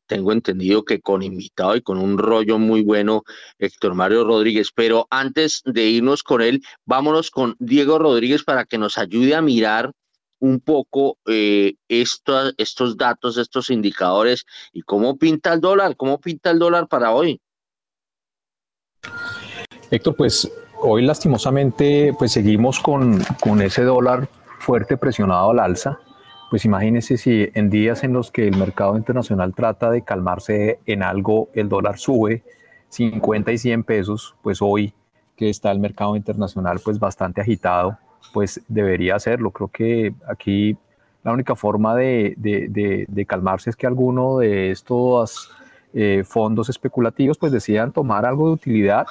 tengo 0.06 0.32
entendido 0.32 0.84
que 0.84 1.00
con 1.00 1.22
invitado 1.22 1.76
y 1.76 1.82
con 1.82 1.98
un 1.98 2.18
rollo 2.18 2.58
muy 2.58 2.82
bueno, 2.82 3.22
Héctor 3.58 3.94
Mario 3.94 4.24
Rodríguez. 4.24 4.70
Pero 4.74 5.06
antes 5.10 5.62
de 5.64 5.84
irnos 5.86 6.22
con 6.22 6.42
él, 6.42 6.62
vámonos 6.84 7.30
con 7.30 7.56
Diego 7.58 7.98
Rodríguez 7.98 8.42
para 8.44 8.64
que 8.64 8.78
nos 8.78 8.98
ayude 8.98 9.34
a 9.34 9.42
mirar 9.42 9.92
un 10.38 10.60
poco 10.60 11.18
eh, 11.26 11.74
estos 11.88 12.96
datos, 12.96 13.36
estos 13.36 13.68
indicadores 13.70 14.46
y 14.72 14.82
cómo 14.82 15.18
pinta 15.18 15.52
el 15.52 15.60
dólar, 15.60 15.96
cómo 15.96 16.18
pinta 16.18 16.50
el 16.50 16.58
dólar 16.58 16.88
para 16.88 17.12
hoy. 17.12 17.40
Héctor, 19.90 20.16
pues 20.16 20.50
hoy 20.80 21.04
lastimosamente 21.04 22.14
pues 22.18 22.32
seguimos 22.32 22.80
con, 22.80 23.22
con 23.42 23.60
ese 23.60 23.82
dólar 23.82 24.28
fuerte 24.60 24.96
presionado 24.96 25.50
al 25.50 25.58
alza 25.58 26.00
pues 26.50 26.64
imagínense 26.64 27.16
si 27.16 27.48
en 27.54 27.70
días 27.70 28.02
en 28.02 28.12
los 28.12 28.32
que 28.32 28.48
el 28.48 28.56
mercado 28.56 28.96
internacional 28.96 29.54
trata 29.54 29.90
de 29.90 30.02
calmarse 30.02 30.80
en 30.84 31.04
algo, 31.04 31.48
el 31.54 31.68
dólar 31.68 31.98
sube 31.98 32.42
50 32.88 33.52
y 33.52 33.58
100 33.58 33.84
pesos, 33.84 34.34
pues 34.42 34.60
hoy 34.60 34.92
que 35.36 35.48
está 35.48 35.70
el 35.70 35.78
mercado 35.78 36.16
internacional 36.16 36.80
pues 36.84 36.98
bastante 36.98 37.40
agitado, 37.40 37.96
pues 38.32 38.60
debería 38.66 39.14
hacerlo. 39.14 39.52
Creo 39.52 39.68
que 39.68 40.12
aquí 40.28 40.76
la 41.22 41.32
única 41.32 41.54
forma 41.54 41.94
de, 41.94 43.06
calmarse 43.28 43.70
es 43.70 43.76
que 43.76 43.86
alguno 43.86 44.38
de 44.38 44.72
estos 44.72 45.52
eh, 45.94 46.24
fondos 46.26 46.68
especulativos 46.68 47.38
pues 47.38 47.52
decidan 47.52 47.92
tomar 47.92 48.26
algo 48.26 48.48
de 48.48 48.54
utilidad, 48.54 49.06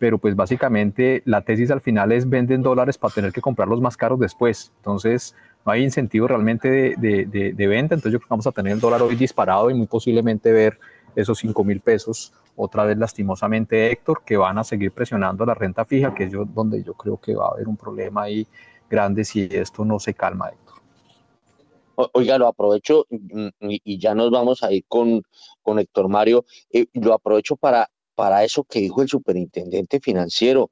pero 0.00 0.18
pues 0.18 0.34
básicamente 0.34 1.22
la 1.24 1.42
tesis 1.42 1.70
al 1.70 1.80
final 1.80 2.10
es 2.10 2.28
venden 2.28 2.62
dólares 2.62 2.98
para 2.98 3.14
tener 3.14 3.32
que 3.32 3.40
comprarlos 3.40 3.80
más 3.80 3.96
caros 3.96 4.18
después. 4.18 4.72
Entonces, 4.78 5.36
no 5.64 5.72
hay 5.72 5.82
incentivo 5.82 6.26
realmente 6.26 6.94
de, 6.96 7.66
venta, 7.66 7.94
entonces 7.94 8.12
yo 8.12 8.18
creo 8.18 8.28
que 8.28 8.30
vamos 8.30 8.46
a 8.46 8.52
tener 8.52 8.72
el 8.72 8.80
dólar 8.80 9.02
hoy 9.02 9.16
disparado 9.16 9.70
y 9.70 9.74
muy 9.74 9.86
posiblemente 9.86 10.52
ver 10.52 10.78
esos 11.14 11.38
5 11.38 11.64
mil 11.64 11.80
pesos 11.80 12.32
otra 12.56 12.84
vez 12.84 12.98
lastimosamente, 12.98 13.90
Héctor, 13.90 14.22
que 14.24 14.36
van 14.36 14.58
a 14.58 14.64
seguir 14.64 14.92
presionando 14.92 15.44
la 15.46 15.54
renta 15.54 15.84
fija, 15.84 16.14
que 16.14 16.24
es 16.24 16.32
yo, 16.32 16.44
donde 16.44 16.82
yo 16.82 16.94
creo 16.94 17.18
que 17.18 17.34
va 17.34 17.46
a 17.46 17.50
haber 17.50 17.68
un 17.68 17.76
problema 17.76 18.22
ahí 18.22 18.46
grande 18.88 19.24
si 19.24 19.48
esto 19.50 19.84
no 19.84 19.98
se 19.98 20.14
calma, 20.14 20.48
Héctor. 20.48 22.10
oiga, 22.12 22.38
lo 22.38 22.48
aprovecho 22.48 23.06
y, 23.10 23.98
ya 23.98 24.14
nos 24.14 24.30
vamos 24.30 24.62
a 24.62 24.72
ir 24.72 24.84
con, 24.88 25.22
con 25.62 25.78
Héctor 25.78 26.08
Mario. 26.08 26.44
Eh, 26.70 26.86
lo 26.94 27.14
aprovecho 27.14 27.56
para, 27.56 27.88
para 28.14 28.44
eso 28.44 28.64
que 28.64 28.80
dijo 28.80 29.02
el 29.02 29.08
superintendente 29.08 30.00
financiero. 30.00 30.70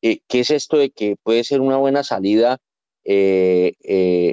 Eh, 0.00 0.20
¿Qué 0.28 0.40
es 0.40 0.50
esto 0.50 0.76
de 0.76 0.90
que 0.90 1.16
puede 1.22 1.44
ser 1.44 1.60
una 1.60 1.76
buena 1.76 2.04
salida? 2.04 2.58
Que 3.04 4.26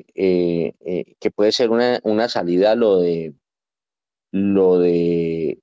puede 1.35 1.51
ser 1.51 1.69
una, 1.69 1.99
una 2.03 2.29
salida 2.29 2.75
lo 2.75 2.99
de 2.99 3.33
lo 4.31 4.79
de 4.79 5.59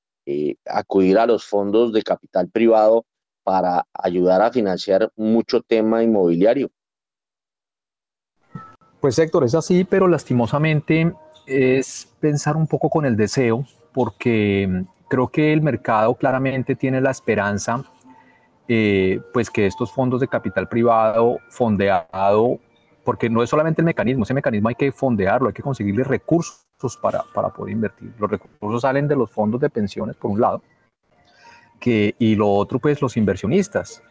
acudir 0.67 1.19
a 1.19 1.27
los 1.27 1.45
fondos 1.45 1.93
de 1.93 2.03
capital 2.03 2.49
privado 2.51 3.07
para 3.43 3.87
ayudar 3.95 4.43
a 4.43 4.53
financiar 4.53 5.11
mucho 5.17 5.63
tema 5.63 6.03
inmobiliario. 6.03 6.71
Pues 9.01 9.19
Héctor, 9.19 9.45
es 9.45 9.55
así, 9.55 9.85
pero 9.85 10.07
lastimosamente 10.07 11.15
es 11.47 12.09
pensar 12.21 12.57
un 12.57 12.67
poco 12.67 12.91
con 12.91 13.07
el 13.07 13.17
deseo, 13.17 13.65
porque 13.95 14.85
creo 15.09 15.29
que 15.29 15.53
el 15.53 15.63
mercado 15.63 16.15
claramente 16.15 16.75
tiene 16.75 17.01
la 17.01 17.11
esperanza, 17.11 17.85
eh, 18.69 19.21
pues 19.33 19.49
que 19.51 19.67
estos 19.67 19.93
fondos 19.93 20.21
de 20.21 20.29
capital 20.29 20.69
privado 20.69 21.39
fondeado, 21.49 22.59
porque 23.09 23.31
no 23.31 23.43
es 23.43 23.49
solamente 23.49 23.81
el 23.81 23.87
mecanismo, 23.87 24.25
ese 24.25 24.35
mecanismo 24.35 24.69
hay 24.69 24.75
que 24.75 24.93
fondearlo, 24.93 25.49
hay 25.49 25.55
que 25.55 25.63
conseguirle 25.63 26.05
recursos 26.05 26.99
para, 27.01 27.25
para 27.33 27.49
poder 27.49 27.73
invertir. 27.73 28.13
Los 28.19 28.31
recursos 28.31 28.83
salen 28.83 29.09
de 29.09 29.17
los 29.17 29.31
fondos 29.31 29.63
de 29.63 29.71
pensiones, 29.71 30.15
por 30.15 30.31
un 30.31 30.43
lado, 30.43 30.63
que, 31.81 32.15
y 32.19 32.35
lo 32.35 32.51
otro, 32.51 32.79
pues 32.79 33.01
los 33.01 33.17
inversionistas. 33.17 34.03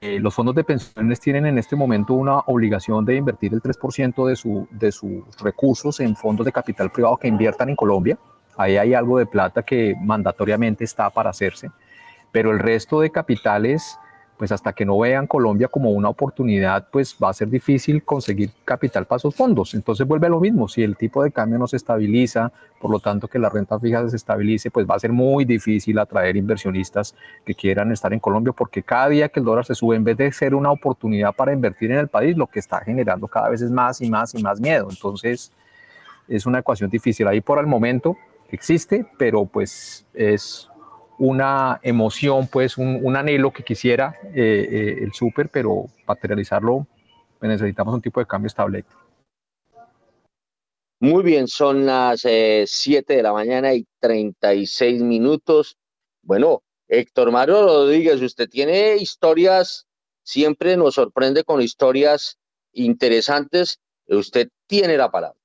Eh, 0.00 0.18
los 0.18 0.34
fondos 0.34 0.56
de 0.56 0.64
pensiones 0.64 1.20
tienen 1.20 1.46
en 1.46 1.58
este 1.58 1.76
momento 1.76 2.14
una 2.14 2.40
obligación 2.40 3.04
de 3.04 3.14
invertir 3.14 3.54
el 3.54 3.62
3% 3.62 4.26
de, 4.26 4.34
su, 4.34 4.66
de 4.72 4.90
sus 4.90 5.22
recursos 5.40 6.00
en 6.00 6.16
fondos 6.16 6.44
de 6.44 6.50
capital 6.50 6.90
privado 6.90 7.16
que 7.18 7.28
inviertan 7.28 7.68
en 7.68 7.76
Colombia. 7.76 8.18
Ahí 8.56 8.78
hay 8.78 8.94
algo 8.94 9.18
de 9.18 9.26
plata 9.26 9.62
que 9.62 9.94
mandatoriamente 10.02 10.82
está 10.82 11.08
para 11.08 11.30
hacerse, 11.30 11.70
pero 12.32 12.50
el 12.50 12.58
resto 12.58 12.98
de 12.98 13.10
capitales 13.10 13.96
pues 14.42 14.50
hasta 14.50 14.72
que 14.72 14.84
no 14.84 14.98
vean 14.98 15.28
Colombia 15.28 15.68
como 15.68 15.92
una 15.92 16.08
oportunidad, 16.08 16.88
pues 16.90 17.16
va 17.22 17.30
a 17.30 17.32
ser 17.32 17.48
difícil 17.48 18.02
conseguir 18.02 18.50
capital 18.64 19.06
para 19.06 19.18
esos 19.18 19.36
fondos. 19.36 19.72
Entonces 19.72 20.04
vuelve 20.04 20.28
lo 20.28 20.40
mismo, 20.40 20.66
si 20.66 20.82
el 20.82 20.96
tipo 20.96 21.22
de 21.22 21.30
cambio 21.30 21.60
no 21.60 21.68
se 21.68 21.76
estabiliza, 21.76 22.50
por 22.80 22.90
lo 22.90 22.98
tanto 22.98 23.28
que 23.28 23.38
la 23.38 23.50
renta 23.50 23.78
fija 23.78 24.08
se 24.08 24.16
estabilice, 24.16 24.72
pues 24.72 24.84
va 24.84 24.96
a 24.96 24.98
ser 24.98 25.12
muy 25.12 25.44
difícil 25.44 25.96
atraer 25.96 26.34
inversionistas 26.36 27.14
que 27.46 27.54
quieran 27.54 27.92
estar 27.92 28.12
en 28.12 28.18
Colombia, 28.18 28.52
porque 28.52 28.82
cada 28.82 29.10
día 29.10 29.28
que 29.28 29.38
el 29.38 29.46
dólar 29.46 29.64
se 29.64 29.76
sube, 29.76 29.94
en 29.94 30.02
vez 30.02 30.16
de 30.16 30.32
ser 30.32 30.56
una 30.56 30.72
oportunidad 30.72 31.32
para 31.36 31.52
invertir 31.52 31.92
en 31.92 31.98
el 31.98 32.08
país, 32.08 32.36
lo 32.36 32.48
que 32.48 32.58
está 32.58 32.80
generando 32.80 33.28
cada 33.28 33.48
vez 33.48 33.62
es 33.62 33.70
más 33.70 34.00
y 34.00 34.10
más 34.10 34.34
y 34.34 34.42
más 34.42 34.60
miedo. 34.60 34.88
Entonces 34.90 35.52
es 36.26 36.46
una 36.46 36.58
ecuación 36.58 36.90
difícil. 36.90 37.28
Ahí 37.28 37.40
por 37.40 37.60
el 37.60 37.68
momento 37.68 38.16
existe, 38.50 39.06
pero 39.18 39.44
pues 39.44 40.04
es 40.14 40.68
una 41.22 41.78
emoción, 41.84 42.48
pues 42.48 42.76
un, 42.76 43.16
anhelo 43.16 43.52
que 43.52 43.62
quisiera 43.62 44.18
eh, 44.34 44.66
eh, 44.68 44.98
el 45.02 45.12
súper, 45.12 45.50
pero 45.50 45.86
materializarlo 46.04 46.84
pues, 47.38 47.48
necesitamos 47.48 47.94
un 47.94 48.02
tipo 48.02 48.18
de 48.18 48.26
cambio 48.26 48.48
estable. 48.48 48.84
Muy 50.98 51.22
bien, 51.22 51.46
son 51.46 51.86
las 51.86 52.22
7 52.22 52.66
eh, 52.74 53.16
de 53.16 53.22
la 53.22 53.32
mañana 53.32 53.72
y 53.72 53.86
36 54.00 55.02
minutos. 55.02 55.78
Bueno, 56.22 56.64
Héctor 56.88 57.30
Mario 57.30 57.66
Rodríguez, 57.66 58.20
usted 58.20 58.48
tiene 58.48 58.96
historias, 58.96 59.86
siempre 60.24 60.76
nos 60.76 60.94
sorprende 60.94 61.44
con 61.44 61.62
historias 61.62 62.36
interesantes. 62.72 63.78
Usted 64.08 64.48
tiene 64.66 64.96
la 64.96 65.12
palabra. 65.12 65.38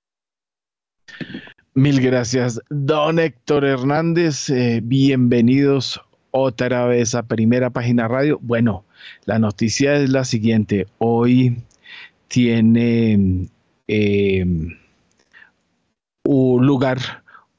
Mil 1.78 2.02
gracias, 2.02 2.60
don 2.72 3.20
Héctor 3.20 3.64
Hernández. 3.64 4.50
Eh, 4.50 4.82
bienvenidos 4.84 6.02
otra 6.32 6.88
vez 6.88 7.14
a 7.14 7.28
Primera 7.28 7.70
Página 7.70 8.08
Radio. 8.08 8.40
Bueno, 8.42 8.84
la 9.26 9.38
noticia 9.38 9.94
es 9.94 10.10
la 10.10 10.26
siguiente. 10.26 10.88
Hoy 10.98 11.62
tiene 12.30 13.48
em, 13.86 14.76
un 16.24 16.66
lugar 16.66 16.98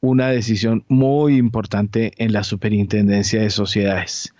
una 0.01 0.31
decisión 0.31 0.85
muy 0.89 1.36
importante 1.36 2.11
en 2.16 2.32
la 2.32 2.43
Superintendencia 2.43 3.40
de 3.40 3.51
Sociedades. 3.51 4.35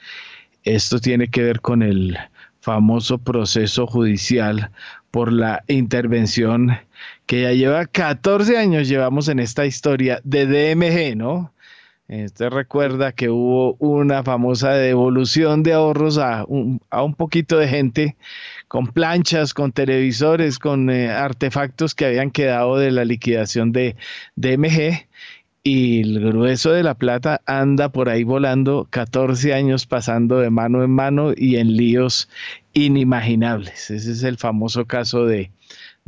Esto 0.65 0.99
tiene 0.99 1.29
que 1.29 1.45
ver 1.45 1.61
con 1.61 1.85
el 1.85 2.19
famoso 2.61 3.19
proceso 3.19 3.87
judicial 3.87 4.73
por 5.13 5.33
la 5.33 5.63
intervención 5.69 6.73
que 7.29 7.43
ya 7.43 7.53
lleva 7.53 7.85
14 7.87 8.57
años 8.57 8.89
llevamos 8.89 9.29
en 9.29 9.39
esta 9.39 9.67
historia 9.67 10.19
de 10.25 10.47
DMG, 10.47 11.15
¿no? 11.15 11.53
Usted 12.09 12.49
recuerda 12.49 13.13
que 13.13 13.29
hubo 13.29 13.75
una 13.75 14.23
famosa 14.25 14.73
devolución 14.73 15.63
de 15.63 15.75
ahorros 15.75 16.17
a 16.17 16.47
un, 16.47 16.81
poquito 17.19 17.59
de 17.59 17.69
gente 17.69 18.17
con 18.67 18.87
planchas, 18.87 19.53
con 19.53 19.73
televisores, 19.73 20.59
con 20.59 20.89
eh, 20.89 21.11
artefactos 21.11 21.95
que 21.95 22.07
habían 22.07 22.31
quedado 22.31 22.79
de 22.79 22.93
la 22.93 23.05
liquidación 23.05 23.73
de 23.73 23.95
DMG 24.37 25.07
y 25.63 26.01
el 26.01 26.21
grueso 26.21 26.73
de 26.73 26.83
la 26.83 26.95
plata 26.95 27.43
anda 27.45 27.91
por 27.91 28.09
ahí 28.09 28.25
volando 28.25 28.87
14 28.89 29.53
años 29.53 29.85
pasando 29.85 30.39
de 30.39 30.49
mano 30.49 30.83
en 30.83 30.93
mano 30.93 31.35
y 31.37 31.57
en 31.57 31.77
líos 31.77 32.31
inimaginables. 32.73 33.91
Ese 33.91 34.13
es 34.13 34.23
el 34.23 34.39
famoso 34.39 34.87
caso 34.87 35.27
de 35.27 35.51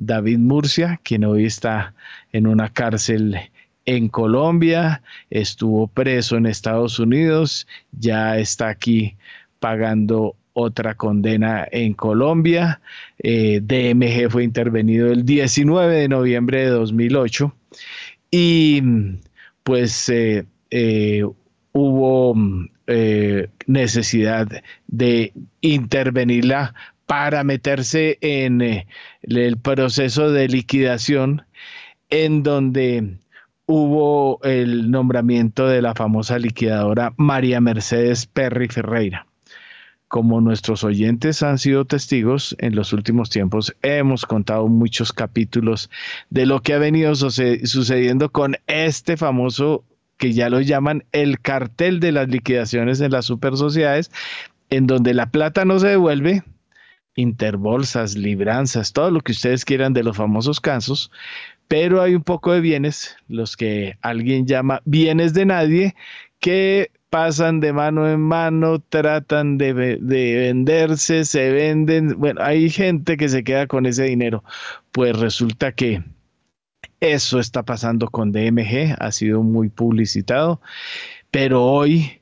David 0.01 0.39
Murcia, 0.39 0.99
quien 1.03 1.25
hoy 1.25 1.45
está 1.45 1.95
en 2.33 2.47
una 2.47 2.71
cárcel 2.71 3.37
en 3.85 4.09
Colombia, 4.09 5.03
estuvo 5.29 5.89
preso 5.89 6.37
en 6.37 6.47
Estados 6.47 6.99
Unidos, 6.99 7.67
ya 7.93 8.39
está 8.39 8.69
aquí 8.69 9.17
pagando 9.59 10.37
otra 10.55 10.95
condena 10.95 11.69
en 11.71 11.93
Colombia. 11.93 12.81
Eh, 13.19 13.61
DMG 13.63 14.31
fue 14.31 14.45
intervenido 14.45 15.13
el 15.13 15.25
19 15.25 15.95
de 15.95 16.09
noviembre 16.09 16.63
de 16.63 16.71
2008 16.71 17.55
y 18.31 18.83
pues 19.63 20.09
eh, 20.09 20.47
eh, 20.71 21.25
hubo 21.73 22.35
necesidad 23.67 24.49
de 24.89 25.33
intervenirla 25.61 26.75
para 27.11 27.43
meterse 27.43 28.19
en 28.21 28.63
eh, 28.63 28.87
el 29.23 29.57
proceso 29.57 30.31
de 30.31 30.47
liquidación 30.47 31.43
en 32.09 32.45
donde 32.45 33.19
hubo 33.67 34.39
el 34.45 34.93
nombramiento 34.93 35.67
de 35.67 35.83
la 35.83 35.97
famosa 35.97 36.39
liquidadora 36.39 37.13
María 37.17 37.61
Mercedes 37.61 38.27
Perry 38.27 38.69
Ferreira. 38.69 39.27
Como 40.07 40.41
nuestros 40.41 40.85
oyentes 40.85 41.43
han 41.43 41.59
sido 41.59 41.85
testigos, 41.85 42.55
en 42.61 42.77
los 42.77 42.93
últimos 42.93 43.29
tiempos 43.29 43.75
hemos 43.83 44.25
contado 44.25 44.69
muchos 44.69 45.13
capítulos 45.13 45.91
de 46.29 46.47
lo 46.47 46.63
que 46.63 46.75
ha 46.75 46.79
venido 46.79 47.17
sucediendo 47.17 48.31
con 48.31 48.55
este 48.69 49.17
famoso 49.17 49.83
que 50.17 50.33
ya 50.33 50.49
lo 50.49 50.61
llaman 50.61 51.03
el 51.11 51.41
cartel 51.41 51.99
de 51.99 52.13
las 52.13 52.29
liquidaciones 52.29 53.01
en 53.01 53.11
las 53.11 53.25
super 53.25 53.57
sociedades, 53.57 54.13
en 54.69 54.87
donde 54.87 55.13
la 55.13 55.33
plata 55.33 55.65
no 55.65 55.81
se 55.81 55.89
devuelve, 55.89 56.45
interbolsas, 57.15 58.17
libranzas, 58.17 58.93
todo 58.93 59.11
lo 59.11 59.21
que 59.21 59.33
ustedes 59.33 59.65
quieran 59.65 59.93
de 59.93 60.03
los 60.03 60.17
famosos 60.17 60.61
casos, 60.61 61.11
pero 61.69 62.03
hay 62.03 62.15
un 62.15 62.23
poco 62.23 62.53
de 62.53 62.61
bienes, 62.61 63.17
los 63.29 63.57
que 63.57 63.97
alguien 64.03 64.47
llama 64.47 64.83
bienes 64.85 65.35
de 65.35 65.47
nadie, 65.47 65.95
que 66.41 66.91
pasan 67.11 67.61
de 67.61 67.73
mano 67.73 68.09
en 68.09 68.21
mano, 68.21 68.81
tratan 68.81 69.59
de, 69.59 69.75
de, 70.01 70.37
venderse, 70.37 71.25
se 71.25 71.51
venden. 71.51 72.19
Bueno, 72.19 72.41
hay 72.43 72.71
gente 72.71 73.17
que 73.17 73.29
se 73.29 73.45
queda 73.45 73.67
con 73.67 73.85
ese 73.87 74.05
dinero. 74.05 74.43
Pues 74.93 75.19
resulta 75.19 75.73
que 75.73 76.03
eso 77.01 77.41
está 77.41 77.65
pasando 77.65 78.09
con 78.09 78.33
DMG, 78.33 78.97
ha 78.99 79.13
sido 79.13 79.43
muy 79.43 79.69
publicitado, 79.69 80.61
pero 81.31 81.65
hoy 81.65 82.20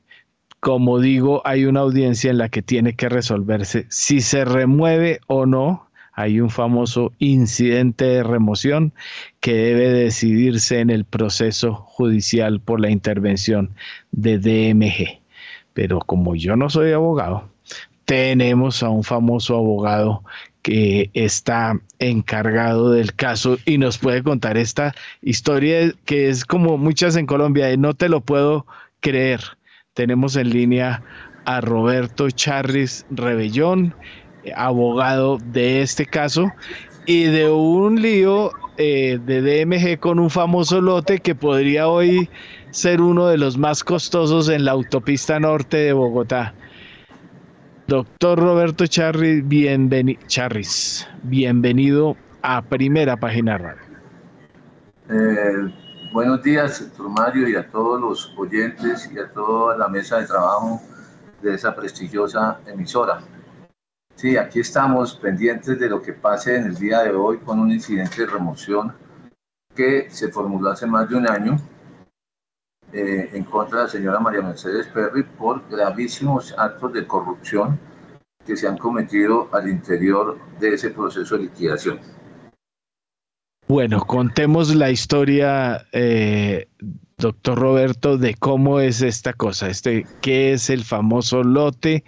como 0.59 0.99
digo, 0.99 1.41
hay 1.45 1.65
una 1.65 1.81
audiencia 1.81 2.31
en 2.31 2.37
la 2.37 2.49
que 2.49 2.61
tiene 2.61 2.95
que 2.95 3.09
resolverse 3.09 3.85
si 3.89 4.21
se 4.21 4.45
remueve 4.45 5.19
o 5.27 5.45
no. 5.45 5.87
Hay 6.13 6.41
un 6.41 6.49
famoso 6.49 7.13
incidente 7.19 8.03
de 8.03 8.23
remoción 8.23 8.91
que 9.39 9.53
debe 9.53 9.87
decidirse 9.87 10.81
en 10.81 10.89
el 10.89 11.05
proceso 11.05 11.75
judicial 11.75 12.59
por 12.59 12.81
la 12.81 12.89
intervención 12.89 13.73
de 14.11 14.37
DMG. 14.37 15.21
Pero 15.73 15.99
como 15.99 16.35
yo 16.35 16.57
no 16.57 16.69
soy 16.69 16.91
abogado, 16.91 17.47
tenemos 18.03 18.83
a 18.83 18.89
un 18.89 19.05
famoso 19.05 19.55
abogado 19.55 20.23
que 20.61 21.09
está 21.13 21.79
encargado 21.99 22.91
del 22.91 23.15
caso 23.15 23.57
y 23.65 23.77
nos 23.77 23.97
puede 23.97 24.21
contar 24.21 24.57
esta 24.57 24.93
historia 25.21 25.93
que 26.03 26.27
es 26.27 26.43
como 26.43 26.77
muchas 26.77 27.15
en 27.15 27.27
Colombia, 27.27 27.67
de 27.67 27.77
no 27.77 27.93
te 27.93 28.09
lo 28.09 28.19
puedo 28.19 28.65
creer 28.99 29.39
tenemos 29.93 30.35
en 30.35 30.49
línea 30.49 31.03
a 31.45 31.61
Roberto 31.61 32.29
Charris 32.29 33.05
Rebellón, 33.09 33.93
abogado 34.55 35.37
de 35.51 35.81
este 35.81 36.05
caso. 36.05 36.51
y 37.05 37.23
de 37.23 37.49
un 37.49 38.01
lío 38.01 38.51
eh, 38.77 39.19
de 39.25 39.41
DMG 39.41 39.99
con 39.99 40.19
un 40.19 40.29
famoso 40.29 40.79
lote 40.79 41.19
que 41.19 41.33
podría 41.33 41.87
hoy 41.87 42.29
ser 42.69 43.01
uno 43.01 43.27
de 43.27 43.37
los 43.37 43.57
más 43.57 43.83
costosos 43.83 44.47
en 44.47 44.63
la 44.63 44.71
autopista 44.71 45.39
norte 45.39 45.77
de 45.77 45.93
Bogotá. 45.93 46.53
Doctor 47.87 48.37
Roberto 48.37 48.85
Charris, 48.85 49.43
Charris, 50.27 51.07
bienvenido 51.23 52.15
a 52.43 52.61
Primera 52.61 53.17
Página 53.17 53.57
Radio. 53.57 53.81
Eh, 55.09 55.73
buenos 56.11 56.41
días, 56.41 56.81
doctor 56.81 57.09
Mario, 57.09 57.47
y 57.47 57.55
a 57.55 57.69
todos 57.69 57.99
los 58.01 58.33
oyentes 58.37 59.09
y 59.11 59.19
a 59.19 59.31
toda 59.31 59.77
la 59.77 59.87
mesa 59.87 60.17
de 60.17 60.25
trabajo 60.25 60.81
de 61.41 61.53
esa 61.53 61.75
prestigiosa 61.75 62.59
emisora. 62.65 63.21
Sí, 64.15 64.35
aquí 64.35 64.59
estamos 64.59 65.15
pendientes 65.15 65.79
de 65.79 65.89
lo 65.89 66.01
que 66.01 66.13
pase 66.13 66.57
en 66.57 66.65
el 66.65 66.75
día 66.75 67.03
de 67.03 67.11
hoy 67.11 67.37
con 67.39 67.59
un 67.59 67.71
incidente 67.71 68.21
de 68.21 68.27
remoción 68.27 68.93
que 69.75 70.09
se 70.09 70.29
formuló 70.29 70.71
hace 70.71 70.87
más 70.87 71.07
de 71.09 71.15
un 71.15 71.29
año 71.29 71.57
eh, 72.91 73.29
en 73.33 73.43
contra 73.43 73.79
de 73.79 73.83
la 73.85 73.89
señora 73.89 74.19
María 74.19 74.41
Mercedes 74.41 74.87
Perry 74.87 75.23
por 75.23 75.69
gravísimos 75.69 76.53
actos 76.57 76.91
de 76.91 77.05
corrupción 77.07 77.79
que 78.45 78.57
se 78.57 78.67
han 78.67 78.77
cometido 78.77 79.47
al 79.53 79.69
interior 79.69 80.37
de 80.59 80.73
ese 80.73 80.89
proceso 80.89 81.37
de 81.37 81.43
liquidación. 81.43 81.99
Bueno, 83.69 83.99
contemos 84.07 84.73
la 84.73 84.89
historia, 84.89 85.85
eh, 85.91 86.67
doctor 87.19 87.59
Roberto, 87.59 88.17
de 88.17 88.33
cómo 88.33 88.79
es 88.79 89.03
esta 89.03 89.31
cosa, 89.33 89.69
este, 89.69 90.07
qué 90.21 90.53
es 90.53 90.71
el 90.71 90.83
famoso 90.83 91.43
lote, 91.43 92.03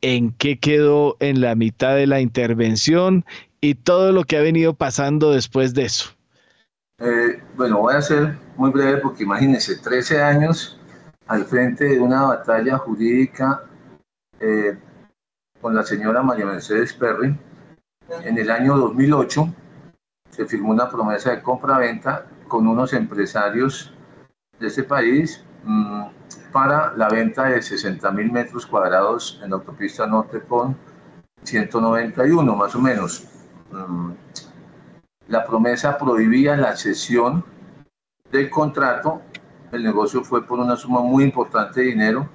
en 0.00 0.32
qué 0.32 0.58
quedó 0.58 1.18
en 1.20 1.42
la 1.42 1.54
mitad 1.54 1.94
de 1.96 2.06
la 2.06 2.22
intervención 2.22 3.26
y 3.60 3.74
todo 3.74 4.12
lo 4.12 4.24
que 4.24 4.38
ha 4.38 4.40
venido 4.40 4.72
pasando 4.72 5.32
después 5.32 5.74
de 5.74 5.82
eso. 5.82 6.12
Eh, 6.98 7.42
bueno, 7.58 7.80
voy 7.80 7.94
a 7.94 8.00
ser 8.00 8.38
muy 8.56 8.70
breve 8.70 8.96
porque 8.96 9.24
imagínense, 9.24 9.76
13 9.76 10.22
años 10.22 10.80
al 11.26 11.44
frente 11.44 11.84
de 11.84 12.00
una 12.00 12.22
batalla 12.22 12.78
jurídica 12.78 13.64
eh, 14.40 14.78
con 15.60 15.74
la 15.74 15.82
señora 15.82 16.22
María 16.22 16.46
Mercedes 16.46 16.94
Perry. 16.94 17.36
En 18.24 18.38
el 18.38 18.50
año 18.50 18.78
2008 18.78 19.56
se 20.32 20.46
firmó 20.46 20.70
una 20.70 20.88
promesa 20.88 21.30
de 21.30 21.42
compra-venta 21.42 22.26
con 22.48 22.66
unos 22.66 22.92
empresarios 22.94 23.92
de 24.58 24.66
este 24.66 24.82
país 24.82 25.44
mmm, 25.64 26.04
para 26.52 26.94
la 26.96 27.08
venta 27.08 27.44
de 27.44 27.62
60 27.62 28.10
mil 28.12 28.32
metros 28.32 28.66
cuadrados 28.66 29.40
en 29.42 29.50
la 29.50 29.56
autopista 29.56 30.06
norte 30.06 30.40
con 30.40 30.76
191 31.44 32.56
más 32.56 32.74
o 32.74 32.80
menos. 32.80 33.28
Mmm, 33.70 34.12
la 35.28 35.44
promesa 35.46 35.98
prohibía 35.98 36.56
la 36.56 36.76
cesión 36.76 37.44
del 38.30 38.50
contrato. 38.50 39.22
El 39.70 39.84
negocio 39.84 40.24
fue 40.24 40.46
por 40.46 40.58
una 40.58 40.76
suma 40.76 41.00
muy 41.00 41.24
importante 41.24 41.80
de 41.80 41.86
dinero, 41.86 42.28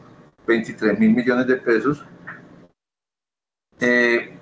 23 0.45 0.98
mil 0.99 1.14
millones 1.14 1.48
de 1.48 1.56
pesos. 1.57 2.06
Eh, 3.80 4.37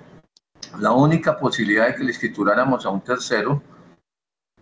la 0.78 0.92
única 0.92 1.38
posibilidad 1.38 1.88
de 1.88 1.94
que 1.94 2.04
le 2.04 2.12
escrituráramos 2.12 2.84
a 2.86 2.90
un 2.90 3.00
tercero 3.00 3.62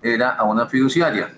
era 0.02 0.30
a 0.30 0.44
una 0.44 0.66
fiduciaria. 0.66 1.32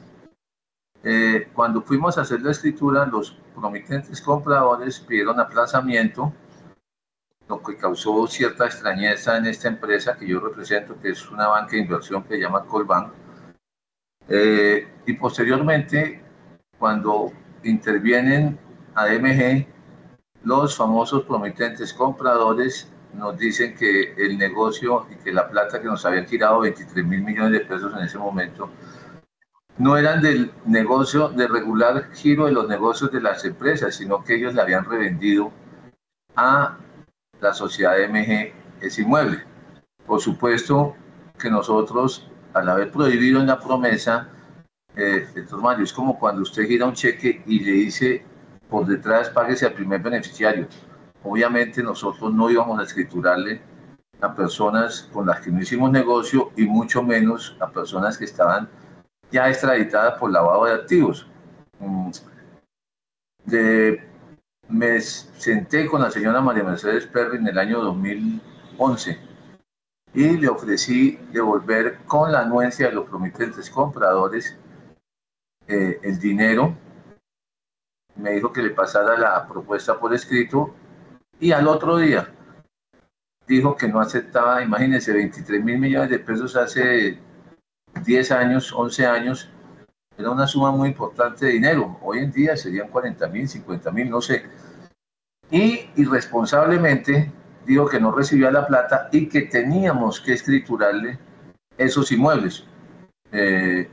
Eh, 1.02 1.48
cuando 1.54 1.82
fuimos 1.82 2.18
a 2.18 2.22
hacer 2.22 2.42
la 2.42 2.50
escritura, 2.50 3.06
los 3.06 3.32
promitentes 3.54 4.20
compradores 4.20 5.00
pidieron 5.00 5.38
aplazamiento 5.38 6.32
lo 7.48 7.62
que 7.62 7.76
causó 7.76 8.26
cierta 8.26 8.66
extrañeza 8.66 9.36
en 9.36 9.46
esta 9.46 9.68
empresa 9.68 10.16
que 10.16 10.26
yo 10.26 10.40
represento, 10.40 11.00
que 11.00 11.10
es 11.10 11.30
una 11.30 11.46
banca 11.46 11.72
de 11.72 11.78
inversión 11.78 12.24
que 12.24 12.34
se 12.34 12.40
llama 12.40 12.64
Colbank. 12.64 13.12
Eh, 14.28 14.88
y 15.06 15.12
posteriormente, 15.12 16.24
cuando 16.78 17.32
intervienen 17.62 18.58
AMG, 18.94 19.66
los 20.42 20.76
famosos 20.76 21.24
promitentes 21.24 21.92
compradores 21.92 22.90
nos 23.14 23.38
dicen 23.38 23.74
que 23.74 24.14
el 24.16 24.36
negocio 24.36 25.06
y 25.10 25.16
que 25.16 25.32
la 25.32 25.48
plata 25.48 25.80
que 25.80 25.86
nos 25.86 26.04
habían 26.04 26.26
tirado 26.26 26.60
23 26.60 27.04
mil 27.04 27.22
millones 27.22 27.52
de 27.52 27.60
pesos 27.60 27.92
en 27.94 28.04
ese 28.04 28.18
momento 28.18 28.70
no 29.78 29.96
eran 29.96 30.22
del 30.22 30.52
negocio 30.64 31.28
de 31.28 31.48
regular 31.48 32.10
giro 32.14 32.46
de 32.46 32.52
los 32.52 32.68
negocios 32.68 33.12
de 33.12 33.20
las 33.20 33.44
empresas, 33.44 33.94
sino 33.94 34.24
que 34.24 34.36
ellos 34.36 34.54
le 34.54 34.62
habían 34.62 34.84
revendido 34.84 35.52
a 36.34 36.78
la 37.40 37.52
sociedad 37.52 37.96
MG 38.08 38.52
ese 38.80 39.02
inmueble. 39.02 39.44
Por 40.06 40.20
supuesto 40.20 40.96
que 41.38 41.50
nosotros, 41.50 42.26
al 42.54 42.68
haber 42.68 42.90
prohibido 42.90 43.40
en 43.40 43.48
la 43.48 43.58
promesa, 43.58 44.28
eh, 44.96 45.26
Mario, 45.60 45.84
es 45.84 45.92
como 45.92 46.18
cuando 46.18 46.42
usted 46.42 46.66
gira 46.66 46.86
un 46.86 46.94
cheque 46.94 47.42
y 47.46 47.60
le 47.60 47.72
dice 47.72 48.24
por 48.70 48.86
detrás 48.86 49.28
páguese 49.30 49.66
al 49.66 49.74
primer 49.74 50.00
beneficiario. 50.00 50.66
Obviamente 51.28 51.82
nosotros 51.82 52.32
no 52.32 52.48
íbamos 52.48 52.78
a 52.78 52.84
escriturarle 52.84 53.60
a 54.20 54.32
personas 54.32 55.10
con 55.12 55.26
las 55.26 55.40
que 55.40 55.50
no 55.50 55.60
hicimos 55.60 55.90
negocio 55.90 56.52
y 56.56 56.66
mucho 56.66 57.02
menos 57.02 57.56
a 57.58 57.68
personas 57.68 58.16
que 58.16 58.24
estaban 58.24 58.68
ya 59.32 59.48
extraditadas 59.48 60.18
por 60.20 60.30
lavado 60.30 60.66
de 60.66 60.74
activos. 60.74 61.26
Mm, 61.80 62.10
me 64.68 65.00
senté 65.00 65.86
con 65.86 66.02
la 66.02 66.12
señora 66.12 66.40
María 66.40 66.62
Mercedes 66.62 67.06
Perry 67.06 67.38
en 67.38 67.48
el 67.48 67.58
año 67.58 67.80
2011 67.80 69.18
y 70.14 70.36
le 70.36 70.48
ofrecí 70.48 71.18
devolver 71.32 71.98
con 72.06 72.30
la 72.30 72.42
anuencia 72.42 72.86
de 72.86 72.92
los 72.92 73.08
promitentes 73.08 73.68
compradores 73.68 74.56
eh, 75.66 75.98
el 76.04 76.20
dinero. 76.20 76.76
Me 78.14 78.30
dijo 78.30 78.52
que 78.52 78.62
le 78.62 78.70
pasara 78.70 79.18
la 79.18 79.46
propuesta 79.48 79.98
por 79.98 80.14
escrito 80.14 80.72
y 81.40 81.52
al 81.52 81.68
otro 81.68 81.98
día 81.98 82.32
dijo 83.46 83.76
que 83.76 83.88
no 83.88 84.00
aceptaba, 84.00 84.62
imagínense, 84.62 85.12
23 85.12 85.62
mil 85.62 85.78
millones 85.78 86.10
de 86.10 86.18
pesos 86.18 86.56
hace 86.56 87.18
10 88.04 88.32
años, 88.32 88.72
11 88.72 89.06
años, 89.06 89.50
era 90.18 90.30
una 90.30 90.46
suma 90.46 90.70
muy 90.72 90.88
importante 90.88 91.46
de 91.46 91.52
dinero. 91.52 91.98
Hoy 92.02 92.18
en 92.18 92.32
día 92.32 92.56
serían 92.56 92.88
40 92.88 93.28
mil, 93.28 93.48
50 93.48 93.90
mil, 93.92 94.10
no 94.10 94.20
sé. 94.20 94.44
Y 95.50 95.90
irresponsablemente 95.96 97.30
dijo 97.66 97.86
que 97.88 98.00
no 98.00 98.12
recibía 98.12 98.50
la 98.50 98.66
plata 98.66 99.08
y 99.12 99.28
que 99.28 99.42
teníamos 99.42 100.20
que 100.20 100.32
escriturarle 100.32 101.18
esos 101.76 102.10
inmuebles. 102.12 102.64
Eh, 103.32 103.88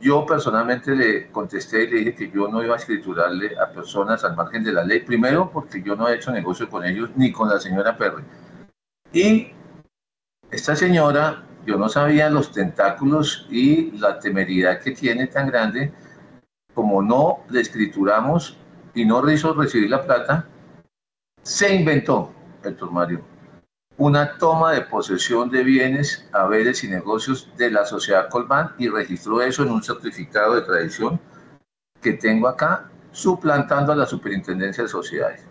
yo 0.00 0.24
personalmente 0.24 0.94
le 0.94 1.30
contesté 1.30 1.84
y 1.84 1.86
le 1.88 1.96
dije 1.98 2.14
que 2.14 2.30
yo 2.30 2.48
no 2.48 2.62
iba 2.62 2.74
a 2.74 2.78
escriturarle 2.78 3.56
a 3.58 3.70
personas 3.70 4.24
al 4.24 4.34
margen 4.34 4.64
de 4.64 4.72
la 4.72 4.84
ley, 4.84 5.00
primero 5.00 5.50
porque 5.50 5.82
yo 5.82 5.94
no 5.94 6.08
he 6.08 6.16
hecho 6.16 6.32
negocio 6.32 6.68
con 6.68 6.84
ellos 6.84 7.10
ni 7.16 7.30
con 7.32 7.48
la 7.48 7.60
señora 7.60 7.96
Perry. 7.96 8.24
Y 9.12 9.52
esta 10.50 10.74
señora 10.74 11.44
yo 11.66 11.76
no 11.76 11.88
sabía 11.88 12.30
los 12.30 12.52
tentáculos 12.52 13.46
y 13.50 13.90
la 13.92 14.18
temeridad 14.18 14.80
que 14.80 14.92
tiene 14.92 15.26
tan 15.26 15.48
grande, 15.48 15.92
como 16.74 17.02
no 17.02 17.40
le 17.50 17.60
escrituramos 17.60 18.56
y 18.94 19.04
no 19.04 19.30
hizo 19.30 19.52
recibir 19.52 19.90
la 19.90 20.02
plata, 20.02 20.48
se 21.42 21.74
inventó, 21.74 22.32
Héctor 22.64 22.90
Mario, 22.90 23.24
una 23.96 24.38
toma 24.38 24.72
de 24.72 24.82
posesión 24.82 25.50
de 25.50 25.62
bienes, 25.62 26.26
haberes 26.32 26.84
y 26.84 26.88
negocios 26.88 27.50
de 27.56 27.70
la 27.70 27.84
sociedad 27.84 28.28
Colban 28.30 28.72
y 28.78 28.88
registró 28.88 29.42
eso 29.42 29.62
en 29.62 29.70
un 29.70 29.82
certificado 29.82 30.54
de 30.54 30.62
tradición 30.62 31.20
que 32.00 32.14
tengo 32.14 32.48
acá, 32.48 32.90
suplantando 33.12 33.92
a 33.92 33.96
la 33.96 34.06
superintendencia 34.06 34.84
de 34.84 34.88
sociedades. 34.88 35.44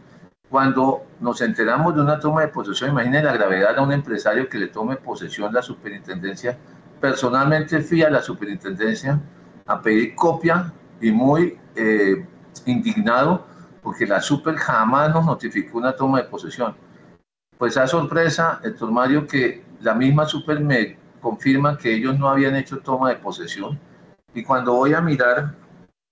Cuando 0.50 1.06
nos 1.20 1.42
enteramos 1.42 1.94
de 1.94 2.02
una 2.02 2.20
toma 2.20 2.42
de 2.42 2.48
posesión, 2.48 2.90
imaginen 2.90 3.26
la 3.26 3.34
gravedad 3.34 3.78
a 3.78 3.82
un 3.84 3.92
empresario 3.92 4.50
que 4.50 4.58
le 4.58 4.68
tome 4.68 4.96
posesión 4.96 5.54
la 5.54 5.62
superintendencia. 5.62 6.58
Personalmente 7.00 7.82
fui 7.82 8.02
a 8.02 8.10
la 8.10 8.22
superintendencia 8.22 9.20
a 9.68 9.80
pedir 9.80 10.16
copia 10.16 10.74
y 11.00 11.12
muy 11.12 11.60
eh, 11.76 12.26
indignado 12.66 13.46
porque 13.84 14.08
la 14.08 14.22
super 14.22 14.56
jamás 14.56 15.14
nos 15.14 15.26
notificó 15.26 15.78
una 15.78 15.96
toma 15.96 16.22
de 16.22 16.24
posesión. 16.28 16.76
Pues 17.60 17.76
a 17.76 17.88
sorpresa, 17.88 18.62
Héctor 18.64 18.90
Mario, 18.90 19.28
que 19.28 19.62
la 19.82 19.94
misma 19.94 20.26
super 20.26 20.62
me 20.62 20.98
confirma 21.20 21.78
que 21.78 21.94
ellos 21.94 22.18
no 22.18 22.30
habían 22.30 22.56
hecho 22.56 22.80
toma 22.80 23.10
de 23.10 23.18
posesión. 23.18 23.78
Y 24.34 24.44
cuando 24.46 24.76
voy 24.76 24.94
a 24.94 25.02
mirar 25.02 25.56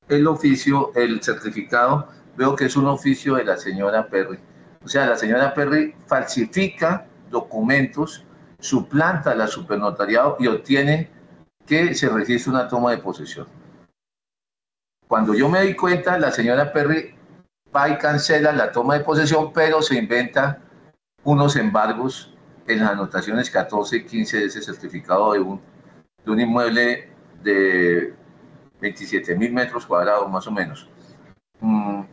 el 0.10 0.28
oficio, 0.28 0.92
el 0.94 1.24
certificado, 1.24 2.10
veo 2.36 2.54
que 2.54 2.66
es 2.66 2.76
un 2.76 2.88
oficio 2.88 3.36
de 3.36 3.46
la 3.46 3.56
señora 3.56 4.08
Perry. 4.08 4.38
O 4.84 4.90
sea, 4.90 5.06
la 5.06 5.16
señora 5.16 5.54
Perry 5.54 5.96
falsifica 6.06 7.06
documentos, 7.30 8.26
suplanta 8.60 9.34
la 9.34 9.48
supernotariado 9.48 10.36
y 10.42 10.48
obtiene 10.48 11.10
que 11.66 11.94
se 11.94 12.10
registre 12.10 12.52
una 12.52 12.68
toma 12.68 12.92
de 12.92 12.98
posesión. 12.98 13.48
Cuando 15.08 15.34
yo 15.34 15.48
me 15.48 15.62
di 15.62 15.76
cuenta, 15.76 16.20
la 16.20 16.30
señora 16.30 16.74
Perry 16.74 17.16
va 17.74 17.88
y 17.88 17.98
cancela 17.98 18.52
la 18.52 18.70
toma 18.74 18.96
de 18.96 19.06
posesión, 19.06 19.54
pero 19.54 19.82
se 19.82 19.96
inventa 19.96 20.64
unos 21.28 21.58
embargos 21.58 22.34
en 22.68 22.80
las 22.80 22.92
anotaciones 22.92 23.50
14 23.50 23.98
y 23.98 24.06
15 24.06 24.38
de 24.38 24.46
ese 24.46 24.62
certificado 24.62 25.34
de 25.34 25.42
un, 25.42 25.60
de 26.24 26.32
un 26.32 26.40
inmueble 26.40 27.10
de 27.44 28.14
27 28.80 29.36
mil 29.36 29.52
metros 29.52 29.86
cuadrados 29.86 30.32
más 30.32 30.48
o 30.48 30.52
menos. 30.52 30.90
Mm, 31.60 32.04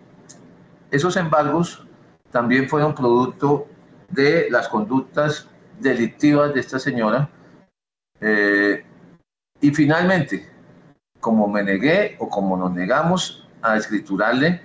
esos 0.91 1.17
embargos 1.17 1.87
también 2.33 2.69
fueron 2.69 2.93
producto 2.93 3.69
de 4.09 4.49
las 4.51 4.69
conductas 4.69 5.49
delictivas 5.79 6.53
de 6.53 6.59
esta 6.59 6.81
señora. 6.81 7.31
Eh, 8.21 8.85
y 9.61 9.71
finalmente, 9.71 10.51
como 11.21 11.47
me 11.47 11.63
negué 11.63 12.17
o 12.19 12.29
como 12.29 12.57
nos 12.57 12.73
negamos 12.73 13.49
a 13.63 13.77
escriturarle, 13.77 14.61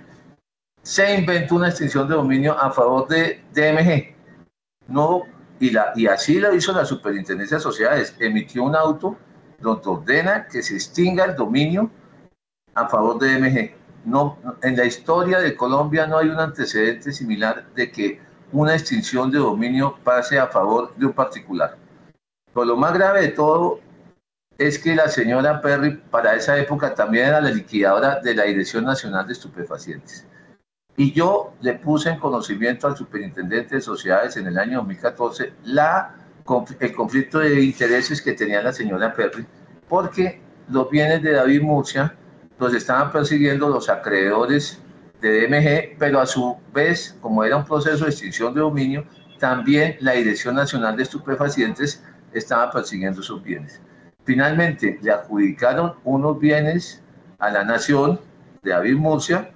se 0.82 1.14
inventó 1.14 1.54
una 1.54 1.68
extinción 1.68 2.08
de 2.08 2.16
dominio 2.16 2.58
a 2.60 2.72
favor 2.72 3.06
de 3.06 3.44
DMG. 3.52 4.18
No, 4.90 5.22
y, 5.60 5.70
la, 5.70 5.92
y 5.94 6.06
así 6.06 6.40
lo 6.40 6.54
hizo 6.54 6.72
la 6.72 6.84
Superintendencia 6.84 7.56
de 7.56 7.62
Sociedades. 7.62 8.14
Emitió 8.18 8.64
un 8.64 8.74
auto 8.74 9.16
donde 9.60 9.88
ordena 9.88 10.46
que 10.46 10.62
se 10.62 10.74
extinga 10.74 11.24
el 11.24 11.36
dominio 11.36 11.90
a 12.74 12.88
favor 12.88 13.18
de 13.18 13.34
DMG. 13.34 13.74
No, 14.04 14.38
en 14.62 14.76
la 14.76 14.84
historia 14.84 15.38
de 15.40 15.54
Colombia 15.54 16.06
no 16.06 16.18
hay 16.18 16.28
un 16.28 16.40
antecedente 16.40 17.12
similar 17.12 17.66
de 17.74 17.90
que 17.92 18.20
una 18.52 18.74
extinción 18.74 19.30
de 19.30 19.38
dominio 19.38 19.96
pase 20.02 20.38
a 20.38 20.46
favor 20.46 20.94
de 20.96 21.06
un 21.06 21.12
particular. 21.12 21.76
Pero 22.52 22.64
lo 22.64 22.76
más 22.76 22.94
grave 22.94 23.22
de 23.22 23.28
todo 23.28 23.80
es 24.58 24.78
que 24.78 24.94
la 24.94 25.08
señora 25.08 25.60
Perry 25.60 25.96
para 26.10 26.34
esa 26.34 26.58
época 26.58 26.94
también 26.94 27.28
era 27.28 27.40
la 27.40 27.50
liquidadora 27.50 28.20
de 28.20 28.34
la 28.34 28.44
Dirección 28.44 28.84
Nacional 28.84 29.26
de 29.26 29.34
Estupefacientes. 29.34 30.26
Y 30.96 31.12
yo 31.12 31.54
le 31.60 31.74
puse 31.74 32.10
en 32.10 32.18
conocimiento 32.18 32.86
al 32.86 32.96
superintendente 32.96 33.76
de 33.76 33.80
sociedades 33.80 34.36
en 34.36 34.46
el 34.46 34.58
año 34.58 34.78
2014 34.78 35.52
la, 35.64 36.14
el 36.80 36.92
conflicto 36.94 37.38
de 37.38 37.62
intereses 37.62 38.20
que 38.20 38.32
tenía 38.32 38.62
la 38.62 38.72
señora 38.72 39.14
Perry, 39.14 39.46
porque 39.88 40.40
los 40.68 40.90
bienes 40.90 41.22
de 41.22 41.32
David 41.32 41.62
Murcia 41.62 42.14
los 42.58 42.74
estaban 42.74 43.10
persiguiendo 43.10 43.68
los 43.68 43.88
acreedores 43.88 44.80
de 45.20 45.46
DMG, 45.46 45.98
pero 45.98 46.20
a 46.20 46.26
su 46.26 46.56
vez, 46.72 47.16
como 47.20 47.44
era 47.44 47.56
un 47.56 47.64
proceso 47.64 48.04
de 48.04 48.10
extinción 48.10 48.54
de 48.54 48.60
dominio, 48.60 49.04
también 49.38 49.96
la 50.00 50.12
Dirección 50.12 50.54
Nacional 50.54 50.96
de 50.96 51.04
Estupefacientes 51.04 52.04
estaba 52.32 52.70
persiguiendo 52.70 53.22
sus 53.22 53.42
bienes. 53.42 53.80
Finalmente, 54.24 54.98
le 55.02 55.10
adjudicaron 55.10 55.94
unos 56.04 56.38
bienes 56.38 57.02
a 57.38 57.50
la 57.50 57.64
nación 57.64 58.20
de 58.62 58.70
David 58.70 58.96
Murcia 58.96 59.50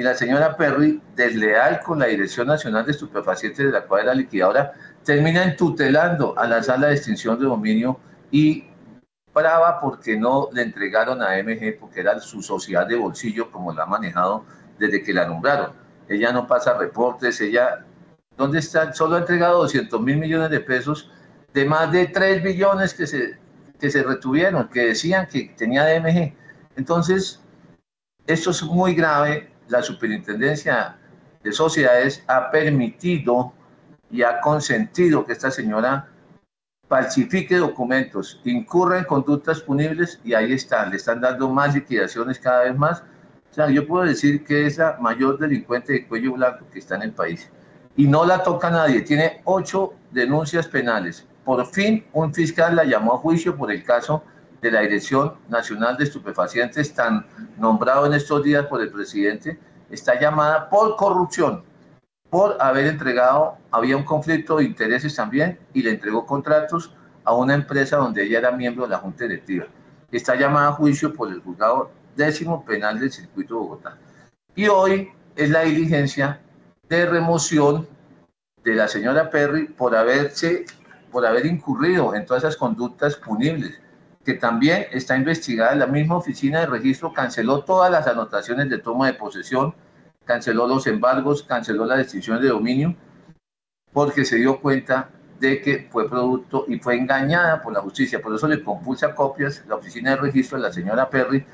y 0.00 0.02
la 0.02 0.14
señora 0.14 0.56
Perry, 0.56 0.98
desleal 1.14 1.82
con 1.82 1.98
la 1.98 2.06
Dirección 2.06 2.46
Nacional 2.46 2.86
de 2.86 2.92
Estupefacientes 2.92 3.66
de 3.66 3.70
la 3.70 3.82
cual 3.82 4.04
era 4.04 4.14
liquidadora, 4.14 4.72
termina 5.04 5.44
entutelando 5.44 6.32
a 6.38 6.46
la 6.46 6.62
sala 6.62 6.86
de 6.86 6.94
extinción 6.94 7.38
de 7.38 7.44
dominio 7.44 8.00
y 8.30 8.64
brava 9.34 9.78
porque 9.78 10.16
no 10.16 10.48
le 10.54 10.62
entregaron 10.62 11.20
a 11.20 11.36
MG 11.42 11.78
porque 11.78 12.00
era 12.00 12.18
su 12.18 12.40
sociedad 12.40 12.86
de 12.86 12.96
bolsillo 12.96 13.50
como 13.50 13.74
la 13.74 13.82
ha 13.82 13.86
manejado 13.86 14.46
desde 14.78 15.02
que 15.02 15.12
la 15.12 15.26
nombraron. 15.26 15.72
Ella 16.08 16.32
no 16.32 16.46
pasa 16.46 16.78
reportes, 16.78 17.38
ella, 17.42 17.84
¿dónde 18.38 18.60
está? 18.60 18.94
Solo 18.94 19.16
ha 19.16 19.18
entregado 19.18 19.58
200 19.58 20.00
mil 20.00 20.16
millones 20.16 20.48
de 20.48 20.60
pesos 20.60 21.12
de 21.52 21.66
más 21.66 21.92
de 21.92 22.06
3 22.06 22.42
billones 22.42 22.94
que 22.94 23.06
se, 23.06 23.38
que 23.78 23.90
se 23.90 24.02
retuvieron, 24.02 24.66
que 24.68 24.86
decían 24.86 25.26
que 25.26 25.54
tenía 25.58 25.84
DMG. 25.84 26.32
Entonces, 26.76 27.42
esto 28.26 28.50
es 28.50 28.62
muy 28.62 28.94
grave. 28.94 29.49
La 29.70 29.82
superintendencia 29.82 30.98
de 31.42 31.52
sociedades 31.52 32.22
ha 32.26 32.50
permitido 32.50 33.52
y 34.10 34.22
ha 34.22 34.40
consentido 34.40 35.24
que 35.24 35.32
esta 35.32 35.50
señora 35.50 36.08
falsifique 36.88 37.56
documentos, 37.56 38.40
incurra 38.44 38.98
en 38.98 39.04
conductas 39.04 39.60
punibles 39.60 40.20
y 40.24 40.34
ahí 40.34 40.52
están, 40.52 40.90
le 40.90 40.96
están 40.96 41.20
dando 41.20 41.48
más 41.48 41.74
liquidaciones 41.74 42.38
cada 42.40 42.64
vez 42.64 42.76
más 42.76 43.04
o 43.50 43.54
sea, 43.54 43.68
yo 43.68 43.86
puedo 43.86 44.04
decir 44.04 44.44
que 44.44 44.66
es 44.66 44.78
la 44.78 44.96
mayor 45.00 45.38
delincuente 45.38 45.92
de 45.92 46.06
cuello 46.06 46.34
blanco 46.34 46.66
que 46.72 46.78
está 46.78 46.94
en 46.94 47.02
el 47.02 47.12
país. 47.12 47.50
Y 47.96 48.06
no 48.06 48.24
la 48.24 48.44
toca 48.44 48.70
nadie. 48.70 49.02
Tiene 49.02 49.40
ocho 49.44 49.94
denuncias 50.12 50.68
penales. 50.68 51.26
Por 51.44 51.66
fin, 51.66 52.04
un 52.12 52.32
fiscal 52.32 52.76
la 52.76 52.84
llamó 52.84 53.14
a 53.14 53.18
juicio 53.18 53.56
por 53.56 53.72
el 53.72 53.82
caso 53.82 54.22
de 54.60 54.70
la 54.70 54.80
Dirección 54.80 55.34
Nacional 55.48 55.96
de 55.96 56.04
Estupefacientes, 56.04 56.94
tan 56.94 57.26
nombrado 57.56 58.06
en 58.06 58.14
estos 58.14 58.42
días 58.42 58.66
por 58.66 58.80
el 58.82 58.90
presidente. 58.90 59.58
Está 59.90 60.18
llamada 60.20 60.68
por 60.68 60.96
corrupción, 60.96 61.64
por 62.28 62.56
haber 62.60 62.86
entregado, 62.86 63.58
había 63.70 63.96
un 63.96 64.04
conflicto 64.04 64.56
de 64.56 64.64
intereses 64.64 65.14
también, 65.14 65.58
y 65.74 65.82
le 65.82 65.90
entregó 65.90 66.26
contratos 66.26 66.94
a 67.24 67.34
una 67.34 67.54
empresa 67.54 67.96
donde 67.96 68.22
ella 68.22 68.38
era 68.38 68.52
miembro 68.52 68.84
de 68.84 68.90
la 68.90 68.98
Junta 68.98 69.24
Directiva. 69.24 69.66
Está 70.12 70.36
llamada 70.36 70.68
a 70.68 70.72
juicio 70.72 71.12
por 71.12 71.30
el 71.30 71.40
juzgado 71.40 71.90
décimo 72.16 72.64
penal 72.64 72.98
del 73.00 73.10
circuito 73.10 73.54
de 73.54 73.60
Bogotá. 73.60 73.98
Y 74.54 74.68
hoy 74.68 75.10
es 75.36 75.50
la 75.50 75.62
diligencia 75.62 76.40
de 76.88 77.06
remoción 77.06 77.88
de 78.62 78.74
la 78.74 78.88
señora 78.88 79.30
Perry 79.30 79.66
por 79.66 79.96
haberse, 79.96 80.66
por 81.10 81.24
haber 81.24 81.46
incurrido 81.46 82.14
en 82.14 82.26
todas 82.26 82.44
esas 82.44 82.56
conductas 82.56 83.16
punibles, 83.16 83.80
que 84.30 84.38
también 84.38 84.86
está 84.92 85.16
investigada. 85.16 85.74
La 85.74 85.88
misma 85.88 86.16
oficina 86.16 86.60
de 86.60 86.66
registro 86.66 87.12
canceló 87.12 87.64
todas 87.64 87.90
las 87.90 88.06
anotaciones 88.06 88.68
de 88.68 88.78
toma 88.78 89.08
de 89.08 89.14
posesión, 89.14 89.74
canceló 90.24 90.68
los 90.68 90.86
embargos, 90.86 91.42
canceló 91.42 91.84
las 91.84 91.98
decisiones 91.98 92.42
de 92.42 92.50
dominio, 92.50 92.94
porque 93.92 94.24
se 94.24 94.36
dio 94.36 94.60
cuenta 94.60 95.10
de 95.40 95.60
que 95.60 95.88
fue 95.90 96.08
producto 96.08 96.64
y 96.68 96.78
fue 96.78 96.94
engañada 96.96 97.60
por 97.60 97.72
la 97.72 97.80
justicia. 97.80 98.22
Por 98.22 98.32
eso 98.32 98.46
le 98.46 98.62
compulsa 98.62 99.16
copias 99.16 99.64
la 99.66 99.74
oficina 99.74 100.10
de 100.10 100.16
registro 100.18 100.58
de 100.58 100.62
la 100.62 100.72
señora 100.72 101.10
Perry 101.10 101.44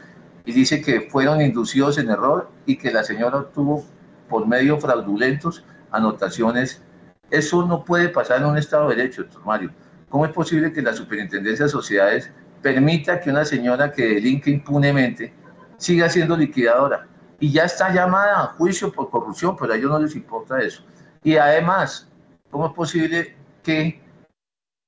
y 0.44 0.52
dice 0.52 0.82
que 0.82 1.08
fueron 1.08 1.40
inducidos 1.40 1.96
en 1.96 2.10
error 2.10 2.50
y 2.66 2.76
que 2.76 2.92
la 2.92 3.04
señora 3.04 3.38
obtuvo 3.38 3.86
por 4.28 4.46
medios 4.46 4.82
fraudulentos 4.82 5.64
anotaciones. 5.92 6.82
Eso 7.30 7.66
no 7.66 7.84
puede 7.84 8.10
pasar 8.10 8.42
en 8.42 8.48
un 8.48 8.58
Estado 8.58 8.90
de 8.90 8.96
Derecho, 8.96 9.22
doctor 9.22 9.46
Mario. 9.46 9.70
¿Cómo 10.10 10.26
es 10.26 10.32
posible 10.32 10.72
que 10.74 10.82
la 10.82 10.92
Superintendencia 10.92 11.64
de 11.64 11.70
Sociedades 11.70 12.30
permita 12.62 13.20
que 13.20 13.30
una 13.30 13.44
señora 13.44 13.92
que 13.92 14.06
delinque 14.06 14.50
impunemente 14.50 15.32
siga 15.76 16.08
siendo 16.08 16.36
liquidadora? 16.36 17.06
Y 17.38 17.52
ya 17.52 17.64
está 17.64 17.92
llamada 17.92 18.42
a 18.42 18.46
juicio 18.54 18.90
por 18.92 19.10
corrupción, 19.10 19.56
pero 19.56 19.72
a 19.72 19.76
ellos 19.76 19.90
no 19.90 19.98
les 19.98 20.14
importa 20.14 20.58
eso. 20.60 20.82
Y 21.22 21.36
además, 21.36 22.08
¿cómo 22.50 22.66
es 22.66 22.72
posible 22.72 23.36
que 23.62 24.00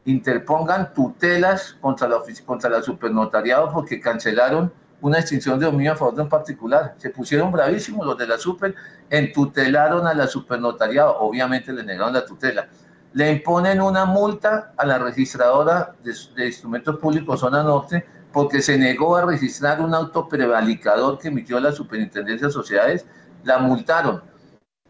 interpongan 0.04 0.94
tutelas 0.94 1.76
contra 1.80 2.08
la, 2.08 2.22
contra 2.46 2.70
la 2.70 2.82
supernotariado 2.82 3.70
porque 3.72 4.00
cancelaron 4.00 4.72
una 5.00 5.18
extinción 5.18 5.58
de 5.58 5.66
dominio 5.66 5.92
a 5.92 5.96
favor 5.96 6.14
de 6.14 6.22
un 6.22 6.28
particular. 6.28 6.94
Se 6.98 7.10
pusieron 7.10 7.52
bravísimos 7.52 8.06
los 8.06 8.18
de 8.18 8.26
la 8.26 8.38
super, 8.38 8.74
entutelaron 9.10 10.06
a 10.06 10.14
la 10.14 10.26
supernotariado, 10.26 11.18
obviamente 11.18 11.72
le 11.72 11.84
negaron 11.84 12.14
la 12.14 12.24
tutela. 12.24 12.68
Le 13.12 13.32
imponen 13.32 13.80
una 13.80 14.04
multa 14.04 14.72
a 14.76 14.86
la 14.86 14.98
registradora 14.98 15.94
de, 16.04 16.46
instrumentos 16.46 16.96
públicos 16.98 17.40
zona 17.40 17.62
norte 17.62 18.06
porque 18.32 18.60
se 18.60 18.76
negó 18.76 19.16
a 19.16 19.24
registrar 19.24 19.80
un 19.80 19.94
auto 19.94 20.28
prevalicador 20.28 21.18
que 21.18 21.28
emitió 21.28 21.58
la 21.58 21.72
superintendencia 21.72 22.48
de 22.48 22.52
sociedades. 22.52 23.06
La 23.44 23.58
multaron, 23.58 24.22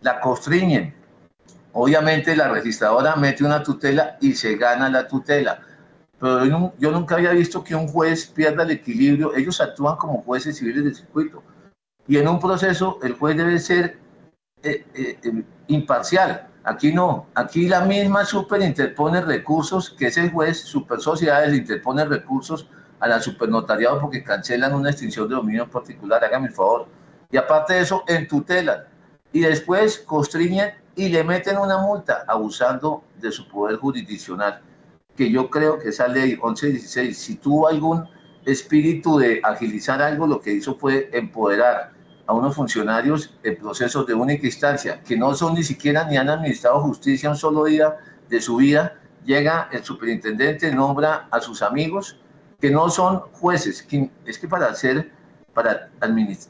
la 0.00 0.20
constriñen. 0.20 0.94
Obviamente 1.72 2.34
la 2.34 2.48
registradora 2.48 3.14
mete 3.16 3.44
una 3.44 3.62
tutela 3.62 4.16
y 4.20 4.34
se 4.34 4.56
gana 4.56 4.88
la 4.90 5.06
tutela 5.06 5.60
pero 6.18 6.72
yo, 6.78 6.90
nunca 6.90 7.14
había 7.14 7.30
visto 7.30 7.62
que 7.62 7.74
un 7.74 7.86
juez 7.86 8.26
pierda 8.26 8.64
el 8.64 8.72
equilibrio. 8.72 9.34
Ellos 9.36 9.60
actúan 9.60 9.96
como 9.96 10.22
jueces 10.22 10.58
civiles 10.58 10.84
del 10.84 10.94
circuito. 10.94 11.42
Y 12.08 12.16
en 12.16 12.26
un 12.26 12.40
proceso 12.40 12.98
el 13.02 13.12
juez 13.12 13.36
debe 13.36 13.58
ser 13.58 13.98
eh, 14.62 14.84
eh, 14.94 15.18
eh, 15.22 15.44
imparcial. 15.68 16.48
Aquí 16.68 16.92
no. 16.92 17.26
Aquí 17.34 17.66
la 17.66 17.80
misma 17.80 18.26
super 18.26 18.60
interpone 18.60 19.22
recursos, 19.22 19.88
que 19.88 20.08
ese 20.08 20.28
juez, 20.28 20.60
super 20.60 21.00
sociedades, 21.00 21.56
interpone 21.56 22.04
recursos 22.04 22.68
a 23.00 23.08
la 23.08 23.22
supernotariado 23.22 24.02
porque 24.02 24.22
cancelan 24.22 24.74
una 24.74 24.90
extinción 24.90 25.26
de 25.30 25.36
dominio 25.36 25.70
particular. 25.70 26.22
Hágame 26.22 26.48
el 26.48 26.52
favor. 26.52 26.86
Y 27.30 27.38
aparte 27.38 27.72
de 27.72 27.80
eso, 27.80 28.04
entutelan. 28.06 28.84
Y 29.32 29.40
después 29.40 30.00
constriñen 30.00 30.74
y 30.94 31.08
le 31.08 31.24
meten 31.24 31.56
una 31.56 31.78
multa 31.78 32.24
abusando 32.28 33.02
de 33.18 33.32
su 33.32 33.48
poder 33.48 33.76
jurisdiccional 33.76 34.60
que 35.16 35.30
yo 35.30 35.48
creo 35.48 35.78
que 35.78 35.88
esa 35.88 36.06
ley 36.06 36.36
1116, 36.36 37.16
si 37.16 37.36
tuvo 37.36 37.66
algún 37.66 38.06
espíritu 38.44 39.18
de 39.18 39.40
agilizar 39.42 40.02
algo, 40.02 40.26
lo 40.26 40.40
que 40.40 40.52
hizo 40.52 40.76
fue 40.76 41.08
empoderar 41.14 41.92
a 42.28 42.34
unos 42.34 42.54
funcionarios 42.54 43.34
en 43.42 43.56
procesos 43.56 44.06
de 44.06 44.12
única 44.12 44.46
instancia, 44.46 45.02
que 45.02 45.16
no 45.16 45.34
son 45.34 45.54
ni 45.54 45.62
siquiera 45.62 46.04
ni 46.04 46.18
han 46.18 46.28
administrado 46.28 46.80
justicia 46.82 47.30
un 47.30 47.36
solo 47.36 47.64
día 47.64 47.96
de 48.28 48.40
su 48.40 48.56
vida, 48.56 49.00
llega 49.24 49.68
el 49.72 49.82
superintendente, 49.82 50.70
nombra 50.70 51.26
a 51.30 51.40
sus 51.40 51.62
amigos, 51.62 52.20
que 52.60 52.70
no 52.70 52.90
son 52.90 53.20
jueces, 53.32 53.86
es 54.26 54.38
que 54.38 54.46
para 54.46 54.66
hacer, 54.66 55.10
para, 55.54 55.88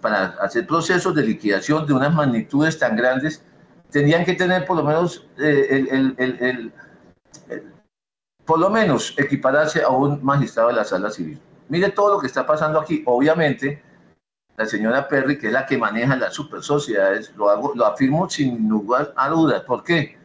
para 0.00 0.24
hacer 0.42 0.66
procesos 0.66 1.14
de 1.14 1.22
liquidación 1.22 1.86
de 1.86 1.92
unas 1.92 2.12
magnitudes 2.12 2.76
tan 2.76 2.96
grandes, 2.96 3.44
tenían 3.92 4.24
que 4.24 4.34
tener 4.34 4.66
por 4.66 4.78
lo 4.78 4.82
menos 4.82 5.28
eh, 5.38 5.86
el, 5.92 6.14
el, 6.18 6.42
el 6.42 6.72
por 8.44 8.58
lo 8.58 8.68
menos 8.68 9.14
equipararse 9.16 9.82
a 9.82 9.90
un 9.90 10.24
magistrado 10.24 10.70
de 10.70 10.74
la 10.74 10.84
sala 10.84 11.10
civil. 11.10 11.38
Mire 11.68 11.90
todo 11.90 12.14
lo 12.14 12.18
que 12.18 12.26
está 12.26 12.46
pasando 12.46 12.80
aquí. 12.80 13.02
Obviamente, 13.06 13.82
la 14.58 14.66
señora 14.66 15.06
Perry, 15.06 15.38
que 15.38 15.46
es 15.46 15.52
la 15.52 15.64
que 15.64 15.78
maneja 15.78 16.16
las 16.16 16.34
super 16.34 16.62
sociedades, 16.64 17.32
lo, 17.36 17.48
hago, 17.48 17.72
lo 17.76 17.86
afirmo 17.86 18.28
sin 18.28 18.68
lugar 18.68 19.14
a 19.16 19.28
dudas. 19.28 19.62
¿Por 19.62 19.84
qué? 19.84 20.18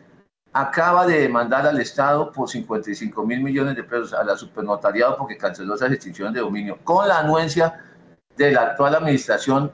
Acaba 0.52 1.06
de 1.06 1.22
demandar 1.22 1.68
al 1.68 1.80
Estado 1.80 2.32
por 2.32 2.50
55 2.50 3.26
mil 3.28 3.42
millones 3.42 3.76
de 3.76 3.84
pesos 3.84 4.12
a 4.12 4.24
la 4.24 4.36
supernotariado 4.36 5.18
porque 5.18 5.38
canceló 5.38 5.76
esas 5.76 5.92
extinciones 5.92 6.34
de 6.34 6.40
dominio, 6.40 6.80
con 6.84 7.08
la 7.08 7.20
anuencia 7.20 7.80
de 8.36 8.52
la 8.52 8.62
actual 8.64 8.96
administración 8.96 9.72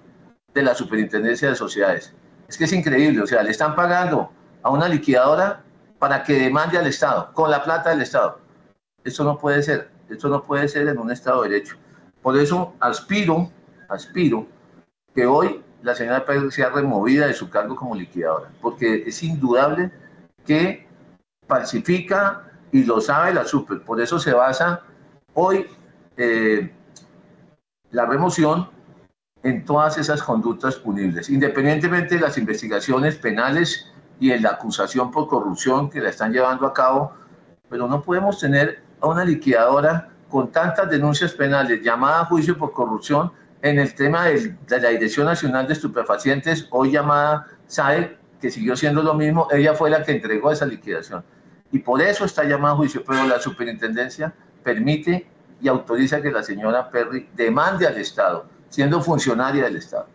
de 0.53 0.61
la 0.61 0.75
Superintendencia 0.75 1.47
de 1.47 1.55
Sociedades. 1.55 2.13
Es 2.49 2.57
que 2.57 2.65
es 2.65 2.73
increíble, 2.73 3.21
o 3.21 3.27
sea, 3.27 3.41
le 3.43 3.51
están 3.51 3.75
pagando 3.75 4.29
a 4.61 4.71
una 4.71 4.89
liquidadora 4.89 5.63
para 5.99 6.21
que 6.21 6.33
demande 6.33 6.77
al 6.77 6.87
Estado, 6.87 7.31
con 7.33 7.49
la 7.49 7.63
plata 7.63 7.91
del 7.91 8.01
Estado. 8.01 8.39
Eso 9.05 9.23
no 9.23 9.37
puede 9.37 9.63
ser, 9.63 9.89
esto 10.09 10.27
no 10.27 10.43
puede 10.43 10.67
ser 10.67 10.89
en 10.89 10.97
un 10.97 11.11
Estado 11.11 11.43
de 11.43 11.49
Derecho. 11.49 11.77
Por 12.21 12.37
eso 12.37 12.73
aspiro 12.81 13.49
aspiro 13.89 14.47
que 15.13 15.25
hoy 15.25 15.63
la 15.81 15.95
señora 15.95 16.25
Pérez 16.25 16.53
sea 16.53 16.69
removida 16.69 17.27
de 17.27 17.33
su 17.33 17.49
cargo 17.49 17.75
como 17.75 17.95
liquidadora, 17.95 18.49
porque 18.61 19.03
es 19.07 19.23
indudable 19.23 19.91
que 20.45 20.87
falsifica 21.47 22.51
y 22.71 22.83
lo 22.83 23.01
sabe 23.01 23.33
la 23.33 23.45
super. 23.45 23.81
Por 23.81 23.99
eso 24.01 24.19
se 24.19 24.33
basa 24.33 24.83
hoy 25.33 25.67
eh, 26.17 26.71
la 27.91 28.05
remoción 28.05 28.69
en 29.43 29.63
todas 29.63 29.97
esas 29.97 30.21
conductas 30.21 30.75
punibles, 30.75 31.29
independientemente 31.29 32.15
de 32.15 32.21
las 32.21 32.37
investigaciones 32.37 33.15
penales 33.15 33.89
y 34.19 34.31
en 34.31 34.43
la 34.43 34.49
acusación 34.49 35.11
por 35.11 35.27
corrupción 35.27 35.89
que 35.89 36.01
la 36.01 36.09
están 36.09 36.33
llevando 36.33 36.67
a 36.67 36.73
cabo, 36.73 37.13
pero 37.69 37.87
no 37.87 38.01
podemos 38.01 38.39
tener 38.39 38.83
a 38.99 39.07
una 39.07 39.23
liquidadora 39.23 40.09
con 40.29 40.51
tantas 40.51 40.89
denuncias 40.89 41.33
penales 41.33 41.81
llamada 41.81 42.21
a 42.21 42.25
juicio 42.25 42.57
por 42.57 42.73
corrupción 42.73 43.31
en 43.61 43.79
el 43.79 43.93
tema 43.93 44.25
de 44.25 44.79
la 44.81 44.89
Dirección 44.89 45.25
Nacional 45.25 45.67
de 45.67 45.73
Estupefacientes, 45.73 46.67
hoy 46.71 46.91
llamada 46.91 47.47
SAE, 47.67 48.17
que 48.39 48.49
siguió 48.49 48.75
siendo 48.75 49.03
lo 49.03 49.13
mismo, 49.13 49.47
ella 49.51 49.73
fue 49.73 49.89
la 49.89 50.03
que 50.03 50.13
entregó 50.13 50.51
esa 50.51 50.65
liquidación. 50.65 51.23
Y 51.71 51.79
por 51.79 52.01
eso 52.01 52.25
está 52.25 52.43
llamada 52.45 52.73
a 52.73 52.77
juicio, 52.77 53.03
pero 53.05 53.25
la 53.25 53.39
superintendencia 53.39 54.33
permite 54.63 55.27
y 55.61 55.67
autoriza 55.67 56.21
que 56.21 56.31
la 56.31 56.41
señora 56.41 56.89
Perry 56.89 57.29
demande 57.35 57.85
al 57.85 57.97
Estado, 57.97 58.45
siendo 58.69 59.01
funcionaria 59.01 59.65
del 59.65 59.75
Estado. 59.75 60.07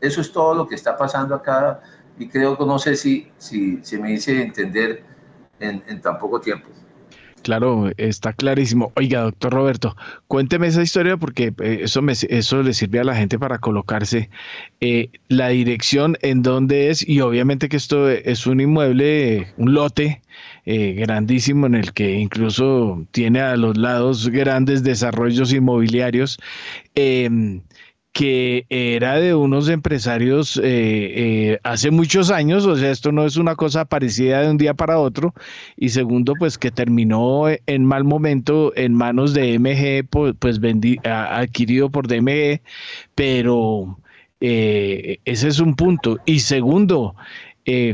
Eso 0.00 0.20
es 0.20 0.32
todo 0.32 0.54
lo 0.54 0.66
que 0.66 0.74
está 0.74 0.96
pasando 0.96 1.34
acá 1.34 1.80
y 2.18 2.28
creo 2.28 2.58
que 2.58 2.66
no 2.66 2.78
sé 2.78 2.96
si, 2.96 3.30
si, 3.38 3.82
si 3.82 3.98
me 3.98 4.12
hice 4.12 4.42
entender 4.42 5.04
en, 5.60 5.82
en 5.86 6.00
tan 6.00 6.18
poco 6.18 6.40
tiempo. 6.40 6.68
Claro, 7.42 7.90
está 7.96 8.32
clarísimo. 8.32 8.92
Oiga, 8.96 9.22
doctor 9.22 9.52
Roberto, 9.52 9.96
cuénteme 10.26 10.66
esa 10.66 10.82
historia 10.82 11.16
porque 11.16 11.54
eh, 11.62 11.80
eso, 11.82 12.02
me, 12.02 12.12
eso 12.12 12.62
le 12.62 12.74
sirve 12.74 13.00
a 13.00 13.04
la 13.04 13.16
gente 13.16 13.38
para 13.38 13.58
colocarse 13.58 14.28
eh, 14.80 15.10
la 15.28 15.48
dirección 15.48 16.16
en 16.20 16.42
dónde 16.42 16.90
es 16.90 17.08
y 17.08 17.20
obviamente 17.20 17.68
que 17.68 17.76
esto 17.76 18.10
es 18.10 18.46
un 18.46 18.60
inmueble, 18.60 19.52
un 19.56 19.72
lote 19.72 20.20
eh, 20.66 20.92
grandísimo 20.94 21.66
en 21.66 21.74
el 21.76 21.92
que 21.94 22.12
incluso 22.14 23.06
tiene 23.12 23.40
a 23.40 23.56
los 23.56 23.76
lados 23.78 24.28
grandes 24.28 24.82
desarrollos 24.82 25.52
inmobiliarios. 25.52 26.38
Em, 26.94 27.62
que 28.18 28.66
era 28.68 29.20
de 29.20 29.32
unos 29.32 29.68
empresarios 29.68 30.56
eh, 30.56 30.62
eh, 30.64 31.60
hace 31.62 31.92
muchos 31.92 32.32
años, 32.32 32.66
o 32.66 32.76
sea, 32.76 32.90
esto 32.90 33.12
no 33.12 33.24
es 33.24 33.36
una 33.36 33.54
cosa 33.54 33.84
parecida 33.84 34.42
de 34.42 34.50
un 34.50 34.58
día 34.58 34.74
para 34.74 34.98
otro, 34.98 35.34
y 35.76 35.90
segundo, 35.90 36.32
pues 36.36 36.58
que 36.58 36.72
terminó 36.72 37.44
en 37.48 37.84
mal 37.84 38.02
momento 38.02 38.72
en 38.74 38.92
manos 38.92 39.34
de 39.34 39.56
MG, 39.56 40.08
pues, 40.10 40.34
pues 40.36 40.58
adquirido 41.04 41.90
por 41.90 42.08
DMG, 42.08 42.60
pero 43.14 44.00
eh, 44.40 45.18
ese 45.24 45.46
es 45.46 45.60
un 45.60 45.76
punto. 45.76 46.18
Y 46.26 46.40
segundo, 46.40 47.14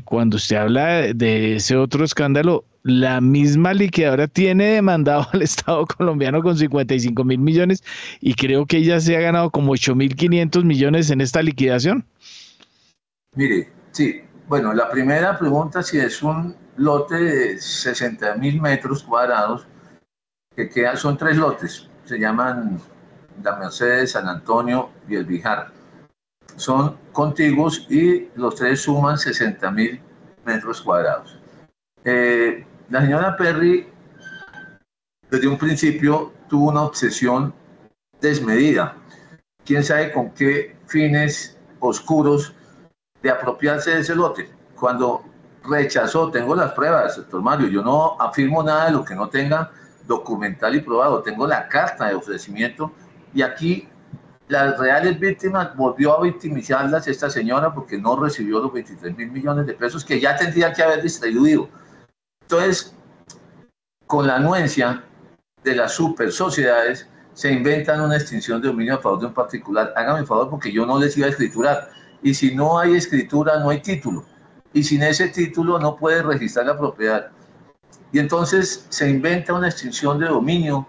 cuando 0.06 0.38
usted 0.38 0.56
habla 0.56 1.12
de 1.12 1.56
ese 1.56 1.76
otro 1.76 2.02
escándalo, 2.02 2.64
la 2.84 3.20
misma 3.20 3.72
liquidadora 3.72 4.28
tiene 4.28 4.66
demandado 4.66 5.26
al 5.32 5.42
Estado 5.42 5.84
colombiano 5.86 6.42
con 6.42 6.56
55 6.56 7.24
mil 7.24 7.38
millones 7.38 7.82
y 8.20 8.34
creo 8.34 8.66
que 8.66 8.76
ella 8.76 9.00
se 9.00 9.16
ha 9.16 9.20
ganado 9.20 9.50
como 9.50 9.72
8 9.72 9.94
mil 9.94 10.14
500 10.14 10.64
millones 10.64 11.10
en 11.10 11.20
esta 11.20 11.42
liquidación. 11.42 12.06
Mire, 13.34 13.72
sí, 13.90 14.22
bueno, 14.46 14.72
la 14.72 14.90
primera 14.90 15.36
pregunta 15.38 15.82
si 15.82 15.98
es 15.98 16.22
un 16.22 16.54
lote 16.76 17.16
de 17.16 17.58
60 17.58 18.36
mil 18.36 18.60
metros 18.60 19.02
cuadrados, 19.02 19.66
que 20.54 20.68
quedan, 20.68 20.96
son 20.96 21.16
tres 21.16 21.36
lotes, 21.36 21.88
se 22.04 22.18
llaman 22.18 22.80
La 23.42 23.56
Mercedes, 23.56 24.12
San 24.12 24.28
Antonio 24.28 24.90
y 25.08 25.16
El 25.16 25.24
Bijar. 25.24 25.72
Son 26.56 26.96
contiguos 27.12 27.86
y 27.90 28.28
los 28.36 28.54
tres 28.54 28.82
suman 28.82 29.18
60 29.18 29.70
mil 29.72 30.00
metros 30.44 30.80
cuadrados. 30.82 31.40
Eh, 32.04 32.64
la 32.90 33.00
señora 33.00 33.36
Perry, 33.36 33.88
desde 35.30 35.48
un 35.48 35.58
principio, 35.58 36.32
tuvo 36.48 36.70
una 36.70 36.82
obsesión 36.82 37.54
desmedida. 38.20 38.96
Quién 39.64 39.82
sabe 39.82 40.12
con 40.12 40.30
qué 40.30 40.76
fines 40.86 41.58
oscuros 41.80 42.54
de 43.22 43.30
apropiarse 43.30 43.90
de 43.92 44.00
ese 44.00 44.14
lote. 44.14 44.50
Cuando 44.78 45.24
rechazó, 45.64 46.30
tengo 46.30 46.54
las 46.54 46.72
pruebas, 46.72 47.16
doctor 47.16 47.42
Mario, 47.42 47.68
yo 47.68 47.82
no 47.82 48.20
afirmo 48.20 48.62
nada 48.62 48.86
de 48.86 48.92
lo 48.92 49.04
que 49.04 49.14
no 49.14 49.28
tenga 49.28 49.70
documental 50.06 50.74
y 50.74 50.80
probado, 50.80 51.22
tengo 51.22 51.46
la 51.46 51.68
carta 51.68 52.08
de 52.08 52.14
ofrecimiento 52.14 52.92
y 53.32 53.40
aquí 53.40 53.88
las 54.48 54.78
reales 54.78 55.18
víctimas 55.18 55.74
volvió 55.74 56.18
a 56.18 56.22
victimizarlas 56.22 57.08
esta 57.08 57.30
señora 57.30 57.72
porque 57.72 57.96
no 57.96 58.14
recibió 58.16 58.60
los 58.60 58.72
23 58.72 59.16
mil 59.16 59.30
millones 59.30 59.66
de 59.66 59.72
pesos 59.72 60.04
que 60.04 60.20
ya 60.20 60.36
tendría 60.36 60.72
que 60.72 60.82
haber 60.82 61.02
distribuido. 61.02 61.68
Entonces, 62.44 62.94
con 64.06 64.26
la 64.26 64.36
anuencia 64.36 65.02
de 65.62 65.74
las 65.74 65.92
super 65.92 66.30
sociedades, 66.30 67.08
se 67.32 67.50
inventan 67.50 68.00
una 68.00 68.16
extinción 68.16 68.62
de 68.62 68.68
dominio 68.68 68.94
a 68.94 68.98
favor 68.98 69.20
de 69.20 69.26
un 69.26 69.34
particular. 69.34 69.92
Hágame 69.96 70.24
favor 70.24 70.50
porque 70.50 70.70
yo 70.70 70.86
no 70.86 70.98
les 70.98 71.16
iba 71.16 71.26
a 71.26 71.30
escriturar. 71.30 71.88
Y 72.22 72.32
si 72.34 72.54
no 72.54 72.78
hay 72.78 72.94
escritura, 72.94 73.58
no 73.58 73.70
hay 73.70 73.80
título. 73.80 74.24
Y 74.72 74.84
sin 74.84 75.02
ese 75.02 75.28
título 75.28 75.78
no 75.78 75.96
puede 75.96 76.22
registrar 76.22 76.66
la 76.66 76.78
propiedad. 76.78 77.30
Y 78.12 78.18
entonces 78.18 78.86
se 78.88 79.10
inventa 79.10 79.54
una 79.54 79.68
extinción 79.68 80.18
de 80.18 80.26
dominio 80.26 80.86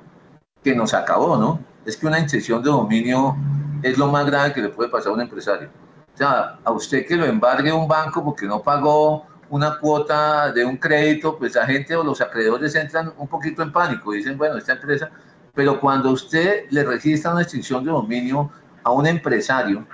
que 0.63 0.75
nos 0.75 0.93
acabó, 0.93 1.37
¿no? 1.37 1.59
Es 1.85 1.97
que 1.97 2.07
una 2.07 2.19
extinción 2.19 2.61
de 2.63 2.69
dominio 2.69 3.35
es 3.81 3.97
lo 3.97 4.07
más 4.07 4.25
grave 4.25 4.53
que 4.53 4.61
le 4.61 4.69
puede 4.69 4.89
pasar 4.89 5.11
a 5.11 5.15
un 5.15 5.21
empresario. 5.21 5.69
O 6.13 6.17
sea, 6.17 6.59
a 6.63 6.71
usted 6.71 7.05
que 7.05 7.15
lo 7.15 7.25
embargue 7.25 7.71
un 7.71 7.87
banco 7.87 8.23
porque 8.23 8.45
no 8.45 8.61
pagó 8.61 9.25
una 9.49 9.79
cuota 9.79 10.51
de 10.51 10.65
un 10.65 10.77
crédito, 10.77 11.37
pues 11.37 11.55
la 11.55 11.65
gente 11.65 11.95
o 11.95 12.03
los 12.03 12.21
acreedores 12.21 12.75
entran 12.75 13.13
un 13.17 13.27
poquito 13.27 13.61
en 13.61 13.71
pánico, 13.71 14.11
dicen, 14.11 14.37
bueno, 14.37 14.57
esta 14.57 14.73
empresa, 14.73 15.09
pero 15.53 15.79
cuando 15.79 16.11
usted 16.11 16.65
le 16.69 16.83
registra 16.83 17.31
una 17.31 17.41
extinción 17.41 17.83
de 17.83 17.91
dominio 17.91 18.51
a 18.83 18.91
un 18.91 19.07
empresario, 19.07 19.87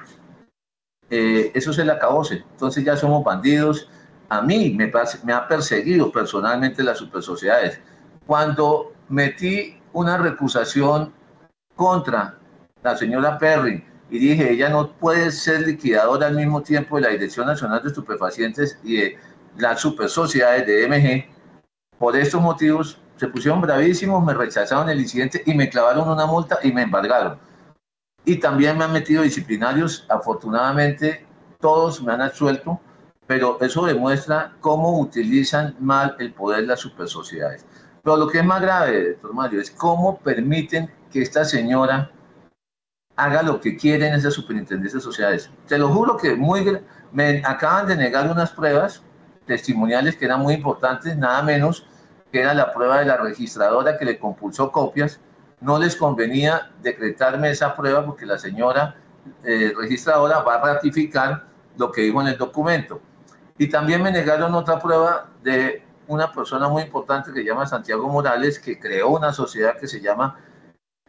eh, 1.10 1.52
eso 1.54 1.74
se 1.74 1.86
le 1.86 1.92
acabó. 1.92 2.24
Entonces 2.32 2.84
ya 2.84 2.96
somos 2.96 3.24
bandidos. 3.24 3.90
A 4.30 4.42
mí 4.42 4.74
me, 4.76 4.92
me 5.24 5.34
ha 5.34 5.48
perseguido 5.48 6.12
personalmente 6.12 6.82
las 6.82 6.98
supersociedades. 6.98 7.80
Cuando 8.26 8.94
metí 9.10 9.78
una 9.94 10.18
recusación 10.18 11.14
contra 11.76 12.38
la 12.82 12.98
señora 12.98 13.38
Perry 13.38 13.84
y 14.10 14.20
dije, 14.20 14.52
ella 14.52 14.70
no 14.70 14.92
puede 14.94 15.32
ser 15.32 15.68
liquidadora 15.68 16.28
al 16.28 16.36
mismo 16.36 16.62
tiempo 16.62 16.96
de 16.96 17.04
la 17.04 17.10
Dirección 17.10 17.48
Nacional 17.48 17.82
de 17.82 17.90
Estupefacientes 17.90 18.80
y 18.84 18.98
de 18.98 19.18
las 19.58 19.82
super 19.82 20.10
sociedades 20.10 20.66
de 20.66 20.88
MG, 20.88 21.98
por 21.98 22.16
estos 22.16 22.42
motivos, 22.42 23.00
se 23.18 23.28
pusieron 23.28 23.62
bravísimos, 23.62 24.24
me 24.26 24.34
rechazaron 24.34 24.90
el 24.90 25.00
incidente 25.00 25.44
y 25.46 25.54
me 25.54 25.70
clavaron 25.70 26.10
una 26.10 26.26
multa 26.26 26.58
y 26.64 26.72
me 26.72 26.82
embargaron. 26.82 27.38
Y 28.26 28.38
también 28.38 28.78
me 28.78 28.86
han 28.86 28.94
metido 28.94 29.24
disciplinarios, 29.24 30.06
afortunadamente 30.10 31.26
todos 31.60 32.02
me 32.02 32.14
han 32.14 32.22
absuelto, 32.22 32.80
pero 33.28 33.60
eso 33.62 33.86
demuestra 33.86 34.56
cómo 34.60 35.00
utilizan 35.00 35.76
mal 35.80 36.16
el 36.20 36.34
poder 36.34 36.66
las 36.66 36.80
super 36.80 37.08
sociedades. 37.08 37.66
Pero 38.04 38.18
lo 38.18 38.28
que 38.28 38.40
es 38.40 38.46
más 38.46 38.62
grave, 38.62 39.12
doctor 39.12 39.34
Mario, 39.34 39.62
es 39.62 39.70
cómo 39.70 40.18
permiten 40.18 40.92
que 41.12 41.22
esta 41.22 41.46
señora 41.46 42.12
haga 43.16 43.44
lo 43.44 43.62
que 43.62 43.78
quiere 43.78 44.08
en 44.08 44.16
esa 44.16 44.32
superintendencia 44.32 44.98
de 44.98 45.04
sociedades. 45.04 45.52
Te 45.68 45.78
lo 45.78 45.90
juro 45.90 46.18
que 46.18 46.36
muy 46.36 46.80
me 47.12 47.44
acaban 47.46 47.88
de 47.88 47.96
negar 47.96 48.30
unas 48.32 48.52
pruebas 48.52 49.04
testimoniales 49.52 50.16
que 50.16 50.24
eran 50.24 50.40
muy 50.40 50.54
importantes, 50.54 51.18
nada 51.18 51.42
menos 51.44 51.86
que 52.32 52.40
era 52.40 52.54
la 52.54 52.72
prueba 52.72 53.00
de 53.00 53.06
la 53.06 53.18
registradora 53.18 53.98
que 53.98 54.06
le 54.06 54.18
compulsó 54.18 54.72
copias. 54.72 55.20
No 55.60 55.78
les 55.78 55.98
convenía 55.98 56.72
decretarme 56.82 57.52
esa 57.52 57.76
prueba 57.76 58.06
porque 58.06 58.26
la 58.26 58.38
señora 58.38 58.96
eh, 59.44 59.74
registradora 59.78 60.40
va 60.40 60.56
a 60.56 60.74
ratificar 60.76 61.44
lo 61.76 61.92
que 61.92 62.04
dijo 62.04 62.22
en 62.22 62.28
el 62.28 62.38
documento. 62.38 63.02
Y 63.58 63.68
también 63.68 64.02
me 64.02 64.10
negaron 64.10 64.56
otra 64.56 64.80
prueba 64.80 65.30
de 65.44 65.84
una 66.08 66.32
persona 66.32 66.70
muy 66.70 66.84
importante 66.84 67.34
que 67.34 67.42
se 67.42 67.46
llama 67.46 67.68
Santiago 67.68 68.08
Morales, 68.08 68.58
que 68.58 68.80
creó 68.80 69.10
una 69.10 69.34
sociedad 69.34 69.78
que 69.78 69.88
se 69.88 70.00
llama 70.00 70.40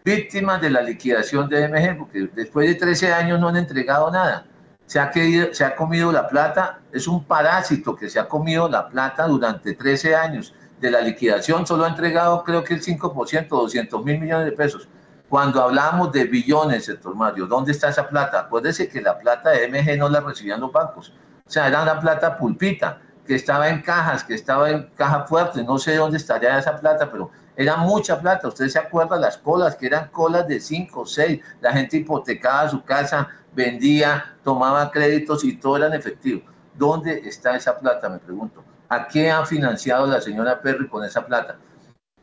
Víctimas 0.05 0.61
de 0.61 0.71
la 0.71 0.83
Liquidación 0.83 1.49
de 1.49 1.69
MG, 1.69 1.97
porque 1.97 2.29
después 2.35 2.69
de 2.69 2.75
13 2.75 3.13
años 3.13 3.39
no 3.39 3.49
han 3.49 3.57
entregado 3.57 4.11
nada. 4.11 4.47
Se 4.93 5.01
ha, 5.01 5.75
comido 5.75 6.13
la 6.13 6.29
plata, 6.29 6.81
es 6.93 7.09
un 7.09 7.25
parásito 7.25 7.97
que 7.97 8.11
se 8.11 8.21
ha 8.21 8.29
comido 8.29 8.69
la 8.69 8.91
plata 8.91 9.27
durante 9.27 9.73
13 9.73 10.15
años. 10.15 10.55
De 10.83 10.91
la 10.91 11.01
liquidación 11.01 11.67
solo 11.67 11.87
ha 11.87 11.89
entregado 11.89 12.45
creo 12.45 12.63
que 12.63 12.75
el 12.75 12.83
5%, 12.83 13.49
200 13.49 14.05
mil 14.05 14.21
millones 14.21 14.45
de 14.45 14.53
pesos. 14.53 14.87
Cuando 15.31 15.63
hablamos 15.63 16.13
de 16.13 16.25
billones, 16.25 16.85
sector 16.85 17.17
Mario, 17.17 17.47
¿dónde 17.47 17.73
está 17.73 17.89
esa 17.89 18.07
plata? 18.07 18.41
Acuérdese 18.41 18.91
que 18.91 19.01
la 19.01 19.19
plata 19.19 19.49
de 19.49 19.67
MG 19.67 19.97
no 19.97 20.11
la 20.11 20.21
recibían 20.21 20.61
los 20.61 20.71
bancos. 20.71 21.15
O 21.47 21.51
sea, 21.51 21.69
era 21.69 21.81
una 21.83 21.99
plata 21.99 22.37
pulpita 22.37 23.01
que 23.27 23.35
estaba 23.35 23.69
en 23.69 23.83
cajas, 23.83 24.25
que 24.25 24.35
estaba 24.35 24.71
en 24.71 24.89
caja 24.97 25.25
fuerte, 25.27 25.63
no 25.63 25.79
sé 25.79 25.97
dónde 25.97 26.17
estaría 26.17 26.59
esa 26.59 26.79
plata, 26.79 27.11
pero 27.11 27.31
era 27.57 27.77
mucha 27.77 28.21
plata. 28.21 28.49
Usted 28.49 28.69
se 28.69 28.79
acuerda 28.79 29.17
las 29.17 29.39
colas, 29.39 29.77
que 29.77 29.87
eran 29.87 30.09
colas 30.09 30.49
de 30.49 30.61
5 30.61 31.01
o 31.01 31.07
6, 31.07 31.41
la 31.61 31.73
gente 31.73 31.99
hipotecaba 31.99 32.69
su 32.69 32.83
casa, 32.83 33.29
vendía, 33.55 34.37
tomaba 34.43 34.91
créditos 34.91 35.45
y 35.45 35.57
todo 35.57 35.77
era 35.77 35.87
en 35.87 35.95
efectivo. 35.95 36.43
¿Dónde 36.75 37.23
está 37.25 37.57
esa 37.57 37.79
plata? 37.79 38.09
Me 38.09 38.19
pregunto. 38.19 38.65
¿A 38.89 39.07
qué 39.07 39.31
ha 39.31 39.45
financiado 39.45 40.07
la 40.07 40.21
señora 40.21 40.61
Perry 40.61 40.89
con 40.89 41.05
esa 41.05 41.25
plata? 41.25 41.59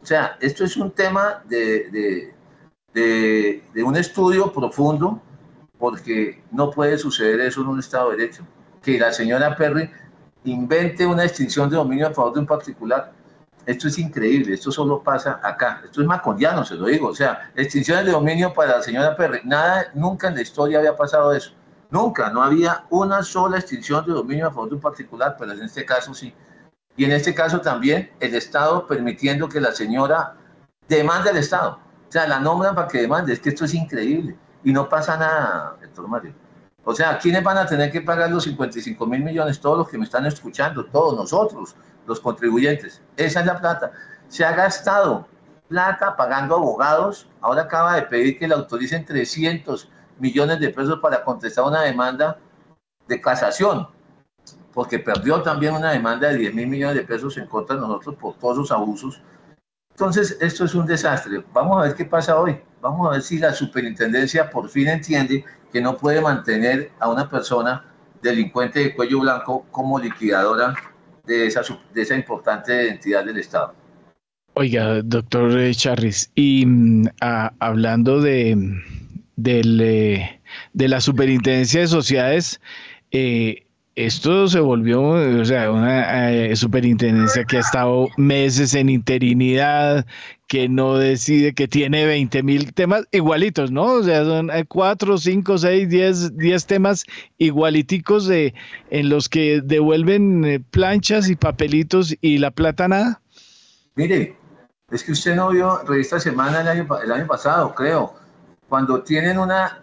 O 0.02 0.06
sea, 0.06 0.38
esto 0.40 0.64
es 0.64 0.78
un 0.78 0.92
tema 0.92 1.42
de, 1.46 1.90
de, 1.90 2.34
de, 2.94 3.64
de 3.74 3.84
un 3.84 3.96
estudio 3.96 4.52
profundo, 4.52 5.22
porque 5.78 6.44
no 6.52 6.70
puede 6.72 6.98
suceder 6.98 7.40
eso 7.42 7.62
en 7.62 7.68
un 7.68 7.80
Estado 7.80 8.12
de 8.12 8.18
Derecho. 8.18 8.46
Que 8.82 8.98
la 8.98 9.12
señora 9.12 9.56
Perry 9.56 9.90
invente 10.44 11.06
una 11.06 11.26
extinción 11.26 11.70
de 11.70 11.76
dominio 11.76 12.08
a 12.08 12.14
favor 12.14 12.34
de 12.34 12.40
un 12.40 12.46
particular. 12.46 13.12
Esto 13.66 13.88
es 13.88 14.00
increíble, 14.00 14.54
esto 14.54 14.72
solo 14.72 15.04
pasa 15.04 15.40
acá. 15.44 15.82
Esto 15.86 16.02
es 16.02 16.08
macondiano, 16.08 16.66
se 16.66 16.76
lo 16.76 16.88
digo. 16.88 17.10
O 17.10 17.16
sea, 17.16 17.52
extinciones 17.56 18.06
de 18.06 18.12
dominio 18.12 18.54
para 18.54 18.78
la 18.78 18.82
señora 18.82 19.16
Perry. 19.16 19.42
Nada, 19.44 19.92
nunca 19.94 20.28
en 20.28 20.36
la 20.36 20.42
historia 20.42 20.80
había 20.80 20.96
pasado 20.96 21.34
eso. 21.34 21.52
Nunca, 21.92 22.30
no 22.30 22.44
había 22.44 22.86
una 22.90 23.24
sola 23.24 23.58
extinción 23.58 24.06
de 24.06 24.14
dominio 24.14 24.48
a 24.48 24.52
favor 24.52 24.70
de 24.70 24.76
un 24.76 24.82
particular, 24.82 25.36
pero 25.38 25.52
en 25.52 25.62
este 25.62 25.86
caso 25.86 26.14
sí. 26.14 26.34
Y 26.96 27.06
en 27.06 27.12
este 27.12 27.34
caso 27.34 27.62
también 27.62 28.12
el 28.20 28.36
Estado 28.36 28.86
permitiendo 28.86 29.50
que 29.50 29.60
la 29.60 29.72
señora 29.72 30.36
demande 30.88 31.30
al 31.30 31.38
Estado. 31.38 31.80
O 32.08 32.12
sea, 32.12 32.28
la 32.28 32.40
nombran 32.40 32.76
para 32.76 32.88
que 32.88 33.02
demande. 33.02 33.34
Es 33.34 33.40
que 33.40 33.50
esto 33.50 33.66
es 33.66 33.74
increíble. 33.74 34.36
Y 34.64 34.74
no 34.74 34.90
pasa 34.90 35.16
nada, 35.18 35.78
Héctor 35.82 36.08
Mario. 36.08 36.34
O 36.84 36.96
sea, 36.96 37.18
¿quiénes 37.20 37.44
van 37.44 37.58
a 37.58 37.66
tener 37.66 37.92
que 37.92 38.02
pagar 38.02 38.32
los 38.32 38.46
55 38.46 39.06
mil 39.06 39.24
millones? 39.24 39.60
Todos 39.60 39.78
los 39.80 39.90
que 39.90 39.98
me 39.98 40.06
están 40.06 40.26
escuchando, 40.26 40.86
todos 40.86 41.16
nosotros, 41.16 41.76
los 42.08 42.20
contribuyentes. 42.20 43.02
Esa 43.18 43.42
es 43.42 43.46
la 43.46 43.60
plata. 43.60 43.92
Se 44.28 44.46
ha 44.46 44.54
gastado 44.54 45.28
plata 45.68 46.18
pagando 46.18 46.56
abogados. 46.56 47.30
Ahora 47.42 47.64
acaba 47.64 47.96
de 47.96 48.04
pedir 48.04 48.38
que 48.38 48.48
le 48.48 48.56
autoricen 48.56 49.06
300 49.06 49.90
millones 50.20 50.60
de 50.60 50.70
pesos 50.70 51.00
para 51.00 51.24
contestar 51.24 51.66
una 51.66 51.82
demanda 51.82 52.38
de 53.08 53.22
casación, 53.22 53.88
porque 54.74 55.00
perdió 55.00 55.42
también 55.42 55.74
una 55.74 55.92
demanda 55.92 56.30
de 56.30 56.38
10 56.38 56.54
mil 56.54 56.68
millones 56.68 56.96
de 56.96 57.04
pesos 57.04 57.38
en 57.38 57.48
contra 57.48 57.76
de 57.76 57.82
nosotros 57.82 58.16
por 58.16 58.36
todos 58.36 58.58
sus 58.58 58.72
abusos. 58.72 59.22
Entonces, 59.92 60.38
esto 60.40 60.66
es 60.66 60.76
un 60.76 60.86
desastre. 60.86 61.44
Vamos 61.54 61.78
a 61.78 61.88
ver 61.88 61.96
qué 61.96 62.06
pasa 62.06 62.40
hoy. 62.40 62.62
Vamos 62.82 63.08
a 63.08 63.12
ver 63.12 63.22
si 63.22 63.38
la 63.40 63.54
superintendencia 63.54 64.50
por 64.50 64.70
fin 64.70 64.88
entiende 64.88 65.44
que 65.72 65.82
no 65.82 65.98
puede 65.98 66.22
mantener 66.22 66.92
a 67.00 67.10
una 67.10 67.30
persona 67.30 67.84
delincuente 68.22 68.80
de 68.80 68.96
cuello 68.96 69.20
blanco 69.20 69.66
como 69.72 70.00
liquidadora 70.00 70.74
de 71.26 71.48
esa, 71.48 71.62
de 71.94 72.02
esa 72.02 72.16
importante 72.16 72.90
entidad 72.90 73.26
del 73.26 73.38
Estado. 73.38 73.74
Oiga, 74.56 75.02
doctor 75.04 75.72
Charris, 75.72 76.32
y 76.36 76.66
mm, 76.66 77.08
hablando 77.60 78.20
de, 78.20 78.58
del, 79.36 79.80
eh, 79.82 80.42
de 80.74 80.88
la 80.88 81.00
superintendencia 81.00 81.82
de 81.82 81.88
sociedades, 81.88 82.60
eh, 83.12 83.68
esto 84.06 84.48
se 84.48 84.62
volvió, 84.62 85.02
o 85.02 85.44
sea, 85.46 85.70
una 85.72 86.32
eh, 86.32 86.56
superintendencia 86.56 87.44
que 87.44 87.58
ha 87.58 87.60
estado 87.60 88.08
meses 88.16 88.74
en 88.74 88.88
interinidad, 88.88 90.06
que 90.48 90.70
no 90.70 90.96
decide, 90.96 91.54
que 91.54 91.68
tiene 91.68 92.06
20 92.06 92.42
mil 92.44 92.74
temas 92.74 93.06
igualitos, 93.12 93.72
¿no? 93.72 93.86
O 93.86 94.04
sea, 94.04 94.24
son 94.24 94.50
4, 94.70 95.18
5, 95.18 95.58
6, 95.58 95.90
10, 95.90 96.38
10 96.38 96.66
temas 96.66 97.04
igualiticos 97.40 98.26
de, 98.26 98.54
en 98.90 99.10
los 99.10 99.28
que 99.28 99.60
devuelven 99.62 100.46
eh, 100.46 100.60
planchas 100.72 101.30
y 101.30 101.36
papelitos 101.36 102.16
y 102.22 102.38
la 102.38 102.52
plata 102.52 102.88
nada. 102.88 103.22
Mire, 103.96 104.38
es 104.92 105.04
que 105.04 105.12
usted 105.12 105.36
no 105.36 105.50
vio 105.50 105.84
Revista 105.84 106.22
Semana 106.22 106.62
el 106.62 106.70
año, 106.70 106.88
el 107.04 107.12
año 107.12 107.28
pasado, 107.28 107.76
creo, 107.76 108.14
cuando 108.70 109.04
tienen 109.04 109.38
una, 109.38 109.82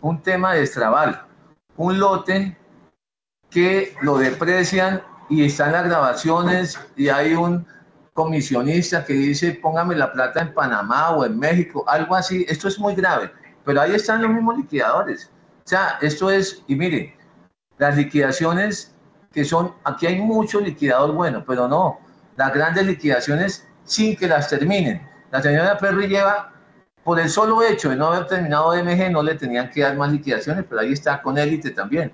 un 0.00 0.22
tema 0.22 0.54
de 0.54 0.62
estrabal, 0.62 1.22
un 1.76 1.98
lote 1.98 2.56
que 3.56 3.96
lo 4.02 4.18
deprecian 4.18 5.02
y 5.30 5.46
están 5.46 5.72
las 5.72 5.86
grabaciones 5.86 6.78
y 6.94 7.08
hay 7.08 7.32
un 7.32 7.66
comisionista 8.12 9.02
que 9.02 9.14
dice 9.14 9.58
póngame 9.62 9.94
la 9.94 10.12
plata 10.12 10.42
en 10.42 10.52
Panamá 10.52 11.12
o 11.12 11.24
en 11.24 11.38
México, 11.38 11.82
algo 11.88 12.14
así. 12.14 12.44
Esto 12.50 12.68
es 12.68 12.78
muy 12.78 12.94
grave, 12.94 13.32
pero 13.64 13.80
ahí 13.80 13.94
están 13.94 14.20
los 14.20 14.30
mismos 14.30 14.58
liquidadores. 14.58 15.30
O 15.64 15.68
sea, 15.68 15.96
esto 16.02 16.30
es, 16.30 16.62
y 16.66 16.76
mire, 16.76 17.16
las 17.78 17.96
liquidaciones 17.96 18.94
que 19.32 19.42
son, 19.42 19.72
aquí 19.84 20.06
hay 20.06 20.20
mucho 20.20 20.60
liquidador 20.60 21.12
bueno, 21.12 21.42
pero 21.46 21.66
no, 21.66 21.98
las 22.36 22.52
grandes 22.52 22.84
liquidaciones 22.84 23.66
sin 23.84 24.16
que 24.16 24.28
las 24.28 24.50
terminen. 24.50 25.00
La 25.30 25.40
señora 25.40 25.78
Perry 25.78 26.08
lleva, 26.08 26.52
por 27.04 27.18
el 27.18 27.30
solo 27.30 27.62
hecho 27.62 27.88
de 27.88 27.96
no 27.96 28.08
haber 28.08 28.26
terminado 28.26 28.74
MG, 28.74 29.10
no 29.10 29.22
le 29.22 29.34
tenían 29.34 29.70
que 29.70 29.80
dar 29.80 29.96
más 29.96 30.12
liquidaciones, 30.12 30.66
pero 30.68 30.82
ahí 30.82 30.92
está 30.92 31.22
con 31.22 31.38
élite 31.38 31.70
también. 31.70 32.12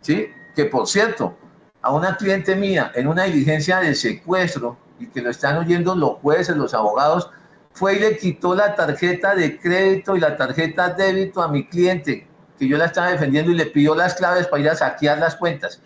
¿Sí? 0.00 0.28
Que 0.54 0.66
por 0.66 0.86
cierto, 0.86 1.36
a 1.82 1.92
una 1.92 2.16
cliente 2.16 2.54
mía 2.54 2.92
en 2.94 3.08
una 3.08 3.24
diligencia 3.24 3.80
de 3.80 3.94
secuestro 3.94 4.76
y 4.98 5.06
que 5.06 5.20
lo 5.20 5.30
están 5.30 5.58
oyendo 5.58 5.94
los 5.94 6.18
jueces, 6.20 6.56
los 6.56 6.74
abogados, 6.74 7.30
fue 7.72 7.96
y 7.96 7.98
le 7.98 8.16
quitó 8.16 8.54
la 8.54 8.74
tarjeta 8.74 9.34
de 9.34 9.58
crédito 9.58 10.16
y 10.16 10.20
la 10.20 10.36
tarjeta 10.36 10.90
débito 10.90 11.42
a 11.42 11.48
mi 11.48 11.66
cliente, 11.66 12.26
que 12.58 12.68
yo 12.68 12.76
la 12.76 12.86
estaba 12.86 13.10
defendiendo 13.10 13.50
y 13.50 13.54
le 13.54 13.66
pidió 13.66 13.94
las 13.94 14.14
claves 14.14 14.46
para 14.46 14.62
ir 14.62 14.68
a 14.68 14.76
saquear 14.76 15.18
las 15.18 15.36
cuentas. 15.36 15.80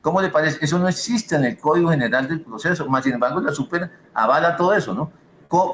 ¿Cómo 0.00 0.20
le 0.22 0.30
parece? 0.30 0.64
Eso 0.64 0.78
no 0.78 0.88
existe 0.88 1.36
en 1.36 1.44
el 1.44 1.58
Código 1.58 1.90
General 1.90 2.26
del 2.28 2.40
Proceso, 2.40 2.86
más 2.86 3.04
sin 3.04 3.14
embargo 3.14 3.40
la 3.40 3.52
super 3.52 3.90
avala 4.14 4.56
todo 4.56 4.74
eso, 4.74 4.94
¿no? 4.94 5.12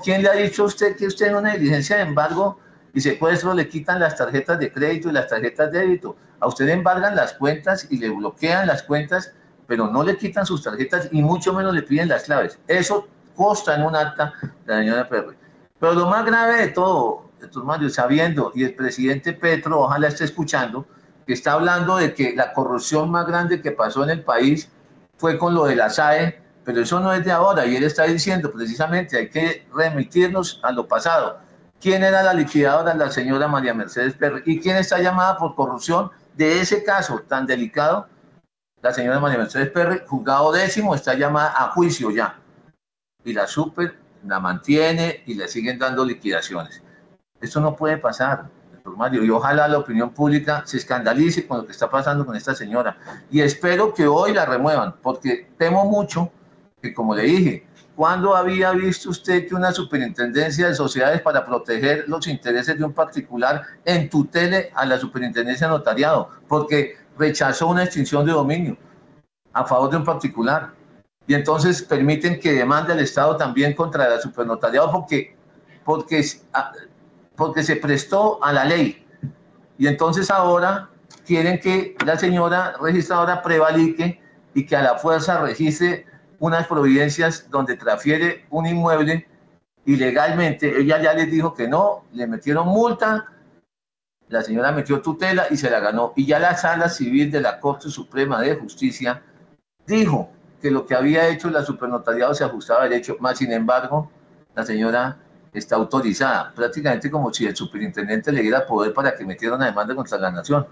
¿Quién 0.03 0.23
le 0.23 0.29
ha 0.29 0.33
dicho 0.33 0.65
a 0.65 0.67
usted 0.67 0.97
que 0.97 1.07
usted 1.07 1.29
en 1.29 1.37
una 1.37 1.55
diligencia 1.55 1.97
de 1.97 2.03
embargo 2.03 2.59
y 2.95 3.01
secuestro 3.01 3.55
le 3.55 3.69
quitan 3.69 4.01
las 4.01 4.17
tarjetas 4.17 4.59
de 4.59 4.73
crédito 4.73 5.09
y 5.09 5.13
las 5.13 5.29
tarjetas 5.29 5.73
de 5.73 5.79
débito. 5.81 6.17
A 6.41 6.49
usted 6.49 6.67
le 6.67 6.73
embargan 6.73 7.17
las 7.17 7.33
cuentas 7.35 7.87
y 7.91 7.99
le 7.99 8.11
bloquean 8.11 8.67
las 8.67 8.83
cuentas, 8.83 9.33
pero 9.67 9.89
no 9.89 10.03
le 10.03 10.17
quitan 10.17 10.45
sus 10.45 10.63
tarjetas 10.63 11.09
y 11.11 11.23
mucho 11.23 11.55
menos 11.55 11.75
le 11.75 11.83
piden 11.83 12.09
las 12.09 12.25
claves. 12.25 12.59
Eso 12.67 13.09
consta 13.35 13.77
en 13.77 13.83
un 13.85 13.97
acta 13.97 14.35
de 14.43 14.49
la 14.67 14.79
señora 14.81 15.09
Perry. 15.09 15.37
Pero 15.81 15.95
lo 15.95 16.07
más 16.07 16.25
grave 16.27 16.57
de 16.59 16.69
todo, 16.69 17.31
Mario, 17.65 17.89
sabiendo, 17.89 18.53
y 18.55 18.65
el 18.65 18.75
presidente 18.75 19.33
Petro, 19.33 19.81
ojalá 19.81 20.09
esté 20.09 20.25
escuchando, 20.25 20.87
que 21.27 21.33
está 21.33 21.53
hablando 21.53 21.97
de 21.97 22.15
que 22.15 22.35
la 22.37 22.53
corrupción 22.53 23.11
más 23.11 23.27
grande 23.27 23.63
que 23.63 23.71
pasó 23.71 24.05
en 24.05 24.11
el 24.11 24.23
país 24.23 24.69
fue 25.17 25.39
con 25.39 25.55
lo 25.55 25.65
de 25.65 25.77
la 25.77 25.89
SAE, 25.89 26.41
pero 26.65 26.83
eso 26.83 27.01
no 27.01 27.13
es 27.13 27.25
de 27.25 27.33
ahora, 27.33 27.67
y 27.67 27.75
él 27.75 27.85
está 27.85 28.05
diciendo 28.05 28.53
precisamente 28.53 29.17
hay 29.17 29.29
que 29.31 29.67
remitirnos 29.75 30.61
a 30.63 30.73
lo 30.73 30.87
pasado 30.87 31.39
quién 31.83 32.05
era 32.05 32.23
la 32.23 32.33
liquidadora, 32.33 32.95
la 32.95 33.11
señora 33.11 33.49
María 33.49 33.75
Mercedes 33.75 34.15
Perry, 34.15 34.43
y 34.47 34.61
quién 34.61 34.77
está 34.77 35.01
llamada 35.01 35.37
por 35.37 35.57
corrupción 35.57 36.11
de 36.37 36.61
ese 36.61 36.85
caso 36.85 37.19
tan 37.27 37.45
delicado, 37.45 38.07
la 38.81 38.95
señora 38.95 39.19
María 39.19 39.39
Mercedes 39.39 39.71
Perry, 39.71 40.01
juzgado 40.07 40.53
décimo, 40.53 40.95
está 40.95 41.15
llamada 41.15 41.53
a 41.57 41.71
juicio 41.73 42.11
ya. 42.13 42.39
Y 43.25 43.33
la 43.33 43.47
super 43.49 43.97
la 44.25 44.39
mantiene 44.39 45.25
y 45.27 45.35
le 45.35 45.49
siguen 45.49 45.79
dando 45.79 46.05
liquidaciones. 46.05 46.81
Esto 47.41 47.61
no 47.61 47.75
puede 47.75 47.97
pasar, 47.97 48.49
Mario, 48.85 49.25
y 49.25 49.31
ojalá 49.31 49.67
la 49.67 49.79
opinión 49.79 50.11
pública 50.11 50.63
se 50.65 50.77
escandalice 50.77 51.47
con 51.47 51.59
lo 51.59 51.67
que 51.67 51.73
está 51.73 51.91
pasando 51.91 52.25
con 52.25 52.37
esta 52.37 52.55
señora. 52.55 52.97
Y 53.31 53.41
espero 53.41 53.93
que 53.93 54.07
hoy 54.07 54.33
la 54.33 54.47
remuevan, 54.47 54.95
porque 55.03 55.51
temo 55.59 55.85
mucho 55.85 56.31
que, 56.81 56.95
como 56.95 57.17
le 57.17 57.23
dije, 57.25 57.67
¿Cuándo 57.95 58.35
había 58.35 58.73
visto 58.73 59.11
usted 59.11 59.47
que 59.47 59.55
una 59.55 59.71
superintendencia 59.71 60.69
de 60.69 60.75
sociedades 60.75 61.21
para 61.21 61.45
proteger 61.45 62.05
los 62.09 62.27
intereses 62.27 62.79
de 62.79 62.85
un 62.85 62.93
particular 62.93 63.63
en 63.85 64.09
tutele 64.09 64.71
a 64.75 64.87
la 64.87 64.99
superintendencia 64.99 65.67
de 65.67 65.75
notariado? 65.75 66.31
Porque 66.49 66.97
rechazó 67.19 67.67
una 67.67 67.85
extinción 67.85 68.25
de 68.25 68.33
dominio 68.33 68.79
a 69.53 69.65
favor 69.65 69.91
de 69.91 69.99
un 69.99 70.05
particular. 70.05 70.71
Y 71.27 71.35
entonces 71.35 71.83
permiten 71.83 72.41
que 72.41 72.53
demande 72.53 72.95
al 72.95 73.01
Estado 73.01 73.37
también 73.37 73.75
contra 73.75 74.09
la 74.09 74.21
supernotariado 74.21 74.91
porque, 74.91 75.37
porque, 75.85 76.25
ah, 76.55 76.73
porque 77.37 77.63
se 77.63 77.77
prestó 77.77 78.43
a 78.43 78.53
la 78.55 78.65
ley. 78.65 79.07
Y 79.77 79.87
entonces 79.87 80.31
ahora 80.31 80.89
quieren 81.27 81.61
que 81.61 81.95
la 82.05 82.17
señora 82.17 82.75
registradora 82.81 83.43
prevalique 83.43 84.21
y 84.55 84.67
que 84.67 84.77
a 84.77 84.83
la 84.83 84.97
fuerza 84.97 85.41
registre 85.41 86.07
unas 86.43 86.67
providencias 86.67 87.49
donde 87.51 87.77
transfiere 87.77 88.47
un 88.51 88.67
inmueble 88.67 89.29
ilegalmente. 89.85 90.77
Ella 90.77 91.01
ya 91.01 91.15
les 91.15 91.31
dijo 91.31 91.55
que 91.55 91.69
no, 91.69 92.03
le 92.13 92.27
metieron 92.27 92.67
multa, 92.67 93.33
la 94.29 94.43
señora 94.43 94.73
metió 94.73 95.01
tutela 95.01 95.47
y 95.51 95.57
se 95.57 95.71
la 95.71 95.79
ganó. 95.79 96.13
Y 96.17 96.27
ya 96.27 96.41
la 96.41 96.57
sala 96.57 96.89
civil 96.89 97.31
de 97.31 97.41
la 97.41 97.61
Corte 97.61 97.91
Suprema 97.91 98.41
de 98.41 98.57
Justicia 98.57 99.23
dijo 99.87 100.31
que 100.61 100.73
lo 100.73 100.85
que 100.85 100.97
había 100.97 101.29
hecho 101.29 101.49
la 101.49 101.65
supernotariado 101.65 102.35
se 102.35 102.43
ajustaba 102.43 102.81
a 102.81 102.89
derecho, 102.89 103.17
más 103.21 103.39
sin 103.39 103.53
embargo, 103.53 104.11
la 104.57 104.67
señora 104.67 105.19
está 105.53 105.77
autorizada, 105.77 106.53
prácticamente 106.57 107.09
como 107.09 107.33
si 107.33 107.47
el 107.47 107.55
superintendente 107.55 108.33
le 108.33 108.43
diera 108.43 108.67
poder 108.67 108.93
para 108.93 109.15
que 109.15 109.25
metiera 109.25 109.55
una 109.55 109.67
demanda 109.67 109.95
contra 109.95 110.19
la 110.19 110.33
nación, 110.33 110.67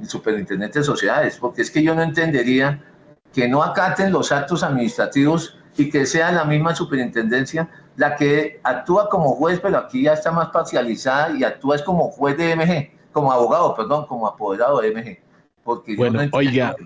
el 0.00 0.08
superintendente 0.08 0.80
de 0.80 0.84
sociedades, 0.84 1.36
porque 1.38 1.62
es 1.62 1.70
que 1.70 1.84
yo 1.84 1.94
no 1.94 2.02
entendería 2.02 2.82
que 3.32 3.48
no 3.48 3.62
acaten 3.62 4.12
los 4.12 4.32
actos 4.32 4.62
administrativos 4.62 5.58
y 5.76 5.90
que 5.90 6.06
sea 6.06 6.32
la 6.32 6.44
misma 6.44 6.74
superintendencia 6.74 7.68
la 7.98 8.14
que 8.14 8.60
actúa 8.62 9.08
como 9.08 9.30
juez, 9.34 9.58
pero 9.60 9.76
aquí 9.76 10.04
ya 10.04 10.12
está 10.12 10.30
más 10.30 10.50
parcializada 10.50 11.36
y 11.36 11.42
actúa 11.42 11.76
es 11.76 11.82
como 11.82 12.10
juez 12.10 12.36
de 12.36 12.54
MG, 12.54 13.12
como 13.12 13.32
abogado, 13.32 13.74
perdón, 13.74 14.06
como 14.06 14.28
apoderado 14.28 14.80
de 14.80 14.92
MG. 14.92 15.18
Porque 15.64 15.96
bueno, 15.96 16.20
oiga, 16.32 16.76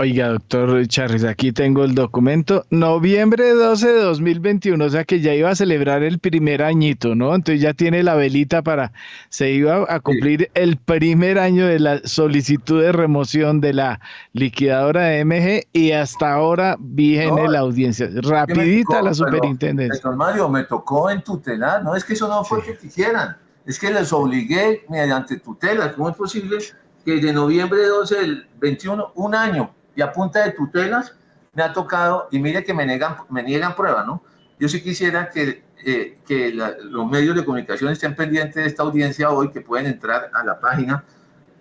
Oiga, 0.00 0.28
doctor 0.28 0.86
Charles, 0.86 1.24
aquí 1.24 1.50
tengo 1.50 1.82
el 1.82 1.96
documento. 1.96 2.64
Noviembre 2.70 3.50
12 3.50 3.88
de 3.88 4.00
2021, 4.00 4.84
o 4.84 4.88
sea 4.90 5.02
que 5.02 5.20
ya 5.20 5.34
iba 5.34 5.50
a 5.50 5.56
celebrar 5.56 6.04
el 6.04 6.20
primer 6.20 6.62
añito, 6.62 7.16
¿no? 7.16 7.34
Entonces 7.34 7.60
ya 7.60 7.74
tiene 7.74 8.04
la 8.04 8.14
velita 8.14 8.62
para, 8.62 8.92
se 9.28 9.50
iba 9.50 9.92
a 9.92 9.98
cumplir 9.98 10.52
el 10.54 10.76
primer 10.76 11.40
año 11.40 11.66
de 11.66 11.80
la 11.80 11.98
solicitud 12.04 12.80
de 12.80 12.92
remoción 12.92 13.60
de 13.60 13.72
la 13.72 14.00
liquidadora 14.34 15.06
de 15.06 15.24
MG 15.24 15.66
y 15.72 15.90
hasta 15.90 16.32
ahora 16.32 16.76
viene 16.78 17.48
la 17.48 17.58
audiencia. 17.58 18.08
Rapidita 18.22 19.02
la 19.02 19.12
superintendencia. 19.12 19.94
Doctor 19.94 20.14
Mario, 20.14 20.48
me 20.48 20.62
tocó 20.62 21.10
en 21.10 21.22
tutelar, 21.22 21.82
no 21.82 21.96
es 21.96 22.04
que 22.04 22.12
eso 22.12 22.28
no 22.28 22.44
fue 22.44 22.62
que 22.62 22.78
quisieran, 22.78 23.36
es 23.66 23.80
que 23.80 23.90
les 23.90 24.12
obligué 24.12 24.84
mediante 24.88 25.40
tutela. 25.40 25.92
¿Cómo 25.92 26.08
es 26.08 26.14
posible 26.14 26.58
que 27.04 27.16
de 27.16 27.32
noviembre 27.32 27.84
12 27.84 28.14
del 28.14 28.46
21, 28.60 29.10
un 29.16 29.34
año, 29.34 29.74
y 29.98 30.02
a 30.02 30.12
punta 30.12 30.44
de 30.44 30.52
tutelas 30.52 31.16
me 31.54 31.64
ha 31.64 31.72
tocado, 31.72 32.28
y 32.30 32.38
mire 32.38 32.62
que 32.62 32.72
me 32.72 32.86
niegan, 32.86 33.16
me 33.30 33.42
niegan 33.42 33.74
prueba, 33.74 34.04
¿no? 34.04 34.22
Yo 34.60 34.68
sí 34.68 34.80
quisiera 34.80 35.28
que, 35.28 35.64
eh, 35.84 36.18
que 36.24 36.52
los 36.52 37.10
medios 37.10 37.34
de 37.34 37.44
comunicación 37.44 37.90
estén 37.90 38.14
pendientes 38.14 38.62
de 38.62 38.66
esta 38.66 38.84
audiencia 38.84 39.30
hoy, 39.30 39.50
que 39.50 39.60
pueden 39.60 39.86
entrar 39.86 40.30
a 40.32 40.44
la 40.44 40.60
página, 40.60 41.04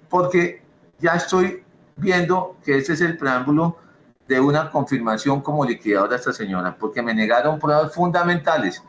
porque 0.08 0.62
ya 1.00 1.16
estoy 1.16 1.64
viendo 1.96 2.58
que 2.64 2.78
ese 2.78 2.94
es 2.94 3.02
el 3.02 3.18
preámbulo 3.18 3.80
de 4.28 4.40
una 4.40 4.70
confirmación 4.70 5.42
como 5.42 5.66
liquidadora 5.66 6.14
a 6.14 6.20
esta 6.20 6.32
señora, 6.32 6.76
porque 6.78 7.02
me 7.02 7.16
negaron 7.16 7.58
pruebas 7.58 7.92
fundamentales. 7.92 8.84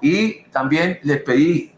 Y 0.00 0.42
también 0.46 0.98
les 1.04 1.22
pedí 1.22 1.72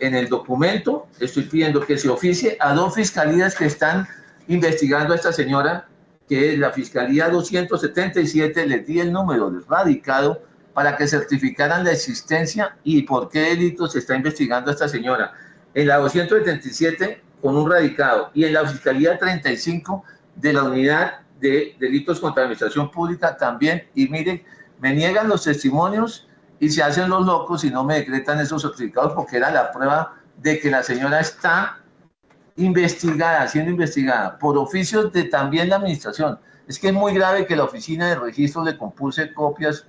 en 0.00 0.14
el 0.14 0.28
documento, 0.28 1.06
estoy 1.18 1.44
pidiendo 1.44 1.80
que 1.80 1.96
se 1.96 2.10
oficie 2.10 2.58
a 2.60 2.74
dos 2.74 2.94
fiscalías 2.94 3.54
que 3.54 3.64
están 3.64 4.06
investigando 4.48 5.14
a 5.14 5.16
esta 5.16 5.32
señora 5.32 5.88
que 6.28 6.56
la 6.56 6.70
Fiscalía 6.72 7.28
277 7.28 8.66
les 8.66 8.86
di 8.86 9.00
el 9.00 9.12
número 9.12 9.50
del 9.50 9.64
radicado 9.66 10.42
para 10.74 10.96
que 10.96 11.08
certificaran 11.08 11.84
la 11.84 11.92
existencia 11.92 12.76
y 12.84 13.02
por 13.02 13.28
qué 13.28 13.40
delito 13.40 13.88
se 13.88 13.98
está 13.98 14.14
investigando 14.14 14.70
a 14.70 14.74
esta 14.74 14.88
señora. 14.88 15.32
En 15.74 15.88
la 15.88 15.96
277 15.96 17.22
con 17.42 17.56
un 17.56 17.70
radicado 17.70 18.30
y 18.34 18.44
en 18.44 18.52
la 18.52 18.66
Fiscalía 18.66 19.18
35 19.18 20.04
de 20.36 20.52
la 20.52 20.64
Unidad 20.64 21.20
de 21.40 21.76
Delitos 21.78 22.20
contra 22.20 22.42
la 22.42 22.46
Administración 22.46 22.90
Pública 22.90 23.36
también. 23.36 23.88
Y 23.94 24.08
miren, 24.08 24.42
me 24.80 24.94
niegan 24.94 25.28
los 25.28 25.44
testimonios 25.44 26.28
y 26.60 26.68
se 26.70 26.82
hacen 26.82 27.08
los 27.08 27.24
locos 27.24 27.64
y 27.64 27.70
no 27.70 27.84
me 27.84 27.94
decretan 27.94 28.40
esos 28.40 28.62
certificados 28.62 29.12
porque 29.12 29.36
era 29.36 29.50
la 29.50 29.72
prueba 29.72 30.14
de 30.36 30.58
que 30.60 30.70
la 30.70 30.82
señora 30.82 31.20
está 31.20 31.77
investigada, 32.58 33.46
siendo 33.48 33.70
investigada 33.70 34.38
por 34.38 34.58
oficios 34.58 35.12
de 35.12 35.24
también 35.24 35.68
la 35.68 35.76
administración. 35.76 36.38
Es 36.66 36.78
que 36.78 36.88
es 36.88 36.94
muy 36.94 37.14
grave 37.14 37.46
que 37.46 37.56
la 37.56 37.64
oficina 37.64 38.08
de 38.08 38.16
registro 38.16 38.62
le 38.62 38.76
compulse 38.76 39.32
copias 39.32 39.86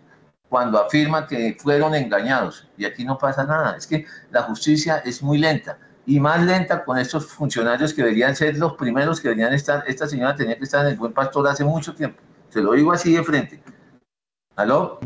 cuando 0.47 0.79
afirma 0.79 1.27
que 1.27 1.57
fueron 1.59 1.93
engañados. 1.93 2.67
Y 2.77 2.85
aquí 2.85 3.03
no 3.03 3.17
pasa 3.17 3.43
nada. 3.43 3.75
Es 3.75 3.85
que 3.85 4.05
la 4.31 4.43
justicia 4.43 4.99
es 4.99 5.21
muy 5.21 5.37
lenta. 5.37 5.77
Y 6.05 6.19
más 6.19 6.43
lenta 6.43 6.85
con 6.85 6.97
estos 6.97 7.25
funcionarios 7.27 7.93
que 7.93 8.01
deberían 8.01 8.35
ser 8.35 8.57
los 8.57 8.73
primeros 8.73 9.19
que 9.19 9.29
deberían 9.29 9.53
estar. 9.53 9.83
Esta 9.87 10.07
señora 10.07 10.35
tenía 10.35 10.57
que 10.57 10.63
estar 10.63 10.85
en 10.85 10.93
el 10.93 10.97
buen 10.97 11.13
pastor 11.13 11.47
hace 11.47 11.63
mucho 11.63 11.93
tiempo. 11.93 12.21
Se 12.49 12.61
lo 12.61 12.73
digo 12.73 12.91
así 12.91 13.13
de 13.13 13.23
frente. 13.23 13.61
¿Aló? 14.55 14.99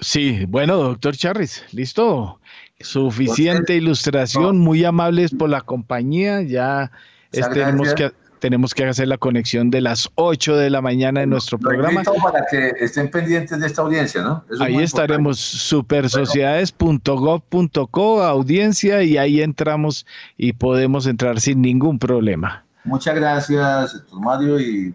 Sí, 0.00 0.44
bueno, 0.48 0.76
doctor 0.78 1.14
Charris, 1.16 1.64
listo. 1.72 2.39
Suficiente 2.80 3.76
ilustración, 3.76 4.58
muy 4.58 4.84
amables 4.84 5.32
por 5.32 5.50
la 5.50 5.60
compañía. 5.60 6.42
Ya 6.42 6.90
tenemos 7.30 7.94
que, 7.94 8.10
tenemos 8.40 8.74
que 8.74 8.84
hacer 8.86 9.06
la 9.06 9.18
conexión 9.18 9.70
de 9.70 9.82
las 9.82 10.10
8 10.16 10.56
de 10.56 10.70
la 10.70 10.80
mañana 10.80 11.22
en 11.22 11.30
nuestro 11.30 11.56
programa. 11.58 12.02
Para 12.02 12.44
que 12.50 12.72
estén 12.80 13.08
pendientes 13.10 13.60
de 13.60 13.66
esta 13.66 13.82
audiencia, 13.82 14.22
¿no? 14.22 14.42
ahí 14.60 14.78
estaremos, 14.78 15.38
supersociedades.gov.co, 15.38 18.22
audiencia, 18.22 19.02
y 19.02 19.18
ahí 19.18 19.42
entramos 19.42 20.06
y 20.36 20.54
podemos 20.54 21.06
entrar 21.06 21.38
sin 21.38 21.62
ningún 21.62 21.98
problema. 21.98 22.64
Muchas 22.84 23.14
gracias, 23.14 23.92
doctor 23.92 24.20
Mario, 24.20 24.58
y 24.58 24.94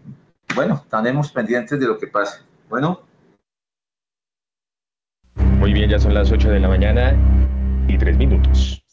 bueno, 0.56 0.82
estaremos 0.84 1.32
pendientes 1.32 1.80
de 1.80 1.86
lo 1.86 2.00
que 2.00 2.08
pase. 2.08 2.40
Bueno. 2.68 3.02
Muy 5.36 5.72
bien, 5.72 5.88
ya 5.90 6.00
son 6.00 6.16
las 6.16 6.32
8 6.32 6.50
de 6.50 6.60
la 6.60 6.68
mañana 6.68 7.16
y 7.88 7.98
3 7.98 8.18
minutos. 8.18 8.86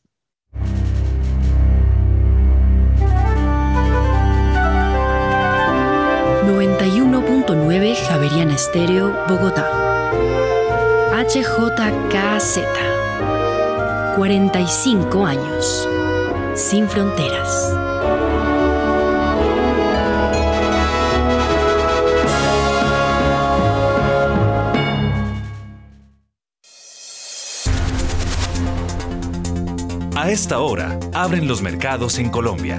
91.9 6.46 7.96
Javeriana 8.08 8.54
Estéreo, 8.54 9.14
Bogotá. 9.28 9.68
HJKZ. 11.12 12.58
45 14.16 15.26
años. 15.26 15.88
Sin 16.54 16.88
fronteras. 16.88 17.72
A 30.22 30.30
esta 30.30 30.60
hora, 30.60 31.00
abren 31.12 31.48
los 31.48 31.62
mercados 31.62 32.16
en 32.16 32.30
Colombia. 32.30 32.78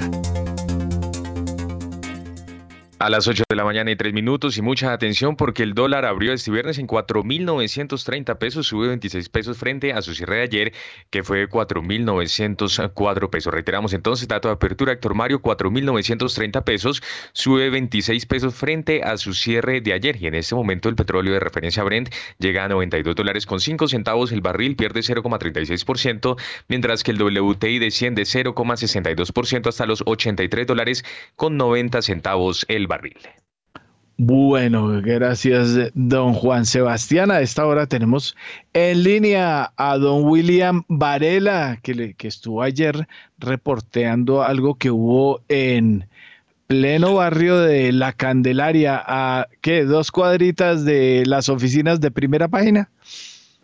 A 2.99 3.09
las 3.09 3.27
8 3.27 3.42
de 3.53 3.57
la 3.57 3.65
mañana 3.65 3.91
y 3.91 3.95
3 3.95 4.13
minutos 4.13 4.57
y 4.57 4.63
mucha 4.63 4.93
atención 4.93 5.35
porque 5.35 5.61
el 5.61 5.75
dólar 5.75 6.05
abrió 6.05 6.33
este 6.33 6.49
viernes 6.49 6.79
en 6.79 6.87
4.930 6.87 8.39
pesos, 8.39 8.65
sube 8.65 8.87
26 8.87 9.29
pesos 9.29 9.59
frente 9.59 9.93
a 9.93 10.01
su 10.01 10.15
cierre 10.15 10.37
de 10.37 10.41
ayer 10.41 10.73
que 11.11 11.21
fue 11.21 11.47
4.904 11.47 13.29
pesos. 13.29 13.53
Reiteramos 13.53 13.93
entonces, 13.93 14.27
dato 14.27 14.47
de 14.47 14.55
apertura, 14.55 14.93
Héctor 14.93 15.13
Mario, 15.13 15.39
4.930 15.39 16.63
pesos, 16.63 17.03
sube 17.33 17.69
26 17.69 18.25
pesos 18.25 18.55
frente 18.55 19.03
a 19.03 19.17
su 19.17 19.35
cierre 19.35 19.81
de 19.81 19.93
ayer 19.93 20.19
y 20.19 20.25
en 20.25 20.33
este 20.33 20.55
momento 20.55 20.89
el 20.89 20.95
petróleo 20.95 21.33
de 21.33 21.39
referencia 21.39 21.83
Brent 21.83 22.09
llega 22.39 22.65
a 22.65 22.69
92 22.69 23.15
dólares 23.15 23.45
con 23.45 23.59
5 23.59 23.87
centavos, 23.87 24.31
el 24.31 24.41
barril 24.41 24.75
pierde 24.75 25.01
0,36%, 25.01 26.41
mientras 26.69 27.03
que 27.03 27.11
el 27.11 27.21
WTI 27.21 27.77
desciende 27.77 28.23
0,62% 28.23 29.67
hasta 29.67 29.85
los 29.85 30.01
83 30.07 30.65
dólares 30.65 31.05
con 31.35 31.55
90 31.55 32.01
centavos 32.01 32.65
el 32.67 32.87
barril. 32.87 33.19
Bueno, 34.17 35.01
gracias, 35.01 35.91
don 35.95 36.33
Juan 36.33 36.65
Sebastián. 36.65 37.31
A 37.31 37.41
esta 37.41 37.65
hora 37.65 37.87
tenemos 37.87 38.35
en 38.73 39.03
línea 39.03 39.73
a 39.75 39.97
don 39.97 40.25
William 40.25 40.83
Varela, 40.87 41.79
que, 41.81 42.13
que 42.13 42.27
estuvo 42.27 42.61
ayer 42.61 43.07
reporteando 43.39 44.43
algo 44.43 44.75
que 44.75 44.91
hubo 44.91 45.41
en 45.49 46.07
pleno 46.67 47.15
barrio 47.15 47.59
de 47.59 47.91
La 47.91 48.13
Candelaria, 48.13 49.01
a 49.05 49.47
¿qué? 49.61 49.83
Dos 49.83 50.11
cuadritas 50.11 50.85
de 50.85 51.23
las 51.25 51.49
oficinas 51.49 51.99
de 51.99 52.11
primera 52.11 52.47
página. 52.47 52.89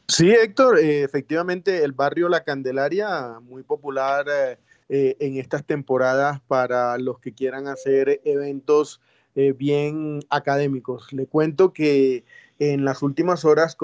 Sí, 0.07 0.31
Héctor, 0.31 0.79
eh, 0.79 1.03
efectivamente 1.03 1.83
el 1.83 1.91
barrio 1.91 2.29
La 2.29 2.43
Candelaria, 2.43 3.39
muy 3.41 3.61
popular 3.61 4.25
eh, 4.27 4.57
eh, 4.89 5.15
en 5.19 5.37
estas 5.37 5.63
temporadas 5.63 6.39
para 6.47 6.97
los 6.97 7.19
que 7.19 7.33
quieran 7.33 7.67
hacer 7.67 8.19
eventos 8.25 9.01
eh, 9.35 9.53
bien 9.53 10.21
académicos. 10.29 11.13
Le 11.13 11.27
cuento 11.27 11.71
que 11.71 12.23
en 12.57 12.83
las 12.83 13.03
últimas 13.03 13.45
horas 13.45 13.77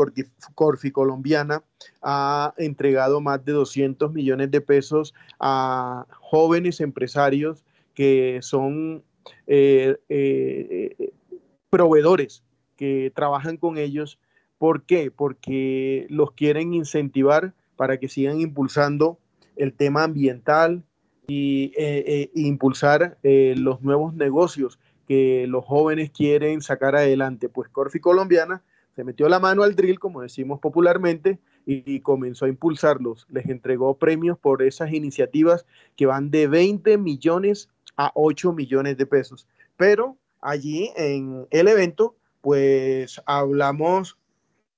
Corfi 0.55 0.91
Colombiana 0.91 1.63
ha 2.01 2.53
entregado 2.57 3.21
más 3.21 3.45
de 3.45 3.51
200 3.51 4.11
millones 4.11 4.49
de 4.49 4.59
pesos 4.59 5.13
a 5.39 6.07
jóvenes 6.19 6.81
empresarios 6.81 7.63
que 7.93 8.39
son 8.41 9.03
eh, 9.45 9.95
eh, 10.09 11.11
proveedores 11.69 12.43
que 12.75 13.11
trabajan 13.15 13.57
con 13.57 13.77
ellos. 13.77 14.19
¿Por 14.57 14.83
qué? 14.83 15.11
Porque 15.11 16.07
los 16.09 16.31
quieren 16.31 16.73
incentivar 16.73 17.53
para 17.75 17.97
que 17.99 18.09
sigan 18.09 18.41
impulsando 18.41 19.19
el 19.55 19.73
tema 19.73 20.03
ambiental 20.03 20.83
y 21.27 21.71
impulsar 22.33 23.17
los 23.23 23.81
nuevos 23.81 24.13
negocios 24.13 24.79
que 25.07 25.45
los 25.47 25.65
jóvenes 25.65 26.11
quieren 26.11 26.61
sacar 26.61 26.95
adelante. 26.95 27.49
Pues 27.49 27.69
Corfi 27.69 27.99
Colombiana 27.99 28.61
se 28.95 29.03
metió 29.03 29.27
la 29.27 29.39
mano 29.39 29.63
al 29.63 29.75
drill, 29.75 29.99
como 29.99 30.21
decimos 30.21 30.59
popularmente, 30.59 31.39
y, 31.65 31.99
comenzó 32.01 32.45
a 32.45 32.49
impulsarlos. 32.49 33.27
Les 33.29 33.47
entregó 33.47 33.97
premios 33.97 34.37
por 34.37 34.61
esas 34.61 34.93
iniciativas 34.93 35.65
que 35.95 36.05
van 36.05 36.31
de 36.31 36.47
20 36.47 36.97
millones 36.97 37.69
a 37.97 38.11
8 38.13 38.53
millones 38.53 38.97
de 38.97 39.05
pesos. 39.05 39.47
Pero 39.75 40.17
allí 40.41 40.91
en 40.95 41.47
el 41.49 41.67
evento, 41.67 42.15
pues 42.41 43.21
hablamos 43.25 44.17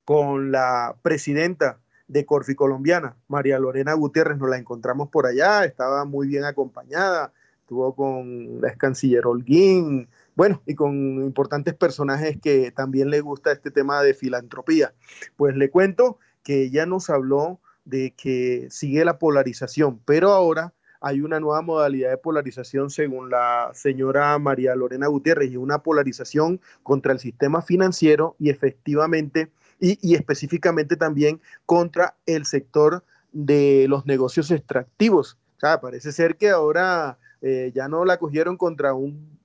con 0.05 0.51
la 0.51 0.95
presidenta 1.01 1.79
de 2.07 2.25
Corfi 2.25 2.55
Colombiana, 2.55 3.17
María 3.27 3.59
Lorena 3.59 3.93
Gutiérrez, 3.93 4.37
nos 4.37 4.49
la 4.49 4.57
encontramos 4.57 5.09
por 5.09 5.25
allá, 5.25 5.65
estaba 5.65 6.05
muy 6.05 6.27
bien 6.27 6.45
acompañada, 6.45 7.33
estuvo 7.67 7.93
con 7.93 8.61
la 8.61 8.69
ex 8.69 8.77
canciller 8.77 9.27
Holguín, 9.27 10.07
bueno, 10.35 10.61
y 10.65 10.73
con 10.73 10.93
importantes 11.21 11.73
personajes 11.73 12.37
que 12.41 12.71
también 12.71 13.09
le 13.09 13.19
gusta 13.19 13.51
este 13.51 13.71
tema 13.71 14.01
de 14.01 14.13
filantropía. 14.13 14.93
Pues 15.35 15.53
le 15.57 15.69
cuento 15.69 16.17
que 16.43 16.63
ella 16.63 16.85
nos 16.85 17.09
habló 17.09 17.59
de 17.83 18.13
que 18.15 18.67
sigue 18.69 19.03
la 19.03 19.19
polarización, 19.19 19.99
pero 20.05 20.29
ahora 20.29 20.73
hay 21.01 21.19
una 21.19 21.41
nueva 21.41 21.61
modalidad 21.61 22.09
de 22.09 22.17
polarización 22.17 22.89
según 22.89 23.29
la 23.29 23.71
señora 23.73 24.39
María 24.39 24.73
Lorena 24.73 25.07
Gutiérrez 25.07 25.51
y 25.51 25.57
una 25.57 25.79
polarización 25.79 26.61
contra 26.83 27.11
el 27.11 27.19
sistema 27.19 27.61
financiero 27.61 28.37
y 28.39 28.49
efectivamente 28.49 29.51
y, 29.77 30.15
específicamente 30.15 30.95
también 30.95 31.41
contra 31.65 32.15
el 32.25 32.45
sector 32.45 33.03
de 33.33 33.87
los 33.89 34.05
negocios 34.05 34.51
extractivos. 34.51 35.37
O 35.57 35.59
sea, 35.59 35.81
parece 35.81 36.13
ser 36.13 36.37
que 36.37 36.49
ahora 36.49 37.17
eh, 37.41 37.71
ya 37.73 37.87
no 37.87 38.05
la 38.05 38.17
cogieron 38.17 38.57
contra 38.57 38.93
un 38.93 39.37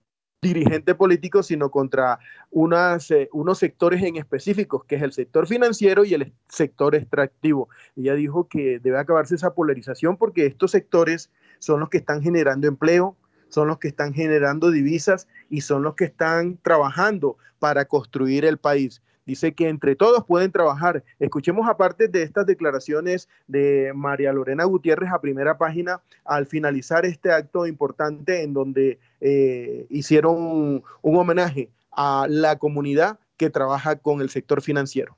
dirigente 0.43 0.97
político, 0.97 1.43
sino 1.45 1.71
contra 1.71 2.19
unas, 2.51 3.11
eh, 3.13 3.29
unos 3.33 3.59
sectores 3.59 4.03
en 4.03 4.17
específicos, 4.17 4.85
que 4.85 4.97
es 4.97 5.03
el 5.03 5.13
sector 5.13 5.47
financiero 5.47 6.05
y 6.05 6.15
el 6.15 6.33
sector 6.49 6.97
extractivo. 6.97 7.69
Ella 7.97 8.15
dijo 8.15 8.49
que 8.49 8.81
debe 8.81 8.99
acabarse 8.99 9.37
esa 9.37 9.55
polarización 9.55 10.17
porque 10.17 10.47
estos 10.47 10.73
sectores 10.73 11.31
son 11.61 11.79
los 11.79 11.91
que 11.91 11.99
están 11.99 12.23
generando 12.23 12.67
empleo, 12.67 13.17
son 13.49 13.69
los 13.69 13.79
que 13.79 13.89
están 13.89 14.15
generando 14.15 14.71
divisas 14.73 15.29
y 15.49 15.61
son 15.61 15.85
los 15.85 15.95
que 15.95 16.07
están 16.07 16.59
trabajando 16.61 17.37
para 17.61 17.85
construir 17.85 18.45
el 18.45 18.59
país. 18.59 19.01
Dice 19.25 19.55
que 19.55 19.69
entre 19.69 19.95
todos 19.95 20.25
pueden 20.27 20.51
trabajar. 20.51 21.05
Escuchemos 21.21 21.69
aparte 21.69 22.09
de 22.09 22.23
estas 22.23 22.47
declaraciones 22.47 23.29
de 23.47 23.93
María 23.95 24.33
Lorena 24.33 24.65
Gutiérrez 24.65 25.11
a 25.13 25.21
primera 25.21 25.59
página 25.59 26.03
al 26.25 26.47
finalizar 26.47 27.07
este 27.07 27.31
acto 27.31 27.67
importante 27.67 28.43
en 28.43 28.53
donde 28.53 28.99
eh, 29.21 29.87
hicieron 29.91 30.37
un, 30.37 30.83
homenaje 31.03 31.71
a 31.93 32.27
la 32.29 32.59
comunidad 32.59 33.21
que 33.37 33.51
trabaja 33.51 33.97
con 33.97 34.21
el 34.21 34.31
sector 34.31 34.61
financiero. 34.61 35.17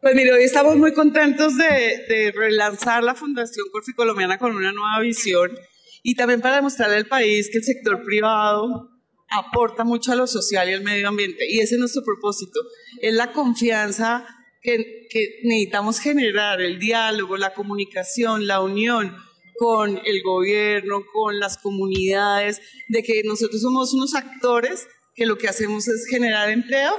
Pues 0.00 0.14
mire, 0.14 0.32
hoy 0.32 0.42
estamos 0.42 0.76
muy 0.76 0.94
contentos 0.94 1.56
de, 1.56 1.64
de 2.08 2.32
relanzar 2.34 3.04
la 3.04 3.14
Fundación 3.14 3.66
Corfi 3.70 3.92
Colombiana 3.92 4.38
con 4.38 4.56
una 4.56 4.72
nueva 4.72 5.00
visión 5.00 5.50
y 6.02 6.14
también 6.14 6.40
para 6.40 6.56
demostrarle 6.56 6.96
al 6.96 7.06
país 7.06 7.50
que 7.52 7.58
el 7.58 7.64
sector 7.64 8.02
privado 8.02 8.89
aporta 9.30 9.84
mucho 9.84 10.12
a 10.12 10.16
lo 10.16 10.26
social 10.26 10.68
y 10.68 10.72
al 10.72 10.82
medio 10.82 11.08
ambiente. 11.08 11.46
Y 11.48 11.60
ese 11.60 11.74
es 11.74 11.80
nuestro 11.80 12.02
propósito. 12.04 12.60
Es 13.00 13.14
la 13.14 13.32
confianza 13.32 14.26
que, 14.62 15.08
necesitamos 15.44 15.98
generar, 16.00 16.60
el 16.60 16.78
diálogo, 16.78 17.36
la 17.36 17.54
comunicación, 17.54 18.46
la 18.46 18.60
unión 18.60 19.16
con 19.58 20.00
el 20.04 20.22
gobierno, 20.22 21.04
con 21.12 21.38
las 21.38 21.58
comunidades, 21.58 22.60
de 22.88 23.02
que 23.02 23.22
nosotros 23.24 23.60
somos 23.60 23.94
unos 23.94 24.14
actores 24.14 24.86
que 25.14 25.26
lo 25.26 25.36
que 25.36 25.48
hacemos 25.48 25.86
es 25.88 26.06
generar 26.06 26.50
empleo, 26.50 26.94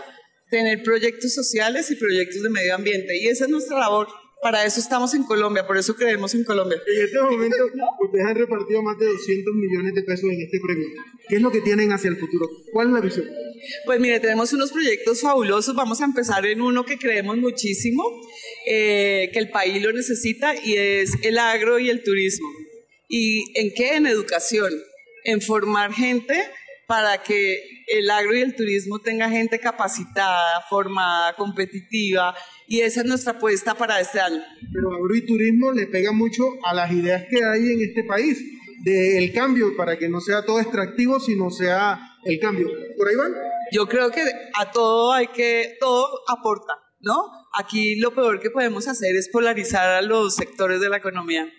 tener 0.49 0.83
proyectos 0.83 1.33
sociales 1.33 1.89
y 1.91 1.95
proyectos 1.95 2.43
de 2.43 2.49
medio 2.49 2.75
ambiente. 2.75 3.17
Y 3.19 3.27
esa 3.27 3.45
es 3.45 3.49
nuestra 3.49 3.79
labor. 3.79 4.07
Para 4.41 4.65
eso 4.65 4.79
estamos 4.79 5.13
en 5.13 5.23
Colombia, 5.23 5.67
por 5.67 5.77
eso 5.77 5.95
creemos 5.95 6.33
en 6.33 6.43
Colombia. 6.43 6.81
En 6.87 7.05
este 7.05 7.21
momento, 7.21 7.57
ustedes 7.99 8.25
han 8.25 8.35
repartido 8.35 8.81
más 8.81 8.97
de 8.97 9.05
200 9.05 9.53
millones 9.53 9.93
de 9.93 10.01
pesos 10.01 10.25
en 10.31 10.41
este 10.41 10.59
premio. 10.59 10.87
¿Qué 11.29 11.35
es 11.35 11.41
lo 11.43 11.51
que 11.51 11.61
tienen 11.61 11.91
hacia 11.91 12.09
el 12.09 12.17
futuro? 12.17 12.49
¿Cuál 12.73 12.87
es 12.87 12.93
la 12.93 13.01
visión? 13.01 13.27
Pues 13.85 13.99
mire, 13.99 14.19
tenemos 14.19 14.51
unos 14.53 14.71
proyectos 14.71 15.21
fabulosos. 15.21 15.75
Vamos 15.75 16.01
a 16.01 16.05
empezar 16.05 16.43
en 16.47 16.59
uno 16.59 16.83
que 16.83 16.97
creemos 16.97 17.37
muchísimo, 17.37 18.03
eh, 18.65 19.29
que 19.31 19.37
el 19.37 19.51
país 19.51 19.79
lo 19.79 19.93
necesita, 19.93 20.55
y 20.55 20.75
es 20.75 21.11
el 21.21 21.37
agro 21.37 21.77
y 21.77 21.91
el 21.91 22.01
turismo. 22.01 22.49
¿Y 23.07 23.59
en 23.59 23.71
qué? 23.75 23.95
En 23.95 24.07
educación, 24.07 24.73
en 25.23 25.41
formar 25.41 25.93
gente 25.93 26.43
para 26.91 27.23
que 27.23 27.85
el 27.87 28.09
agro 28.09 28.35
y 28.35 28.41
el 28.41 28.53
turismo 28.53 28.99
tenga 28.99 29.29
gente 29.29 29.59
capacitada, 29.59 30.59
formada, 30.69 31.33
competitiva, 31.37 32.35
y 32.67 32.81
esa 32.81 32.99
es 32.99 33.07
nuestra 33.07 33.31
apuesta 33.31 33.75
para 33.75 34.01
este 34.01 34.19
año. 34.19 34.41
Pero 34.73 34.93
agro 34.93 35.15
y 35.15 35.25
turismo 35.25 35.71
le 35.71 35.87
pega 35.87 36.11
mucho 36.11 36.43
a 36.65 36.73
las 36.73 36.91
ideas 36.91 37.23
que 37.29 37.45
hay 37.45 37.71
en 37.71 37.81
este 37.81 38.03
país 38.03 38.43
del 38.83 39.31
cambio 39.31 39.77
para 39.77 39.97
que 39.97 40.09
no 40.09 40.19
sea 40.19 40.43
todo 40.43 40.59
extractivo, 40.59 41.21
sino 41.21 41.49
sea 41.49 41.97
el 42.25 42.37
cambio. 42.41 42.67
¿Por 42.97 43.07
ahí 43.07 43.15
van? 43.15 43.35
Yo 43.71 43.87
creo 43.87 44.11
que 44.11 44.23
a 44.59 44.69
todo 44.71 45.13
hay 45.13 45.27
que, 45.27 45.77
todo 45.79 46.09
aporta, 46.27 46.73
¿no? 46.99 47.23
Aquí 47.57 47.95
lo 48.01 48.13
peor 48.13 48.41
que 48.41 48.49
podemos 48.49 48.89
hacer 48.89 49.15
es 49.15 49.29
polarizar 49.29 49.91
a 49.91 50.01
los 50.01 50.35
sectores 50.35 50.81
de 50.81 50.89
la 50.89 50.97
economía. 50.97 51.49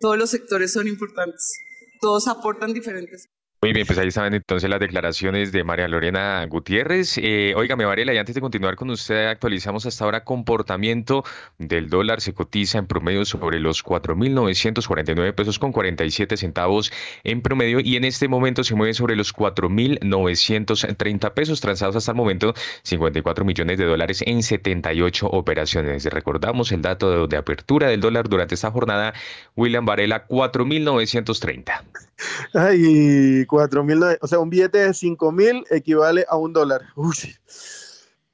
Todos 0.00 0.18
los 0.18 0.30
sectores 0.30 0.72
son 0.72 0.88
importantes, 0.88 1.52
todos 2.00 2.26
aportan 2.26 2.72
diferentes. 2.72 3.28
Muy 3.64 3.72
bien, 3.72 3.86
pues 3.86 3.96
ahí 4.00 4.08
estaban 4.08 4.34
entonces 4.34 4.68
las 4.68 4.80
declaraciones 4.80 5.52
de 5.52 5.62
María 5.62 5.86
Lorena 5.86 6.44
Gutiérrez. 6.46 7.16
Eh, 7.18 7.54
óigame, 7.56 7.84
Varela, 7.84 8.12
y 8.12 8.18
antes 8.18 8.34
de 8.34 8.40
continuar 8.40 8.74
con 8.74 8.90
usted, 8.90 9.28
actualizamos 9.28 9.86
hasta 9.86 10.04
ahora 10.04 10.24
comportamiento 10.24 11.22
del 11.58 11.88
dólar. 11.88 12.20
Se 12.20 12.34
cotiza 12.34 12.78
en 12.78 12.88
promedio 12.88 13.24
sobre 13.24 13.60
los 13.60 13.84
4.949 13.84 15.32
pesos 15.36 15.60
con 15.60 15.70
47 15.70 16.36
centavos 16.36 16.92
en 17.22 17.40
promedio 17.40 17.78
y 17.78 17.94
en 17.94 18.02
este 18.02 18.26
momento 18.26 18.64
se 18.64 18.74
mueve 18.74 18.94
sobre 18.94 19.14
los 19.14 19.32
4.930 19.32 21.32
pesos, 21.32 21.60
transados 21.60 21.94
hasta 21.94 22.10
el 22.10 22.16
momento 22.16 22.54
54 22.82 23.44
millones 23.44 23.78
de 23.78 23.84
dólares 23.84 24.24
en 24.26 24.42
78 24.42 25.28
operaciones. 25.28 26.04
Recordamos 26.06 26.72
el 26.72 26.82
dato 26.82 27.28
de, 27.28 27.28
de 27.28 27.36
apertura 27.36 27.86
del 27.86 28.00
dólar 28.00 28.28
durante 28.28 28.56
esta 28.56 28.72
jornada, 28.72 29.14
William 29.54 29.86
Varela, 29.86 30.26
4.930. 30.26 31.84
Ay, 32.54 33.46
cuatro 33.52 33.84
mil, 33.84 34.02
o 34.02 34.26
sea, 34.26 34.38
un 34.38 34.48
billete 34.48 34.78
de 34.78 34.94
cinco 34.94 35.30
mil 35.30 35.62
equivale 35.68 36.24
a 36.26 36.38
un 36.38 36.54
dólar. 36.54 36.80
Uy, 36.96 37.14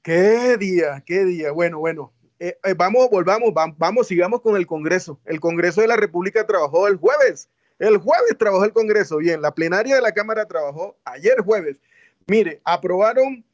qué 0.00 0.56
día, 0.56 1.02
qué 1.04 1.24
día. 1.24 1.50
Bueno, 1.50 1.80
bueno, 1.80 2.12
eh, 2.38 2.56
eh, 2.62 2.74
vamos, 2.74 3.10
volvamos, 3.10 3.52
vamos, 3.52 4.06
sigamos 4.06 4.40
con 4.42 4.56
el 4.56 4.64
Congreso. 4.64 5.18
El 5.24 5.40
Congreso 5.40 5.80
de 5.80 5.88
la 5.88 5.96
República 5.96 6.46
trabajó 6.46 6.86
el 6.86 6.98
jueves. 6.98 7.48
El 7.80 7.96
jueves 7.96 8.38
trabajó 8.38 8.64
el 8.64 8.72
Congreso. 8.72 9.16
Bien, 9.16 9.42
la 9.42 9.52
plenaria 9.52 9.96
de 9.96 10.02
la 10.02 10.12
Cámara 10.12 10.46
trabajó 10.46 10.96
ayer 11.04 11.40
jueves. 11.40 11.80
Mire, 12.28 12.60
aprobaron 12.62 13.44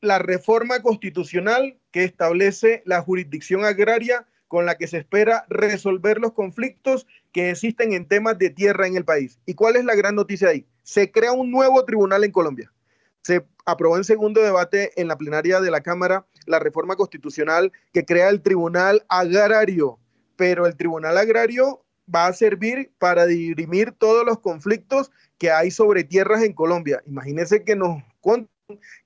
la 0.00 0.20
reforma 0.20 0.80
constitucional 0.80 1.76
que 1.90 2.04
establece 2.04 2.84
la 2.86 3.02
jurisdicción 3.02 3.64
agraria 3.64 4.28
con 4.46 4.64
la 4.64 4.76
que 4.76 4.86
se 4.86 4.98
espera 4.98 5.44
resolver 5.48 6.18
los 6.18 6.34
conflictos 6.34 7.08
que 7.32 7.50
existen 7.50 7.94
en 7.94 8.06
temas 8.06 8.38
de 8.38 8.50
tierra 8.50 8.86
en 8.86 8.96
el 8.96 9.04
país. 9.04 9.40
¿Y 9.44 9.54
cuál 9.54 9.74
es 9.74 9.84
la 9.84 9.96
gran 9.96 10.14
noticia 10.14 10.50
ahí? 10.50 10.66
Se 10.90 11.12
crea 11.12 11.30
un 11.30 11.52
nuevo 11.52 11.84
tribunal 11.84 12.24
en 12.24 12.32
Colombia. 12.32 12.72
Se 13.22 13.46
aprobó 13.64 13.96
en 13.96 14.02
segundo 14.02 14.42
debate 14.42 14.90
en 15.00 15.06
la 15.06 15.16
plenaria 15.16 15.60
de 15.60 15.70
la 15.70 15.82
Cámara 15.82 16.26
la 16.46 16.58
reforma 16.58 16.96
constitucional 16.96 17.70
que 17.92 18.04
crea 18.04 18.28
el 18.28 18.42
Tribunal 18.42 19.06
Agrario, 19.08 20.00
pero 20.34 20.66
el 20.66 20.74
Tribunal 20.74 21.16
Agrario 21.16 21.84
va 22.12 22.26
a 22.26 22.32
servir 22.32 22.90
para 22.98 23.26
dirimir 23.26 23.92
todos 23.92 24.26
los 24.26 24.40
conflictos 24.40 25.12
que 25.38 25.52
hay 25.52 25.70
sobre 25.70 26.02
tierras 26.02 26.42
en 26.42 26.54
Colombia. 26.54 27.00
Imagínense 27.06 27.62
que 27.62 27.76
nos 27.76 28.02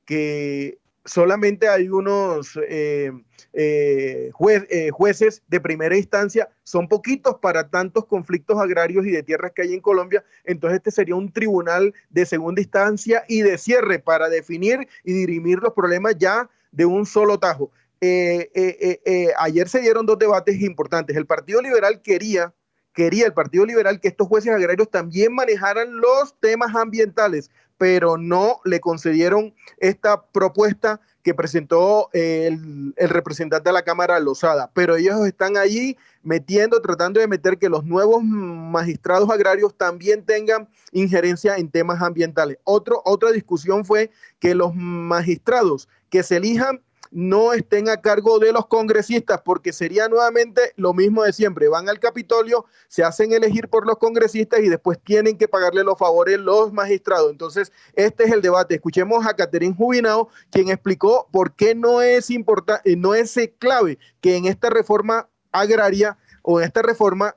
que 0.06 0.78
solamente 1.05 1.68
hay 1.68 1.89
unos 1.89 2.59
eh, 2.68 3.12
eh, 3.52 4.31
eh, 4.32 4.90
jueces 4.90 5.43
de 5.48 5.60
primera 5.60 5.97
instancia, 5.97 6.48
son 6.62 6.89
poquitos 6.89 7.36
para 7.40 7.68
tantos 7.68 8.06
conflictos 8.06 8.59
agrarios 8.59 9.06
y 9.06 9.10
de 9.10 9.22
tierras 9.22 9.52
que 9.55 9.62
hay 9.62 9.74
en 9.74 9.81
Colombia, 9.81 10.24
entonces 10.44 10.78
este 10.78 10.90
sería 10.90 11.14
un 11.14 11.32
tribunal 11.32 11.94
de 12.10 12.26
segunda 12.26 12.60
instancia 12.60 13.24
y 13.28 13.43
de 13.43 13.59
cierre 13.59 13.98
para 13.98 14.28
definir 14.28 14.89
y 15.05 15.12
dirimir 15.12 15.59
los 15.59 15.72
problemas 15.74 16.16
ya 16.18 16.48
de 16.72 16.86
un 16.86 17.06
solo 17.06 17.39
tajo. 17.39 17.70
ayer 18.01 19.68
se 19.68 19.81
dieron 19.81 20.05
dos 20.05 20.18
debates 20.18 20.60
importantes. 20.60 21.16
El 21.16 21.26
Partido 21.26 21.62
Liberal 21.62 22.02
quería 22.02 22.52
quería 22.94 23.26
el 23.26 23.35
Partido 23.35 23.66
Liberal 23.66 24.01
que 24.01 24.09
estos 24.09 24.28
jueces 24.28 24.52
agrarios 24.52 24.89
también 24.90 25.35
manejaran 25.35 25.97
los 25.97 26.39
temas 26.40 26.74
ambientales, 26.74 27.51
pero 27.79 28.17
no 28.17 28.61
le 28.65 28.81
concedieron 28.81 29.55
esta 29.79 30.23
propuesta 30.27 31.01
que 31.23 31.35
presentó 31.35 32.11
el, 32.13 32.93
el, 32.97 33.09
representante 33.09 33.71
de 33.71 33.73
la 33.73 33.83
Cámara 33.83 34.21
Lozada, 34.21 34.71
pero 34.75 34.97
ellos 34.97 35.27
están 35.27 35.57
allí 35.57 35.97
metiendo, 36.23 36.81
tratando 36.83 37.19
de 37.19 37.27
meter 37.27 37.59
que 37.59 37.71
los 37.71 37.85
nuevos 37.85 38.23
magistrados 38.23 39.31
agrarios 39.31 39.75
también 39.77 40.25
tengan 40.25 40.69
injerencia 40.93 41.57
en 41.57 41.71
temas 41.71 42.03
ambientales. 42.03 42.59
Otra 42.65 43.33
discusión 43.33 43.85
fue 43.85 44.11
que 44.39 44.55
los 44.55 44.75
magistrados 44.75 45.89
que 46.11 46.23
se 46.23 46.37
elijan 46.37 46.83
no 47.15 47.53
estén 47.53 47.89
a 47.89 48.01
cargo 48.01 48.41
de 48.41 48.53
los 48.53 48.66
congresistas, 48.66 49.41
porque 49.43 49.73
sería 49.73 50.09
nuevamente 50.09 50.73
lo 50.74 50.93
mismo 50.93 51.23
de 51.23 51.32
siempre. 51.32 51.69
Van 51.69 51.89
al 51.89 52.01
Capitolio, 52.01 52.66
se 52.89 53.05
hacen 53.05 53.32
elegir 53.32 53.69
por 53.69 53.86
los 53.86 53.99
congresistas 53.99 54.61
y 54.61 54.69
después 54.69 54.99
tienen 55.03 55.39
que 55.39 55.47
pagarle 55.47 55.85
los 55.85 55.97
favores 55.97 56.41
los 56.41 56.73
magistrados. 56.73 57.31
Entonces, 57.31 57.70
este 57.95 58.24
es 58.24 58.32
el 58.32 58.43
debate. 58.43 58.74
Escuchemos 58.74 59.24
a 59.27 59.35
Caterín 59.35 59.77
Jubinao, 59.77 60.28
quien 60.51 60.70
explicó 60.70 61.28
por 61.31 61.55
qué 61.55 61.77
no 61.77 62.03
es 62.03 62.31
importante, 62.31 62.91
eh, 62.91 62.97
no 62.97 63.15
es 63.15 63.39
clave 63.61 63.99
que 64.20 64.36
en 64.36 64.47
esta 64.47 64.69
reforma 64.69 65.28
agraria 65.53 66.19
o 66.43 66.59
en 66.59 66.66
esta 66.66 66.82
reforma 66.82 67.36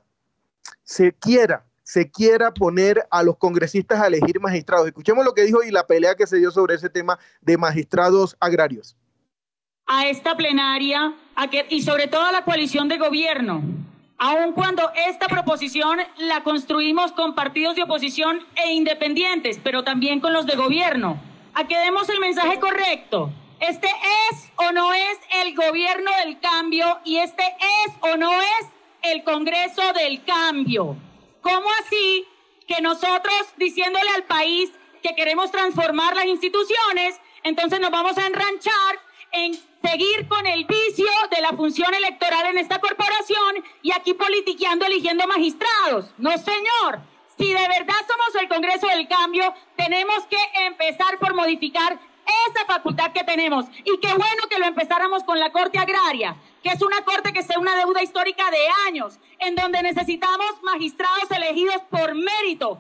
se 0.84 1.14
quiera 1.14 1.64
se 1.84 2.12
quiera 2.12 2.54
poner 2.54 3.08
a 3.12 3.24
los 3.24 3.38
congresistas 3.38 4.02
a 4.02 4.08
elegir 4.08 4.42
magistrados. 4.42 4.88
Escuchemos 4.88 5.24
lo 5.24 5.34
que 5.34 5.44
dijo 5.44 5.64
y 5.64 5.72
la 5.72 5.88
pelea 5.88 6.16
que 6.16 6.28
se 6.28 6.36
dio 6.36 6.52
sobre 6.52 6.76
ese 6.76 6.90
tema 6.90 7.18
de 7.40 7.58
magistrados 7.58 8.36
agrarios 8.42 8.97
a 9.88 10.08
esta 10.08 10.36
plenaria 10.36 11.14
y 11.70 11.82
sobre 11.82 12.08
todo 12.08 12.24
a 12.26 12.32
la 12.32 12.44
coalición 12.44 12.88
de 12.90 12.98
gobierno, 12.98 13.62
aun 14.18 14.52
cuando 14.52 14.92
esta 15.08 15.28
proposición 15.28 16.00
la 16.18 16.44
construimos 16.44 17.12
con 17.14 17.36
partidos 17.36 17.76
de 17.76 17.84
oposición 17.84 18.46
e 18.56 18.74
independientes, 18.74 19.60
pero 19.64 19.84
también 19.84 20.20
con 20.20 20.34
los 20.34 20.46
de 20.46 20.56
gobierno, 20.56 21.18
a 21.54 21.68
que 21.68 21.78
demos 21.78 22.10
el 22.10 22.20
mensaje 22.20 22.60
correcto. 22.60 23.32
Este 23.60 23.88
es 23.88 24.52
o 24.58 24.72
no 24.72 24.94
es 24.94 25.20
el 25.44 25.56
gobierno 25.56 26.12
del 26.24 26.40
cambio 26.40 27.00
y 27.06 27.18
este 27.18 27.44
es 27.44 27.94
o 28.02 28.18
no 28.18 28.32
es 28.32 28.68
el 29.02 29.24
Congreso 29.24 29.94
del 29.94 30.24
cambio. 30.24 30.96
¿Cómo 31.42 31.68
así 31.80 32.28
que 32.68 32.82
nosotros 32.82 33.34
diciéndole 33.58 34.10
al 34.16 34.24
país 34.24 34.72
que 35.02 35.16
queremos 35.16 35.52
transformar 35.52 36.16
las 36.16 36.26
instituciones, 36.26 37.20
entonces 37.44 37.80
nos 37.80 37.92
vamos 37.92 38.18
a 38.18 38.28
enranchar 38.28 39.07
seguir 39.82 40.28
con 40.28 40.46
el 40.46 40.66
vicio 40.66 41.08
de 41.32 41.42
la 41.42 41.54
función 41.54 41.94
electoral 41.94 42.48
en 42.48 42.58
esta 42.58 42.80
corporación 42.80 43.64
y 43.82 43.92
aquí 43.92 44.14
politiqueando, 44.14 44.86
eligiendo 44.86 45.28
magistrados. 45.28 46.14
No, 46.18 46.32
señor. 46.38 47.00
Si 47.38 47.54
de 47.54 47.68
verdad 47.68 47.96
somos 48.08 48.42
el 48.42 48.50
Congreso 48.50 48.88
del 48.88 49.08
Cambio, 49.08 49.54
tenemos 49.76 50.26
que 50.26 50.40
empezar 50.66 51.20
por 51.20 51.36
modificar 51.36 52.00
esa 52.50 52.66
facultad 52.66 53.12
que 53.12 53.24
tenemos. 53.24 53.66
Y 53.80 54.00
qué 54.00 54.10
bueno 54.10 54.44
que 54.50 54.60
lo 54.60 54.66
empezáramos 54.66 55.24
con 55.24 55.40
la 55.40 55.52
Corte 55.52 55.80
Agraria, 55.80 56.36
que 56.64 56.70
es 56.70 56.82
una 56.82 57.02
corte 57.04 57.34
que 57.34 57.44
sea 57.44 57.60
una 57.60 57.76
deuda 57.78 58.04
histórica 58.04 58.44
de 58.52 58.58
años, 58.88 59.20
en 59.40 59.56
donde 59.56 59.82
necesitamos 59.84 60.48
magistrados 60.64 61.30
elegidos 61.32 61.82
por 61.90 62.16
mérito, 62.16 62.80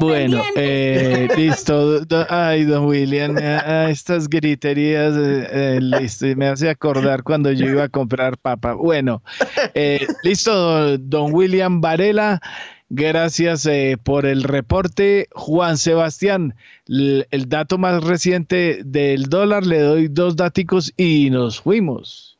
Bueno, 0.00 0.42
eh, 0.56 1.28
listo. 1.36 2.00
Ay, 2.28 2.64
don 2.64 2.86
William, 2.86 3.36
estas 3.38 4.28
griterías, 4.28 5.14
eh, 5.16 5.48
eh, 5.50 5.78
listo, 5.80 6.26
me 6.36 6.48
hace 6.48 6.68
acordar 6.68 7.22
cuando 7.22 7.52
yo 7.52 7.66
iba 7.66 7.84
a 7.84 7.88
comprar 7.88 8.38
papa. 8.38 8.74
Bueno, 8.74 9.22
listo, 10.22 10.98
don 10.98 11.32
William 11.32 11.80
Varela. 11.80 12.40
Gracias 12.90 13.66
eh, 13.66 13.98
por 14.02 14.24
el 14.24 14.42
reporte. 14.42 15.28
Juan 15.32 15.76
Sebastián, 15.76 16.54
el, 16.86 17.26
dato 17.48 17.76
más 17.76 18.02
reciente 18.02 18.82
del 18.84 19.24
dólar, 19.24 19.66
le 19.66 19.80
doy 19.80 20.08
dos 20.08 20.36
daticos 20.36 20.92
y 20.96 21.28
nos 21.30 21.60
fuimos. 21.60 22.37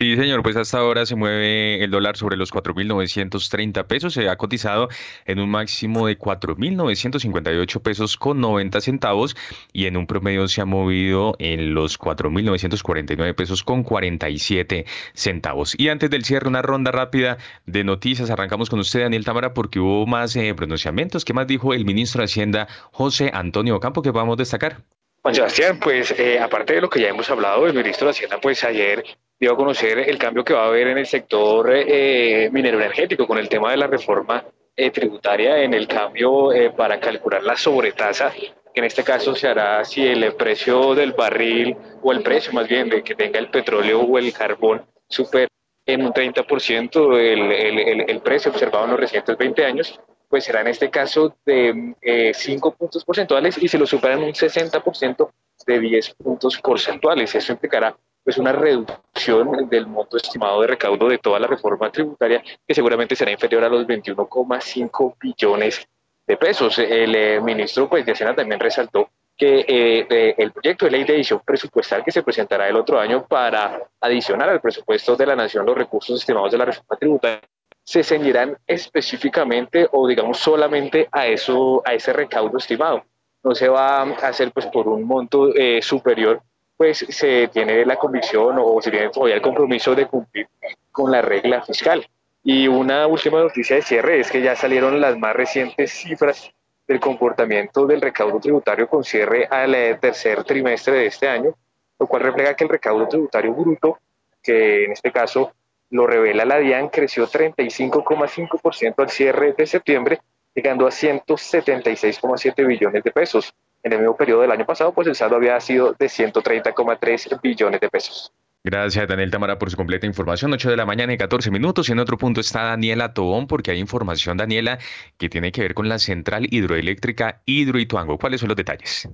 Sí, 0.00 0.14
señor, 0.14 0.44
pues 0.44 0.54
hasta 0.54 0.78
ahora 0.78 1.04
se 1.06 1.16
mueve 1.16 1.82
el 1.82 1.90
dólar 1.90 2.16
sobre 2.16 2.36
los 2.36 2.52
4.930 2.52 3.84
pesos, 3.88 4.14
se 4.14 4.28
ha 4.28 4.36
cotizado 4.36 4.88
en 5.24 5.40
un 5.40 5.50
máximo 5.50 6.06
de 6.06 6.16
4.958 6.16 7.82
pesos 7.82 8.16
con 8.16 8.40
90 8.40 8.80
centavos 8.80 9.34
y 9.72 9.86
en 9.86 9.96
un 9.96 10.06
promedio 10.06 10.46
se 10.46 10.60
ha 10.60 10.64
movido 10.66 11.34
en 11.40 11.74
los 11.74 11.98
4.949 11.98 13.34
pesos 13.34 13.64
con 13.64 13.82
47 13.82 14.86
centavos. 15.14 15.74
Y 15.76 15.88
antes 15.88 16.10
del 16.10 16.24
cierre, 16.24 16.46
una 16.46 16.62
ronda 16.62 16.92
rápida 16.92 17.38
de 17.66 17.82
noticias. 17.82 18.30
Arrancamos 18.30 18.70
con 18.70 18.78
usted, 18.78 19.00
Daniel 19.00 19.24
Tamara, 19.24 19.52
porque 19.52 19.80
hubo 19.80 20.06
más 20.06 20.36
eh, 20.36 20.54
pronunciamientos. 20.54 21.24
¿Qué 21.24 21.32
más 21.32 21.48
dijo 21.48 21.74
el 21.74 21.84
ministro 21.84 22.20
de 22.20 22.26
Hacienda, 22.26 22.68
José 22.92 23.32
Antonio 23.34 23.80
Campo, 23.80 24.00
que 24.02 24.12
vamos 24.12 24.36
destacar? 24.36 24.76
Juan 25.22 25.34
Sebastián, 25.34 25.80
pues 25.80 26.12
eh, 26.12 26.38
aparte 26.38 26.74
de 26.74 26.82
lo 26.82 26.88
que 26.88 27.00
ya 27.00 27.08
hemos 27.08 27.28
hablado, 27.30 27.66
el 27.66 27.74
ministro 27.74 28.06
de 28.06 28.12
Hacienda, 28.12 28.40
pues 28.40 28.62
ayer 28.62 29.02
dio 29.38 29.52
a 29.52 29.56
conocer 29.56 29.98
el 29.98 30.18
cambio 30.18 30.44
que 30.44 30.52
va 30.52 30.64
a 30.64 30.66
haber 30.66 30.88
en 30.88 30.98
el 30.98 31.06
sector 31.06 31.70
eh, 31.72 32.48
minero 32.50 32.78
energético 32.78 33.26
con 33.26 33.38
el 33.38 33.48
tema 33.48 33.70
de 33.70 33.76
la 33.76 33.86
reforma 33.86 34.44
eh, 34.76 34.90
tributaria 34.90 35.62
en 35.62 35.74
el 35.74 35.86
cambio 35.86 36.52
eh, 36.52 36.70
para 36.70 36.98
calcular 36.98 37.42
la 37.42 37.56
sobretasa, 37.56 38.32
que 38.32 38.80
en 38.80 38.84
este 38.84 39.04
caso 39.04 39.34
se 39.34 39.48
hará 39.48 39.84
si 39.84 40.06
el 40.06 40.34
precio 40.34 40.94
del 40.94 41.12
barril 41.12 41.76
o 42.02 42.12
el 42.12 42.22
precio 42.22 42.52
más 42.52 42.68
bien 42.68 42.88
de 42.88 43.02
que 43.02 43.14
tenga 43.14 43.38
el 43.38 43.50
petróleo 43.50 44.00
o 44.00 44.18
el 44.18 44.32
carbón 44.32 44.84
supera 45.08 45.48
en 45.86 46.04
un 46.04 46.12
30% 46.12 47.18
el, 47.18 47.52
el, 47.52 48.10
el, 48.10 48.20
precio 48.20 48.50
observado 48.50 48.84
en 48.84 48.90
los 48.90 49.00
recientes 49.00 49.38
20 49.38 49.64
años, 49.64 49.98
pues 50.28 50.44
será 50.44 50.60
en 50.60 50.66
este 50.66 50.90
caso 50.90 51.34
de 51.46 52.34
5 52.34 52.74
puntos 52.74 53.04
porcentuales 53.04 53.56
y 53.56 53.68
si 53.68 53.78
lo 53.78 53.86
superan 53.86 54.22
un 54.22 54.32
60% 54.32 55.30
de 55.66 55.80
10 55.80 56.14
puntos 56.14 56.58
porcentuales. 56.58 57.34
Eso 57.34 57.52
implicará 57.52 57.96
pues 58.28 58.36
una 58.36 58.52
reducción 58.52 59.70
del 59.70 59.86
monto 59.86 60.18
estimado 60.18 60.60
de 60.60 60.66
recaudo 60.66 61.08
de 61.08 61.16
toda 61.16 61.40
la 61.40 61.46
reforma 61.46 61.90
tributaria 61.90 62.44
que 62.66 62.74
seguramente 62.74 63.16
será 63.16 63.30
inferior 63.30 63.64
a 63.64 63.70
los 63.70 63.86
21,5 63.86 65.14
billones 65.18 65.88
de 66.26 66.36
pesos. 66.36 66.78
El 66.78 67.14
eh, 67.14 67.40
ministro 67.40 67.88
pues, 67.88 68.04
de 68.04 68.12
Hacienda 68.12 68.36
también 68.36 68.60
resaltó 68.60 69.08
que 69.34 69.60
eh, 69.60 70.06
eh, 70.10 70.34
el 70.36 70.52
proyecto 70.52 70.84
de 70.84 70.90
ley 70.90 71.04
de 71.04 71.14
edición 71.14 71.40
presupuestal 71.42 72.04
que 72.04 72.12
se 72.12 72.22
presentará 72.22 72.68
el 72.68 72.76
otro 72.76 73.00
año 73.00 73.24
para 73.26 73.80
adicionar 73.98 74.50
al 74.50 74.60
presupuesto 74.60 75.16
de 75.16 75.24
la 75.24 75.34
Nación 75.34 75.64
los 75.64 75.78
recursos 75.78 76.20
estimados 76.20 76.52
de 76.52 76.58
la 76.58 76.66
reforma 76.66 76.98
tributaria 76.98 77.40
se 77.82 78.04
ceñirán 78.04 78.58
específicamente 78.66 79.88
o 79.90 80.06
digamos 80.06 80.36
solamente 80.36 81.08
a 81.12 81.26
eso 81.26 81.80
a 81.82 81.94
ese 81.94 82.12
recaudo 82.12 82.58
estimado. 82.58 83.04
No 83.42 83.54
se 83.54 83.70
va 83.70 84.02
a 84.02 84.28
hacer 84.28 84.52
pues 84.52 84.66
por 84.66 84.86
un 84.86 85.04
monto 85.04 85.50
superior 85.80 86.42
pues 86.78 87.04
se 87.08 87.48
tiene 87.48 87.84
la 87.84 87.96
convicción 87.96 88.56
o 88.60 88.80
se 88.80 88.92
tiene 88.92 89.10
todavía 89.10 89.34
el 89.34 89.42
compromiso 89.42 89.96
de 89.96 90.06
cumplir 90.06 90.46
con 90.92 91.10
la 91.10 91.20
regla 91.20 91.60
fiscal. 91.60 92.08
Y 92.44 92.68
una 92.68 93.06
última 93.08 93.40
noticia 93.40 93.76
de 93.76 93.82
cierre 93.82 94.20
es 94.20 94.30
que 94.30 94.40
ya 94.40 94.54
salieron 94.54 95.00
las 95.00 95.18
más 95.18 95.34
recientes 95.34 95.90
cifras 95.90 96.50
del 96.86 97.00
comportamiento 97.00 97.84
del 97.84 98.00
recaudo 98.00 98.38
tributario 98.38 98.88
con 98.88 99.02
cierre 99.02 99.46
al 99.50 99.74
eh, 99.74 99.98
tercer 100.00 100.44
trimestre 100.44 100.94
de 100.94 101.06
este 101.06 101.28
año, 101.28 101.54
lo 101.98 102.06
cual 102.06 102.22
refleja 102.22 102.54
que 102.54 102.64
el 102.64 102.70
recaudo 102.70 103.08
tributario 103.08 103.52
bruto, 103.52 103.98
que 104.40 104.84
en 104.84 104.92
este 104.92 105.10
caso 105.10 105.52
lo 105.90 106.06
revela 106.06 106.44
la 106.44 106.58
DIAN, 106.58 106.90
creció 106.90 107.26
35,5% 107.26 108.94
al 108.98 109.10
cierre 109.10 109.52
de 109.52 109.66
septiembre, 109.66 110.20
llegando 110.54 110.86
a 110.86 110.90
176,7 110.90 112.66
billones 112.66 113.02
de 113.02 113.10
pesos. 113.10 113.52
En 113.82 113.92
el 113.92 114.00
mismo 114.00 114.16
periodo 114.16 114.42
del 114.42 114.50
año 114.50 114.66
pasado, 114.66 114.92
pues 114.92 115.06
el 115.06 115.14
saldo 115.14 115.36
había 115.36 115.58
sido 115.60 115.94
de 115.98 116.06
130,3 116.06 117.40
billones 117.40 117.80
de 117.80 117.88
pesos. 117.88 118.32
Gracias, 118.64 119.08
Daniel 119.08 119.30
Tamara, 119.30 119.58
por 119.58 119.70
su 119.70 119.76
completa 119.76 120.06
información. 120.06 120.52
8 120.52 120.70
de 120.70 120.76
la 120.76 120.84
mañana 120.84 121.12
y 121.12 121.16
14 121.16 121.50
minutos. 121.50 121.88
Y 121.88 121.92
en 121.92 122.00
otro 122.00 122.18
punto 122.18 122.40
está 122.40 122.64
Daniela 122.64 123.14
Tobón, 123.14 123.46
porque 123.46 123.70
hay 123.70 123.78
información, 123.78 124.36
Daniela, 124.36 124.78
que 125.16 125.28
tiene 125.28 125.52
que 125.52 125.62
ver 125.62 125.74
con 125.74 125.88
la 125.88 125.98
central 125.98 126.46
hidroeléctrica 126.50 127.40
Hidroituango. 127.46 128.18
¿Cuáles 128.18 128.40
son 128.40 128.48
los 128.48 128.56
detalles? 128.56 129.08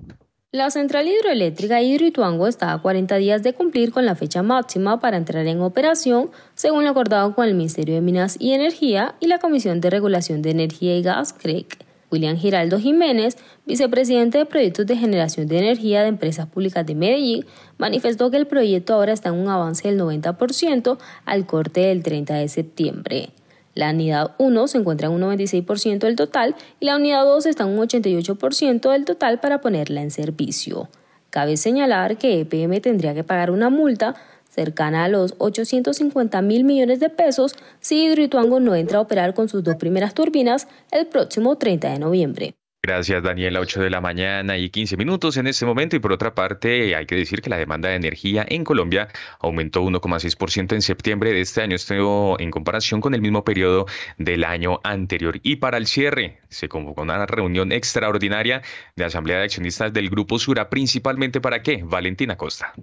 La 0.51 0.71
central 0.71 1.09
hidroeléctrica 1.09 1.83
Hidroituango 1.83 2.47
está 2.47 2.73
a 2.73 2.81
40 2.81 3.17
días 3.17 3.43
de 3.43 3.55
cumplir 3.55 3.91
con 3.91 4.07
la 4.07 4.15
fecha 4.15 4.43
máxima 4.43 5.01
para 5.01 5.17
entrar 5.17 5.47
en 5.47 5.61
operación, 5.61 6.31
según 6.55 6.85
lo 6.85 6.91
acordado 6.91 7.35
con 7.35 7.47
el 7.47 7.55
Ministerio 7.55 7.97
de 7.97 8.01
Minas 8.01 8.37
y 8.39 8.53
Energía 8.53 9.17
y 9.19 9.27
la 9.27 9.41
Comisión 9.41 9.81
de 9.81 9.91
Regulación 9.91 10.43
de 10.43 10.51
Energía 10.51 10.97
y 10.97 11.03
Gas, 11.03 11.33
CREC. 11.33 11.84
William 12.15 12.37
Giraldo 12.37 12.79
Jiménez, 12.79 13.37
vicepresidente 13.67 14.39
de 14.39 14.47
Proyectos 14.47 14.87
de 14.87 14.97
Generación 14.97 15.49
de 15.49 15.59
Energía 15.59 16.03
de 16.03 16.09
Empresas 16.09 16.47
Públicas 16.47 16.87
de 16.87 16.95
Medellín, 16.95 17.45
manifestó 17.77 18.31
que 18.31 18.37
el 18.37 18.47
proyecto 18.47 18.95
ahora 18.95 19.13
está 19.13 19.31
en 19.31 19.35
un 19.35 19.49
avance 19.49 19.89
del 19.89 20.01
90% 20.01 20.97
al 21.25 21.47
corte 21.47 21.81
del 21.81 22.05
30 22.05 22.35
de 22.35 22.49
septiembre. 22.49 23.31
La 23.75 23.91
unidad 23.91 24.37
1 24.39 24.69
se 24.69 24.79
encuentra 24.79 25.09
en 25.09 25.15
un 25.15 25.23
96% 25.23 25.99
del 25.99 26.15
total 26.15 26.55
y 26.79 26.87
la 26.87 26.95
unidad 26.95 27.25
2 27.25 27.47
está 27.47 27.65
en 27.65 27.71
un 27.71 27.89
88% 27.89 28.93
del 28.93 29.05
total 29.05 29.41
para 29.41 29.61
ponerla 29.61 30.01
en 30.01 30.13
servicio. 30.13 30.89
Cabe 31.31 31.57
señalar 31.57 32.17
que 32.17 32.39
EPM 32.39 32.81
tendría 32.81 33.13
que 33.13 33.25
pagar 33.25 33.51
una 33.51 33.71
multa 33.71 34.15
cercana 34.55 35.05
a 35.05 35.09
los 35.09 35.35
850 35.39 36.41
mil 36.43 36.65
millones 36.65 37.01
de 37.01 37.11
pesos 37.11 37.57
si 37.81 38.05
Hidroituango 38.05 38.61
no 38.61 38.75
entra 38.75 38.99
a 38.99 39.03
operar 39.03 39.35
con 39.35 39.49
sus 39.49 39.65
dos 39.65 39.77
primeras 39.77 40.15
turbinas 40.15 40.69
el 40.91 41.07
próximo 41.07 41.57
30 41.57 41.91
de 41.91 41.99
noviembre. 41.99 42.55
Gracias, 42.87 43.23
Daniela. 43.23 43.61
8 43.61 43.81
de 43.81 43.89
la 43.89 44.03
mañana 44.03 44.59
y 44.59 44.69
15 44.69 44.99
minutos 44.99 45.39
en 45.39 45.47
este 45.47 45.65
momento. 45.65 45.97
Y 45.97 46.01
por 46.01 46.13
otra 46.13 46.35
parte, 46.35 46.95
hay 46.95 47.07
que 47.07 47.15
decir 47.15 47.41
que 47.41 47.49
la 47.49 47.57
demanda 47.57 47.89
de 47.89 47.95
energía 47.95 48.45
en 48.47 48.63
Colombia 48.63 49.09
aumentó 49.41 49.83
1,6% 49.83 50.75
en 50.75 50.83
septiembre 50.83 51.33
de 51.33 51.41
este 51.41 51.63
año, 51.63 51.77
esto 51.77 52.39
en 52.39 52.51
comparación 52.51 53.01
con 53.01 53.15
el 53.15 53.23
mismo 53.23 53.43
periodo 53.43 53.87
del 54.19 54.45
año 54.45 54.81
anterior. 54.85 55.41
Y 55.43 55.57
para 55.57 55.79
el 55.79 55.87
cierre, 55.87 56.41
se 56.51 56.69
convocó 56.69 57.01
una 57.01 57.25
reunión 57.25 57.73
extraordinaria 57.73 58.61
de 58.97 59.05
Asamblea 59.07 59.39
de 59.39 59.45
Accionistas 59.45 59.91
del 59.91 60.11
Grupo 60.11 60.39
Sura, 60.39 60.69
principalmente 60.69 61.41
para 61.41 61.63
qué? 61.63 61.81
Valentina 61.85 62.37
Costa. 62.37 62.75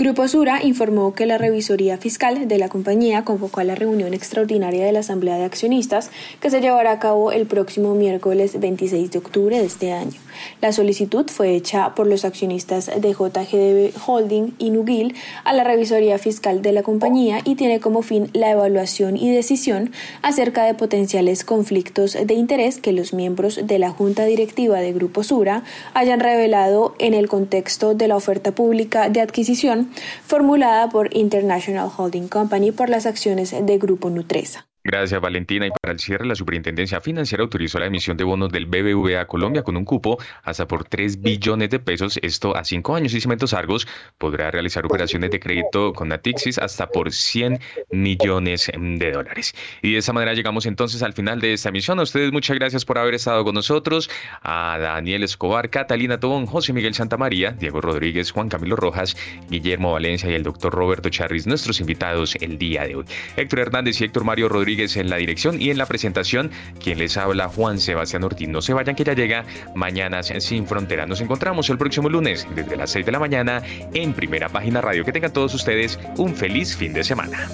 Grupo 0.00 0.26
Sura 0.28 0.60
informó 0.62 1.12
que 1.12 1.26
la 1.26 1.36
revisoría 1.36 1.98
fiscal 1.98 2.48
de 2.48 2.56
la 2.56 2.70
compañía 2.70 3.22
convocó 3.22 3.60
a 3.60 3.64
la 3.64 3.74
reunión 3.74 4.14
extraordinaria 4.14 4.86
de 4.86 4.92
la 4.92 5.00
Asamblea 5.00 5.36
de 5.36 5.44
Accionistas 5.44 6.10
que 6.40 6.48
se 6.48 6.62
llevará 6.62 6.92
a 6.92 6.98
cabo 6.98 7.32
el 7.32 7.44
próximo 7.44 7.94
miércoles 7.94 8.58
26 8.58 9.10
de 9.10 9.18
octubre 9.18 9.58
de 9.58 9.66
este 9.66 9.92
año. 9.92 10.18
La 10.62 10.72
solicitud 10.72 11.26
fue 11.28 11.54
hecha 11.54 11.94
por 11.94 12.06
los 12.06 12.24
accionistas 12.24 12.86
de 12.86 13.12
JGDB 13.12 13.92
Holding 14.06 14.54
y 14.58 14.70
Nugil 14.70 15.16
a 15.44 15.52
la 15.52 15.64
revisoría 15.64 16.16
fiscal 16.16 16.62
de 16.62 16.72
la 16.72 16.82
compañía 16.82 17.40
y 17.44 17.56
tiene 17.56 17.78
como 17.78 18.00
fin 18.00 18.30
la 18.32 18.50
evaluación 18.50 19.18
y 19.18 19.30
decisión 19.30 19.92
acerca 20.22 20.64
de 20.64 20.72
potenciales 20.72 21.44
conflictos 21.44 22.16
de 22.24 22.32
interés 22.32 22.78
que 22.78 22.92
los 22.92 23.12
miembros 23.12 23.60
de 23.62 23.78
la 23.78 23.90
Junta 23.90 24.24
Directiva 24.24 24.78
de 24.78 24.94
Grupo 24.94 25.24
Sura 25.24 25.62
hayan 25.92 26.20
revelado 26.20 26.94
en 26.98 27.12
el 27.12 27.28
contexto 27.28 27.92
de 27.92 28.08
la 28.08 28.16
oferta 28.16 28.52
pública 28.52 29.10
de 29.10 29.20
adquisición 29.20 29.89
formulada 30.26 30.88
por 30.88 31.16
International 31.16 31.90
Holding 31.96 32.28
Company 32.28 32.72
por 32.72 32.88
las 32.88 33.06
acciones 33.06 33.50
de 33.50 33.78
Grupo 33.78 34.10
Nutresa. 34.10 34.69
Gracias, 34.82 35.20
Valentina. 35.20 35.66
Y 35.66 35.70
para 35.70 35.92
el 35.92 35.98
cierre, 35.98 36.24
la 36.24 36.34
Superintendencia 36.34 37.02
Financiera 37.02 37.42
autorizó 37.42 37.78
la 37.78 37.86
emisión 37.86 38.16
de 38.16 38.24
bonos 38.24 38.50
del 38.50 38.64
BBVA 38.64 39.26
Colombia 39.26 39.62
con 39.62 39.76
un 39.76 39.84
cupo 39.84 40.18
hasta 40.42 40.66
por 40.66 40.84
3 40.84 41.20
billones 41.20 41.68
de 41.68 41.78
pesos, 41.80 42.18
esto 42.22 42.56
a 42.56 42.64
5 42.64 42.94
años. 42.96 43.12
Y 43.12 43.20
Cimentos 43.20 43.52
Argos 43.52 43.86
podrá 44.16 44.50
realizar 44.50 44.86
operaciones 44.86 45.30
de 45.32 45.38
crédito 45.38 45.92
con 45.92 46.08
Natixis 46.08 46.58
hasta 46.58 46.88
por 46.88 47.12
100 47.12 47.60
millones 47.90 48.70
de 48.74 49.12
dólares. 49.12 49.54
Y 49.82 49.92
de 49.92 49.98
esa 49.98 50.14
manera 50.14 50.32
llegamos 50.32 50.64
entonces 50.64 51.02
al 51.02 51.12
final 51.12 51.40
de 51.40 51.52
esta 51.52 51.68
emisión. 51.68 52.00
A 52.00 52.02
ustedes 52.02 52.32
muchas 52.32 52.58
gracias 52.58 52.86
por 52.86 52.96
haber 52.96 53.12
estado 53.14 53.44
con 53.44 53.54
nosotros. 53.54 54.08
A 54.40 54.78
Daniel 54.80 55.24
Escobar, 55.24 55.68
Catalina 55.68 56.18
Tobón, 56.18 56.46
José 56.46 56.72
Miguel 56.72 56.94
Santamaría, 56.94 57.50
Diego 57.50 57.82
Rodríguez, 57.82 58.30
Juan 58.30 58.48
Camilo 58.48 58.76
Rojas, 58.76 59.14
Guillermo 59.50 59.92
Valencia 59.92 60.30
y 60.30 60.34
el 60.34 60.42
doctor 60.42 60.72
Roberto 60.72 61.10
Charris, 61.10 61.46
nuestros 61.46 61.80
invitados 61.80 62.34
el 62.36 62.56
día 62.56 62.84
de 62.84 62.96
hoy. 62.96 63.04
Héctor 63.36 63.60
Hernández 63.60 64.00
y 64.00 64.04
Héctor 64.04 64.24
Mario 64.24 64.48
en 64.70 65.10
la 65.10 65.16
dirección 65.16 65.60
y 65.60 65.70
en 65.70 65.78
la 65.78 65.86
presentación, 65.86 66.52
quien 66.82 66.98
les 66.98 67.16
habla 67.16 67.48
Juan 67.48 67.80
Sebastián 67.80 68.22
Ortiz. 68.22 68.48
No 68.48 68.62
se 68.62 68.72
vayan 68.72 68.94
que 68.94 69.02
ya 69.02 69.14
llega 69.14 69.44
Mañanas 69.74 70.32
sin 70.38 70.64
Frontera. 70.64 71.06
Nos 71.06 71.20
encontramos 71.20 71.68
el 71.70 71.76
próximo 71.76 72.08
lunes 72.08 72.46
desde 72.54 72.76
las 72.76 72.90
6 72.90 73.04
de 73.04 73.12
la 73.12 73.18
mañana 73.18 73.62
en 73.92 74.12
Primera 74.12 74.48
Página 74.48 74.80
Radio. 74.80 75.04
Que 75.04 75.10
tengan 75.10 75.32
todos 75.32 75.54
ustedes 75.54 75.98
un 76.18 76.36
feliz 76.36 76.76
fin 76.76 76.92
de 76.92 77.02
semana. 77.02 77.48